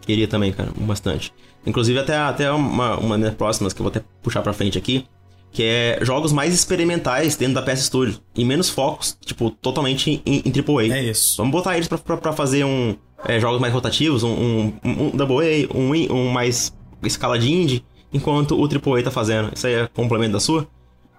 Queria 0.02 0.28
também, 0.28 0.52
cara, 0.52 0.70
bastante. 0.78 1.34
Inclusive, 1.66 2.00
até, 2.00 2.18
até 2.18 2.52
uma, 2.52 2.98
uma 2.98 3.18
das 3.18 3.34
próximas 3.34 3.74
que 3.74 3.82
eu 3.82 3.84
vou 3.84 3.90
até 3.90 4.04
puxar 4.22 4.42
pra 4.42 4.54
frente 4.54 4.78
aqui, 4.78 5.06
que 5.52 5.64
é 5.64 6.00
jogos 6.02 6.32
mais 6.32 6.54
experimentais 6.54 7.36
dentro 7.36 7.56
da 7.56 7.62
PS 7.62 7.86
Studio. 7.86 8.20
E 8.36 8.46
menos 8.46 8.70
focos, 8.70 9.18
tipo, 9.26 9.52
totalmente 9.52 10.22
em, 10.26 10.44
em 10.46 10.52
AAA. 10.52 10.98
É 10.98 11.04
isso. 11.04 11.38
Vamos 11.38 11.52
botar 11.52 11.76
eles 11.76 11.88
pra, 11.88 11.98
pra, 11.98 12.18
pra 12.18 12.34
fazer 12.34 12.64
um. 12.64 12.96
É, 13.26 13.40
jogos 13.40 13.60
mais 13.60 13.74
rotativos, 13.74 14.24
um, 14.24 14.30
um, 14.32 14.74
um 14.84 15.10
Double 15.12 15.38
A, 15.46 15.78
um, 15.78 15.92
um 16.16 16.30
mais 16.30 16.74
escala 17.04 17.38
de 17.40 17.52
indie, 17.52 17.84
enquanto 18.14 18.56
o 18.60 18.64
AAA 18.66 19.04
tá 19.04 19.12
fazendo. 19.12 19.52
Isso 19.54 19.68
aí 19.68 19.74
é 19.74 19.88
complemento 19.88 20.34
da 20.34 20.40
sua. 20.40 20.68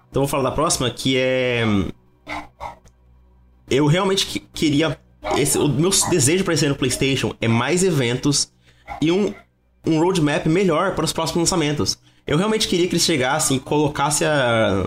Então 0.09 0.21
vou 0.23 0.27
falar 0.27 0.43
da 0.43 0.51
próxima, 0.51 0.89
que 0.89 1.17
é. 1.17 1.63
Eu 3.69 3.85
realmente 3.85 4.25
que- 4.25 4.39
queria. 4.53 4.97
Esse, 5.37 5.57
o 5.57 5.67
meu 5.67 5.91
desejo 6.09 6.43
pra 6.43 6.53
esse 6.53 6.65
ano 6.65 6.73
no 6.73 6.79
PlayStation 6.79 7.33
é 7.41 7.47
mais 7.47 7.83
eventos 7.83 8.51
e 9.01 9.11
um, 9.11 9.33
um 9.85 9.99
roadmap 9.99 10.45
melhor 10.47 10.95
para 10.95 11.05
os 11.05 11.13
próximos 11.13 11.41
lançamentos. 11.41 11.99
Eu 12.25 12.37
realmente 12.37 12.67
queria 12.67 12.87
que 12.87 12.93
eles 12.93 13.03
chegassem 13.03 13.57
e 13.57 13.59
colocassem 13.59 14.25
a, 14.27 14.85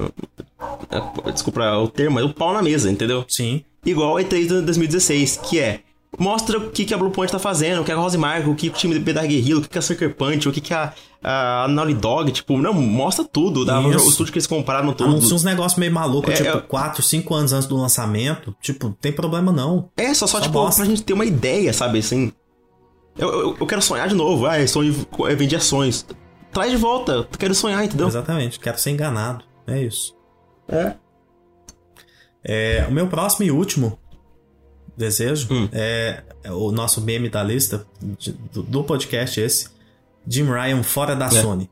a- 0.90 1.30
Desculpa 1.30 1.76
o 1.76 1.86
termo, 1.88 2.20
o 2.20 2.32
pau 2.34 2.52
na 2.52 2.62
mesa, 2.62 2.90
entendeu? 2.90 3.24
Sim. 3.28 3.62
igual 3.84 4.16
a 4.16 4.22
E3 4.22 4.40
de 4.48 4.60
2016, 4.62 5.36
que 5.48 5.58
é 5.60 5.80
mostra 6.18 6.58
o 6.58 6.70
que, 6.70 6.84
que 6.84 6.92
a 6.92 6.98
Bluepoint 6.98 7.32
tá 7.32 7.38
fazendo, 7.38 7.80
o 7.80 7.84
que 7.84 7.92
a 7.92 7.96
Rosemark, 7.96 8.46
o 8.48 8.54
que 8.54 8.68
o 8.68 8.72
time 8.72 8.98
da 8.98 9.24
Guerrilla, 9.24 9.60
o 9.60 9.62
que, 9.62 9.68
que 9.68 9.78
a 9.78 9.82
Sucker 9.82 10.14
Punch, 10.14 10.48
o 10.48 10.52
que, 10.52 10.60
que 10.60 10.74
a, 10.74 10.92
a 11.22 11.66
Naughty 11.68 11.94
Dog, 11.94 12.30
tipo, 12.32 12.58
não, 12.58 12.74
mostra 12.74 13.24
tudo, 13.24 13.64
dá, 13.64 13.80
o 13.80 13.90
estúdio 13.92 14.32
que 14.32 14.38
eles 14.38 14.46
compraram 14.46 14.92
tudo. 14.92 15.10
Anuncia 15.10 15.34
uns 15.34 15.44
negócios 15.44 15.78
meio 15.78 15.92
malucos, 15.92 16.34
É, 16.34 16.36
tipo, 16.36 16.58
é- 16.58 16.60
4, 16.60 17.02
5 17.02 17.34
anos 17.34 17.52
antes 17.52 17.66
do 17.66 17.76
lançamento. 17.76 18.54
Tipo, 18.60 18.90
tem 19.00 19.12
problema 19.12 19.50
não. 19.50 19.90
É, 19.96 20.12
só, 20.12 20.26
só, 20.26 20.38
Só 20.38 20.42
tipo, 20.44 20.54
mostra. 20.54 20.84
pra 20.84 20.90
gente 20.94 21.02
ter 21.02 21.12
uma 21.14 21.24
ideia, 21.24 21.72
sabe, 21.72 21.98
assim. 21.98 22.32
Eu, 23.16 23.28
eu, 23.30 23.56
eu 23.60 23.66
quero 23.66 23.82
sonhar 23.82 24.08
de 24.08 24.14
novo, 24.14 24.46
ah, 24.46 24.66
sonho, 24.66 24.94
eu 25.18 25.36
vendi 25.36 25.54
ações. 25.56 26.06
Traz 26.50 26.70
de 26.70 26.76
volta, 26.76 27.12
eu 27.12 27.24
quero 27.24 27.54
sonhar, 27.54 27.82
entendeu? 27.84 28.06
Exatamente, 28.06 28.60
quero 28.60 28.78
ser 28.78 28.90
enganado. 28.90 29.44
É 29.66 29.82
isso. 29.82 30.14
É. 30.68 30.94
É, 32.44 32.86
o 32.88 32.92
meu 32.92 33.06
próximo 33.06 33.46
e 33.46 33.50
último 33.50 33.98
desejo 34.97 35.49
Hum. 35.51 35.68
é, 35.72 36.22
é 36.45 36.53
o 36.53 36.70
nosso 36.72 37.01
meme 37.01 37.28
da 37.28 37.43
lista 37.43 37.86
de- 38.01 38.32
do, 38.53 38.62
do 38.62 38.84
podcast 38.84 39.40
esse. 39.40 39.68
Jim 40.26 40.45
Ryan 40.45 40.82
fora 40.82 41.14
da 41.16 41.26
É. 41.26 41.30
Sony. 41.30 41.70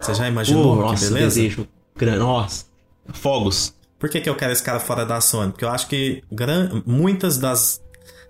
Você 0.00 0.14
já 0.14 0.28
imaginou? 0.28 0.72
Oh, 0.72 0.76
que 0.76 0.82
nossa, 0.82 1.08
beleza? 1.08 1.26
desejo. 1.40 1.68
grande. 1.96 2.18
Nossa. 2.20 2.64
Fogos. 3.12 3.74
Por 3.98 4.08
que, 4.08 4.20
que 4.20 4.28
eu 4.30 4.36
quero 4.36 4.52
esse 4.52 4.62
cara 4.62 4.78
fora 4.78 5.04
da 5.04 5.20
Sony? 5.20 5.50
Porque 5.50 5.64
eu 5.64 5.68
acho 5.70 5.88
que 5.88 6.22
gran... 6.30 6.82
muitas 6.86 7.36
das 7.36 7.82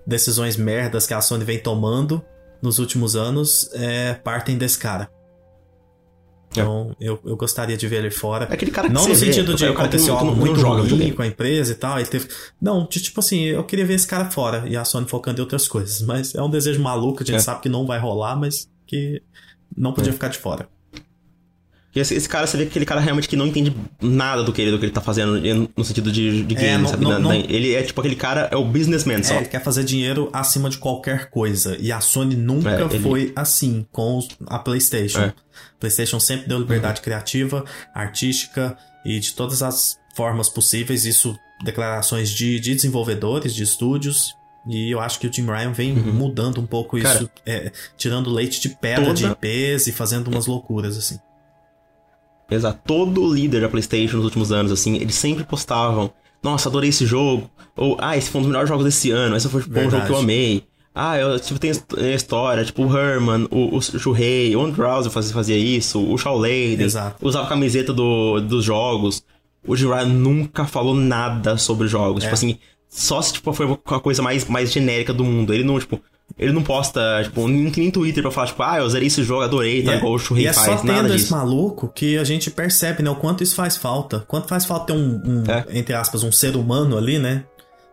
decisões 0.07 0.57
merdas 0.57 1.07
que 1.07 1.13
a 1.13 1.21
Sony 1.21 1.45
vem 1.45 1.59
tomando 1.59 2.23
nos 2.63 2.79
últimos 2.79 3.15
anos 3.15 3.69
é, 3.75 4.15
partem 4.15 4.57
desse 4.57 4.79
cara. 4.79 5.11
Então, 6.51 6.97
eu, 6.99 7.21
eu 7.25 7.37
gostaria 7.37 7.77
de 7.77 7.87
ver 7.87 7.97
ele 7.97 8.11
fora. 8.11 8.47
É 8.51 8.55
aquele 8.55 8.71
cara 8.71 8.89
que 8.89 8.95
Não 8.95 9.03
no 9.03 9.09
vê, 9.09 9.15
sentido 9.17 9.55
de 9.55 9.67
acontecer 9.67 10.11
algo 10.11 10.27
não 10.27 10.35
muito 10.35 10.59
joga 10.59 10.83
ruim 10.83 11.13
com 11.13 11.23
a 11.23 11.27
empresa 11.27 11.73
e 11.73 11.75
tal. 11.75 11.99
Ele 11.99 12.09
teve... 12.09 12.29
Não, 12.61 12.87
de, 12.91 13.01
tipo 13.01 13.21
assim, 13.21 13.43
eu 13.45 13.63
queria 13.65 13.85
ver 13.85 13.95
esse 13.95 14.07
cara 14.07 14.31
fora 14.31 14.65
e 14.67 14.77
a 14.77 14.85
Sony 14.85 15.07
focando 15.07 15.41
em 15.41 15.43
outras 15.43 15.69
coisas. 15.69 16.01
Mas 16.03 16.35
é 16.35 16.43
um 16.43 16.49
desejo 16.51 16.81
maluco, 16.81 17.23
a 17.23 17.27
gente 17.27 17.37
É. 17.37 17.41
sabe 17.41 17.61
que 17.61 17.69
não 17.69 17.87
vai 17.87 17.99
rolar, 17.99 18.35
mas 18.37 18.69
que 18.87 19.23
não 19.77 19.93
podia 19.93 20.13
ficar 20.13 20.29
de 20.29 20.39
fora. 20.39 20.69
Esse, 21.95 22.15
esse 22.15 22.29
cara, 22.29 22.47
você 22.47 22.57
vê 22.57 22.65
que 22.65 22.71
aquele 22.71 22.85
cara 22.85 23.01
realmente 23.01 23.29
que 23.29 23.35
não 23.35 23.47
entende 23.47 23.75
nada 24.01 24.45
do 24.45 24.53
que 24.53 24.61
ele, 24.63 24.71
do 24.71 24.79
que 24.79 24.85
ele 24.85 24.93
tá 24.93 25.01
fazendo 25.01 25.41
no 25.77 25.85
sentido 25.85 26.13
de, 26.13 26.45
de 26.45 26.55
game, 26.55 26.83
não- 26.83 26.91
sabe? 26.91 27.03
não- 27.05 27.19
não- 27.19 27.33
ele 27.33 27.75
é 27.75 27.83
tipo 27.83 27.99
aquele 28.01 28.15
cara, 28.15 28.49
é 28.53 28.57
o 28.57 28.65
businessman 28.65 29.23
só. 29.23 29.35
É, 29.35 29.37
ele 29.39 29.47
quer 29.49 29.63
fazer 29.63 29.83
dinheiro 29.85 30.29
acima 30.33 30.69
de 30.71 30.79
qualquer 30.79 31.31
coisa. 31.31 31.77
E 31.81 31.91
a 31.91 32.01
Sony 32.01 32.37
nunca 32.37 32.71
É, 32.71 32.83
ele- 32.83 32.99
foi 33.01 33.33
assim 33.35 33.87
com 33.91 34.21
a 34.47 34.59
PlayStation. 34.59 35.19
É. 35.21 35.35
PlayStation 35.81 36.21
sempre 36.21 36.47
deu 36.49 36.59
liberdade 36.59 37.01
criativa, 37.01 37.65
artística 37.95 38.77
e 39.05 39.19
de 39.19 39.33
todas 39.33 39.63
as 39.63 39.97
formas 40.15 40.49
possíveis. 40.49 41.05
Isso, 41.05 41.37
declarações 41.65 42.31
de, 42.31 42.61
de 42.61 42.75
desenvolvedores, 42.75 43.55
de 43.55 43.63
estúdios. 43.63 44.35
E 44.69 44.91
eu 44.91 45.01
acho 45.01 45.19
que 45.19 45.27
o 45.27 45.33
Jim 45.33 45.47
Ryan 45.47 45.73
vem 45.73 45.93
mudando 45.95 46.61
um 46.61 46.67
pouco 46.67 46.97
Uhum. 46.97 47.03
Cara, 47.03 47.19
isso, 47.21 47.31
é, 47.47 47.73
tirando 47.97 48.29
leite 48.31 48.61
de 48.61 48.69
pedra 48.71 49.07
toda- 49.07 49.15
de 49.15 49.25
IPs 49.25 49.87
e 49.87 49.93
fazendo 49.93 50.29
umas 50.29 50.47
loucuras 50.47 50.97
assim. 50.99 51.19
Exato. 52.51 52.81
Todo 52.87 53.33
líder 53.33 53.61
da 53.61 53.69
PlayStation 53.69 54.17
nos 54.17 54.25
últimos 54.25 54.53
anos, 54.53 54.73
assim, 54.73 54.97
eles 54.97 55.15
sempre 55.15 55.45
postavam: 55.45 56.11
Nossa, 56.43 56.69
adorei 56.69 56.91
esse 56.91 57.07
jogo. 57.07 57.51
Ou, 57.77 57.97
ah, 58.01 58.17
esse 58.17 58.31
foi 58.31 58.41
um 58.41 58.43
dos 58.43 58.51
melhores 58.51 58.69
jogos 58.69 58.85
desse 58.85 59.11
ano. 59.11 59.37
Esse 59.37 59.49
foi 59.49 59.63
tipo, 59.63 59.73
um 59.73 59.75
Verdade. 59.75 59.97
jogo 59.97 60.07
que 60.07 60.13
eu 60.13 60.19
amei. 60.19 60.65
Ah, 60.95 61.17
eu 61.17 61.39
tipo, 61.39 61.61
tem 61.61 61.71
é, 61.71 62.15
história, 62.15 62.65
tipo 62.65 62.85
o 62.85 62.99
Herman, 62.99 63.47
o, 63.53 63.77
o 63.77 63.81
Shuhei, 63.81 64.57
o 64.57 64.61
Androwsy 64.61 65.09
fazia, 65.11 65.33
fazia 65.33 65.57
isso, 65.57 66.05
o 66.05 66.19
Shaw 66.19 66.45
Exato. 66.45 67.25
usava 67.25 67.47
a 67.47 67.49
camiseta 67.49 67.93
do, 67.93 68.41
dos 68.41 68.65
jogos. 68.65 69.23
O 69.65 69.75
Ryan 69.75 70.07
nunca 70.07 70.65
falou 70.65 70.97
nada 70.97 71.57
sobre 71.57 71.87
jogos. 71.87 72.25
É. 72.25 72.27
Tipo 72.27 72.35
assim, 72.35 72.59
só 72.89 73.23
se 73.23 73.35
tipo, 73.35 73.53
foi 73.53 73.67
uma 73.67 74.01
coisa 74.01 74.23
mais, 74.23 74.47
mais 74.47 74.73
genérica 74.73 75.13
do 75.13 75.23
mundo. 75.23 75.55
Ele 75.55 75.63
não, 75.63 75.79
tipo, 75.79 76.01
ele 76.37 76.53
não 76.53 76.63
posta, 76.63 77.01
tipo, 77.25 77.47
nem 77.49 77.71
tem 77.71 77.85
nem 77.85 77.91
Twitter 77.93 78.23
pra 78.23 78.31
falar, 78.33 78.47
tipo, 78.49 78.63
ah, 78.63 78.79
eu 78.79 78.89
zerei 78.89 79.07
esse 79.09 79.23
jogo, 79.23 79.43
adorei, 79.43 79.83
tá 79.83 79.93
E 79.93 79.95
é- 79.95 79.99
igual 79.99 80.13
o 80.13 80.17
e 80.17 80.21
Shuhei 80.21 80.47
é 80.47 80.53
faz, 80.53 80.81
só 80.81 80.85
nada 80.87 81.03
tendo 81.03 81.15
esse 81.15 81.25
disso. 81.25 81.37
maluco 81.37 81.89
que 81.95 82.19
a 82.19 82.25
gente 82.25 82.51
percebe, 82.51 83.03
né? 83.03 83.11
O 83.11 83.17
quanto 83.17 83.43
isso 83.43 83.55
faz 83.55 83.77
falta. 83.77 84.21
Quanto 84.29 84.47
faz 84.49 84.65
falta 84.67 84.87
ter 84.87 84.93
um, 84.93 85.21
um, 85.25 85.45
É. 85.51 85.65
entre 85.79 85.95
aspas, 85.95 86.23
um 86.23 86.31
ser 86.33 86.55
humano 86.57 86.97
ali, 86.99 87.19
né? 87.19 87.45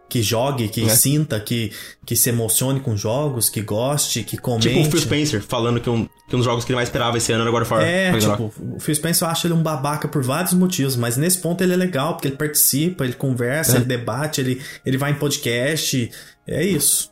Que 0.07 0.21
jogue, 0.21 0.67
que 0.69 0.83
É. 0.85 0.89
sinta, 0.89 1.39
que, 1.39 1.71
que 2.05 2.15
se 2.15 2.29
emocione 2.29 2.79
com 2.79 2.95
jogos, 2.95 3.49
que 3.49 3.59
goste, 3.61 4.21
que 4.23 4.37
comente. 4.37 4.67
Tipo 4.69 4.81
o 4.81 4.91
Phil 4.91 4.99
Spencer, 5.01 5.41
falando 5.41 5.79
que 5.81 5.89
um, 5.89 6.05
que 6.29 6.35
um 6.35 6.37
dos 6.37 6.45
jogos 6.45 6.63
que 6.63 6.71
ele 6.71 6.75
mais 6.75 6.87
esperava 6.89 7.17
esse 7.17 7.31
ano 7.31 7.41
era 7.41 7.49
God 7.49 7.63
of 7.63 7.73
War. 7.73 7.81
É, 7.83 8.11
Ragnarok. 8.11 8.43
tipo, 8.53 8.75
o 8.75 8.79
Phil 8.79 8.93
Spencer 8.93 9.27
eu 9.27 9.31
acho 9.31 9.47
ele 9.47 9.55
um 9.55 9.63
babaca 9.63 10.07
por 10.07 10.21
vários 10.21 10.53
motivos, 10.53 10.95
mas 10.95 11.17
nesse 11.17 11.39
ponto 11.39 11.63
ele 11.63 11.73
é 11.73 11.75
legal, 11.75 12.13
porque 12.13 12.27
ele 12.27 12.35
participa, 12.37 13.03
ele 13.03 13.13
conversa, 13.13 13.73
É. 13.73 13.75
ele 13.77 13.85
debate, 13.85 14.39
ele, 14.41 14.61
ele 14.85 14.95
vai 14.97 15.09
em 15.09 15.15
podcast. 15.15 16.11
É 16.47 16.63
isso. 16.63 17.09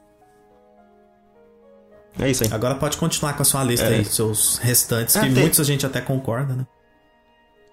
É 2.19 2.29
isso 2.29 2.43
aí. 2.43 2.49
Agora 2.53 2.75
pode 2.75 2.97
continuar 2.97 3.33
com 3.33 3.41
a 3.41 3.45
sua 3.45 3.63
lista 3.63 3.85
É. 3.87 3.95
aí, 3.95 4.05
seus 4.05 4.57
restantes, 4.59 5.15
É, 5.15 5.21
que 5.21 5.25
tem- 5.33 5.35
muitos 5.41 5.59
a 5.59 5.63
gente 5.63 5.85
até 5.85 5.99
concorda, 6.01 6.53
né? 6.53 6.65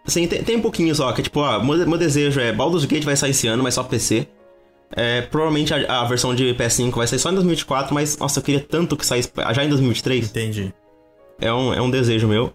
Assim, 0.06 0.26
tem, 0.26 0.42
tem 0.42 0.56
um 0.56 0.62
pouquinho 0.62 0.94
só, 0.94 1.12
que 1.12 1.22
tipo, 1.22 1.40
ah, 1.42 1.62
meu, 1.62 1.86
meu 1.86 1.98
desejo 1.98 2.40
é 2.40 2.52
Baldur's 2.52 2.84
Gate 2.86 3.04
vai 3.04 3.16
sair 3.16 3.30
esse 3.32 3.46
ano, 3.46 3.62
mas 3.62 3.74
só 3.74 3.82
PC. 3.84 4.26
É, 4.96 5.20
provavelmente 5.22 5.72
a, 5.72 6.00
a 6.00 6.04
versão 6.06 6.34
de 6.34 6.52
PS5 6.54 6.96
vai 6.96 7.06
sair 7.06 7.18
só 7.18 7.30
em 7.30 7.34
2024, 7.34 7.94
mas 7.94 8.16
nossa, 8.16 8.40
eu 8.40 8.42
queria 8.42 8.60
tanto 8.60 8.96
que 8.96 9.06
saísse 9.06 9.30
já 9.54 9.64
em 9.64 9.68
2023. 9.68 10.30
Entendi. 10.30 10.74
é 11.40 11.52
um, 11.52 11.72
é 11.72 11.80
um 11.80 11.90
desejo 11.90 12.26
meu. 12.26 12.52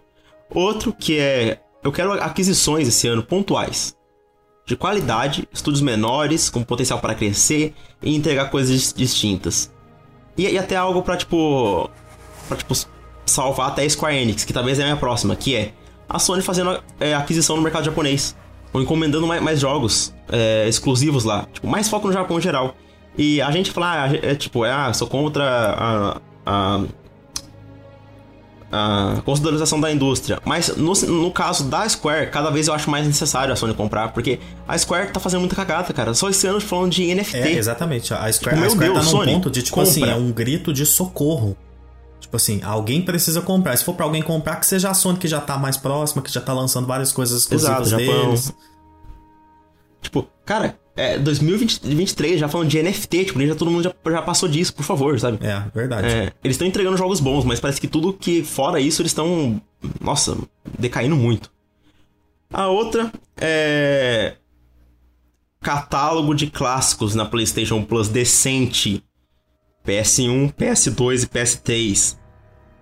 Outro 0.50 0.92
que 0.92 1.18
é. 1.18 1.60
Eu 1.82 1.92
quero 1.92 2.12
aquisições 2.12 2.86
esse 2.88 3.06
ano 3.08 3.22
pontuais. 3.22 3.96
De 4.66 4.76
qualidade, 4.76 5.48
estudos 5.52 5.80
menores, 5.80 6.50
com 6.50 6.62
potencial 6.64 6.98
para 7.00 7.14
crescer 7.14 7.72
e 8.02 8.14
entregar 8.14 8.50
coisas 8.50 8.92
distintas. 8.92 9.72
E, 10.36 10.48
e 10.48 10.58
até 10.58 10.76
algo 10.76 11.02
pra, 11.02 11.16
tipo. 11.16 11.90
pra, 12.48 12.56
tipo, 12.56 12.74
salvar 13.24 13.68
até 13.68 13.82
a 13.82 13.90
Square 13.90 14.16
Enix, 14.16 14.44
que 14.44 14.52
talvez 14.52 14.78
é 14.78 14.82
a 14.82 14.86
minha 14.86 14.96
próxima, 14.96 15.34
que 15.34 15.56
é 15.56 15.72
a 16.08 16.18
Sony 16.18 16.42
fazendo 16.42 16.80
é, 17.00 17.14
aquisição 17.14 17.56
no 17.56 17.62
mercado 17.62 17.84
japonês. 17.84 18.36
Ou 18.72 18.82
encomendando 18.82 19.26
mais, 19.26 19.42
mais 19.42 19.60
jogos 19.60 20.14
é, 20.30 20.68
exclusivos 20.68 21.24
lá. 21.24 21.46
Tipo, 21.52 21.66
mais 21.66 21.88
foco 21.88 22.06
no 22.06 22.12
Japão 22.12 22.38
em 22.38 22.42
geral. 22.42 22.74
E 23.16 23.40
a 23.40 23.50
gente 23.50 23.70
fala, 23.70 24.04
ah, 24.04 24.14
é, 24.14 24.34
tipo, 24.34 24.64
é, 24.64 24.70
ah, 24.70 24.92
sou 24.92 25.08
contra 25.08 25.44
a, 25.44 26.20
a, 26.44 26.80
a 28.70 29.22
consolidação 29.24 29.80
da 29.80 29.90
indústria. 29.92 30.40
Mas 30.44 30.76
no, 30.76 30.92
no 30.92 31.30
caso 31.30 31.64
da 31.64 31.88
Square, 31.88 32.30
cada 32.30 32.50
vez 32.50 32.68
eu 32.68 32.74
acho 32.74 32.90
mais 32.90 33.06
necessário 33.06 33.52
a 33.52 33.56
Sony 33.56 33.74
comprar, 33.74 34.08
porque 34.08 34.40
a 34.66 34.76
Square 34.76 35.12
tá 35.12 35.20
fazendo 35.20 35.40
muita 35.40 35.54
cagada, 35.54 35.92
cara. 35.92 36.14
Só 36.14 36.28
esse 36.28 36.46
ano 36.46 36.60
falando 36.60 36.92
de 36.92 37.14
NFT. 37.14 37.36
É, 37.36 37.52
exatamente. 37.52 38.12
A 38.12 38.30
Square, 38.32 38.56
tipo, 38.56 38.66
a 38.66 38.70
Square 38.70 38.92
Deus, 38.92 38.98
tá 38.98 39.04
num 39.04 39.10
Sony, 39.10 39.32
ponto 39.32 39.50
de, 39.50 39.62
tipo 39.62 39.74
compra. 39.76 39.90
assim, 39.90 40.04
é 40.04 40.14
um 40.14 40.32
grito 40.32 40.72
de 40.72 40.84
socorro. 40.84 41.56
Tipo 42.20 42.36
assim, 42.36 42.60
alguém 42.64 43.02
precisa 43.02 43.40
comprar. 43.40 43.76
Se 43.76 43.84
for 43.84 43.94
para 43.94 44.04
alguém 44.04 44.22
comprar, 44.22 44.56
que 44.56 44.66
seja 44.66 44.90
a 44.90 44.94
Sony 44.94 45.18
que 45.18 45.28
já 45.28 45.40
tá 45.40 45.56
mais 45.56 45.76
próxima, 45.76 46.22
que 46.22 46.32
já 46.32 46.40
tá 46.40 46.52
lançando 46.52 46.86
várias 46.86 47.12
coisas 47.12 47.42
exclusivas 47.42 47.88
Exato, 47.88 47.96
deles. 47.96 48.46
Japão. 48.46 48.66
Tipo, 50.02 50.26
cara, 50.44 50.78
é 50.96 51.18
2023 51.18 52.40
já 52.40 52.48
falando 52.48 52.68
de 52.68 52.82
NFT, 52.82 53.26
tipo, 53.26 53.46
já 53.46 53.54
todo 53.54 53.70
mundo 53.70 53.84
já, 53.84 53.94
já 54.10 54.22
passou 54.22 54.48
disso, 54.48 54.74
por 54.74 54.82
favor, 54.82 55.18
sabe? 55.20 55.38
É, 55.46 55.62
verdade. 55.74 56.08
É, 56.08 56.32
eles 56.42 56.54
estão 56.54 56.66
entregando 56.66 56.96
jogos 56.96 57.20
bons, 57.20 57.44
mas 57.44 57.60
parece 57.60 57.80
que 57.80 57.86
tudo 57.86 58.12
que 58.12 58.42
fora 58.42 58.80
isso 58.80 59.02
eles 59.02 59.10
estão, 59.10 59.60
nossa, 60.00 60.36
decaindo 60.78 61.14
muito. 61.14 61.50
A 62.52 62.68
outra 62.68 63.12
é 63.38 64.36
catálogo 65.60 66.34
de 66.34 66.46
clássicos 66.46 67.14
na 67.14 67.24
PlayStation 67.24 67.82
Plus 67.82 68.08
decente. 68.08 69.02
PS1, 69.84 70.52
PS2 70.52 71.24
e 71.24 71.26
PS3. 71.26 72.16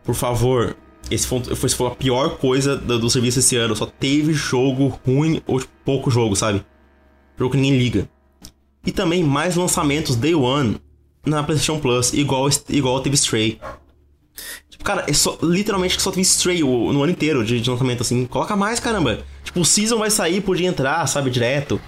Por 0.04 0.14
favor, 0.14 0.76
esse 1.10 1.26
foi, 1.26 1.42
esse 1.50 1.74
foi 1.74 1.88
a 1.88 1.90
pior 1.90 2.38
coisa 2.38 2.76
do, 2.76 2.98
do 2.98 3.10
serviço 3.10 3.38
esse 3.38 3.56
ano. 3.56 3.74
Só 3.74 3.86
teve 3.86 4.32
jogo 4.32 5.00
ruim 5.06 5.42
ou 5.46 5.60
tipo, 5.60 5.72
pouco 5.84 6.10
jogo, 6.10 6.36
sabe? 6.36 6.64
Jogo 7.38 7.52
que 7.52 7.56
ninguém 7.56 7.78
liga. 7.78 8.08
E 8.86 8.92
também 8.92 9.22
mais 9.22 9.56
lançamentos 9.56 10.16
Day 10.16 10.34
One 10.34 10.76
na 11.24 11.42
PlayStation 11.42 11.78
Plus, 11.80 12.12
igual, 12.12 12.48
igual 12.68 13.00
teve 13.00 13.14
Stray. 13.14 13.58
Tipo, 14.68 14.84
cara, 14.84 15.04
é 15.08 15.12
só, 15.12 15.38
literalmente 15.42 16.00
só 16.00 16.10
teve 16.10 16.22
Stray 16.22 16.62
no 16.62 17.02
ano 17.02 17.10
inteiro 17.12 17.44
de, 17.44 17.60
de 17.60 17.70
lançamento, 17.70 18.02
assim. 18.02 18.26
Coloca 18.26 18.54
mais, 18.56 18.78
caramba. 18.78 19.22
Tipo, 19.42 19.60
o 19.60 19.64
Season 19.64 19.98
vai 19.98 20.10
sair, 20.10 20.40
podia 20.40 20.68
entrar, 20.68 21.06
sabe, 21.06 21.30
direto. 21.30 21.80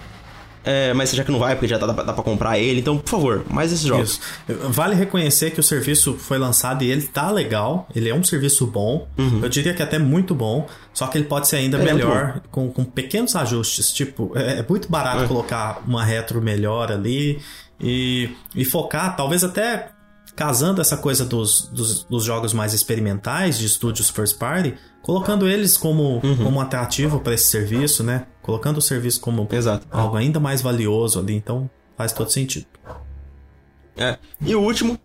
É, 0.67 0.93
mas 0.93 1.11
já 1.13 1.23
que 1.23 1.31
não 1.31 1.39
vai, 1.39 1.55
porque 1.55 1.65
já 1.65 1.77
dá, 1.77 1.87
dá 1.87 2.11
pra 2.11 2.21
comprar 2.21 2.59
ele. 2.59 2.81
Então, 2.81 2.97
por 2.97 3.09
favor, 3.09 3.45
mais 3.49 3.71
esses 3.71 3.85
jogos. 3.85 4.19
Isso. 4.47 4.69
Vale 4.69 4.95
reconhecer 4.95 5.51
que 5.51 5.61
o 5.61 5.63
serviço 5.63 6.15
foi 6.15 6.37
lançado 6.37 6.83
e 6.83 6.91
ele 6.91 7.03
tá 7.03 7.31
legal. 7.31 7.87
Ele 7.95 8.09
é 8.09 8.13
um 8.13 8.21
serviço 8.21 8.67
bom. 8.67 9.07
Uhum. 9.17 9.39
Eu 9.43 9.47
diria 9.47 9.73
que 9.73 9.81
até 9.81 9.97
muito 9.97 10.35
bom. 10.35 10.67
Só 10.93 11.07
que 11.07 11.17
ele 11.17 11.23
pode 11.23 11.47
ser 11.47 11.55
ainda 11.55 11.77
é 11.77 11.83
melhor 11.83 12.41
com, 12.51 12.69
com 12.69 12.83
pequenos 12.83 13.33
ajustes. 13.37 13.93
Tipo, 13.93 14.33
é, 14.35 14.59
é 14.59 14.65
muito 14.67 14.89
barato 14.89 15.23
é. 15.23 15.27
colocar 15.27 15.81
uma 15.87 16.03
retro 16.03 16.41
melhor 16.41 16.91
ali. 16.91 17.39
E, 17.79 18.31
e 18.53 18.65
focar, 18.65 19.15
talvez 19.15 19.45
até 19.45 19.91
casando 20.35 20.81
essa 20.81 20.97
coisa 20.97 21.25
dos, 21.25 21.67
dos, 21.67 22.03
dos, 22.03 22.23
jogos 22.23 22.53
mais 22.53 22.73
experimentais 22.73 23.57
de 23.57 23.65
estúdios 23.65 24.09
first 24.09 24.37
party, 24.37 24.75
colocando 25.01 25.47
eles 25.47 25.77
como, 25.77 26.19
uhum. 26.23 26.37
como 26.37 26.61
atrativo 26.61 27.19
para 27.19 27.33
esse 27.33 27.45
serviço, 27.45 28.03
né? 28.03 28.27
Colocando 28.47 28.77
o 28.77 28.81
serviço 28.81 29.19
como 29.19 29.45
Exato. 29.51 29.85
algo 29.91 30.15
ainda 30.15 30.39
mais 30.39 30.61
valioso 30.61 31.19
ali, 31.19 31.35
então 31.35 31.69
faz 31.97 32.13
todo 32.13 32.31
sentido. 32.31 32.65
É. 33.97 34.17
E 34.39 34.55
o 34.55 34.61
último 34.61 34.97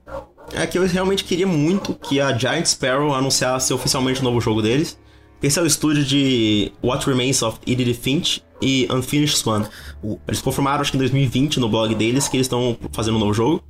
é 0.53 0.65
que 0.65 0.79
eu 0.79 0.87
realmente 0.87 1.25
queria 1.25 1.47
muito 1.47 1.93
que 1.93 2.21
a 2.21 2.39
Giant 2.39 2.67
Sparrow 2.67 3.13
anunciasse 3.13 3.75
oficialmente 3.75 4.21
o 4.21 4.23
novo 4.23 4.41
jogo 4.41 4.63
deles. 4.63 4.97
Esse 5.43 5.59
é 5.59 5.63
o 5.63 5.67
estúdio 5.67 6.05
de 6.05 6.71
What 6.85 7.05
Remains 7.05 7.43
of 7.43 7.59
Edith 7.67 7.95
Finch 7.95 8.45
e 8.61 8.87
Unfinished 8.89 9.39
Swan. 9.39 9.65
Eles 10.29 10.41
confirmaram, 10.41 10.81
acho 10.81 10.93
que 10.93 10.97
em 10.97 11.01
2020, 11.01 11.59
no 11.59 11.69
blog 11.69 11.97
deles, 11.97 12.29
que 12.29 12.37
eles 12.37 12.45
estão 12.45 12.79
fazendo 12.93 13.17
um 13.17 13.19
novo 13.19 13.35
jogo. 13.35 13.61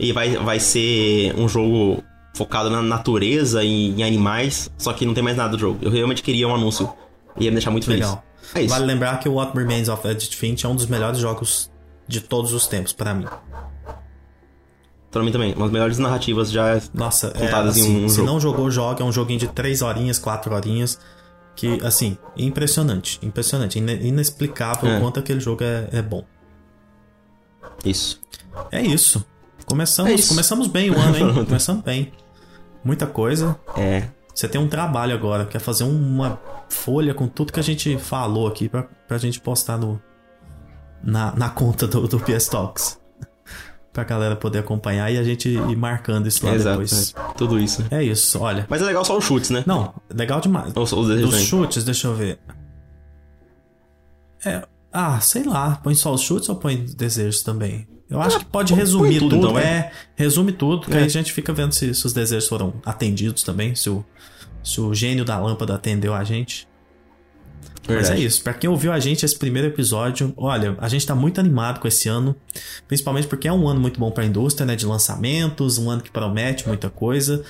E 0.00 0.12
vai, 0.12 0.36
vai 0.36 0.58
ser 0.58 1.32
um 1.38 1.48
jogo 1.48 2.02
focado 2.34 2.68
na 2.70 2.82
natureza 2.82 3.62
e 3.62 3.90
em 3.92 4.02
animais, 4.02 4.68
só 4.76 4.92
que 4.92 5.06
não 5.06 5.14
tem 5.14 5.22
mais 5.22 5.36
nada 5.36 5.50
do 5.50 5.60
jogo. 5.60 5.78
Eu 5.80 5.92
realmente 5.92 6.24
queria 6.24 6.48
um 6.48 6.54
anúncio. 6.56 6.92
Ia 7.38 7.52
me 7.52 7.56
deixar 7.56 7.70
muito 7.70 7.86
feliz. 7.86 8.00
Legal. 8.00 8.25
É 8.54 8.62
isso. 8.62 8.68
Vale 8.68 8.84
lembrar 8.84 9.18
que 9.18 9.28
o 9.28 9.34
What 9.34 9.56
Remains 9.56 9.88
of 9.88 10.06
Edith 10.06 10.34
Finch 10.34 10.64
é 10.64 10.68
um 10.68 10.74
dos 10.74 10.86
melhores 10.86 11.18
jogos 11.18 11.70
de 12.06 12.20
todos 12.20 12.52
os 12.52 12.66
tempos, 12.66 12.92
para 12.92 13.14
mim. 13.14 13.26
Pra 15.10 15.22
mim 15.22 15.32
também, 15.32 15.54
uma 15.54 15.64
das 15.64 15.72
melhores 15.72 15.98
narrativas 15.98 16.50
já 16.50 16.80
Nossa, 16.92 17.28
é, 17.28 17.40
contadas 17.40 17.76
é, 17.76 17.80
assim, 17.80 18.02
em 18.02 18.04
um 18.04 18.08
se 18.08 18.16
jogo. 18.16 18.28
Se 18.28 18.32
não 18.32 18.40
jogou, 18.40 18.70
joga. 18.70 19.02
É 19.02 19.06
um 19.06 19.12
joguinho 19.12 19.40
de 19.40 19.48
3 19.48 19.82
horinhas, 19.82 20.18
4 20.18 20.54
horinhas. 20.54 20.98
Que, 21.54 21.80
assim, 21.82 22.18
impressionante. 22.36 23.18
Impressionante. 23.22 23.78
Inexplicável 23.78 24.90
é. 24.90 24.98
o 24.98 25.00
quanto 25.00 25.18
aquele 25.18 25.40
jogo 25.40 25.64
é, 25.64 25.88
é 25.90 26.02
bom. 26.02 26.24
Isso. 27.84 28.20
É 28.70 28.82
isso. 28.82 29.24
Começamos, 29.64 30.24
é 30.24 30.28
começamos 30.28 30.66
bem 30.68 30.90
o 30.90 30.98
ano, 30.98 31.16
hein? 31.16 31.34
começamos 31.46 31.82
bem. 31.82 32.12
Muita 32.84 33.06
coisa. 33.06 33.58
É. 33.76 34.08
Você 34.36 34.46
tem 34.46 34.60
um 34.60 34.68
trabalho 34.68 35.14
agora, 35.14 35.46
quer 35.46 35.60
fazer 35.60 35.84
uma 35.84 36.38
folha 36.68 37.14
com 37.14 37.26
tudo 37.26 37.50
que 37.54 37.58
a 37.58 37.62
gente 37.62 37.96
falou 37.96 38.46
aqui 38.46 38.68
pra, 38.68 38.82
pra 39.08 39.16
gente 39.16 39.40
postar 39.40 39.78
no, 39.78 39.98
na, 41.02 41.34
na 41.34 41.48
conta 41.48 41.86
do, 41.86 42.06
do 42.06 42.20
PS 42.20 42.48
Talks. 42.48 43.00
pra 43.94 44.04
galera 44.04 44.36
poder 44.36 44.58
acompanhar 44.58 45.10
e 45.10 45.16
a 45.16 45.24
gente 45.24 45.48
ir 45.48 45.74
marcando 45.74 46.28
isso 46.28 46.44
lá 46.44 46.54
Exato, 46.54 46.82
depois. 46.82 47.14
É, 47.16 47.32
tudo 47.32 47.58
isso. 47.58 47.86
É 47.90 48.04
isso, 48.04 48.38
olha. 48.38 48.66
Mas 48.68 48.82
é 48.82 48.84
legal 48.84 49.06
só 49.06 49.16
os 49.16 49.24
chutes, 49.24 49.48
né? 49.48 49.64
Não, 49.66 49.94
legal 50.10 50.38
demais. 50.38 50.70
Os, 50.76 50.92
os 50.92 51.08
Dos 51.08 51.40
chutes, 51.40 51.82
deixa 51.82 52.08
eu 52.08 52.14
ver. 52.14 52.38
É, 54.44 54.68
ah, 54.92 55.18
sei 55.18 55.44
lá, 55.44 55.76
põe 55.82 55.94
só 55.94 56.12
os 56.12 56.20
chutes 56.20 56.50
ou 56.50 56.56
põe 56.56 56.76
desejos 56.76 57.42
também? 57.42 57.88
Eu 58.08 58.20
acho 58.20 58.38
que 58.38 58.44
pode 58.44 58.72
resumir 58.72 59.18
tudo, 59.18 59.36
tudo 59.36 59.48
então, 59.48 59.58
é. 59.58 59.90
Resume 60.14 60.52
tudo, 60.52 60.86
que 60.86 60.94
é. 60.94 60.98
aí 60.98 61.04
a 61.04 61.08
gente 61.08 61.32
fica 61.32 61.52
vendo 61.52 61.72
se, 61.72 61.92
se, 61.92 62.06
os 62.06 62.12
desejos 62.12 62.48
foram 62.48 62.74
atendidos 62.84 63.42
também, 63.42 63.74
se 63.74 63.90
o, 63.90 64.04
se 64.62 64.80
o 64.80 64.94
gênio 64.94 65.24
da 65.24 65.38
lâmpada 65.38 65.74
atendeu 65.74 66.14
a 66.14 66.22
gente. 66.22 66.68
Verdade. 67.86 68.10
Mas 68.10 68.18
é 68.18 68.22
isso. 68.22 68.42
Para 68.42 68.54
quem 68.54 68.68
ouviu 68.68 68.92
a 68.92 68.98
gente 68.98 69.24
esse 69.24 69.36
primeiro 69.36 69.68
episódio, 69.68 70.32
olha, 70.36 70.76
a 70.78 70.88
gente 70.88 71.06
tá 71.06 71.14
muito 71.14 71.40
animado 71.40 71.80
com 71.80 71.88
esse 71.88 72.08
ano, 72.08 72.34
principalmente 72.86 73.26
porque 73.26 73.48
é 73.48 73.52
um 73.52 73.68
ano 73.68 73.80
muito 73.80 73.98
bom 73.98 74.10
para 74.10 74.24
a 74.24 74.26
indústria, 74.26 74.66
né, 74.66 74.76
de 74.76 74.86
lançamentos, 74.86 75.78
um 75.78 75.90
ano 75.90 76.02
que 76.02 76.10
promete 76.10 76.66
muita 76.66 76.90
coisa. 76.90 77.44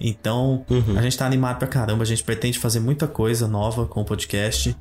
Então, 0.00 0.64
uhum. 0.68 0.98
a 0.98 1.02
gente 1.02 1.16
tá 1.16 1.26
animado 1.26 1.58
pra 1.58 1.68
caramba, 1.68 2.02
a 2.02 2.06
gente 2.06 2.22
pretende 2.24 2.58
fazer 2.58 2.80
muita 2.80 3.06
coisa 3.06 3.46
nova 3.46 3.86
com 3.86 4.00
o 4.00 4.04
podcast. 4.04 4.76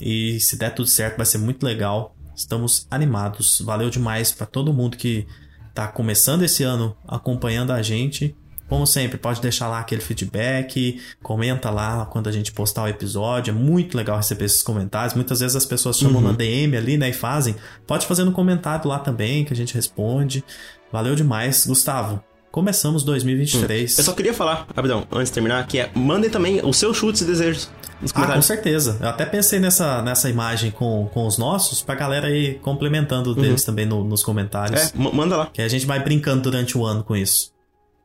E 0.00 0.40
se 0.40 0.56
der 0.56 0.74
tudo 0.74 0.88
certo, 0.88 1.16
vai 1.16 1.26
ser 1.26 1.38
muito 1.38 1.64
legal. 1.64 2.14
Estamos 2.34 2.86
animados. 2.90 3.60
Valeu 3.60 3.90
demais 3.90 4.32
para 4.32 4.46
todo 4.46 4.72
mundo 4.72 4.96
que 4.96 5.26
está 5.68 5.88
começando 5.88 6.42
esse 6.42 6.62
ano 6.62 6.96
acompanhando 7.06 7.72
a 7.72 7.82
gente. 7.82 8.36
Como 8.68 8.86
sempre, 8.86 9.18
pode 9.18 9.42
deixar 9.42 9.68
lá 9.68 9.80
aquele 9.80 10.00
feedback, 10.00 11.00
comenta 11.22 11.70
lá 11.70 12.06
quando 12.06 12.28
a 12.28 12.32
gente 12.32 12.50
postar 12.50 12.84
o 12.84 12.88
episódio. 12.88 13.50
É 13.50 13.54
muito 13.54 13.96
legal 13.96 14.16
receber 14.16 14.46
esses 14.46 14.62
comentários. 14.62 15.14
Muitas 15.14 15.40
vezes 15.40 15.54
as 15.54 15.66
pessoas 15.66 15.98
chamam 15.98 16.22
uhum. 16.22 16.28
na 16.28 16.32
DM 16.32 16.76
ali, 16.76 16.96
né, 16.96 17.10
e 17.10 17.12
fazem. 17.12 17.54
Pode 17.86 18.06
fazer 18.06 18.24
no 18.24 18.32
comentário 18.32 18.88
lá 18.88 18.98
também, 18.98 19.44
que 19.44 19.52
a 19.52 19.56
gente 19.56 19.74
responde. 19.74 20.42
Valeu 20.90 21.14
demais. 21.14 21.66
Gustavo, 21.66 22.24
começamos 22.50 23.04
2023. 23.04 23.92
Hum. 23.92 23.94
Eu 23.98 24.04
só 24.04 24.12
queria 24.12 24.32
falar, 24.32 24.66
rapidão, 24.74 25.06
antes 25.12 25.28
de 25.28 25.34
terminar, 25.34 25.66
que 25.66 25.78
é 25.78 25.90
mandem 25.94 26.30
também 26.30 26.64
os 26.64 26.78
seus 26.78 26.96
chutes 26.96 27.20
e 27.20 27.24
desejos 27.26 27.70
nos 28.04 28.12
ah, 28.12 28.14
comentários. 28.14 28.50
Ah, 28.50 28.54
com 28.54 28.54
certeza. 28.54 28.98
Eu 29.00 29.08
até 29.08 29.26
pensei 29.26 29.58
nessa, 29.58 30.02
nessa 30.02 30.30
imagem 30.30 30.70
com, 30.70 31.08
com 31.12 31.26
os 31.26 31.36
nossos, 31.36 31.82
pra 31.82 31.94
galera 31.94 32.30
ir 32.30 32.60
complementando 32.60 33.30
uhum. 33.30 33.36
deles 33.42 33.64
também 33.64 33.86
no, 33.86 34.04
nos 34.04 34.22
comentários. 34.22 34.92
É, 34.92 34.96
manda 34.96 35.36
lá. 35.36 35.46
Que 35.46 35.62
a 35.62 35.68
gente 35.68 35.86
vai 35.86 35.98
brincando 35.98 36.42
durante 36.42 36.78
o 36.78 36.84
ano 36.84 37.02
com 37.02 37.16
isso. 37.16 37.52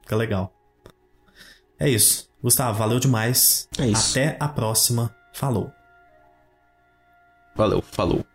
Fica 0.01 0.15
legal. 0.15 0.51
É 1.77 1.87
isso. 1.87 2.27
Gustavo, 2.41 2.77
valeu 2.77 2.99
demais. 2.99 3.67
É 3.77 3.87
isso. 3.87 4.11
Até 4.11 4.37
a 4.39 4.47
próxima. 4.47 5.13
Falou. 5.33 5.71
Valeu, 7.55 7.81
falou. 7.81 8.25